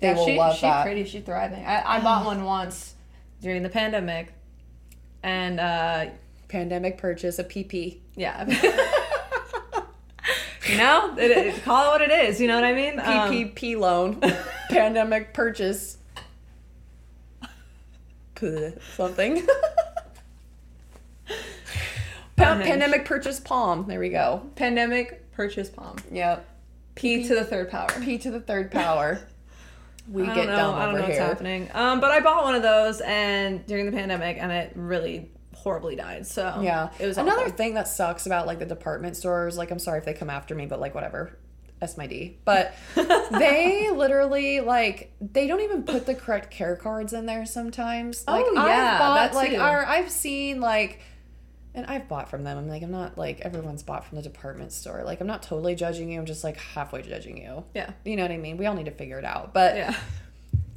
they 0.00 0.08
Yeah, 0.08 0.14
will 0.16 0.26
she, 0.26 0.36
love 0.38 0.54
she 0.56 0.62
that. 0.62 0.84
pretty. 0.84 1.04
She's 1.04 1.22
thriving. 1.24 1.64
I, 1.64 1.96
I 1.96 2.00
bought 2.02 2.24
one 2.26 2.44
once 2.44 2.94
during 3.40 3.62
the 3.62 3.68
pandemic, 3.68 4.32
and 5.22 5.60
uh, 5.60 6.06
Pandemic 6.48 6.98
purchase 6.98 7.38
a 7.38 7.44
PP. 7.44 7.98
yeah. 8.16 8.44
you 10.68 10.76
know, 10.78 11.14
it, 11.18 11.30
it- 11.30 11.62
call 11.64 11.84
it 11.86 11.88
what 11.88 12.00
it 12.02 12.10
is. 12.12 12.40
You 12.40 12.48
know 12.48 12.54
what 12.54 12.64
I 12.64 12.72
mean? 12.74 12.98
Um, 13.00 13.30
PPP 13.30 13.76
loan, 13.78 14.20
pandemic 14.70 15.34
purchase, 15.34 15.98
something. 18.96 19.46
Pa- 22.36 22.52
Unhinged. 22.52 22.68
pandemic 22.68 23.04
purchase 23.04 23.38
palm. 23.40 23.86
There 23.86 24.00
we 24.00 24.08
go. 24.10 24.42
pandemic 24.56 25.30
purchase 25.32 25.68
palm. 25.70 25.96
Yep. 26.10 26.44
P 26.96 27.26
to 27.28 27.34
the 27.34 27.44
third 27.44 27.70
power. 27.70 27.88
P 28.02 28.18
to 28.18 28.30
the 28.30 28.40
third 28.40 28.70
power. 28.70 29.20
We 30.08 30.26
get 30.26 30.46
know. 30.46 30.56
dumb 30.56 30.74
I 30.74 30.78
don't 30.80 30.88
over 30.90 30.98
know 30.98 31.04
what's 31.04 31.14
here. 31.16 31.26
happening. 31.26 31.70
Um, 31.74 32.00
but 32.00 32.10
I 32.10 32.20
bought 32.20 32.44
one 32.44 32.54
of 32.54 32.62
those 32.62 33.00
and 33.00 33.64
during 33.66 33.86
the 33.86 33.92
pandemic, 33.92 34.36
and 34.38 34.52
it 34.52 34.72
really 34.74 35.30
horribly 35.54 35.96
died. 35.96 36.26
So 36.26 36.60
Yeah. 36.62 36.90
it 36.98 37.06
was 37.06 37.16
another 37.16 37.42
awful. 37.44 37.52
thing 37.56 37.74
that 37.74 37.88
sucks 37.88 38.26
about 38.26 38.46
like 38.46 38.58
the 38.58 38.66
department 38.66 39.16
stores. 39.16 39.56
Like, 39.56 39.70
I'm 39.70 39.78
sorry 39.78 39.98
if 39.98 40.04
they 40.04 40.12
come 40.14 40.28
after 40.30 40.54
me, 40.54 40.66
but 40.66 40.78
like 40.80 40.94
whatever. 40.94 41.38
S 41.82 41.96
my 41.98 42.06
D. 42.06 42.38
But 42.44 42.74
they 43.30 43.90
literally 43.90 44.60
like 44.60 45.12
they 45.20 45.46
don't 45.46 45.60
even 45.60 45.82
put 45.84 46.06
the 46.06 46.14
correct 46.14 46.50
care 46.50 46.76
cards 46.76 47.12
in 47.12 47.26
there 47.26 47.44
sometimes. 47.46 48.24
Like 48.26 48.44
Oh, 48.46 48.52
yeah, 48.54 48.60
I've 48.94 48.98
bought 48.98 49.14
that 49.14 49.34
like 49.34 49.50
too. 49.52 49.56
or 49.60 49.86
I've 49.86 50.10
seen 50.10 50.60
like 50.60 51.00
and 51.74 51.86
I've 51.86 52.08
bought 52.08 52.28
from 52.30 52.44
them. 52.44 52.56
I'm 52.56 52.68
like, 52.68 52.82
I'm 52.82 52.90
not 52.92 53.18
like 53.18 53.40
everyone's 53.40 53.82
bought 53.82 54.04
from 54.06 54.16
the 54.16 54.22
department 54.22 54.72
store. 54.72 55.02
Like 55.04 55.20
I'm 55.20 55.26
not 55.26 55.42
totally 55.42 55.74
judging 55.74 56.10
you. 56.12 56.18
I'm 56.20 56.26
just 56.26 56.44
like 56.44 56.56
halfway 56.56 57.02
judging 57.02 57.36
you. 57.36 57.64
Yeah. 57.74 57.90
You 58.04 58.16
know 58.16 58.22
what 58.22 58.30
I 58.30 58.36
mean? 58.36 58.56
We 58.56 58.66
all 58.66 58.74
need 58.74 58.86
to 58.86 58.92
figure 58.92 59.18
it 59.18 59.24
out. 59.24 59.52
But 59.52 59.76
Yeah. 59.76 59.96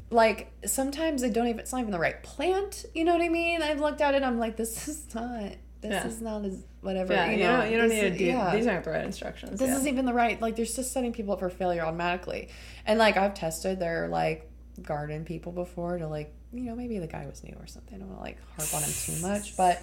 like 0.09 0.51
sometimes 0.65 1.21
they 1.21 1.29
don't 1.29 1.47
even 1.47 1.59
it's 1.59 1.71
not 1.73 1.79
even 1.81 1.91
the 1.91 1.99
right 1.99 2.23
plant 2.23 2.85
you 2.95 3.03
know 3.03 3.11
what 3.11 3.21
i 3.21 3.27
mean 3.27 3.61
i've 3.61 3.81
looked 3.81 3.99
at 3.99 4.15
it 4.15 4.23
i'm 4.23 4.39
like 4.39 4.55
this 4.55 4.87
is 4.87 5.13
not 5.13 5.41
this 5.81 5.91
Yeah. 5.91 6.07
is 6.07 6.21
not 6.21 6.45
as 6.45 6.63
whatever 6.79 7.11
Yeah, 7.13 7.25
you 7.31 7.37
you, 7.39 7.43
know 7.43 7.57
don't, 7.57 7.71
you 7.71 7.77
don't 7.77 7.89
need 7.89 8.01
to 8.01 8.17
do. 8.17 8.23
yeah. 8.23 8.55
These 8.55 8.67
aren't 8.67 8.85
the 8.85 8.91
right 8.91 9.03
instructions. 9.03 9.59
this 9.59 9.67
yeah. 9.67 9.75
isn't 9.75 9.87
even 9.89 10.05
the 10.05 10.13
right 10.13 10.41
like 10.41 10.55
they're 10.55 10.63
just 10.65 10.93
setting 10.93 11.11
people 11.11 11.33
up 11.33 11.39
for 11.39 11.49
failure 11.49 11.81
automatically 11.81 12.47
and 12.85 12.97
like 12.97 13.17
i've 13.17 13.33
tested 13.33 13.79
their 13.81 14.07
like 14.07 14.49
garden 14.81 15.25
people 15.25 15.51
before 15.51 15.97
to 15.97 16.07
like 16.07 16.33
you 16.53 16.61
know 16.63 16.75
maybe 16.75 16.99
the 16.99 17.07
guy 17.07 17.25
was 17.27 17.43
new 17.43 17.55
or 17.59 17.67
something 17.67 17.95
i 17.95 17.97
don't 17.97 18.07
want 18.07 18.19
to 18.19 18.23
like 18.23 18.37
harp 18.57 18.73
on 18.75 18.83
him 18.83 18.93
too 18.93 19.21
much 19.21 19.57
but 19.57 19.81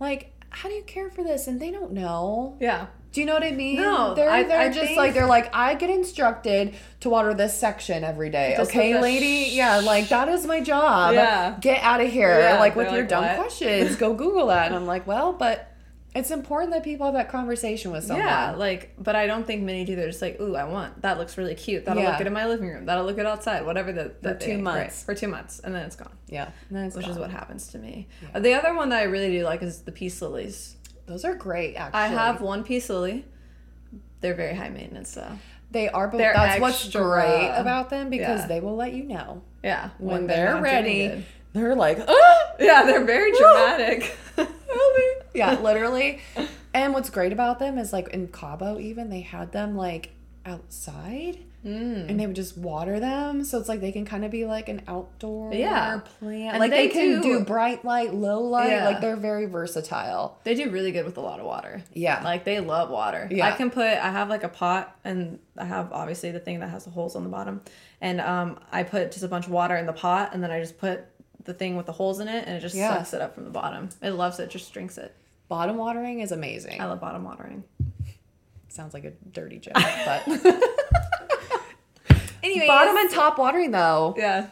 like 0.00 0.32
how 0.54 0.68
do 0.68 0.74
you 0.74 0.82
care 0.84 1.10
for 1.10 1.22
this 1.22 1.46
and 1.46 1.60
they 1.60 1.70
don't 1.70 1.92
know 1.92 2.56
yeah. 2.60 2.86
do 3.12 3.20
you 3.20 3.26
know 3.26 3.34
what 3.34 3.42
I 3.44 3.50
mean? 3.52 3.76
No, 3.76 4.14
they're 4.14 4.30
I- 4.30 4.42
they're 4.44 4.58
I 4.60 4.68
just 4.68 4.80
think- 4.86 4.96
like 4.96 5.14
they're 5.14 5.26
like 5.26 5.54
I 5.54 5.74
get 5.74 5.90
instructed 5.90 6.74
to 7.00 7.08
water 7.10 7.34
this 7.34 7.56
section 7.58 8.02
every 8.04 8.30
day. 8.30 8.54
Just 8.56 8.70
okay, 8.70 9.00
lady. 9.00 9.50
sh- 9.50 9.54
yeah, 9.54 9.76
like 9.80 10.08
that 10.08 10.28
is 10.28 10.46
my 10.46 10.60
job. 10.60 11.14
Yeah. 11.14 11.56
get 11.60 11.82
out 11.82 12.00
of 12.00 12.10
here. 12.10 12.38
Yeah, 12.40 12.58
like 12.58 12.74
with 12.76 12.90
your 12.92 13.00
like, 13.02 13.08
dumb 13.08 13.24
"What?" 13.24 13.36
questions. 13.36 13.96
Go 13.96 14.14
Google 14.14 14.46
that. 14.48 14.66
And 14.66 14.74
I'm 14.76 14.86
like, 14.86 15.06
well, 15.06 15.32
but 15.32 15.70
it's 16.14 16.30
important 16.30 16.72
that 16.72 16.84
people 16.84 17.06
have 17.06 17.14
that 17.14 17.28
conversation 17.28 17.90
with 17.90 18.04
someone. 18.04 18.24
Yeah, 18.26 18.52
like, 18.52 18.94
but 18.98 19.16
I 19.16 19.26
don't 19.26 19.46
think 19.46 19.62
many 19.62 19.84
do. 19.84 19.96
They're 19.96 20.06
just 20.08 20.22
like, 20.22 20.40
ooh, 20.40 20.54
I 20.54 20.64
want 20.64 21.02
that. 21.02 21.18
Looks 21.18 21.36
really 21.36 21.54
cute. 21.54 21.84
That'll 21.84 22.02
Yeah. 22.02 22.10
look 22.10 22.18
good 22.18 22.26
in 22.28 22.32
my 22.32 22.46
living 22.46 22.68
room. 22.68 22.86
That'll 22.86 23.04
look 23.04 23.16
good 23.16 23.26
outside. 23.26 23.66
Whatever 23.66 23.92
the 23.92 24.04
For 24.10 24.14
that 24.22 24.40
two 24.40 24.52
right, 24.52 24.60
months. 24.62 25.02
for 25.02 25.14
two 25.14 25.28
months, 25.28 25.60
and 25.60 25.74
then 25.74 25.84
it's 25.86 25.96
gone. 25.96 26.12
yeah. 26.28 26.44
And 26.68 26.78
then 26.78 26.84
it's 26.86 26.96
Which 26.96 27.08
is 27.08 27.18
what 27.18 27.30
happens 27.30 27.68
to 27.68 27.78
me. 27.78 28.06
Uh, 28.34 28.40
The 28.40 28.54
other 28.54 28.74
one 28.74 28.90
that 28.90 29.00
I 29.00 29.04
really 29.04 29.30
do 29.36 29.44
like 29.44 29.62
is 29.62 29.80
the 29.82 29.92
peace 29.92 30.22
lilies. 30.22 30.76
Those 31.06 31.24
are 31.24 31.34
great. 31.34 31.74
Actually, 31.74 32.00
I 32.00 32.06
have 32.08 32.40
one 32.40 32.64
peace 32.64 32.88
lily. 32.88 33.24
They're 34.20 34.34
very 34.34 34.54
high 34.54 34.70
maintenance 34.70 35.12
though. 35.14 35.38
They 35.70 35.88
are, 35.88 36.06
but 36.06 36.18
They're 36.18 36.32
that's 36.32 36.60
what's 36.60 36.88
great 36.90 37.50
about 37.56 37.90
them 37.90 38.08
because 38.08 38.40
yeah. 38.42 38.46
they 38.46 38.60
will 38.60 38.76
let 38.76 38.92
you 38.94 39.02
know 39.02 39.42
Yeah, 39.64 39.90
when, 39.98 40.28
they're, 40.28 40.44
not 40.54 40.62
doing 40.62 40.62
ready. 40.62 41.24
They're 41.54 41.74
like, 41.74 41.98
ah! 42.06 42.36
Yeah, 42.60 42.82
they're 42.84 43.04
very 43.04 43.32
dramatic. 43.32 44.16
yeah, 45.34 45.58
literally. 45.60 46.20
And 46.76 46.92
what's 46.92 47.08
great 47.08 47.32
about 47.32 47.60
them 47.60 47.78
is 47.78 47.92
like 47.92 48.08
in 48.08 48.26
Cabo, 48.26 48.80
even 48.80 49.08
they 49.08 49.20
had 49.20 49.52
them 49.52 49.76
like 49.76 50.10
outside, 50.44 51.38
Mm. 51.64 52.10
and 52.10 52.20
they 52.20 52.26
would 52.26 52.36
just 52.36 52.58
water 52.58 53.00
them. 53.00 53.42
So 53.42 53.58
it's 53.58 53.70
like 53.70 53.80
they 53.80 53.90
can 53.92 54.04
kind 54.04 54.22
of 54.22 54.30
be 54.30 54.44
like 54.44 54.68
an 54.68 54.82
outdoor 54.86 55.54
Yeah. 55.54 56.00
plant. 56.18 56.50
And 56.54 56.58
like 56.60 56.70
they, 56.72 56.88
they 56.88 56.92
can 56.92 57.22
do- 57.22 57.38
do, 57.38 57.44
bright 57.44 57.86
light, 57.86 58.12
low 58.12 58.40
light. 58.42 58.68
Yeah. 58.70 58.84
Like 58.86 59.00
they're 59.00 59.16
very 59.16 59.46
versatile. 59.46 60.36
They 60.44 60.54
do 60.56 60.68
really 60.68 60.92
good 60.92 61.06
with 61.06 61.16
a 61.16 61.22
lot 61.22 61.40
of 61.40 61.46
water. 61.46 61.82
Yeah. 61.94 62.22
Like 62.22 62.44
they 62.44 62.60
love 62.60 62.90
water. 62.90 63.28
Yeah. 63.30 63.46
I 63.48 63.52
can 63.52 63.70
put 63.70 63.86
I 63.86 64.10
have 64.10 64.28
like 64.28 64.42
a 64.44 64.48
pot 64.50 64.94
and 65.04 65.38
I 65.56 65.64
have 65.64 65.90
obviously 65.90 66.32
the 66.32 66.40
thing 66.40 66.60
that 66.60 66.68
has 66.68 66.84
the 66.84 66.90
holes 66.90 67.16
on 67.16 67.22
the 67.22 67.30
bottom. 67.30 67.62
And 68.02 68.20
um 68.20 68.58
I 68.70 68.82
put 68.82 69.12
just 69.12 69.24
a 69.24 69.28
bunch 69.28 69.46
of 69.46 69.52
water 69.52 69.74
in 69.76 69.86
the 69.86 69.94
pot 69.94 70.34
and 70.34 70.42
then 70.42 70.50
I 70.50 70.60
just 70.60 70.76
put 70.76 71.04
the 71.44 71.54
thing 71.54 71.76
with 71.76 71.86
the 71.86 71.92
holes 71.92 72.20
in 72.20 72.28
it 72.28 72.44
and 72.46 72.56
it 72.56 72.60
just 72.60 72.74
Yeah. 72.74 72.94
sucks 72.96 73.12
it 73.14 73.20
up 73.20 73.34
from 73.34 73.44
the 73.44 73.50
bottom. 73.50 73.88
It 74.02 74.10
loves 74.12 74.38
it, 74.40 74.50
just 74.50 74.72
drinks 74.72 74.98
it. 74.98 75.14
Bottom 75.48 75.76
watering 75.76 76.20
is 76.20 76.32
amazing. 76.32 76.80
I 76.80 76.86
love 76.86 77.00
bottom 77.00 77.22
watering. 77.24 77.64
Sounds 78.68 78.94
like 78.94 79.04
a 79.04 79.10
dirty 79.10 79.58
joke, 79.58 79.74
but 79.74 80.26
anyway, 82.42 82.66
bottom 82.66 82.96
and 82.96 83.10
top 83.10 83.38
watering 83.38 83.70
though, 83.70 84.14
Yeah. 84.16 84.46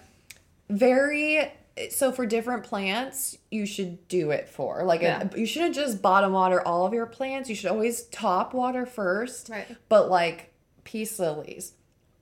very. 0.68 1.52
So 1.90 2.12
for 2.12 2.26
different 2.26 2.64
plants, 2.64 3.38
you 3.50 3.64
should 3.64 4.06
do 4.08 4.30
it 4.30 4.46
for 4.48 4.84
like 4.84 5.00
Yeah. 5.00 5.28
you 5.34 5.46
shouldn't 5.46 5.74
just 5.74 6.02
bottom 6.02 6.32
water 6.32 6.60
all 6.66 6.84
of 6.84 6.92
your 6.92 7.06
plants. 7.06 7.48
You 7.48 7.54
should 7.54 7.70
always 7.70 8.02
top 8.08 8.52
water 8.52 8.84
first. 8.84 9.48
Right. 9.48 9.66
But 9.88 10.10
like 10.10 10.52
peace 10.84 11.18
lilies, 11.18 11.72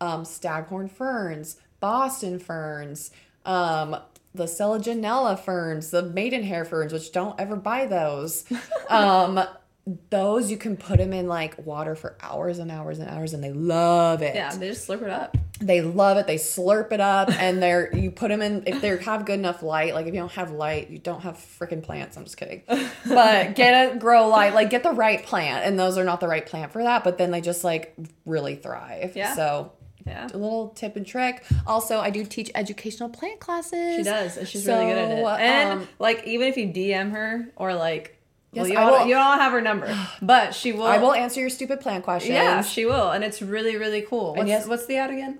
um, 0.00 0.24
staghorn 0.24 0.88
ferns, 0.88 1.56
Boston 1.80 2.38
ferns, 2.38 3.10
um, 3.44 3.96
the 4.34 4.44
Selaginella 4.44 5.38
ferns, 5.38 5.90
the 5.90 6.02
maidenhair 6.02 6.64
ferns, 6.64 6.92
which 6.92 7.12
don't 7.12 7.38
ever 7.40 7.56
buy 7.56 7.86
those. 7.86 8.44
um, 8.88 9.40
those 10.10 10.50
you 10.50 10.56
can 10.56 10.76
put 10.76 10.98
them 10.98 11.12
in 11.12 11.26
like 11.26 11.66
water 11.66 11.94
for 11.94 12.16
hours 12.20 12.58
and 12.58 12.70
hours 12.70 12.98
and 12.98 13.08
hours, 13.08 13.32
and 13.32 13.42
they 13.42 13.52
love 13.52 14.22
it. 14.22 14.34
Yeah, 14.34 14.54
they 14.54 14.68
just 14.68 14.86
slurp 14.86 15.02
it 15.02 15.10
up. 15.10 15.36
They 15.60 15.80
love 15.80 16.16
it. 16.16 16.26
They 16.26 16.36
slurp 16.36 16.92
it 16.92 17.00
up, 17.00 17.30
and 17.40 17.62
they're 17.62 17.94
you 17.96 18.10
put 18.10 18.28
them 18.28 18.42
in 18.42 18.62
if 18.66 18.80
they 18.80 18.96
have 18.98 19.24
good 19.24 19.38
enough 19.38 19.62
light. 19.62 19.94
Like 19.94 20.06
if 20.06 20.14
you 20.14 20.20
don't 20.20 20.32
have 20.32 20.52
light, 20.52 20.90
you 20.90 20.98
don't 20.98 21.22
have 21.22 21.36
freaking 21.36 21.82
plants. 21.82 22.16
I'm 22.16 22.24
just 22.24 22.36
kidding, 22.36 22.62
but 23.08 23.54
get 23.56 23.92
a 23.92 23.98
grow 23.98 24.28
light. 24.28 24.54
Like 24.54 24.70
get 24.70 24.82
the 24.82 24.92
right 24.92 25.24
plant, 25.24 25.66
and 25.66 25.78
those 25.78 25.98
are 25.98 26.04
not 26.04 26.20
the 26.20 26.28
right 26.28 26.46
plant 26.46 26.72
for 26.72 26.82
that. 26.82 27.02
But 27.02 27.18
then 27.18 27.30
they 27.30 27.40
just 27.40 27.64
like 27.64 27.96
really 28.24 28.56
thrive. 28.56 29.16
Yeah. 29.16 29.34
So 29.34 29.72
Yeah. 30.06 30.26
a 30.32 30.36
little 30.36 30.68
tip 30.70 30.96
and 30.96 31.06
trick. 31.06 31.44
Also, 31.66 31.98
I 32.00 32.10
do 32.10 32.24
teach 32.24 32.50
educational 32.54 33.08
plant 33.08 33.40
classes. 33.40 33.96
She 33.96 34.02
does, 34.02 34.36
and 34.36 34.48
she's 34.48 34.66
really 34.66 34.86
good 34.86 34.98
at 34.98 35.10
it. 35.18 35.40
And 35.40 35.80
um, 35.80 35.88
like, 35.98 36.26
even 36.26 36.48
if 36.48 36.56
you 36.56 36.68
DM 36.68 37.12
her 37.12 37.50
or 37.56 37.74
like, 37.74 38.16
well, 38.52 38.66
Yes, 38.66 38.70
you, 38.70 38.74
don't, 38.74 39.08
you 39.08 39.14
don't 39.14 39.38
have 39.38 39.52
her 39.52 39.60
number, 39.60 39.96
but 40.22 40.54
she 40.54 40.72
will. 40.72 40.86
I 40.86 40.98
will 40.98 41.12
answer 41.12 41.40
your 41.40 41.50
stupid 41.50 41.80
plant 41.80 42.02
questions. 42.04 42.34
Yeah, 42.34 42.62
she 42.62 42.84
will, 42.84 43.10
and 43.10 43.22
it's 43.22 43.40
really 43.40 43.76
really 43.76 44.02
cool. 44.02 44.34
What's, 44.34 44.48
yes- 44.48 44.66
what's 44.66 44.86
the 44.86 44.96
ad 44.96 45.10
again? 45.10 45.38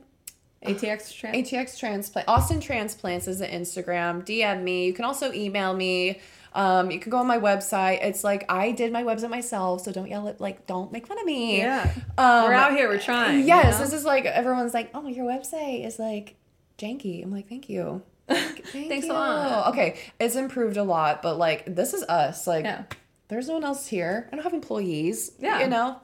ATX 0.65 1.13
trans. 1.19 1.37
ATX 1.37 1.79
transplant. 1.79 2.29
Austin 2.29 2.61
Transplants 2.61 3.27
is 3.27 3.41
an 3.41 3.51
Instagram. 3.51 4.25
DM 4.25 4.63
me. 4.63 4.87
You 4.87 4.93
can 4.93 5.05
also 5.05 5.33
email 5.33 5.75
me. 5.75 6.21
Um, 6.53 6.91
you 6.91 6.99
can 6.99 7.11
go 7.11 7.19
on 7.19 7.27
my 7.27 7.39
website. 7.39 8.03
It's 8.05 8.25
like 8.25 8.45
I 8.49 8.73
did 8.73 8.93
my 8.93 9.03
website 9.05 9.31
myself, 9.31 9.83
so 9.83 9.93
don't 9.93 10.09
yell 10.09 10.27
at 10.29 10.41
like 10.41 10.67
don't 10.67 10.91
make 10.93 11.07
fun 11.07 11.19
of 11.19 11.25
me. 11.25 11.59
yeah, 11.59 11.93
Um, 12.19 12.45
we're 12.45 12.53
out 12.55 12.73
here. 12.73 12.89
We're 12.89 12.99
trying. 12.99 13.41
you 13.41 13.47
Yes, 13.47 13.79
know? 13.79 13.85
this 13.85 13.93
is 13.95 14.05
like 14.05 14.25
everyone's 14.27 14.75
like, 14.75 14.91
oh, 14.95 15.07
your 15.07 15.27
website 15.27 15.87
is 15.87 15.99
like 15.99 16.35
janky. 16.79 17.23
I'm 17.23 17.31
like, 17.31 17.49
thank 17.49 17.69
you. 17.69 18.03
Thank 18.29 18.65
Thanks 18.89 19.07
a 19.09 19.13
lot. 19.13 19.69
Okay, 19.73 19.99
it's 20.19 20.37
improved 20.37 20.77
a 20.77 20.85
lot, 20.85 21.23
but 21.23 21.37
like 21.39 21.75
this 21.75 21.95
is 21.95 22.03
us. 22.05 22.47
Like, 22.47 22.65
Yeah. 22.65 22.83
there's 23.29 23.49
no 23.49 23.55
one 23.55 23.65
else 23.65 23.87
here. 23.87 24.29
I 24.33 24.37
don't 24.37 24.45
have 24.45 24.55
employees. 24.55 25.33
Yeah. 25.39 25.61
you 25.61 25.69
know. 25.69 26.01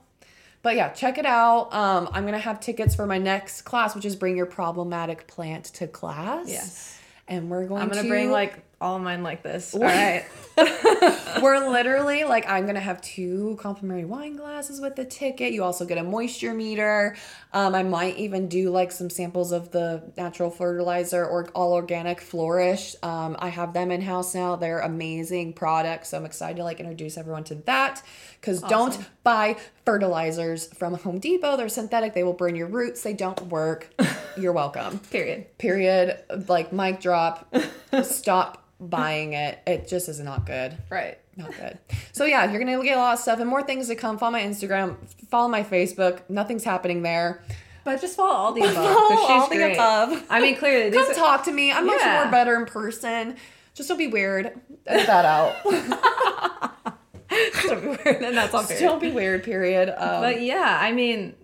But 0.63 0.75
yeah, 0.75 0.89
check 0.89 1.17
it 1.19 1.27
out. 1.27 1.73
Um, 1.73 2.09
I'm 2.13 2.25
gonna 2.25 2.39
have 2.41 2.59
tickets 2.61 2.95
for 2.97 3.07
my 3.07 3.19
next 3.19 3.63
class, 3.63 3.95
which 3.95 4.05
is 4.05 4.17
bring 4.17 4.37
your 4.37 4.47
problematic 4.47 5.29
plant 5.29 5.67
to 5.75 5.87
class. 5.87 6.49
Yes. 6.49 6.99
and 7.29 7.49
we're 7.51 7.67
going. 7.67 7.83
I'm 7.83 7.89
gonna 7.89 8.03
to 8.03 8.09
bring 8.09 8.31
like 8.33 8.59
all 8.81 8.99
mine 8.99 9.23
like 9.23 9.43
this. 9.43 9.75
All 9.75 9.81
right. 9.81 10.25
we're 11.43 11.69
literally 11.69 12.25
like 12.25 12.49
I'm 12.49 12.67
gonna 12.67 12.81
have 12.81 13.01
two 13.01 13.57
complimentary 13.61 14.05
wine 14.05 14.37
glasses 14.37 14.81
with 14.81 14.97
the 14.97 15.05
ticket. 15.05 15.53
You 15.53 15.65
also 15.65 15.87
get 15.87 15.97
a 15.97 16.03
moisture 16.03 16.53
meter. 16.53 17.17
Um, 17.55 17.75
I 17.75 17.83
might 17.83 18.17
even 18.19 18.49
do 18.49 18.71
like 18.71 18.93
some 18.93 19.09
samples 19.09 19.53
of 19.53 19.71
the 19.71 20.13
natural 20.19 20.51
fertilizer 20.51 21.25
or 21.25 21.49
all 21.55 21.73
organic 21.73 22.21
flourish. 22.21 22.95
Um, 23.03 23.37
I 23.39 23.49
have 23.49 23.73
them 23.73 23.91
in 23.91 24.03
house 24.03 24.35
now. 24.35 24.57
They're 24.57 24.81
amazing 24.81 25.55
products. 25.55 26.11
So 26.11 26.19
I'm 26.19 26.27
excited 26.27 26.59
to 26.59 26.65
like 26.65 26.79
introduce 26.79 27.17
everyone 27.17 27.45
to 27.45 27.55
that. 27.67 28.03
Because 28.39 28.61
don't 28.63 28.99
buy 29.25 29.57
fertilizers 29.85 30.67
from 30.75 30.95
Home 30.95 31.19
Depot. 31.19 31.57
They're 31.57 31.71
synthetic. 31.71 32.13
They 32.13 32.23
will 32.23 32.35
burn 32.35 32.55
your 32.55 32.69
roots. 32.69 33.03
They 33.03 33.15
don't 33.15 33.41
work. 33.49 33.89
You're 34.37 34.53
welcome. 34.53 34.99
Period. 34.99 35.57
Period. 35.57 36.19
Like 36.47 36.73
mic 36.73 37.01
drop. 37.01 37.55
Stop 38.03 38.66
buying 38.81 39.33
it. 39.35 39.59
It 39.67 39.89
just 39.89 40.09
is 40.09 40.21
not 40.21 40.47
good. 40.47 40.77
Right. 40.91 41.19
Not 41.37 41.55
good. 41.57 41.79
So 42.13 42.25
yeah, 42.25 42.51
you're 42.51 42.59
gonna 42.59 42.83
get 42.83 42.97
a 42.97 43.01
lot 43.01 43.15
of 43.15 43.19
stuff 43.21 43.41
and 43.41 43.49
more 43.49 43.63
things 43.63 43.89
to 43.89 43.95
come. 43.97 44.17
Follow 44.19 44.33
my 44.33 44.43
Instagram, 44.43 44.97
follow 45.29 45.49
my 45.49 45.63
Facebook. 45.63 46.21
Nothing's 46.31 46.65
happening 46.65 47.03
there. 47.03 47.43
But 47.85 48.01
just 48.01 48.17
follow 48.17 48.31
all 48.35 48.53
the 48.53 48.63
above. 48.63 48.75
Follow 48.75 49.09
she's 49.11 49.31
all 49.31 49.49
the 49.49 49.73
above. 49.73 50.25
I 50.31 50.41
mean, 50.41 50.57
clearly, 50.57 50.91
Come 50.91 51.11
are- 51.11 51.15
talk 51.15 51.45
to 51.45 51.53
me. 51.53 51.71
I'm 51.71 51.87
much 51.87 52.03
more 52.05 52.31
better 52.31 52.57
in 52.57 52.67
person. 52.67 53.37
Just 53.75 53.89
don't 53.89 53.99
be 53.99 54.07
weird. 54.09 54.59
Edit 54.87 55.07
that 55.07 55.25
out. 55.27 55.55
and 57.31 58.37
that's 58.37 58.55
on 58.55 58.63
Just 58.63 58.69
period. 58.71 58.87
don't 58.89 59.01
be 59.01 59.13
weird. 59.13 59.43
Period. 59.45 59.89
Um, 59.91 60.23
But 60.23 60.41
yeah, 60.43 60.79
I 60.81 60.93
mean, 60.93 61.35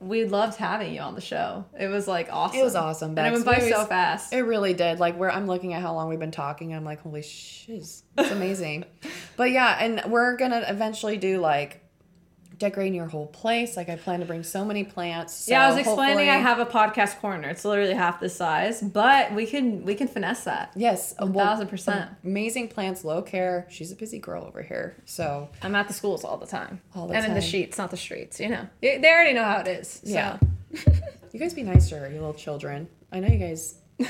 we 0.00 0.24
loved 0.24 0.56
having 0.56 0.94
you 0.94 1.00
on 1.00 1.14
the 1.14 1.20
show. 1.20 1.64
It 1.78 1.88
was 1.88 2.06
like 2.06 2.28
awesome. 2.32 2.60
It 2.60 2.62
was 2.62 2.76
awesome, 2.76 3.10
And 3.10 3.18
it 3.18 3.22
Bex. 3.22 3.44
went 3.44 3.46
by 3.58 3.64
We 3.64 3.70
so 3.72 3.84
fast. 3.84 4.32
It 4.32 4.42
really 4.42 4.74
did. 4.74 5.00
Like 5.00 5.16
where 5.16 5.30
I'm 5.30 5.46
looking 5.46 5.74
at 5.74 5.82
how 5.82 5.94
long 5.94 6.08
we've 6.08 6.18
been 6.20 6.30
talking, 6.30 6.74
I'm 6.74 6.84
like, 6.84 7.00
holy 7.00 7.22
shiz, 7.22 8.04
it's 8.16 8.30
amazing. 8.30 8.84
but 9.36 9.50
yeah, 9.50 9.76
and 9.80 10.02
we're 10.10 10.36
gonna 10.36 10.64
eventually 10.68 11.16
do 11.16 11.38
like 11.38 11.82
decorating 12.58 12.94
your 12.94 13.06
whole 13.06 13.26
place. 13.26 13.76
Like 13.76 13.88
I 13.88 13.96
plan 13.96 14.20
to 14.20 14.26
bring 14.26 14.42
so 14.42 14.64
many 14.64 14.84
plants. 14.84 15.34
So 15.34 15.52
yeah, 15.52 15.66
I 15.66 15.68
was 15.68 15.78
explaining. 15.78 16.28
I 16.28 16.36
have 16.36 16.58
a 16.58 16.66
podcast 16.66 17.18
corner. 17.20 17.48
It's 17.48 17.64
literally 17.64 17.94
half 17.94 18.20
the 18.20 18.28
size, 18.28 18.82
but 18.82 19.32
we 19.32 19.46
can 19.46 19.84
we 19.84 19.94
can 19.94 20.08
finesse 20.08 20.44
that. 20.44 20.72
Yes, 20.74 21.14
uh, 21.18 21.24
a 21.24 21.26
One 21.26 21.46
thousand 21.46 21.68
percent. 21.68 22.10
Amazing 22.24 22.68
plants, 22.68 23.04
low 23.04 23.22
care. 23.22 23.66
She's 23.70 23.92
a 23.92 23.96
busy 23.96 24.18
girl 24.18 24.44
over 24.44 24.62
here. 24.62 24.96
So 25.04 25.48
I'm 25.62 25.74
at 25.74 25.88
the 25.88 25.94
schools 25.94 26.24
all 26.24 26.36
the 26.36 26.46
time, 26.46 26.80
All 26.94 27.06
the 27.06 27.14
and 27.14 27.24
in 27.26 27.34
the 27.34 27.40
sheets, 27.40 27.78
not 27.78 27.90
the 27.90 27.96
streets. 27.96 28.40
You 28.40 28.48
know, 28.48 28.68
they 28.80 28.98
they 28.98 29.10
already 29.10 29.34
know 29.34 29.44
how 29.44 29.58
it 29.58 29.68
is. 29.68 30.00
So. 30.04 30.10
yeah, 30.10 30.38
you 31.32 31.40
guys 31.40 31.54
be 31.54 31.62
nicer, 31.62 32.06
you 32.08 32.18
little 32.18 32.34
children. 32.34 32.88
I 33.12 33.20
know 33.20 33.28
you 33.28 33.38
guys. 33.38 33.76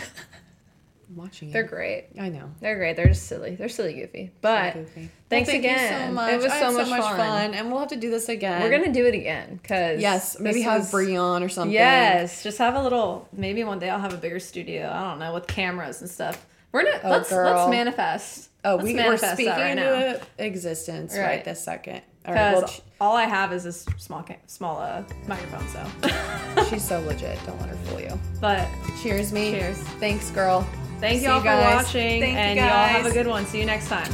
Watching 1.16 1.50
they're 1.50 1.62
great. 1.62 2.08
I 2.20 2.28
know. 2.28 2.50
They're 2.60 2.76
great. 2.76 2.96
They're 2.96 3.08
just 3.08 3.26
silly. 3.26 3.54
They're 3.54 3.68
silly 3.70 3.94
goofy. 3.94 4.30
But 4.42 4.74
Goofy. 4.74 5.08
thanks 5.30 5.48
Well, 5.48 5.60
thank 5.60 5.64
you 5.64 5.70
again. 5.70 6.08
so 6.08 6.12
much. 6.14 6.32
It 6.34 6.36
was 6.36 6.52
so 6.52 6.78
had 6.78 6.88
much, 6.88 7.16
fun. 7.16 7.54
and 7.54 7.70
we'll 7.70 7.80
have 7.80 7.88
to 7.88 7.96
do 7.96 8.10
this 8.10 8.28
again. 8.28 8.62
We're 8.62 8.70
gonna 8.70 8.92
do 8.92 9.06
it 9.06 9.14
again 9.14 9.58
because 9.62 10.00
yes, 10.00 10.38
maybe 10.38 10.60
have 10.62 10.92
on 10.94 11.42
or 11.42 11.48
something. 11.48 11.72
Yes, 11.72 12.42
just 12.42 12.58
have 12.58 12.74
a 12.74 12.82
little. 12.82 13.26
Maybe 13.32 13.64
one 13.64 13.78
day 13.78 13.88
I'll 13.88 14.00
have 14.00 14.12
a 14.12 14.18
bigger 14.18 14.38
studio. 14.38 14.90
I 14.92 15.02
don't 15.10 15.18
know 15.18 15.32
with 15.32 15.46
cameras 15.46 16.02
and 16.02 16.10
stuff. 16.10 16.44
We're 16.72 16.84
gonna 16.84 17.00
Oh, 17.02 17.10
let's 17.10 17.30
girl. 17.30 17.56
let's 17.56 17.70
manifest. 17.70 18.50
Oh, 18.64 18.74
Let's 18.74 18.84
we, 18.84 18.92
we're 18.94 19.02
manifest 19.02 19.32
speaking 19.34 19.52
that 19.52 19.60
right 19.60 19.78
into 19.78 20.20
now. 20.38 20.44
existence 20.44 21.14
right. 21.16 21.22
Right. 21.24 21.44
this 21.44 21.62
second. 21.64 22.02
All 22.26 22.34
right, 22.34 22.52
well, 22.54 22.70
all 23.00 23.16
I 23.16 23.22
have 23.24 23.52
is 23.54 23.64
this 23.64 23.86
small 23.96 24.22
ca- 24.22 24.36
small 24.46 24.78
uh, 24.78 25.02
microphone. 25.26 25.66
So, 25.68 26.64
she's 26.68 26.84
so 26.84 27.00
legit. 27.02 27.38
Don't 27.46 27.58
let 27.60 27.70
her 27.70 27.76
fool 27.86 28.00
you. 28.00 28.18
but 28.40 28.68
Cheers, 29.02 29.32
me. 29.32 29.52
Cheers. 29.52 29.78
Thanks, 30.00 30.30
girl. 30.32 30.66
Thank 31.00 31.22
y'all 31.22 31.40
for 31.40 31.46
watching. 31.46 32.20
Thank 32.20 32.36
and 32.36 32.58
you 32.58 32.64
all 32.64 32.70
have 32.70 33.06
a 33.06 33.12
good 33.12 33.26
one. 33.26 33.46
See 33.46 33.60
you 33.60 33.66
next 33.66 33.88
time. 33.88 34.12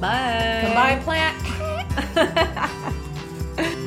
Bye. 0.00 0.62
Goodbye, 0.64 1.00
plant. 1.02 1.36